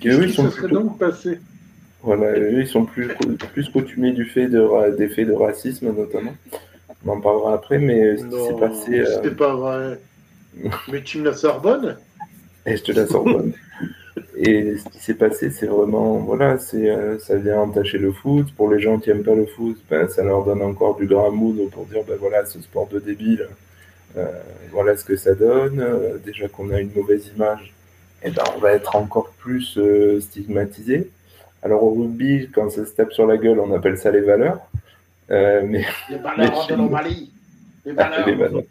et 0.05 0.09
eux, 0.11 0.25
ils 0.25 0.35
sont 0.35 0.51
plutôt- 0.51 0.75
donc 0.75 0.99
passé? 0.99 1.39
Voilà, 2.03 2.33
eux, 2.39 2.61
ils 2.61 2.67
sont 2.67 2.85
plus, 2.85 3.09
plus 3.55 3.71
coutumiers 3.71 4.13
du 4.13 4.27
fait 4.27 4.49
de, 4.49 4.95
des 4.99 5.09
faits 5.09 5.27
de 5.29 5.33
racisme, 5.33 5.95
notamment. 5.97 6.35
On 7.07 7.13
en 7.13 7.21
parlera 7.23 7.55
après, 7.55 7.79
mais 7.79 8.19
ce 8.19 8.25
qui 8.25 8.31
s'est 8.33 8.53
Non, 8.53 8.59
passé. 8.59 9.01
euh, 9.01 9.07
c'était 9.07 9.35
pas 9.35 9.55
vrai. 9.55 9.99
Mais 10.93 11.03
tu 11.03 11.19
me 11.19 11.25
la 11.25 11.33
Sorbonne 11.35 11.97
et 12.67 12.77
je 12.77 12.83
te 12.83 12.93
la 12.93 13.07
Sorbonne. 13.07 13.53
Et 14.37 14.77
ce 14.79 14.89
qui 14.89 14.99
s'est 14.99 15.15
passé, 15.15 15.51
c'est 15.51 15.67
vraiment. 15.67 16.15
Voilà, 16.19 16.59
c'est, 16.59 16.91
euh, 16.91 17.19
ça 17.19 17.37
vient 17.37 17.61
entacher 17.61 17.99
le 17.99 18.13
foot. 18.13 18.47
Pour 18.57 18.71
les 18.71 18.81
gens 18.81 18.99
qui 18.99 19.09
n'aiment 19.11 19.23
pas 19.25 19.35
le 19.35 19.47
foot, 19.47 19.77
ben, 19.91 20.09
ça 20.09 20.23
leur 20.25 20.45
donne 20.45 20.63
encore 20.63 20.97
du 20.97 21.07
grand 21.07 21.31
mood 21.31 21.71
pour 21.71 21.85
dire 21.87 22.03
ben 22.07 22.17
voilà, 22.19 22.45
ce 22.47 22.61
sport 22.61 22.89
de 22.89 22.99
débile, 22.99 23.47
euh, 24.17 24.27
voilà 24.73 24.97
ce 24.97 25.05
que 25.05 25.17
ça 25.17 25.35
donne. 25.35 25.81
Euh, 25.81 26.17
déjà 26.25 26.49
qu'on 26.49 26.71
a 26.71 26.81
une 26.81 26.93
mauvaise 26.95 27.31
image, 27.37 27.73
et 28.23 28.31
ben, 28.31 28.43
on 28.57 28.59
va 28.61 28.73
être 28.73 28.97
encore 28.97 29.31
plus 29.39 29.79
stigmatisé. 30.21 31.11
Alors 31.63 31.83
au 31.85 31.91
rugby, 31.95 32.49
quand 32.55 32.71
ça 32.71 32.85
se 32.87 32.93
tape 32.93 33.13
sur 33.13 33.27
la 33.27 33.37
gueule, 33.39 33.59
on 33.61 33.75
appelle 33.75 33.99
ça 33.99 34.11
les 34.11 34.21
valeurs. 34.21 34.61
Mais 35.29 35.85
Les 36.11 36.19
valeurs 36.19 36.67
de 36.71 36.75
nous- 36.77 36.83
l'Ovalie. 36.85 37.33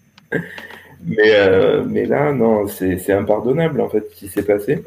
Mais, 1.05 1.35
euh, 1.35 1.83
mais 1.87 2.05
là, 2.05 2.33
non, 2.33 2.67
c'est 2.67 3.11
impardonnable 3.11 3.79
en 3.81 3.89
fait 3.89 4.05
ce 4.11 4.15
qui 4.15 4.27
s'est 4.27 4.43
passé. 4.43 4.83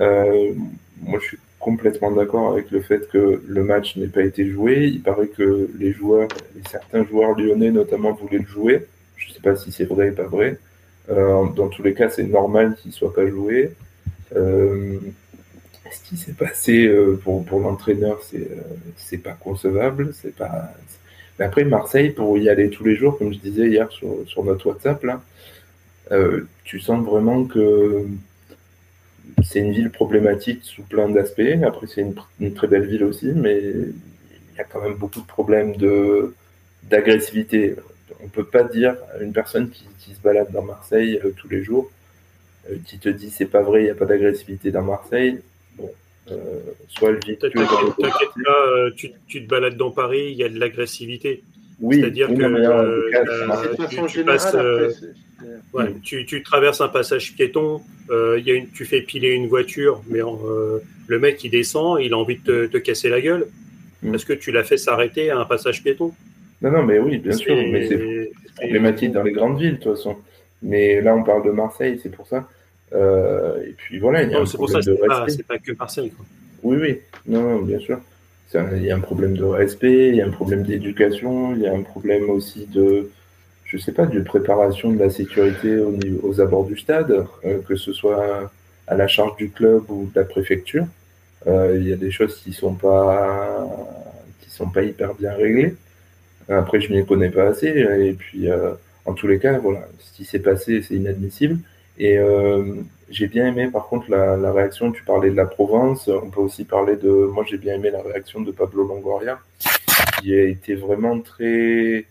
Euh, 0.00 0.52
moi, 1.02 1.18
je 1.20 1.26
suis 1.26 1.38
complètement 1.58 2.12
d'accord 2.12 2.52
avec 2.52 2.70
le 2.70 2.80
fait 2.80 3.08
que 3.08 3.42
le 3.46 3.64
match 3.64 3.96
n'ait 3.96 4.06
pas 4.06 4.22
été 4.22 4.46
joué. 4.46 4.86
Il 4.86 5.02
paraît 5.02 5.26
que 5.28 5.68
les 5.78 5.92
joueurs, 5.92 6.28
certains 6.70 7.04
joueurs 7.04 7.36
lyonnais 7.38 7.70
notamment, 7.70 8.12
voulaient 8.12 8.38
le 8.38 8.46
jouer. 8.46 8.86
Je 9.16 9.28
ne 9.28 9.34
sais 9.34 9.40
pas 9.40 9.56
si 9.56 9.72
c'est 9.72 9.84
vrai 9.84 10.10
ou 10.10 10.14
pas 10.14 10.24
vrai. 10.24 10.58
Euh, 11.10 11.46
dans 11.56 11.68
tous 11.68 11.82
les 11.82 11.94
cas, 11.94 12.08
c'est 12.10 12.24
normal 12.24 12.76
qu'il 12.76 12.90
ne 12.90 12.94
soit 12.94 13.12
pas 13.12 13.26
joué. 13.26 13.72
Euh, 14.36 14.98
ce 15.90 16.08
qui 16.08 16.16
s'est 16.18 16.34
passé 16.34 16.86
euh, 16.86 17.18
pour, 17.24 17.44
pour 17.44 17.60
l'entraîneur, 17.60 18.20
c'est 18.22 18.48
c'est 18.96 19.18
pas 19.18 19.32
concevable. 19.32 20.12
C'est 20.14 20.36
pas. 20.36 20.72
Mais 21.38 21.46
après, 21.46 21.64
Marseille, 21.64 22.10
pour 22.10 22.36
y 22.38 22.48
aller 22.48 22.68
tous 22.70 22.84
les 22.84 22.94
jours, 22.96 23.16
comme 23.18 23.32
je 23.32 23.38
disais 23.38 23.68
hier 23.68 23.90
sur, 23.90 24.08
sur 24.26 24.44
notre 24.44 24.66
WhatsApp, 24.66 25.02
là, 25.04 25.22
tu 26.64 26.80
sens 26.80 27.04
vraiment 27.04 27.44
que 27.44 28.06
c'est 29.42 29.60
une 29.60 29.72
ville 29.72 29.90
problématique 29.90 30.60
sous 30.62 30.82
plein 30.82 31.08
d'aspects. 31.08 31.40
Après, 31.64 31.86
c'est 31.86 32.02
une, 32.40 32.54
très 32.54 32.66
belle 32.66 32.86
ville 32.86 33.04
aussi, 33.04 33.26
mais 33.34 33.58
il 33.58 34.56
y 34.56 34.60
a 34.60 34.64
quand 34.64 34.82
même 34.82 34.94
beaucoup 34.94 35.20
de 35.20 35.26
problèmes 35.26 35.76
de 35.76 36.34
d'agressivité. 36.84 37.76
On 38.20 38.24
ne 38.24 38.30
peut 38.30 38.44
pas 38.44 38.64
dire 38.64 38.96
à 39.14 39.22
une 39.22 39.32
personne 39.32 39.70
qui, 39.70 39.84
se 40.14 40.20
balade 40.22 40.50
dans 40.52 40.62
Marseille 40.62 41.20
euh, 41.22 41.34
tous 41.36 41.48
les 41.48 41.62
jours, 41.62 41.90
euh, 42.70 42.76
qui 42.86 42.98
te 42.98 43.10
dit 43.10 43.28
c'est 43.28 43.46
pas 43.46 43.60
vrai, 43.60 43.82
il 43.82 43.84
n'y 43.84 43.90
a 43.90 43.94
pas 43.94 44.06
d'agressivité 44.06 44.70
dans 44.70 44.82
Marseille. 44.82 45.40
Bon, 45.76 45.90
euh, 46.30 46.60
soit 46.88 47.10
elle 47.10 47.20
vit. 47.26 47.36
T'inquiète 47.36 47.68
pas, 48.46 48.90
tu, 48.96 49.12
tu, 49.26 49.44
te 49.44 49.48
balades 49.48 49.76
dans 49.76 49.90
Paris, 49.90 50.28
il 50.30 50.38
y 50.38 50.44
a 50.44 50.48
de 50.48 50.58
l'agressivité. 50.58 51.42
Oui, 51.80 52.00
c'est-à-dire 52.00 52.28
que 52.28 54.06
tu, 54.08 54.24
passes, 54.24 54.56
Ouais, 55.72 55.94
tu, 56.02 56.26
tu, 56.26 56.42
traverses 56.42 56.80
un 56.80 56.88
passage 56.88 57.34
piéton, 57.34 57.80
euh, 58.10 58.40
y 58.44 58.50
a 58.50 58.54
une, 58.54 58.68
tu 58.70 58.84
fais 58.84 59.02
piler 59.02 59.30
une 59.30 59.46
voiture, 59.46 60.02
mais 60.08 60.20
euh, 60.20 60.78
le 61.06 61.18
mec 61.18 61.44
il 61.44 61.50
descend, 61.50 62.00
il 62.00 62.12
a 62.12 62.18
envie 62.18 62.38
de 62.38 62.66
te, 62.66 62.66
te 62.66 62.78
casser 62.78 63.08
la 63.08 63.20
gueule 63.20 63.46
mm. 64.02 64.10
parce 64.10 64.24
que 64.24 64.32
tu 64.32 64.50
l'as 64.50 64.64
fait 64.64 64.78
s'arrêter 64.78 65.30
à 65.30 65.38
un 65.38 65.44
passage 65.44 65.82
piéton? 65.84 66.12
Non, 66.60 66.72
non, 66.72 66.82
mais 66.82 66.98
oui, 66.98 67.18
bien 67.18 67.32
sûr, 67.32 67.54
mais 67.54 67.86
c'est 67.86 68.30
problématique 68.56 69.12
dans 69.12 69.22
les 69.22 69.32
grandes 69.32 69.60
villes 69.60 69.78
de 69.78 69.82
toute 69.82 69.94
façon. 69.94 70.16
Mais 70.62 71.00
là, 71.00 71.14
on 71.14 71.22
parle 71.22 71.44
de 71.44 71.50
Marseille, 71.50 72.00
c'est 72.02 72.10
pour 72.10 72.26
ça. 72.26 72.48
Euh, 72.92 73.62
et 73.62 73.74
puis 73.76 73.98
voilà, 73.98 74.24
il 74.24 74.30
y 74.30 74.34
a 74.34 74.40
un 74.40 74.44
problème 74.44 74.82
de 74.82 74.92
respect. 74.92 75.32
C'est 75.36 75.46
pas 75.46 75.58
que 75.58 75.72
Marseille. 75.78 76.10
Quoi. 76.10 76.26
Oui, 76.64 76.78
oui, 76.80 76.98
non, 77.26 77.42
non 77.42 77.62
bien 77.62 77.78
sûr. 77.78 78.00
Il 78.54 78.82
y 78.82 78.90
a 78.90 78.96
un 78.96 79.00
problème 79.00 79.36
de 79.36 79.44
respect, 79.44 80.08
il 80.08 80.16
y 80.16 80.20
a 80.20 80.26
un 80.26 80.30
problème 80.30 80.62
d'éducation, 80.62 81.54
il 81.54 81.62
y 81.62 81.66
a 81.66 81.74
un 81.74 81.82
problème 81.82 82.30
aussi 82.30 82.66
de 82.66 83.10
je 83.68 83.76
sais 83.76 83.92
pas, 83.92 84.06
d'une 84.06 84.24
préparation 84.24 84.92
de 84.92 84.98
la 84.98 85.10
sécurité 85.10 85.78
aux 86.22 86.40
abords 86.40 86.64
du 86.64 86.76
stade, 86.78 87.26
euh, 87.44 87.58
que 87.68 87.76
ce 87.76 87.92
soit 87.92 88.50
à 88.86 88.96
la 88.96 89.06
charge 89.08 89.36
du 89.36 89.50
club 89.50 89.90
ou 89.90 90.10
de 90.12 90.18
la 90.18 90.24
préfecture. 90.24 90.86
Euh, 91.46 91.76
il 91.78 91.86
y 91.86 91.92
a 91.92 91.96
des 91.96 92.10
choses 92.10 92.36
qui 92.36 92.52
sont 92.52 92.74
pas 92.74 93.68
qui 94.40 94.50
sont 94.50 94.70
pas 94.70 94.82
hyper 94.82 95.14
bien 95.14 95.34
réglées. 95.34 95.76
Après, 96.48 96.80
je 96.80 96.92
n'y 96.92 97.04
connais 97.04 97.28
pas 97.30 97.48
assez. 97.48 97.68
Et 97.68 98.14
puis, 98.14 98.50
euh, 98.50 98.72
en 99.04 99.12
tous 99.12 99.26
les 99.28 99.38
cas, 99.38 99.58
voilà, 99.58 99.86
ce 99.98 100.12
qui 100.16 100.24
s'est 100.24 100.38
passé, 100.38 100.82
c'est 100.82 100.94
inadmissible. 100.94 101.58
Et 101.98 102.18
j'ai 103.10 103.26
bien 103.26 103.46
aimé, 103.46 103.68
par 103.68 103.86
contre, 103.86 104.10
la, 104.10 104.36
la, 104.36 104.52
réaction. 104.52 104.92
Tu 104.92 105.02
parlais 105.02 105.30
de 105.30 105.36
la 105.36 105.46
Provence. 105.46 106.08
On 106.08 106.30
peut 106.30 106.40
aussi 106.40 106.64
parler 106.64 106.96
de. 106.96 107.08
Moi, 107.08 107.44
j'ai 107.48 107.58
bien 107.58 107.74
aimé 107.74 107.90
la 107.90 108.02
réaction 108.02 108.40
de 108.40 108.50
Pablo 108.50 108.86
Longoria, 108.86 109.38
qui 110.20 110.34
a 110.34 110.44
été 110.44 110.74
vraiment 110.74 111.20
très 111.20 112.06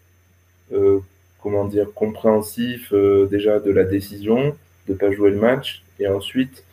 comment 1.48 1.66
dire, 1.66 1.88
compréhensif 1.94 2.92
euh, 2.92 3.26
déjà 3.28 3.60
de 3.60 3.72
la 3.72 3.86
décision 3.86 4.56
de 4.88 4.94
pas 4.94 5.12
jouer 5.12 5.32
le 5.32 5.38
match. 5.38 5.84
Et 6.00 6.08
ensuite, 6.08 6.64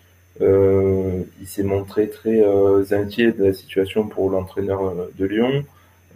euh, 0.40 1.22
il 1.40 1.46
s'est 1.46 1.62
montré 1.62 2.08
très 2.08 2.42
euh, 2.42 2.84
inquiet 2.90 3.30
de 3.30 3.44
la 3.44 3.54
situation 3.54 4.08
pour 4.08 4.30
l'entraîneur 4.30 4.94
de 5.16 5.24
Lyon. 5.24 5.64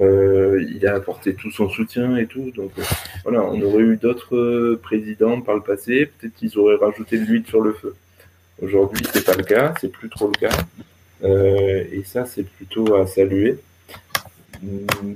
Il 0.01 0.87
a 0.87 0.95
apporté 0.95 1.35
tout 1.35 1.51
son 1.51 1.69
soutien 1.69 2.17
et 2.17 2.27
tout. 2.27 2.51
Donc 2.55 2.73
voilà, 3.25 3.43
on 3.45 3.61
aurait 3.63 3.83
eu 3.83 3.97
d'autres 3.97 4.79
présidents 4.83 5.41
par 5.41 5.55
le 5.55 5.63
passé. 5.63 6.07
Peut-être 6.07 6.35
qu'ils 6.35 6.59
auraient 6.59 6.77
rajouté 6.77 7.19
de 7.19 7.25
l'huile 7.25 7.47
sur 7.47 7.61
le 7.61 7.73
feu. 7.73 7.95
Aujourd'hui, 8.63 9.05
c'est 9.13 9.25
pas 9.25 9.37
le 9.37 9.45
cas, 9.45 9.75
c'est 9.81 9.91
plus 9.91 10.09
trop 10.09 10.31
le 10.31 10.39
cas. 10.39 10.57
et 11.93 12.03
ça, 12.05 12.27
c'est 12.27 12.45
plutôt 12.45 12.95
à 12.95 13.07
saluer. 13.07 13.59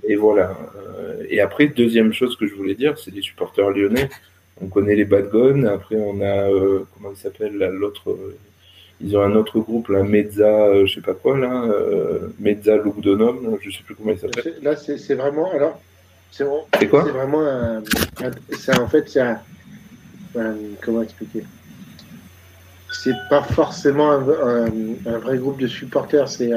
Et 0.04 0.16
voilà. 0.16 0.56
Euh, 0.76 1.24
et 1.28 1.40
après, 1.40 1.66
deuxième 1.66 2.12
chose 2.12 2.36
que 2.36 2.46
je 2.46 2.54
voulais 2.54 2.74
dire, 2.74 2.98
c'est 2.98 3.12
les 3.12 3.22
supporters 3.22 3.70
lyonnais. 3.70 4.08
On 4.60 4.68
connaît 4.68 4.94
les 4.94 5.04
Bad 5.04 5.30
Guns. 5.30 5.64
Après, 5.64 5.96
on 5.96 6.20
a, 6.20 6.48
euh, 6.50 6.84
comment 6.94 7.10
il 7.10 7.16
s'appelle, 7.16 7.56
l'autre. 7.56 8.16
Euh, 9.02 9.06
ils 9.06 9.16
ont 9.16 9.22
un 9.22 9.34
autre 9.34 9.58
groupe, 9.60 9.88
là, 9.88 10.02
Mezza, 10.02 10.84
je 10.84 10.94
sais 10.94 11.00
pas 11.00 11.14
quoi, 11.14 11.38
là, 11.38 11.66
Mezza 12.38 12.76
Lugdonum, 12.76 13.58
je 13.60 13.70
sais 13.70 13.82
plus 13.84 13.94
comment 13.94 14.12
il 14.12 14.18
s'appelle. 14.18 14.54
Là, 14.62 14.76
c'est 14.76 15.14
vraiment, 15.14 15.50
alors, 15.52 15.80
c'est 16.30 16.44
quoi 16.88 17.04
C'est 17.04 17.12
vraiment 17.12 17.46
un, 17.46 17.82
en 18.78 18.88
fait, 18.88 19.08
c'est 19.08 19.20
un, 19.20 19.38
comment 20.80 21.02
expliquer? 21.02 21.44
C'est 23.02 23.16
pas 23.28 23.42
forcément 23.42 24.12
un, 24.12 24.22
un, 25.06 25.18
vrai 25.18 25.38
groupe 25.38 25.58
de 25.58 25.66
supporters, 25.66 26.28
c'est 26.28 26.52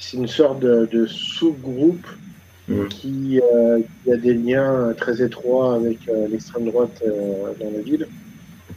c'est 0.00 0.16
une 0.16 0.26
sorte 0.26 0.60
de, 0.60 1.06
sous-groupe 1.06 2.06
mm. 2.68 2.86
qui, 2.88 3.40
euh, 3.40 3.80
qui, 4.02 4.12
a 4.12 4.16
des 4.16 4.34
liens 4.34 4.92
très 4.96 5.22
étroits 5.22 5.74
avec 5.76 5.98
euh, 6.08 6.26
l'extrême 6.28 6.64
droite 6.64 7.02
euh, 7.06 7.52
dans 7.60 7.70
la 7.70 7.80
ville. 7.82 8.08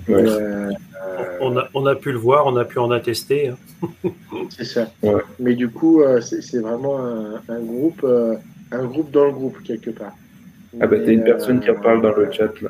On, 0.09 1.57
a, 1.57 1.69
on, 1.73 1.85
a, 1.85 1.95
pu 1.95 2.11
le 2.11 2.17
voir, 2.17 2.45
on 2.47 2.55
a 2.55 2.65
pu 2.65 2.80
en 2.80 2.91
attester. 2.91 3.49
Hein. 3.49 4.09
c'est 4.49 4.65
ça. 4.65 4.91
Mais 5.39 5.55
du 5.55 5.69
coup, 5.69 6.01
c'est 6.21 6.59
vraiment 6.59 6.99
un, 7.49 7.59
groupe, 7.59 8.05
un 8.71 8.85
groupe 8.85 9.11
dans 9.11 9.25
le 9.25 9.31
groupe, 9.31 9.61
quelque 9.63 9.91
part. 9.91 10.13
Ah 10.80 10.88
bah, 10.88 10.97
t'as 10.99 11.11
une 11.11 11.23
personne 11.23 11.59
qui 11.59 11.69
en 11.69 11.75
parle 11.75 12.01
dans 12.01 12.13
le 12.13 12.31
chat, 12.31 12.61
là. 12.61 12.69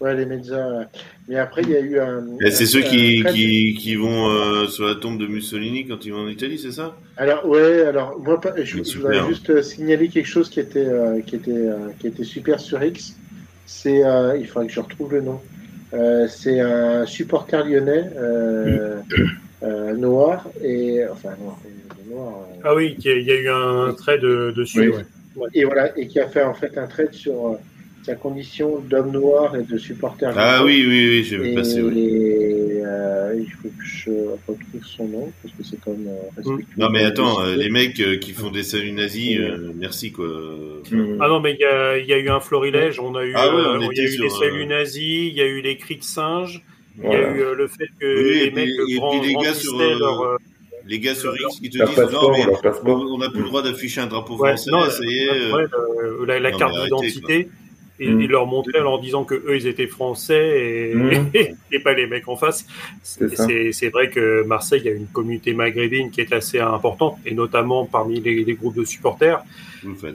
Ouais, 0.00 0.16
les 0.16 0.24
médias. 0.24 0.86
Mais 1.28 1.36
après, 1.36 1.60
il 1.62 1.70
y 1.70 1.76
a 1.76 1.80
eu 1.80 1.98
un. 1.98 2.24
C'est 2.50 2.64
ceux 2.64 2.80
qui, 2.80 3.22
qui, 3.22 3.76
qui, 3.78 3.96
vont 3.96 4.30
euh, 4.30 4.66
sur 4.66 4.86
la 4.86 4.94
tombe 4.94 5.18
de 5.18 5.26
Mussolini 5.26 5.86
quand 5.86 6.06
ils 6.06 6.12
vont 6.12 6.20
en 6.20 6.28
Italie, 6.28 6.58
c'est 6.58 6.72
ça? 6.72 6.96
Alors, 7.18 7.46
ouais, 7.46 7.82
alors, 7.82 8.18
moi, 8.18 8.40
je, 8.56 8.82
je 8.82 8.98
voudrais 8.98 9.26
juste 9.28 9.50
euh, 9.50 9.60
signaler 9.60 10.08
quelque 10.08 10.26
chose 10.26 10.48
qui 10.48 10.58
était, 10.58 10.86
euh, 10.86 11.20
qui 11.20 11.36
était, 11.36 11.68
qui 11.98 12.06
était 12.06 12.24
super 12.24 12.58
sur 12.60 12.82
X. 12.82 13.14
C'est, 13.66 14.02
il 14.38 14.46
faudrait 14.46 14.68
que 14.68 14.72
je 14.72 14.80
retrouve 14.80 15.12
le 15.12 15.20
nom. 15.20 15.40
C'est 15.92 16.60
un 16.60 17.06
supporter 17.06 17.64
lyonnais 17.64 18.10
noir 19.96 20.46
et. 20.62 21.04
Enfin, 21.10 21.30
noir. 21.40 21.58
noir 22.08 22.34
ah 22.64 22.74
oui, 22.74 22.96
il 22.98 23.22
y, 23.22 23.30
a 23.30 23.34
eu 23.34 23.48
un 23.48 23.92
trait 23.94 24.18
de, 24.18 24.52
dessus. 24.56 24.92
Et 25.54 25.64
voilà, 25.64 25.96
et 25.96 26.06
qui 26.06 26.20
a 26.20 26.28
fait 26.28 26.42
en 26.42 26.54
fait 26.54 26.76
un 26.76 26.86
trait 26.86 27.08
sur 27.12 27.58
sa 28.02 28.14
condition 28.14 28.78
d'homme 28.80 29.12
noir 29.12 29.56
et 29.56 29.62
de 29.62 29.78
supporter. 29.78 30.32
Ah 30.36 30.64
oui, 30.64 30.84
oui, 30.86 31.08
oui, 31.08 31.24
j'ai 31.24 31.36
vu 31.36 31.54
passer. 31.54 31.82
Oui. 31.82 32.80
Euh, 32.82 33.34
il 33.38 33.50
faut 33.50 33.68
que 33.68 33.84
je 33.84 34.10
retrouve 34.10 34.84
son 34.84 35.06
nom 35.06 35.32
parce 35.42 35.54
que 35.54 35.62
c'est 35.62 35.80
comme. 35.80 36.06
Euh, 36.08 36.56
non, 36.76 36.90
mais 36.90 37.04
attends, 37.04 37.40
euh, 37.40 37.56
les 37.56 37.70
mecs 37.70 38.02
qui 38.20 38.32
font 38.32 38.50
des 38.50 38.62
saluts 38.62 38.92
nazis, 38.92 39.38
merci 39.76 40.12
quoi. 40.12 40.26
Ah 41.20 41.28
non, 41.28 41.40
mais 41.40 41.52
il 41.52 41.60
y 41.60 41.64
a, 41.64 41.98
y 41.98 42.12
a, 42.12 42.18
eu 42.18 42.30
un 42.30 42.40
florilège. 42.40 42.98
On 43.00 43.14
a 43.14 43.24
eu, 43.24 43.34
ah 43.36 43.50
il 43.92 43.96
y 43.96 44.00
a 44.00 44.04
eu 44.04 44.18
les 44.18 44.30
saluts 44.30 44.66
nazis, 44.66 45.30
il 45.30 45.36
y 45.36 45.40
a 45.40 45.46
eu 45.46 45.60
les 45.60 45.76
cris 45.76 45.96
de 45.96 46.02
singe, 46.02 46.62
il 46.98 47.04
y 47.04 47.14
a 47.14 47.30
eu 47.30 47.54
le 47.54 47.68
fait 47.68 47.88
que 48.00 48.06
les 48.06 48.50
mecs 48.50 48.68
et, 48.68 48.96
et 48.96 49.26
les 49.26 49.34
gars 49.34 49.54
sur 49.54 49.78
leur 49.78 50.38
les 50.86 50.98
gars 50.98 51.14
sur 51.14 51.34
X 51.36 51.60
qui 51.60 51.70
te 51.70 51.84
disent 51.84 52.12
non 52.12 52.32
mais 52.32 52.46
on 52.86 53.18
n'a 53.18 53.28
plus 53.28 53.42
le 53.42 53.46
droit 53.46 53.62
d'afficher 53.62 54.00
un 54.00 54.06
drapeau 54.06 54.36
français, 54.36 54.70
ça 54.70 55.04
y 55.04 55.18
est. 55.18 56.26
la, 56.26 56.40
la 56.40 56.52
carte 56.52 56.74
d'identité 56.82 57.48
et, 58.00 58.10
mm. 58.10 58.26
leur 58.26 58.46
montrer 58.46 58.80
en 58.80 58.84
leur 58.84 59.00
disant 59.00 59.24
que 59.24 59.34
eux 59.34 59.56
ils 59.56 59.66
étaient 59.66 59.86
français 59.86 60.90
et, 60.90 60.94
mm. 60.94 61.30
et 61.72 61.78
pas 61.78 61.92
les 61.92 62.06
mecs 62.06 62.28
en 62.28 62.36
face. 62.36 62.66
C'est 63.02 63.88
vrai 63.90 64.10
que 64.10 64.42
Marseille 64.44 64.88
a 64.88 64.92
une 64.92 65.06
communauté 65.06 65.52
maghrébine 65.52 66.10
qui 66.10 66.20
est 66.20 66.32
assez 66.32 66.58
importante 66.58 67.18
et 67.26 67.34
notamment 67.34 67.84
parmi 67.84 68.20
les, 68.20 68.44
les 68.44 68.54
groupes 68.54 68.76
de 68.76 68.84
supporters. 68.84 69.42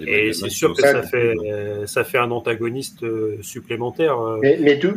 et 0.06 0.34
c'est 0.34 0.50
sûr 0.50 0.74
que 0.74 0.82
ça 0.82 1.04
fait 1.04 1.34
euh, 1.46 1.86
ça 1.86 2.04
fait 2.04 2.18
un 2.18 2.32
antagoniste 2.32 3.04
euh, 3.04 3.38
supplémentaire. 3.42 4.20
Euh. 4.20 4.40
Mais, 4.42 4.58
mais 4.60 4.76
d'où, 4.76 4.94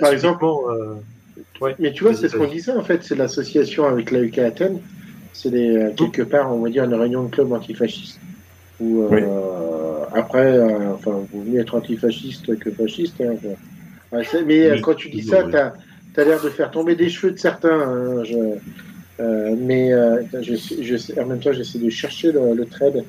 par 0.00 0.12
exemple, 0.12 0.44
ouais, 1.60 1.74
mais 1.78 1.92
tu 1.92 2.04
vois, 2.04 2.14
c'est 2.14 2.28
ce 2.28 2.36
qu'on 2.36 2.46
disait 2.46 2.72
en 2.72 2.84
fait, 2.84 3.02
c'est 3.02 3.16
l'association 3.16 3.86
avec 3.86 4.10
la 4.10 4.20
UK 4.20 4.38
Athènes. 4.38 4.80
C'est 5.32 5.50
quelque 5.96 6.22
part, 6.22 6.54
on 6.54 6.60
va 6.60 6.68
dire, 6.68 6.84
une 6.84 6.94
réunion 6.94 7.24
de 7.24 7.30
club 7.30 7.52
antifasciste 7.52 8.20
où 8.80 9.02
euh, 9.02 9.69
enfin, 10.14 11.26
vous 11.32 11.42
venez 11.44 11.58
être 11.60 11.74
antifasciste 11.74 12.58
que 12.58 12.70
fasciste. 12.70 13.20
Hein, 13.20 13.36
mais 14.46 14.66
euh, 14.66 14.80
quand 14.80 14.94
tu 14.94 15.08
dis 15.08 15.22
ça, 15.22 15.44
tu 15.44 15.56
as, 15.56 16.24
l'air 16.24 16.42
de 16.42 16.50
faire 16.50 16.70
tomber 16.70 16.96
des 16.96 17.08
cheveux 17.08 17.32
de 17.32 17.38
certains. 17.38 17.80
Hein, 17.80 18.24
je, 18.24 18.36
euh, 19.20 19.56
mais 19.58 19.90
je, 20.40 20.54
je, 20.54 21.20
en 21.20 21.26
même 21.26 21.40
temps, 21.40 21.52
j'essaie 21.52 21.78
de 21.78 21.90
chercher 21.90 22.32
le, 22.32 22.54
le 22.54 22.66
trade. 22.66 23.04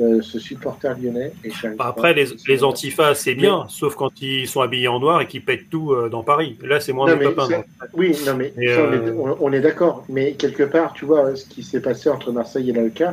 euh, 0.00 0.20
ce 0.22 0.38
supporter 0.38 0.94
lyonnais. 1.00 1.32
Et 1.44 1.50
Après, 1.78 2.14
les, 2.14 2.26
les 2.46 2.64
antifas, 2.64 3.14
c'est 3.14 3.34
bien, 3.34 3.66
sauf 3.68 3.94
quand 3.94 4.20
ils 4.20 4.46
sont 4.46 4.60
habillés 4.60 4.88
en 4.88 5.00
noir 5.00 5.20
et 5.20 5.26
qu'ils 5.26 5.44
pètent 5.44 5.68
tout 5.70 5.92
euh, 5.92 6.08
dans 6.08 6.22
Paris. 6.22 6.56
Là, 6.62 6.80
c'est 6.80 6.92
moins 6.92 7.14
mes 7.16 7.24
copains. 7.24 7.64
Oui, 7.94 8.16
non, 8.26 8.34
mais, 8.36 8.52
euh, 8.58 9.12
on 9.40 9.52
est, 9.52 9.60
d'accord. 9.60 10.04
Mais 10.08 10.32
quelque 10.32 10.62
part, 10.62 10.92
tu 10.92 11.04
vois, 11.04 11.34
ce 11.34 11.46
qui 11.46 11.62
s'est 11.62 11.80
passé 11.80 12.08
entre 12.08 12.32
Marseille 12.32 12.70
et 12.70 12.72
l'AEK, 12.72 13.04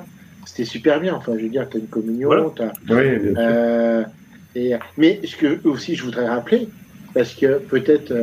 c'était 0.46 0.66
super 0.66 1.00
bien. 1.00 1.16
Enfin, 1.16 1.34
je 1.38 1.44
veux 1.44 1.50
dire, 1.50 1.68
tu 1.70 1.78
as 1.78 1.80
une 1.80 1.88
communion. 1.88 2.30
et, 4.56 4.74
mais 4.98 5.22
ce 5.26 5.36
que 5.36 5.60
aussi, 5.68 5.96
je 5.96 6.04
voudrais 6.04 6.28
rappeler, 6.28 6.70
parce 7.14 7.34
que 7.34 7.60
peut-être 7.60 8.14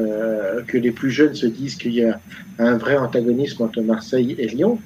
que 0.67 0.79
les 0.79 0.91
plus 0.91 1.11
jeunes 1.11 1.35
se 1.35 1.47
disent 1.47 1.77
qu'il 1.77 1.95
y 1.95 2.05
a 2.05 2.21
un 2.59 2.77
vrai 2.77 2.97
antagonisme 2.97 3.63
entre 3.63 3.81
Marseille 3.83 4.35
et 4.39 4.47
Lyon, 4.47 4.79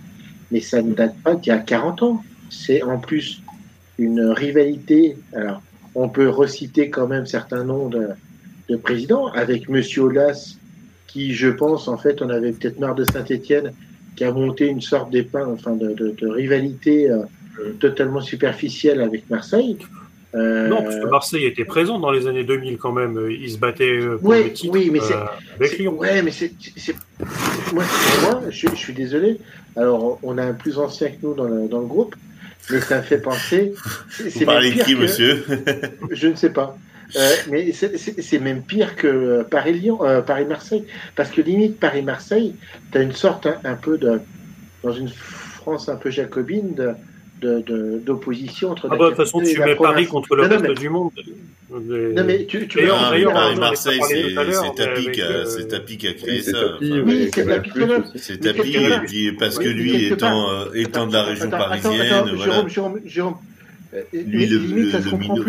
mais 0.50 0.60
ça 0.60 0.82
ne 0.82 0.94
date 0.94 1.16
pas 1.22 1.34
d'il 1.34 1.50
y 1.50 1.52
a 1.52 1.58
40 1.58 2.02
ans. 2.02 2.24
C'est 2.50 2.82
en 2.82 2.98
plus 2.98 3.42
une 3.98 4.20
rivalité. 4.20 5.16
Alors, 5.34 5.62
on 5.94 6.08
peut 6.08 6.28
reciter 6.28 6.90
quand 6.90 7.08
même 7.08 7.26
certains 7.26 7.64
noms 7.64 7.88
de, 7.88 8.08
de 8.68 8.76
présidents, 8.76 9.28
avec 9.28 9.68
Monsieur 9.68 10.02
Olas, 10.02 10.56
qui, 11.06 11.34
je 11.34 11.48
pense, 11.48 11.88
en 11.88 11.96
fait, 11.96 12.20
on 12.22 12.28
avait 12.28 12.52
peut-être 12.52 12.78
marre 12.78 12.94
de 12.94 13.04
Saint-Étienne, 13.04 13.72
qui 14.16 14.24
a 14.24 14.32
monté 14.32 14.66
une 14.66 14.80
sorte 14.80 15.14
enfin, 15.34 15.76
de, 15.76 15.92
de, 15.92 16.26
rivalité 16.26 17.10
euh, 17.10 17.22
totalement 17.78 18.20
superficielle 18.20 19.00
avec 19.00 19.28
Marseille. 19.30 19.76
Euh, 20.34 20.68
non, 20.68 20.82
parce 20.82 20.96
que 20.96 21.06
Marseille 21.06 21.44
était 21.46 21.64
présent 21.64 21.98
dans 21.98 22.10
les 22.10 22.26
années 22.26 22.44
2000 22.44 22.76
quand 22.78 22.92
même. 22.92 23.28
Il 23.30 23.50
se 23.50 23.58
battait 23.58 23.98
euh, 23.98 24.18
pour 24.18 24.32
le 24.32 24.52
titre 24.52 24.72
oui, 24.72 24.90
mais 24.92 25.00
avec 25.54 25.78
Lyon. 25.78 25.96
Ouais, 25.96 26.22
mais 26.22 26.30
c'est, 26.30 26.52
moi, 27.72 27.84
moi 28.22 28.42
je, 28.50 28.68
je, 28.68 28.74
suis 28.74 28.92
désolé. 28.92 29.38
Alors, 29.76 30.18
on 30.22 30.36
a 30.36 30.44
un 30.44 30.52
plus 30.52 30.78
ancien 30.78 31.08
que 31.08 31.16
nous 31.22 31.34
dans 31.34 31.44
le, 31.44 31.68
dans 31.68 31.80
le 31.80 31.86
groupe 31.86 32.14
mais 32.70 32.80
ça 32.80 32.98
me 32.98 33.02
fait 33.02 33.18
penser. 33.18 33.74
Vous 34.18 34.44
parlez 34.44 34.72
de 34.72 34.82
qui, 34.82 34.94
monsieur? 34.94 35.44
Je 36.10 36.28
ne 36.28 36.34
sais 36.34 36.50
pas. 36.50 36.76
Euh, 37.14 37.34
mais 37.50 37.72
c'est 37.72 38.38
même 38.40 38.62
pire 38.62 38.96
que 38.96 39.42
Paris-Lyon, 39.42 40.04
euh, 40.04 40.22
Paris-Marseille. 40.22 40.84
Parce 41.14 41.30
que 41.30 41.40
limite, 41.40 41.78
Paris-Marseille, 41.78 42.54
tu 42.90 42.98
as 42.98 43.02
une 43.02 43.12
sorte 43.12 43.46
un, 43.64 43.74
peu 43.74 43.98
de. 43.98 44.20
Dans 44.82 44.92
une 44.92 45.08
France 45.08 45.88
un 45.88 45.96
peu 45.96 46.10
jacobine, 46.10 46.74
de, 47.40 47.98
d'opposition 48.04 48.70
entre. 48.70 48.88
Ah 48.90 48.96
bah, 48.96 49.04
de 49.04 49.08
toute 49.10 49.16
façon, 49.16 49.40
tu 49.40 49.58
mets 49.60 49.76
Paris 49.76 50.06
contre 50.06 50.34
le 50.36 50.44
reste 50.44 50.78
du 50.78 50.88
monde. 50.88 51.12
Non, 51.70 52.24
mais 52.24 52.46
tu, 52.46 52.68
tu 52.68 52.86
Paris, 52.86 53.24
Marseille, 53.56 54.00
c'est 54.08 54.34
Tapi 54.76 55.10
qui 55.10 55.20
a, 55.20 55.26
euh, 55.26 55.80
qui 55.84 56.06
a 56.06 56.12
créé 56.12 56.42
ça. 56.42 56.58
Oui, 56.80 57.28
c'est 57.34 57.44
Tapi 57.44 57.70
C'est 58.14 58.40
Tapi, 58.40 59.32
parce 59.38 59.58
que 59.58 59.68
lui, 59.68 60.06
étant, 60.06 60.50
euh, 60.50 60.64
étant 60.74 61.06
de 61.06 61.12
la 61.12 61.24
région 61.24 61.50
parisienne, 61.50 62.36
Jérôme, 62.36 62.68
Jérôme, 62.68 63.00
Jérôme. 63.04 63.36
Lui, 64.12 64.46
le, 64.46 64.58
le, 64.58 64.88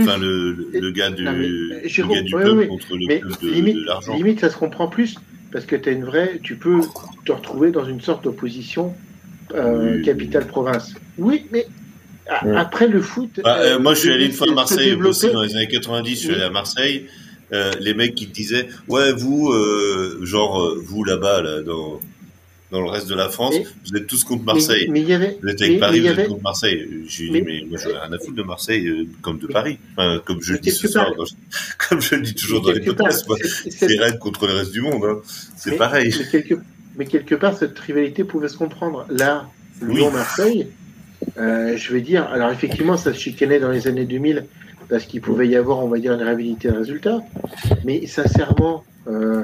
enfin, 0.02 0.18
le, 0.18 0.70
le 0.74 0.92
gars 0.92 1.10
du, 1.10 1.24
le 1.24 2.14
gars 2.14 2.22
du 2.22 2.32
peuple 2.32 2.68
contre 2.68 2.96
le 2.96 3.20
peuple 3.20 3.46
de, 3.46 3.86
l'argent. 3.86 4.16
Limite, 4.16 4.40
ça 4.40 4.50
se 4.50 4.58
comprend 4.58 4.88
plus 4.88 5.16
parce 5.52 5.66
que 5.66 5.76
tu 5.76 5.92
une 5.92 6.06
vraie, 6.06 6.40
tu 6.44 6.56
peux 6.56 6.82
te 7.26 7.32
retrouver 7.32 7.72
dans 7.72 7.86
une 7.86 8.02
sorte 8.02 8.24
d'opposition 8.24 8.94
euh, 9.56 10.02
capitale 10.04 10.46
province. 10.46 10.94
Oui, 11.18 11.46
mais 11.52 11.66
après 12.30 12.88
le 12.88 13.02
foot. 13.02 13.40
Bah, 13.44 13.58
euh, 13.60 13.80
moi, 13.80 13.94
je 13.94 14.00
suis 14.00 14.12
allé 14.12 14.26
une 14.26 14.34
fois 14.34 14.48
à 14.50 14.54
Marseille 14.54 14.94
aussi 14.94 15.32
dans 15.32 15.44
les 15.44 15.56
années 15.56 15.68
90. 15.68 16.10
Je 16.10 16.16
suis 16.16 16.34
allé 16.34 16.44
à 16.44 16.50
Marseille. 16.50 17.06
Euh, 17.54 17.72
les 17.80 17.94
mecs 17.94 18.14
qui 18.16 18.28
te 18.28 18.34
disaient, 18.34 18.68
ouais, 18.90 19.14
vous, 19.14 19.50
euh, 19.50 20.20
genre, 20.24 20.62
euh, 20.62 20.84
vous 20.84 21.06
là-bas, 21.06 21.42
là, 21.42 21.62
dans, 21.62 22.00
dans 22.72 22.82
le 22.82 22.90
reste 22.90 23.08
de 23.08 23.16
la 23.16 23.30
France, 23.30 23.56
vous 23.86 23.98
êtes 23.98 24.08
tous 24.08 24.24
contre 24.24 24.44
Marseille. 24.44 24.88
Mais, 24.90 25.02
y 25.02 25.14
avait, 25.14 25.38
vous 25.42 25.48
êtes 25.48 25.62
avec 25.62 25.80
Paris, 25.80 26.02
vous 26.02 26.08
êtes 26.08 26.28
contre 26.28 26.44
Marseille. 26.44 27.06
J'ai 27.08 27.30
dit, 27.30 27.42
mais 27.42 27.64
moi, 27.70 27.80
j'ai 27.82 27.90
rien 27.90 28.12
à 28.12 28.18
foutre 28.20 28.36
de 28.36 28.44
Marseille, 28.44 29.08
comme 29.22 29.40
de 29.40 29.48
Paris. 29.48 29.78
Enfin, 29.94 30.22
comme 30.26 30.42
je 30.42 30.54
le 30.54 30.60
dis 30.60 30.72
ce 30.72 30.88
soir, 30.88 31.14
comme 31.90 32.02
je 32.02 32.16
le 32.16 32.22
dis 32.22 32.36
toujours 32.36 32.62
dans 32.62 32.72
les 32.72 32.82
podcasts, 32.82 33.26
c'est 33.70 33.98
Rennes 33.98 34.20
contre 34.20 34.48
le 34.48 34.54
reste 34.54 34.72
du 34.72 34.82
monde. 34.82 35.04
Hein. 35.06 35.22
C'est 35.56 35.78
pareil. 35.78 36.14
Mais 36.18 36.26
quelque, 36.26 36.56
mais 36.98 37.06
quelque 37.06 37.36
part, 37.36 37.58
cette 37.58 37.78
rivalité 37.80 38.24
pouvait 38.24 38.50
se 38.50 38.58
comprendre. 38.58 39.06
Là, 39.10 39.50
Lyon-Marseille, 39.82 40.68
euh, 41.38 41.78
je 41.78 41.94
vais 41.94 42.02
dire, 42.02 42.26
alors 42.26 42.52
effectivement, 42.52 42.98
ça 42.98 43.14
se 43.14 43.20
chicanait 43.20 43.60
dans 43.60 43.72
les 43.72 43.88
années 43.88 44.06
2000 44.06 44.46
parce 44.90 45.06
qu'il 45.06 45.22
pouvait 45.22 45.48
y 45.48 45.56
avoir, 45.56 45.80
on 45.80 45.88
va 45.88 46.00
dire, 46.00 46.14
une 46.14 46.22
réhabilité 46.22 46.70
de 46.70 46.78
résultat. 46.78 47.20
Mais 47.84 48.08
sincèrement, 48.08 48.84
euh, 49.08 49.44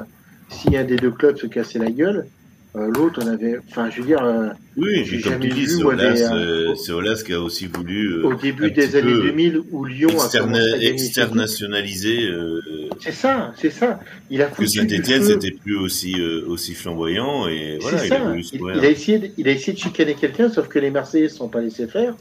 si 0.50 0.76
un 0.76 0.84
des 0.84 0.96
deux 0.96 1.12
clubs 1.12 1.38
se 1.38 1.48
cassait 1.48 1.80
la 1.80 1.92
gueule, 1.92 2.28
euh, 2.76 2.88
l'autre, 2.88 3.22
on 3.24 3.28
avait, 3.28 3.60
enfin, 3.70 3.92
je 3.92 4.02
veux 4.02 4.08
dire, 4.08 4.24
euh, 4.24 4.50
oui, 4.78 5.06
j'ai 5.06 5.20
jamais 5.20 5.48
vu. 5.48 5.68
C'est 5.68 5.84
Olas, 5.84 6.34
euh, 6.34 6.74
Olas, 6.90 7.22
qui 7.24 7.34
a 7.34 7.40
aussi 7.40 7.68
voulu 7.68 8.24
au 8.24 8.34
début 8.34 8.72
des 8.72 8.96
années 8.96 9.14
2000 9.14 9.62
où 9.72 9.86
Lyon 9.86 10.10
externe, 10.10 10.56
a 10.56 10.78
externationalisé. 10.78 12.30
c'est 13.00 13.12
ça, 13.12 13.54
c'est 13.58 13.70
ça. 13.70 14.00
Il 14.32 14.42
a 14.42 14.46
que 14.46 14.66
Saint-Étienne 14.66 15.24
c'était 15.24 15.52
plus 15.52 15.78
aussi 15.78 16.16
aussi 16.48 16.74
flamboyant 16.74 17.48
et 17.48 17.78
voilà, 17.80 18.06
il 18.06 18.14
a, 18.14 18.36
il, 18.76 18.86
a 18.86 18.90
essayé, 18.90 19.20
de, 19.20 19.30
il 19.38 19.48
a 19.48 19.52
essayé 19.52 19.74
de 19.74 19.78
chicaner 19.78 20.16
quelqu'un, 20.16 20.50
sauf 20.50 20.68
que 20.68 20.80
les 20.80 20.90
Marseillais 20.90 21.26
ne 21.26 21.30
sont 21.30 21.50
pas 21.50 21.62
laissés 21.62 21.88
faire. 21.88 22.16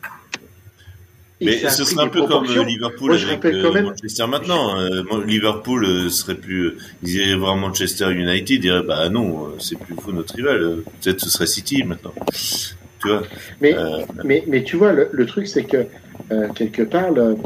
Mais 1.43 1.59
ce 1.69 1.85
serait 1.85 2.05
un 2.05 2.09
peu 2.09 2.27
comme 2.27 2.45
euh, 2.45 2.65
Liverpool 2.65 3.15
avec 3.15 3.45
euh, 3.45 3.83
Manchester 3.83 4.27
maintenant. 4.27 4.79
Euh, 4.79 5.03
Liverpool 5.27 6.11
serait 6.11 6.35
plus, 6.35 6.75
ils 7.03 7.17
iraient 7.17 7.35
voir 7.35 7.57
Manchester 7.57 8.11
United, 8.11 8.51
ils 8.51 8.61
diraient 8.61 8.83
bah 8.83 9.09
non, 9.09 9.53
c'est 9.59 9.79
plus 9.79 9.95
fou 9.95 10.13
notre 10.13 10.35
rival. 10.35 10.79
Peut-être 11.01 11.21
ce 11.21 11.31
serait 11.31 11.47
City 11.47 11.85
maintenant. 11.85 12.15
Tu 13.01 13.09
vois. 13.09 13.23
Mais 13.61 13.75
mais 14.25 14.45
mais 14.47 14.63
tu 14.63 14.77
vois 14.77 14.93
le, 14.93 15.27
truc 15.27 15.47
c'est 15.49 15.65
que 15.65 15.87
quelque 16.55 16.83
part 16.83 17.11
le, 17.11 17.37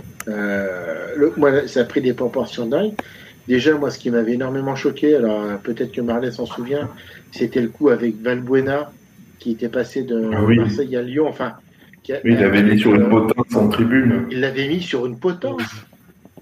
moi 1.37 1.67
ça 1.67 1.81
a 1.81 1.85
pris 1.85 2.01
des 2.01 2.13
proportions 2.13 2.67
dingues. 2.67 2.95
Déjà 3.49 3.75
moi 3.75 3.91
ce 3.91 3.99
qui 3.99 4.11
m'avait 4.11 4.33
énormément 4.33 4.75
choqué, 4.75 5.15
alors 5.15 5.59
peut-être 5.63 5.93
que 5.93 6.01
Marley 6.01 6.33
s'en 6.33 6.47
souvient, 6.47 6.91
c'était 7.31 7.61
le 7.61 7.69
coup 7.69 7.91
avec 7.91 8.21
Valbuena 8.21 8.91
qui 9.39 9.53
était 9.53 9.69
passé 9.69 10.03
de 10.03 10.31
ah 10.33 10.41
Marseille 10.41 10.97
à 10.97 11.03
Lyon. 11.03 11.27
Enfin 11.29 11.55
il 12.25 12.35
l'avait 12.35 12.63
mis 12.63 12.79
sur 12.79 12.95
une 12.95 13.09
potence 13.09 13.55
en 13.55 13.69
tribune. 13.69 14.27
Il 14.31 14.41
l'avait 14.41 14.69
mis 14.69 14.83
sur 14.83 15.07
une 15.07 15.19
potence. 15.19 15.63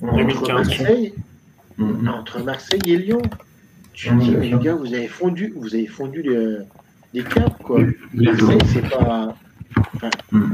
Entre 0.03 0.53
Marseille, 0.53 1.15
mm-hmm. 1.79 2.09
entre 2.09 2.43
Marseille 2.43 2.81
et 2.87 2.97
Lyon. 2.97 3.23
Tu 3.93 4.13
dis, 4.17 4.33
mais 4.33 4.49
les 4.49 4.59
gars, 4.59 4.75
vous 4.75 4.93
avez 4.93 5.07
fondu, 5.07 5.53
vous 5.57 5.75
avez 5.75 5.87
fondu 5.87 6.23
les, 6.23 6.57
les 7.15 7.23
câbles, 7.23 7.55
quoi. 7.63 7.81
Marseille, 8.13 8.59
c'est 8.67 8.89
pas. 8.89 9.37
Mm. 10.33 10.45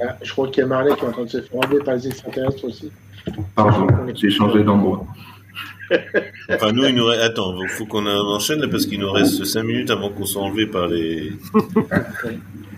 Ah, 0.00 0.16
je 0.22 0.32
crois 0.32 0.48
qu'il 0.48 0.58
y 0.58 0.62
a 0.62 0.66
Marley 0.66 0.94
qui 0.96 1.04
est 1.04 1.08
en 1.08 1.12
train 1.12 1.24
de 1.24 1.28
se 1.28 1.40
faire 1.40 1.56
enlever 1.56 1.84
par 1.84 1.94
les 1.94 2.06
extraterrestres 2.06 2.64
aussi. 2.64 2.90
Pardon, 3.54 3.86
j'ai 4.14 4.30
changé 4.30 4.62
d'endroit. 4.62 5.06
Enfin, 6.50 6.72
nous, 6.72 6.84
il 6.84 6.94
nous 6.94 7.06
reste... 7.06 7.22
Attends, 7.22 7.60
il 7.62 7.68
faut 7.68 7.86
qu'on 7.86 8.06
enchaîne 8.06 8.60
là, 8.60 8.68
parce 8.68 8.86
qu'il 8.86 9.00
nous 9.00 9.10
reste 9.10 9.44
5 9.44 9.62
minutes 9.62 9.90
avant 9.90 10.10
qu'on 10.10 10.24
soit 10.24 10.42
enlevé 10.42 10.66
par 10.66 10.88
les. 10.88 11.32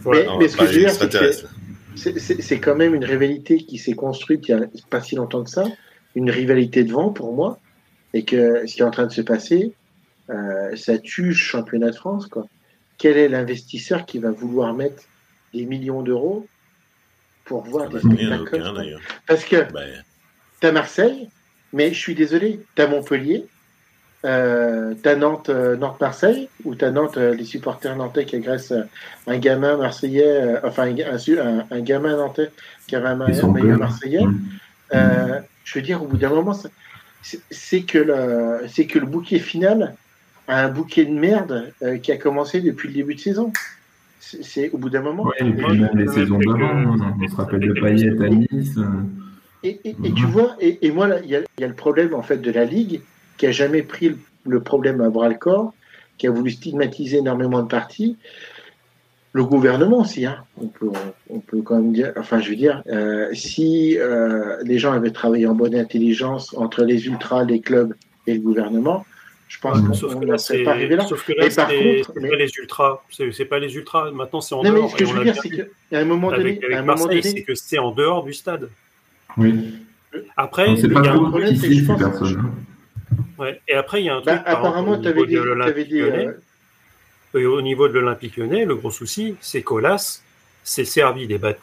mais, 0.06 0.48
ce 0.48 0.56
que 0.56 0.66
je 0.66 0.72
veux 0.72 0.78
dire, 0.80 0.92
c'est 1.96 2.60
quand 2.60 2.76
même 2.76 2.94
une 2.94 3.04
rivalité 3.04 3.58
qui 3.58 3.78
s'est 3.78 3.94
construite 3.94 4.48
il 4.48 4.56
n'y 4.56 4.62
a 4.62 4.66
pas 4.90 5.00
si 5.00 5.16
longtemps 5.16 5.42
que 5.42 5.50
ça, 5.50 5.64
une 6.14 6.30
rivalité 6.30 6.84
de 6.84 6.92
vent 6.92 7.10
pour 7.10 7.34
moi, 7.34 7.58
et 8.12 8.24
que 8.24 8.66
ce 8.66 8.74
qui 8.74 8.80
est 8.80 8.84
en 8.84 8.90
train 8.90 9.06
de 9.06 9.12
se 9.12 9.22
passer, 9.22 9.72
euh, 10.30 10.74
ça 10.76 10.98
tue 10.98 11.28
le 11.28 11.34
championnat 11.34 11.90
de 11.90 11.96
France. 11.96 12.26
Quoi. 12.26 12.46
Quel 12.98 13.16
est 13.16 13.28
l'investisseur 13.28 14.06
qui 14.06 14.18
va 14.18 14.30
vouloir 14.30 14.74
mettre 14.74 15.02
des 15.54 15.66
millions 15.66 16.02
d'euros 16.02 16.46
pour 17.44 17.62
voir 17.64 17.88
des 17.88 18.00
spectacles 18.00 18.98
Parce 19.26 19.44
que 19.44 19.70
bah, 19.72 19.80
tu 20.60 20.66
as 20.66 20.72
Marseille, 20.72 21.28
mais 21.76 21.92
je 21.92 21.98
suis 21.98 22.14
désolé, 22.14 22.60
tu 22.74 22.82
as 22.82 22.88
Montpellier, 22.88 23.44
euh, 24.24 24.94
t'as 25.02 25.14
Nantes, 25.14 25.50
euh, 25.50 25.76
Nantes-Marseille, 25.76 26.48
ou 26.64 26.74
t'as 26.74 26.90
Nantes, 26.90 27.18
euh, 27.18 27.34
les 27.34 27.44
supporters 27.44 27.94
nantais 27.94 28.24
qui 28.24 28.36
agressent 28.36 28.72
euh, 28.72 28.82
un 29.26 29.36
gamin 29.36 29.76
marseillais, 29.76 30.56
enfin 30.64 30.84
un, 30.84 31.66
un, 31.70 31.80
gamin 31.80 32.16
nantais 32.16 32.50
qui 32.88 32.96
avait 32.96 33.08
un 33.08 33.14
maillot 33.14 33.76
marseillais. 33.78 34.24
Je 34.92 35.78
veux 35.78 35.82
dire, 35.82 36.02
au 36.02 36.06
bout 36.06 36.16
d'un 36.16 36.30
moment, 36.30 36.58
c'est 37.22 37.82
que, 37.82 37.98
le, 37.98 38.66
c'est 38.68 38.86
que 38.86 38.98
le 38.98 39.06
bouquet 39.06 39.38
final 39.38 39.94
a 40.48 40.64
un 40.64 40.68
bouquet 40.68 41.04
de 41.04 41.12
merde 41.12 41.72
qui 42.02 42.10
a 42.10 42.16
commencé 42.16 42.62
depuis 42.62 42.88
le 42.88 42.94
début 42.94 43.16
de 43.16 43.20
saison. 43.20 43.52
C'est 44.20 44.70
au 44.70 44.78
bout 44.78 44.90
d'un 44.90 45.02
moment. 45.02 45.30
et 45.38 45.44
puis 45.44 45.78
même 45.78 45.90
les 45.94 46.08
saisons 46.08 46.38
d'avant, 46.38 46.96
on 47.20 47.28
se 47.28 47.36
rappelle 47.36 47.60
de 47.60 47.72
Payet 47.80 48.14
à 48.22 48.28
Nice. 48.28 48.78
Et, 49.66 49.80
et, 50.04 50.12
tu 50.12 50.26
vois, 50.26 50.56
et, 50.60 50.90
moi, 50.92 51.08
il 51.24 51.30
y, 51.30 51.60
y, 51.60 51.64
a 51.64 51.66
le 51.66 51.74
problème 51.74 52.14
en 52.14 52.22
fait 52.22 52.38
de 52.38 52.50
la 52.52 52.64
Ligue 52.64 53.00
qui 53.36 53.46
a 53.46 53.50
jamais 53.52 53.82
pris 53.82 54.16
le 54.44 54.60
problème 54.62 55.00
à 55.00 55.10
bras 55.10 55.28
le 55.28 55.34
corps, 55.34 55.72
qui 56.18 56.26
a 56.26 56.30
voulu 56.30 56.50
stigmatiser 56.52 57.18
énormément 57.18 57.62
de 57.62 57.68
partis. 57.68 58.16
Le 59.32 59.44
gouvernement 59.44 60.00
aussi, 60.00 60.24
hein. 60.24 60.44
on, 60.62 60.68
peut, 60.68 60.90
on 61.28 61.40
peut 61.40 61.60
quand 61.60 61.76
même 61.76 61.92
dire, 61.92 62.12
enfin 62.16 62.40
je 62.40 62.50
veux 62.50 62.56
dire, 62.56 62.82
euh, 62.88 63.28
si 63.34 63.98
euh, 63.98 64.56
les 64.64 64.78
gens 64.78 64.92
avaient 64.92 65.10
travaillé 65.10 65.46
en 65.46 65.54
bonne 65.54 65.74
intelligence 65.74 66.54
entre 66.56 66.84
les 66.84 67.06
ultras, 67.06 67.44
les 67.44 67.60
clubs 67.60 67.92
et 68.26 68.34
le 68.34 68.40
gouvernement, 68.40 69.04
Je 69.48 69.58
pense 69.60 69.76
Ouais, 69.76 69.82
qu'on 69.82 70.24
n'en 70.24 70.38
serait 70.38 70.38
c'est 70.58 70.64
pas 70.64 70.70
arrivé 70.72 70.96
là. 70.96 71.04
sauf 71.04 71.24
que 71.26 71.32
là, 71.32 71.46
Et 71.46 71.50
par 71.54 71.68
c'est 71.68 71.76
contre, 71.76 72.12
c'est 72.14 72.20
mais- 72.20 72.30
pas 72.30 72.36
les 72.36 72.50
ultras. 72.58 73.02
C'est 73.10 73.30
c'est 73.32 73.44
pas 73.44 73.58
les 73.58 73.74
ultras. 73.76 74.10
Maintenant, 74.10 74.40
c'est 74.40 74.54
en 74.54 74.62
Non, 74.62 74.70
mais 74.72 74.78
dehors. 74.78 74.90
ce 74.90 74.96
que 74.96 75.02
et 75.04 75.06
je 75.06 75.12
veux 75.12 75.24
l'a 75.24 75.32
dire, 75.32 75.42
c'est 75.42 75.50
qu'à 75.50 75.98
un 76.00 76.04
moment 76.04 76.30
donné, 76.30 76.42
avec, 76.42 76.64
avec 76.64 76.74
à 76.76 76.78
un 76.78 76.82
moment 76.82 77.04
Marseille, 77.04 77.22
c'est 77.22 77.42
que 77.42 77.54
c'est 77.54 77.78
en 77.78 77.90
dehors 77.92 78.24
du 78.24 78.32
stade. 78.32 78.70
Oui. 79.38 79.74
Après, 80.36 80.72
il 80.72 80.78
y 80.78 80.94
pas 80.94 81.00
a 81.00 81.14
trop 81.14 81.26
un 81.26 81.28
problème, 81.30 81.50
qui 81.50 81.58
c'est 81.58 81.68
que 81.68 81.74
je 81.74 81.84
pense- 81.84 81.98
personnes. 81.98 82.52
Ouais. 83.38 83.60
Et 83.68 83.74
après, 83.74 84.02
il 84.02 84.06
y 84.06 84.08
a 84.08 84.14
un 84.16 84.20
truc. 84.22 84.26
bah, 84.26 84.32
exemple, 84.36 84.50
apparemment, 84.56 84.98
tu 85.00 85.08
avais 85.08 85.26
dit, 85.26 85.34
l'Olympique 85.34 85.88
dit 85.88 85.98
Lyonnais, 86.00 86.26
euh, 87.34 87.38
Et 87.38 87.44
au 87.46 87.60
niveau 87.60 87.86
de 87.88 87.92
l'Olympique 87.94 88.36
lyonnais, 88.38 88.64
le 88.64 88.76
gros 88.76 88.90
souci, 88.90 89.36
c'est 89.40 89.62
qu'Olas 89.62 90.22
s'est 90.64 90.84
servi 90.86 91.26
des 91.26 91.38
bad 91.38 91.56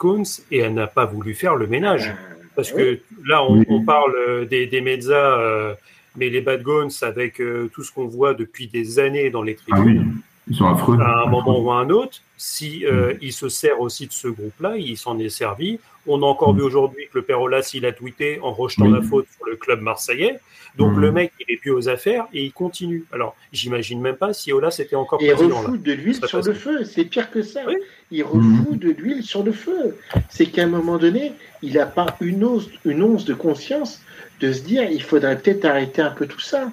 et 0.52 0.58
elle 0.58 0.74
n'a 0.74 0.86
pas 0.86 1.04
voulu 1.04 1.34
faire 1.34 1.56
le 1.56 1.66
ménage. 1.66 2.14
Parce 2.54 2.70
Ah 2.72 2.76
que 2.78 2.98
là, 3.26 3.42
on, 3.42 3.58
Oui. 3.58 3.64
on 3.68 3.84
parle 3.84 4.14
euh, 4.16 4.44
des, 4.44 4.66
des 4.66 4.80
mezzas, 4.80 5.38
euh, 5.40 5.74
mais 6.16 6.28
les 6.30 6.40
bad 6.40 6.62
avec 7.02 7.40
euh, 7.40 7.68
tout 7.74 7.82
ce 7.82 7.90
qu'on 7.92 8.06
voit 8.06 8.34
depuis 8.34 8.68
des 8.68 9.00
années 9.00 9.30
dans 9.30 9.42
les 9.42 9.56
Ah 9.72 9.80
oui, 9.80 9.82
tribunes, 9.84 10.14
ils 10.48 10.56
sont 10.56 10.66
affreux. 10.66 10.98
à 11.00 11.22
un 11.24 11.26
moment 11.26 11.58
ou 11.58 11.70
à 11.70 11.76
un 11.78 11.90
autre, 11.90 12.18
si 12.36 12.84
euh, 12.86 13.14
Mm. 13.14 13.18
il 13.22 13.32
se 13.32 13.48
sert 13.48 13.80
aussi 13.80 14.06
de 14.06 14.12
ce 14.12 14.28
groupe-là, 14.28 14.76
il 14.76 14.96
s'en 14.96 15.18
est 15.18 15.28
servi. 15.28 15.78
On 16.06 16.22
a 16.22 16.26
encore 16.26 16.52
Mm. 16.52 16.58
vu 16.58 16.62
aujourd'hui 16.64 17.04
que 17.10 17.18
le 17.18 17.22
père 17.22 17.40
Olas, 17.40 17.70
il 17.74 17.86
a 17.86 17.92
tweeté 17.92 18.38
en 18.42 18.52
rejetant 18.52 18.86
Oui. 18.86 18.92
la 18.92 19.02
faute 19.02 19.26
sur 19.36 19.46
le 19.46 19.56
club 19.56 19.80
marseillais. 19.80 20.38
Donc 20.76 20.92
Mm. 20.96 21.00
le 21.00 21.12
mec, 21.12 21.32
il 21.40 21.54
est 21.54 21.56
plus 21.56 21.70
aux 21.70 21.88
affaires 21.88 22.26
et 22.34 22.44
il 22.44 22.52
continue. 22.52 23.04
Alors, 23.12 23.36
j'imagine 23.52 24.00
même 24.00 24.16
pas 24.16 24.32
si 24.34 24.52
Olas 24.52 24.76
était 24.80 24.96
encore 24.96 25.22
Et 25.22 25.26
il 25.28 25.32
président. 25.32 25.54
là. 25.62 25.68
refout 25.68 25.82
de 25.82 25.92
l'huile 25.92 26.20
sur 26.26 26.42
le 26.42 26.52
feu, 26.52 26.84
c'est 26.84 27.04
pire 27.04 27.30
que 27.30 27.42
ça. 27.42 27.60
Oui. 27.66 27.76
Il 28.10 28.24
refout 28.24 28.76
de 28.78 28.90
l'huile 28.90 29.22
sur 29.22 29.42
le 29.44 29.52
feu. 29.52 29.96
C'est 30.28 30.46
qu'à 30.46 30.64
un 30.64 30.66
moment 30.66 30.98
donné, 30.98 31.32
il 31.62 31.74
n'a 31.74 31.86
pas 31.86 32.16
une 32.20 32.44
once, 32.44 32.68
une 32.84 33.02
once 33.02 33.24
de 33.24 33.34
conscience 33.34 34.02
de 34.40 34.52
se 34.52 34.62
dire 34.62 34.82
il 34.90 35.02
faudrait 35.02 35.38
peut-être 35.38 35.64
arrêter 35.64 36.02
un 36.02 36.10
peu 36.10 36.26
tout 36.26 36.40
ça. 36.40 36.70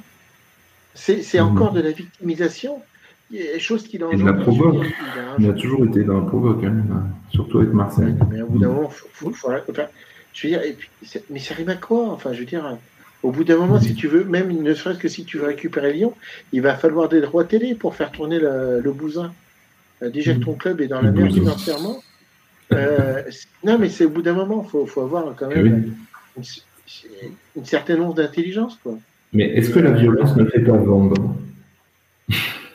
C'est 0.96 1.40
encore 1.40 1.72
de 1.72 1.82
la 1.82 1.92
victimisation. 1.92 2.82
Il 3.34 3.60
choses 3.60 3.88
qu'il 3.88 4.02
de 4.02 4.26
la 4.26 4.34
provoque. 4.34 4.86
Il 5.40 5.46
a 5.46 5.50
Il 5.50 5.56
toujours 5.56 5.86
été 5.86 6.04
dans 6.04 6.20
la 6.22 6.26
provoque, 6.28 6.64
hein, 6.64 6.84
surtout 7.30 7.60
avec 7.60 7.72
Marseille. 7.74 8.14
Mais 8.30 8.42
au 8.42 8.48
bout 8.48 8.60
d'un 8.60 8.68
moment, 8.70 8.90
faut, 8.90 9.32
je 10.34 10.48
veux 10.48 10.50
dire, 10.50 10.62
et 10.64 10.74
puis, 10.74 10.90
mais 11.30 11.40
ça 11.40 11.54
rime 11.56 11.70
à 11.70 11.76
quoi 11.76 12.10
Enfin, 12.10 12.34
je 12.34 12.40
veux 12.40 12.46
dire, 12.46 12.78
au 13.24 13.32
bout 13.32 13.44
d'un 13.44 13.58
moment, 13.58 13.80
si 13.80 13.96
tu 13.96 14.08
veux, 14.08 14.24
même 14.24 14.52
ne 14.52 14.74
serait-ce 14.74 15.00
que 15.00 15.08
si 15.08 15.24
tu 15.26 15.38
veux 15.38 15.46
récupérer 15.48 15.94
Lyon, 15.94 16.14
il 16.52 16.62
va 16.62 16.76
falloir 16.76 17.10
des 17.10 17.22
droits 17.22 17.44
télé 17.44 17.76
pour 17.76 17.96
faire 17.96 18.12
tourner 18.12 18.40
le, 18.40 18.82
le 18.82 18.92
bousin. 18.92 19.34
Euh, 20.02 20.10
déjà 20.10 20.34
que 20.34 20.40
ton 20.40 20.54
club 20.54 20.82
est 20.82 20.88
dans 20.88 21.02
la 21.02 21.12
merde 21.12 21.34
financièrement. 21.34 22.02
Euh, 22.74 23.22
non, 23.64 23.78
mais 23.78 23.90
c'est 23.90 24.06
au 24.06 24.10
bout 24.10 24.22
d'un 24.22 24.34
moment, 24.34 24.64
faut, 24.64 24.86
faut 24.86 25.02
avoir 25.02 25.36
quand 25.36 25.50
Eh 25.52 25.62
même 25.62 25.94
oui. 26.38 26.44
une, 26.44 26.44
une 27.58 27.66
certaine 27.66 28.00
once 28.02 28.16
d'intelligence, 28.16 28.78
quoi. 28.82 28.98
Mais 29.34 29.44
est-ce 29.56 29.70
que 29.70 29.80
la 29.80 29.92
violence 29.92 30.36
ne 30.36 30.46
fait 30.46 30.62
pas 30.62 30.78
vendre? 30.78 31.36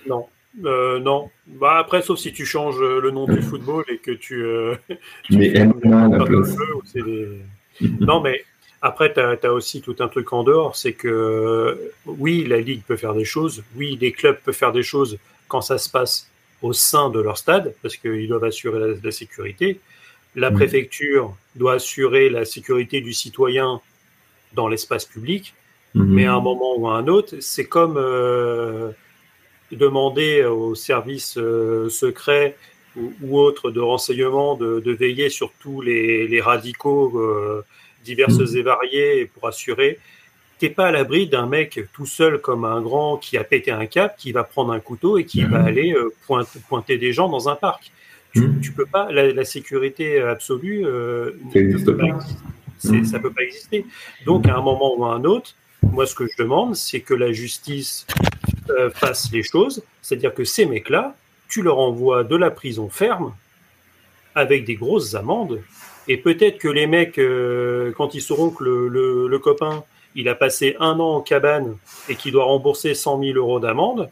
Non. 0.08 0.26
Euh, 0.64 0.98
non. 1.00 1.30
Bah 1.46 1.76
après, 1.78 2.00
sauf 2.02 2.18
si 2.18 2.32
tu 2.32 2.46
changes 2.46 2.80
euh, 2.80 3.00
le 3.00 3.10
nom 3.10 3.26
du 3.26 3.42
football 3.42 3.84
et 3.88 3.98
que 3.98 4.10
tu. 4.12 4.42
euh, 4.42 4.74
Tu 5.24 5.36
mets 5.36 5.52
MMA 5.66 6.04
à 6.06 6.08
la 6.18 6.24
place. 6.24 6.56
des- 6.94 7.40
Non, 8.00 8.20
mais 8.20 8.44
après, 8.80 9.12
tu 9.12 9.20
as, 9.20 9.52
aussi 9.52 9.82
tout 9.82 9.96
un 10.00 10.08
truc 10.08 10.32
en 10.32 10.44
dehors. 10.44 10.76
C'est 10.76 10.92
que 10.94 11.08
euh, 11.08 11.74
oui, 12.06 12.44
la 12.46 12.58
Ligue 12.60 12.82
peut 12.86 12.96
faire 12.96 13.14
des 13.14 13.24
choses. 13.26 13.62
Oui, 13.76 13.98
les 14.00 14.12
clubs 14.12 14.38
peuvent 14.44 14.54
faire 14.54 14.72
des 14.72 14.82
choses 14.82 15.18
quand 15.48 15.60
ça 15.60 15.76
se 15.78 15.90
passe 15.90 16.28
au 16.62 16.72
sein 16.72 17.10
de 17.10 17.20
leur 17.20 17.36
stade, 17.36 17.74
parce 17.82 17.96
qu'ils 17.96 18.28
doivent 18.28 18.44
assurer 18.44 18.80
la, 18.80 18.94
la 19.02 19.10
sécurité. 19.10 19.78
La 20.34 20.50
Mm. 20.50 20.54
préfecture 20.54 21.34
doit 21.54 21.74
assurer 21.74 22.28
la 22.30 22.44
sécurité 22.44 23.00
du 23.00 23.12
citoyen 23.12 23.80
dans 24.54 24.68
l'espace 24.68 25.04
public. 25.04 25.54
Mhm. 25.94 26.06
Mais 26.14 26.26
à 26.26 26.34
un 26.34 26.40
moment 26.40 26.76
ou 26.76 26.88
à 26.88 26.96
un 26.96 27.08
autre, 27.08 27.36
c'est 27.40 27.66
comme 27.66 27.96
euh, 27.98 28.90
demander 29.72 30.44
aux 30.44 30.74
services 30.74 31.36
euh, 31.38 31.88
secrets 31.88 32.56
ou, 32.96 33.12
ou 33.22 33.38
autres 33.38 33.70
de 33.70 33.80
renseignement 33.80 34.54
de, 34.56 34.80
de 34.80 34.92
veiller 34.92 35.28
sur 35.28 35.52
tous 35.60 35.80
les, 35.80 36.28
les 36.28 36.40
radicaux 36.40 37.12
euh, 37.20 37.62
diverses 38.04 38.38
Mm. 38.38 38.56
et 38.56 38.62
variés 38.62 39.24
pour 39.34 39.48
assurer. 39.48 39.98
T'es 40.58 40.70
pas 40.70 40.86
à 40.86 40.92
l'abri 40.92 41.26
d'un 41.26 41.46
mec 41.46 41.80
tout 41.92 42.06
seul 42.06 42.40
comme 42.40 42.64
un 42.64 42.80
grand 42.80 43.18
qui 43.18 43.36
a 43.36 43.44
pété 43.44 43.70
un 43.72 43.84
cap, 43.86 44.16
qui 44.16 44.32
va 44.32 44.42
prendre 44.44 44.72
un 44.72 44.80
couteau 44.80 45.18
et 45.18 45.24
qui 45.24 45.42
Mhm. 45.42 45.50
va 45.50 45.62
aller 45.64 45.92
euh, 45.92 46.14
pointe- 46.26 46.56
pointer 46.68 46.96
des 46.96 47.12
gens 47.12 47.28
dans 47.28 47.48
un 47.48 47.56
parc. 47.56 47.90
Tu, 48.32 48.48
tu 48.62 48.72
peux 48.72 48.86
pas, 48.86 49.10
la, 49.12 49.32
la 49.32 49.44
sécurité 49.44 50.20
absolue, 50.20 50.86
euh, 50.86 51.32
Ça 51.52 51.60
ne 51.60 51.92
pas. 51.92 53.04
Ça 53.04 53.18
peut 53.18 53.32
pas 53.32 53.42
exister. 53.42 53.84
Donc, 54.26 54.46
à 54.46 54.56
un 54.56 54.60
moment 54.62 54.94
ou 54.96 55.04
à 55.06 55.14
un 55.14 55.24
autre, 55.24 55.54
moi, 55.82 56.06
ce 56.06 56.14
que 56.14 56.26
je 56.26 56.36
demande, 56.42 56.76
c'est 56.76 57.00
que 57.00 57.14
la 57.14 57.32
justice 57.32 58.06
euh, 58.70 58.90
fasse 58.90 59.30
les 59.32 59.42
choses. 59.42 59.82
C'est-à-dire 60.02 60.34
que 60.34 60.44
ces 60.44 60.66
mecs-là, 60.66 61.14
tu 61.48 61.62
leur 61.62 61.78
envoies 61.78 62.24
de 62.24 62.36
la 62.36 62.50
prison 62.50 62.88
ferme 62.88 63.34
avec 64.34 64.64
des 64.64 64.74
grosses 64.74 65.14
amendes. 65.14 65.62
Et 66.08 66.16
peut-être 66.16 66.58
que 66.58 66.68
les 66.68 66.86
mecs, 66.86 67.18
euh, 67.18 67.92
quand 67.96 68.14
ils 68.14 68.22
sauront 68.22 68.50
que 68.50 68.62
le, 68.62 69.38
copain, 69.38 69.82
il 70.14 70.28
a 70.28 70.34
passé 70.34 70.76
un 70.78 71.00
an 71.00 71.16
en 71.16 71.20
cabane 71.20 71.76
et 72.08 72.14
qu'il 72.14 72.32
doit 72.32 72.44
rembourser 72.44 72.94
100 72.94 73.22
000 73.22 73.36
euros 73.38 73.58
d'amende, 73.58 74.08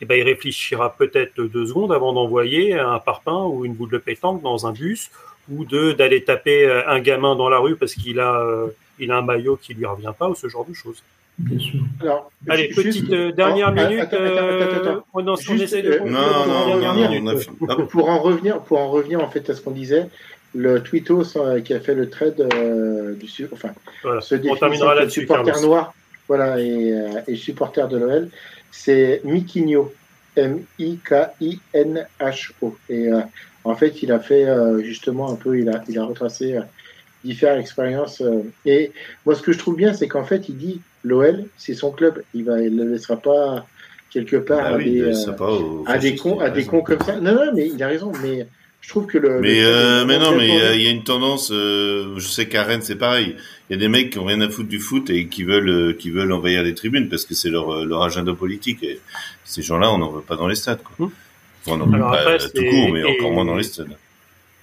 eh 0.00 0.06
ben, 0.06 0.18
il 0.18 0.22
réfléchira 0.22 0.94
peut-être 0.96 1.40
deux 1.40 1.66
secondes 1.66 1.92
avant 1.92 2.12
d'envoyer 2.12 2.74
un 2.74 2.98
parpaing 2.98 3.44
ou 3.44 3.64
une 3.64 3.74
boule 3.74 3.90
de 3.90 3.98
pétanque 3.98 4.42
dans 4.42 4.66
un 4.66 4.72
bus 4.72 5.10
ou 5.50 5.64
de 5.64 5.92
d'aller 5.92 6.24
taper 6.24 6.64
euh, 6.64 6.88
un 6.88 7.00
gamin 7.00 7.36
dans 7.36 7.48
la 7.48 7.58
rue 7.58 7.76
parce 7.76 7.94
qu'il 7.94 8.18
a, 8.18 8.40
euh, 8.40 8.68
a 9.08 9.14
un 9.14 9.22
maillot 9.22 9.56
qui 9.56 9.74
lui 9.74 9.84
revient 9.84 10.12
pas 10.18 10.28
ou 10.28 10.34
ce 10.34 10.48
genre 10.48 10.64
de 10.64 10.72
choses. 10.72 11.02
Bien 11.38 11.58
sûr. 11.58 11.80
Alors, 12.00 12.30
Allez, 12.48 12.68
petite 12.68 12.92
juste- 12.92 13.12
euh, 13.12 13.32
dernière 13.32 13.68
Oh, 13.70 13.74
minute. 13.74 14.00
attends, 14.00 14.16
attends, 14.16 14.36
attends, 14.36 14.76
attends. 14.76 14.90
euh, 14.90 15.00
on, 15.14 15.28
on 15.28 15.36
Juste, 15.36 15.64
essaie 15.64 15.82
de 15.82 15.90
euh, 15.92 15.98
Non, 15.98 16.04
pour 16.04 16.46
non, 16.46 16.68
non, 16.68 16.78
dernière 16.80 16.94
non, 16.94 17.10
minute. 17.10 17.22
on 17.24 17.26
a 17.28 17.36
fini. 17.36 17.56
Hop. 17.68 17.90
pour 17.90 18.08
en 18.08 18.18
revenir, 18.20 18.60
pour 18.60 18.78
en 18.78 18.88
revenir 18.90 19.20
en 19.20 19.28
fait 19.28 19.50
à 19.50 19.54
ce 19.54 19.60
qu'on 19.60 19.72
disait, 19.72 20.06
le 20.54 20.80
Twitos 20.80 21.36
euh, 21.36 21.60
qui 21.60 21.74
a 21.74 21.80
fait 21.80 21.94
le 21.94 22.08
trade 22.08 22.40
euh, 22.54 23.14
du 23.14 23.26
enfin 23.52 23.70
Voilà. 24.04 24.20
se 24.20 24.36
On 24.48 24.54
terminera 24.56 24.94
là-dessus. 24.94 25.22
supporter 25.22 25.50
Carlos. 25.52 25.66
noir, 25.66 25.94
voilà 26.28 26.60
et, 26.60 26.92
euh, 26.92 27.08
et 27.26 27.34
supporter 27.34 27.88
de 27.88 27.96
l'OL, 27.98 28.28
c'est 28.70 29.20
Mikinho, 29.24 29.92
M 30.36 30.60
I 30.78 30.98
K 31.04 31.14
I 31.40 31.58
N 31.72 32.06
H 32.20 32.52
O 32.62 32.76
et 32.88 33.08
euh, 33.08 33.20
en 33.64 33.74
fait 33.74 34.02
il 34.04 34.12
a 34.12 34.20
fait 34.20 34.44
euh, 34.46 34.80
justement 34.84 35.32
un 35.32 35.34
peu, 35.36 35.58
il 35.58 35.68
a 35.68 35.82
il 35.88 35.98
a 35.98 36.04
retracé 36.04 36.56
euh, 36.56 36.60
différentes 37.24 37.58
expériences 37.60 38.20
euh, 38.20 38.42
et 38.64 38.92
moi 39.26 39.34
ce 39.34 39.42
que 39.42 39.52
je 39.52 39.58
trouve 39.58 39.76
bien 39.76 39.92
c'est 39.94 40.06
qu'en 40.06 40.24
fait 40.24 40.48
il 40.48 40.56
dit 40.56 40.80
l'OL 41.04 41.44
c'est 41.56 41.74
son 41.74 41.90
club, 41.92 42.22
il 42.34 42.44
va 42.44 42.60
il 42.60 42.76
le 42.76 42.90
laissera 42.92 43.16
pas 43.16 43.66
quelque 44.10 44.36
part 44.36 44.60
Ah 44.62 44.68
à 44.74 44.76
oui, 44.76 44.84
des, 44.84 44.90
il 44.90 45.02
euh, 45.04 45.32
aux 45.38 45.84
à 45.86 45.98
des 45.98 46.14
cons, 46.16 46.38
à 46.40 46.50
des 46.50 46.64
comme 46.64 47.00
ça. 47.04 47.20
Non, 47.20 47.34
non, 47.34 47.52
mais 47.54 47.68
il 47.68 47.82
a 47.82 47.88
raison. 47.88 48.12
Mais 48.22 48.46
je 48.80 48.88
trouve 48.88 49.06
que 49.06 49.18
le. 49.18 49.40
Mais, 49.40 49.60
le- 49.60 49.66
euh, 49.66 50.00
le- 50.00 50.06
mais 50.06 50.18
non, 50.18 50.36
mais 50.36 50.48
il 50.48 50.54
y, 50.54 50.60
a- 50.60 50.70
le- 50.70 50.76
il 50.76 50.82
y 50.82 50.86
a 50.86 50.90
une 50.90 51.04
tendance. 51.04 51.50
euh, 51.52 52.14
je 52.16 52.26
sais 52.26 52.46
qu'à 52.48 52.62
Rennes 52.62 52.82
c'est 52.82 52.96
pareil. 52.96 53.36
Il 53.68 53.72
y 53.72 53.76
a 53.76 53.78
des 53.78 53.88
mecs 53.88 54.10
qui 54.10 54.18
ont 54.18 54.24
rien 54.24 54.40
à 54.40 54.48
foutre 54.48 54.68
du 54.68 54.78
foot 54.78 55.10
et 55.10 55.26
qui 55.26 55.42
veulent 55.42 55.68
euh, 55.68 55.92
qui 55.94 56.10
veulent 56.10 56.32
envahir 56.32 56.62
les 56.62 56.74
tribunes 56.74 57.08
parce 57.08 57.24
que 57.24 57.34
c'est 57.34 57.50
leur 57.50 57.72
euh, 57.74 57.84
leur 57.84 58.02
agenda 58.02 58.32
politique. 58.34 58.82
Et 58.82 59.00
ces 59.44 59.62
gens-là, 59.62 59.90
on 59.92 59.98
n'en 59.98 60.10
veut 60.10 60.20
pas 60.22 60.36
dans 60.36 60.46
les 60.48 60.54
stades. 60.54 60.82
Quoi. 60.82 61.06
Enfin, 61.66 61.74
on 61.74 61.76
n'en 61.78 61.86
veut 61.86 61.94
Alors 61.94 62.10
pas 62.12 62.20
après, 62.20 62.34
euh, 62.44 62.48
tout 62.54 62.64
court, 62.70 62.90
mais 62.92 63.00
et- 63.00 63.04
encore 63.18 63.32
moins 63.32 63.44
dans 63.44 63.56
les 63.56 63.62
stades. 63.64 63.96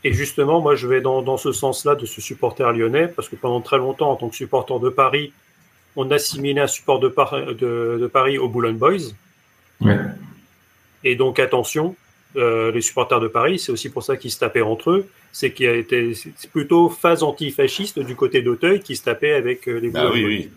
Et 0.03 0.13
justement, 0.13 0.61
moi, 0.61 0.73
je 0.75 0.87
vais 0.87 1.01
dans, 1.01 1.21
dans 1.21 1.37
ce 1.37 1.51
sens-là 1.51 1.93
de 1.95 2.05
ce 2.07 2.21
supporter 2.21 2.71
lyonnais, 2.73 3.07
parce 3.07 3.29
que 3.29 3.35
pendant 3.35 3.61
très 3.61 3.77
longtemps, 3.77 4.09
en 4.11 4.15
tant 4.15 4.29
que 4.29 4.35
supporter 4.35 4.79
de 4.79 4.89
Paris, 4.89 5.31
on 5.95 6.09
assimilait 6.11 6.61
un 6.61 6.67
support 6.67 6.99
de, 6.99 7.07
Par- 7.07 7.45
de, 7.45 7.97
de 8.01 8.07
Paris 8.07 8.37
aux 8.37 8.47
Boulogne 8.49 8.77
Boys. 8.77 9.11
Ouais. 9.81 9.97
Et 11.03 11.15
donc, 11.15 11.39
attention, 11.39 11.95
euh, 12.35 12.71
les 12.71 12.81
supporters 12.81 13.19
de 13.19 13.27
Paris, 13.27 13.59
c'est 13.59 13.71
aussi 13.71 13.89
pour 13.89 14.03
ça 14.03 14.15
qu'ils 14.17 14.31
se 14.31 14.39
tapaient 14.39 14.61
entre 14.61 14.91
eux. 14.91 15.07
C'est 15.33 15.51
qu'il 15.51 15.65
y 15.65 15.69
a 15.69 15.75
été 15.75 16.13
plutôt 16.51 16.89
phase 16.89 17.23
antifasciste 17.23 17.99
du 17.99 18.15
côté 18.15 18.41
d'Auteuil 18.41 18.81
qui 18.81 18.95
se 18.95 19.03
tapait 19.03 19.33
avec 19.33 19.67
euh, 19.67 19.79
les 19.79 19.91
Ah 19.93 20.07
Boulogne 20.07 20.13
oui, 20.13 20.21
Boys. 20.21 20.29
oui. 20.29 20.49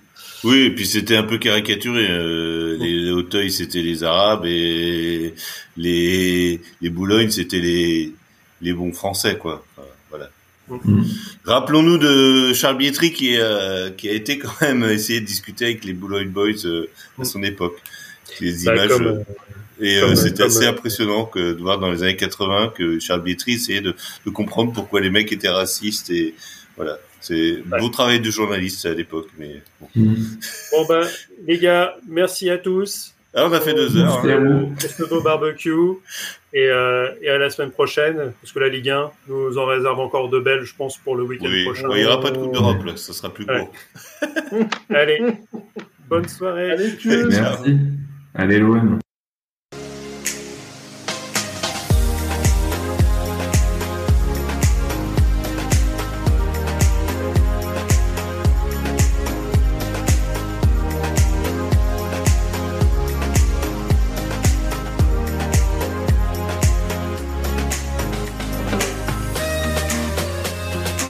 Oui, 0.44 0.58
et 0.66 0.70
puis 0.70 0.86
c'était 0.86 1.16
un 1.16 1.22
peu 1.22 1.38
caricaturé. 1.38 2.06
Euh, 2.08 2.76
les, 2.78 2.92
les 3.04 3.10
Hauteuil, 3.10 3.50
c'était 3.50 3.80
les 3.82 4.04
Arabes 4.04 4.44
et 4.46 5.32
les, 5.76 6.60
les 6.80 6.90
Boulognes, 6.90 7.30
c'était 7.30 7.58
les, 7.60 8.12
les 8.60 8.72
bons 8.74 8.92
Français, 8.92 9.38
quoi. 9.38 9.64
Mhm. 10.68 11.04
Rappelons-nous 11.44 11.98
de 11.98 12.52
Charles 12.54 12.78
Bietri 12.78 13.12
qui, 13.12 13.36
euh, 13.36 13.90
qui 13.90 14.08
a 14.08 14.12
été 14.12 14.38
quand 14.38 14.52
même 14.62 14.82
essayer 14.90 15.20
de 15.20 15.26
discuter 15.26 15.66
avec 15.66 15.84
les 15.84 15.92
Boulogne 15.92 16.28
Boys 16.30 16.64
euh, 16.64 16.86
à 17.20 17.24
son 17.24 17.42
époque. 17.42 17.76
Les 18.40 18.52
Bah, 18.64 18.74
images. 18.74 18.88
comme, 18.88 19.06
euh, 19.06 19.20
et 19.80 19.98
euh, 19.98 20.14
c'était 20.14 20.44
assez 20.44 20.64
euh, 20.64 20.70
impressionnant 20.70 21.26
que 21.26 21.52
de 21.52 21.60
voir 21.60 21.78
dans 21.78 21.90
les 21.90 22.02
années 22.02 22.16
80 22.16 22.72
que 22.76 22.98
Charles 23.00 23.22
Bietri 23.22 23.54
essayait 23.54 23.80
de, 23.80 23.94
de 24.24 24.30
comprendre 24.30 24.72
pourquoi 24.72 25.00
les 25.00 25.10
mecs 25.10 25.30
étaient 25.32 25.48
racistes 25.48 26.10
et 26.10 26.34
voilà. 26.76 26.98
C'est 27.20 27.62
Ouais. 27.70 27.80
beau 27.80 27.88
travail 27.88 28.20
de 28.20 28.30
journaliste 28.30 28.84
à 28.84 28.92
l'époque, 28.92 29.28
mais 29.38 29.62
bon. 29.80 29.88
Mhm. 29.94 30.38
Bon, 30.72 30.86
ben, 30.86 31.06
les 31.46 31.58
gars, 31.58 31.96
merci 32.06 32.50
à 32.50 32.58
tous. 32.58 33.13
Ah, 33.36 33.46
on 33.48 33.52
a 33.52 33.60
fait 33.60 33.74
deux 33.74 33.96
heures. 33.96 34.22
Merci 34.24 35.02
hein. 35.02 35.06
beau 35.10 35.20
barbecue 35.20 35.72
et, 36.52 36.68
euh, 36.68 37.08
et 37.20 37.28
à 37.30 37.38
la 37.38 37.50
semaine 37.50 37.72
prochaine 37.72 38.32
parce 38.40 38.52
que 38.52 38.58
la 38.60 38.68
Ligue 38.68 38.90
1 38.90 39.10
nous 39.28 39.58
en 39.58 39.66
réserve 39.66 39.98
encore 39.98 40.28
de 40.28 40.38
belles 40.38 40.62
je 40.62 40.74
pense 40.76 40.98
pour 40.98 41.16
le 41.16 41.24
week-end 41.24 41.46
Oui, 41.48 41.64
prochain 41.64 41.88
ouais, 41.88 41.98
il 41.98 42.02
n'y 42.02 42.06
aura 42.06 42.20
pas 42.20 42.30
de 42.30 42.38
Coupe 42.38 42.52
d'Europe, 42.52 42.84
là, 42.84 42.96
ça 42.96 43.12
sera 43.12 43.32
plus 43.34 43.44
Ouais. 43.46 43.68
court. 44.50 44.64
allez 44.90 45.20
bonne 46.08 46.28
soirée 46.28 46.70
Allez, 46.70 46.96
tu. 46.96 47.08
Merci. 47.26 47.76
Allez 48.34 48.58
l'OM. 48.60 48.98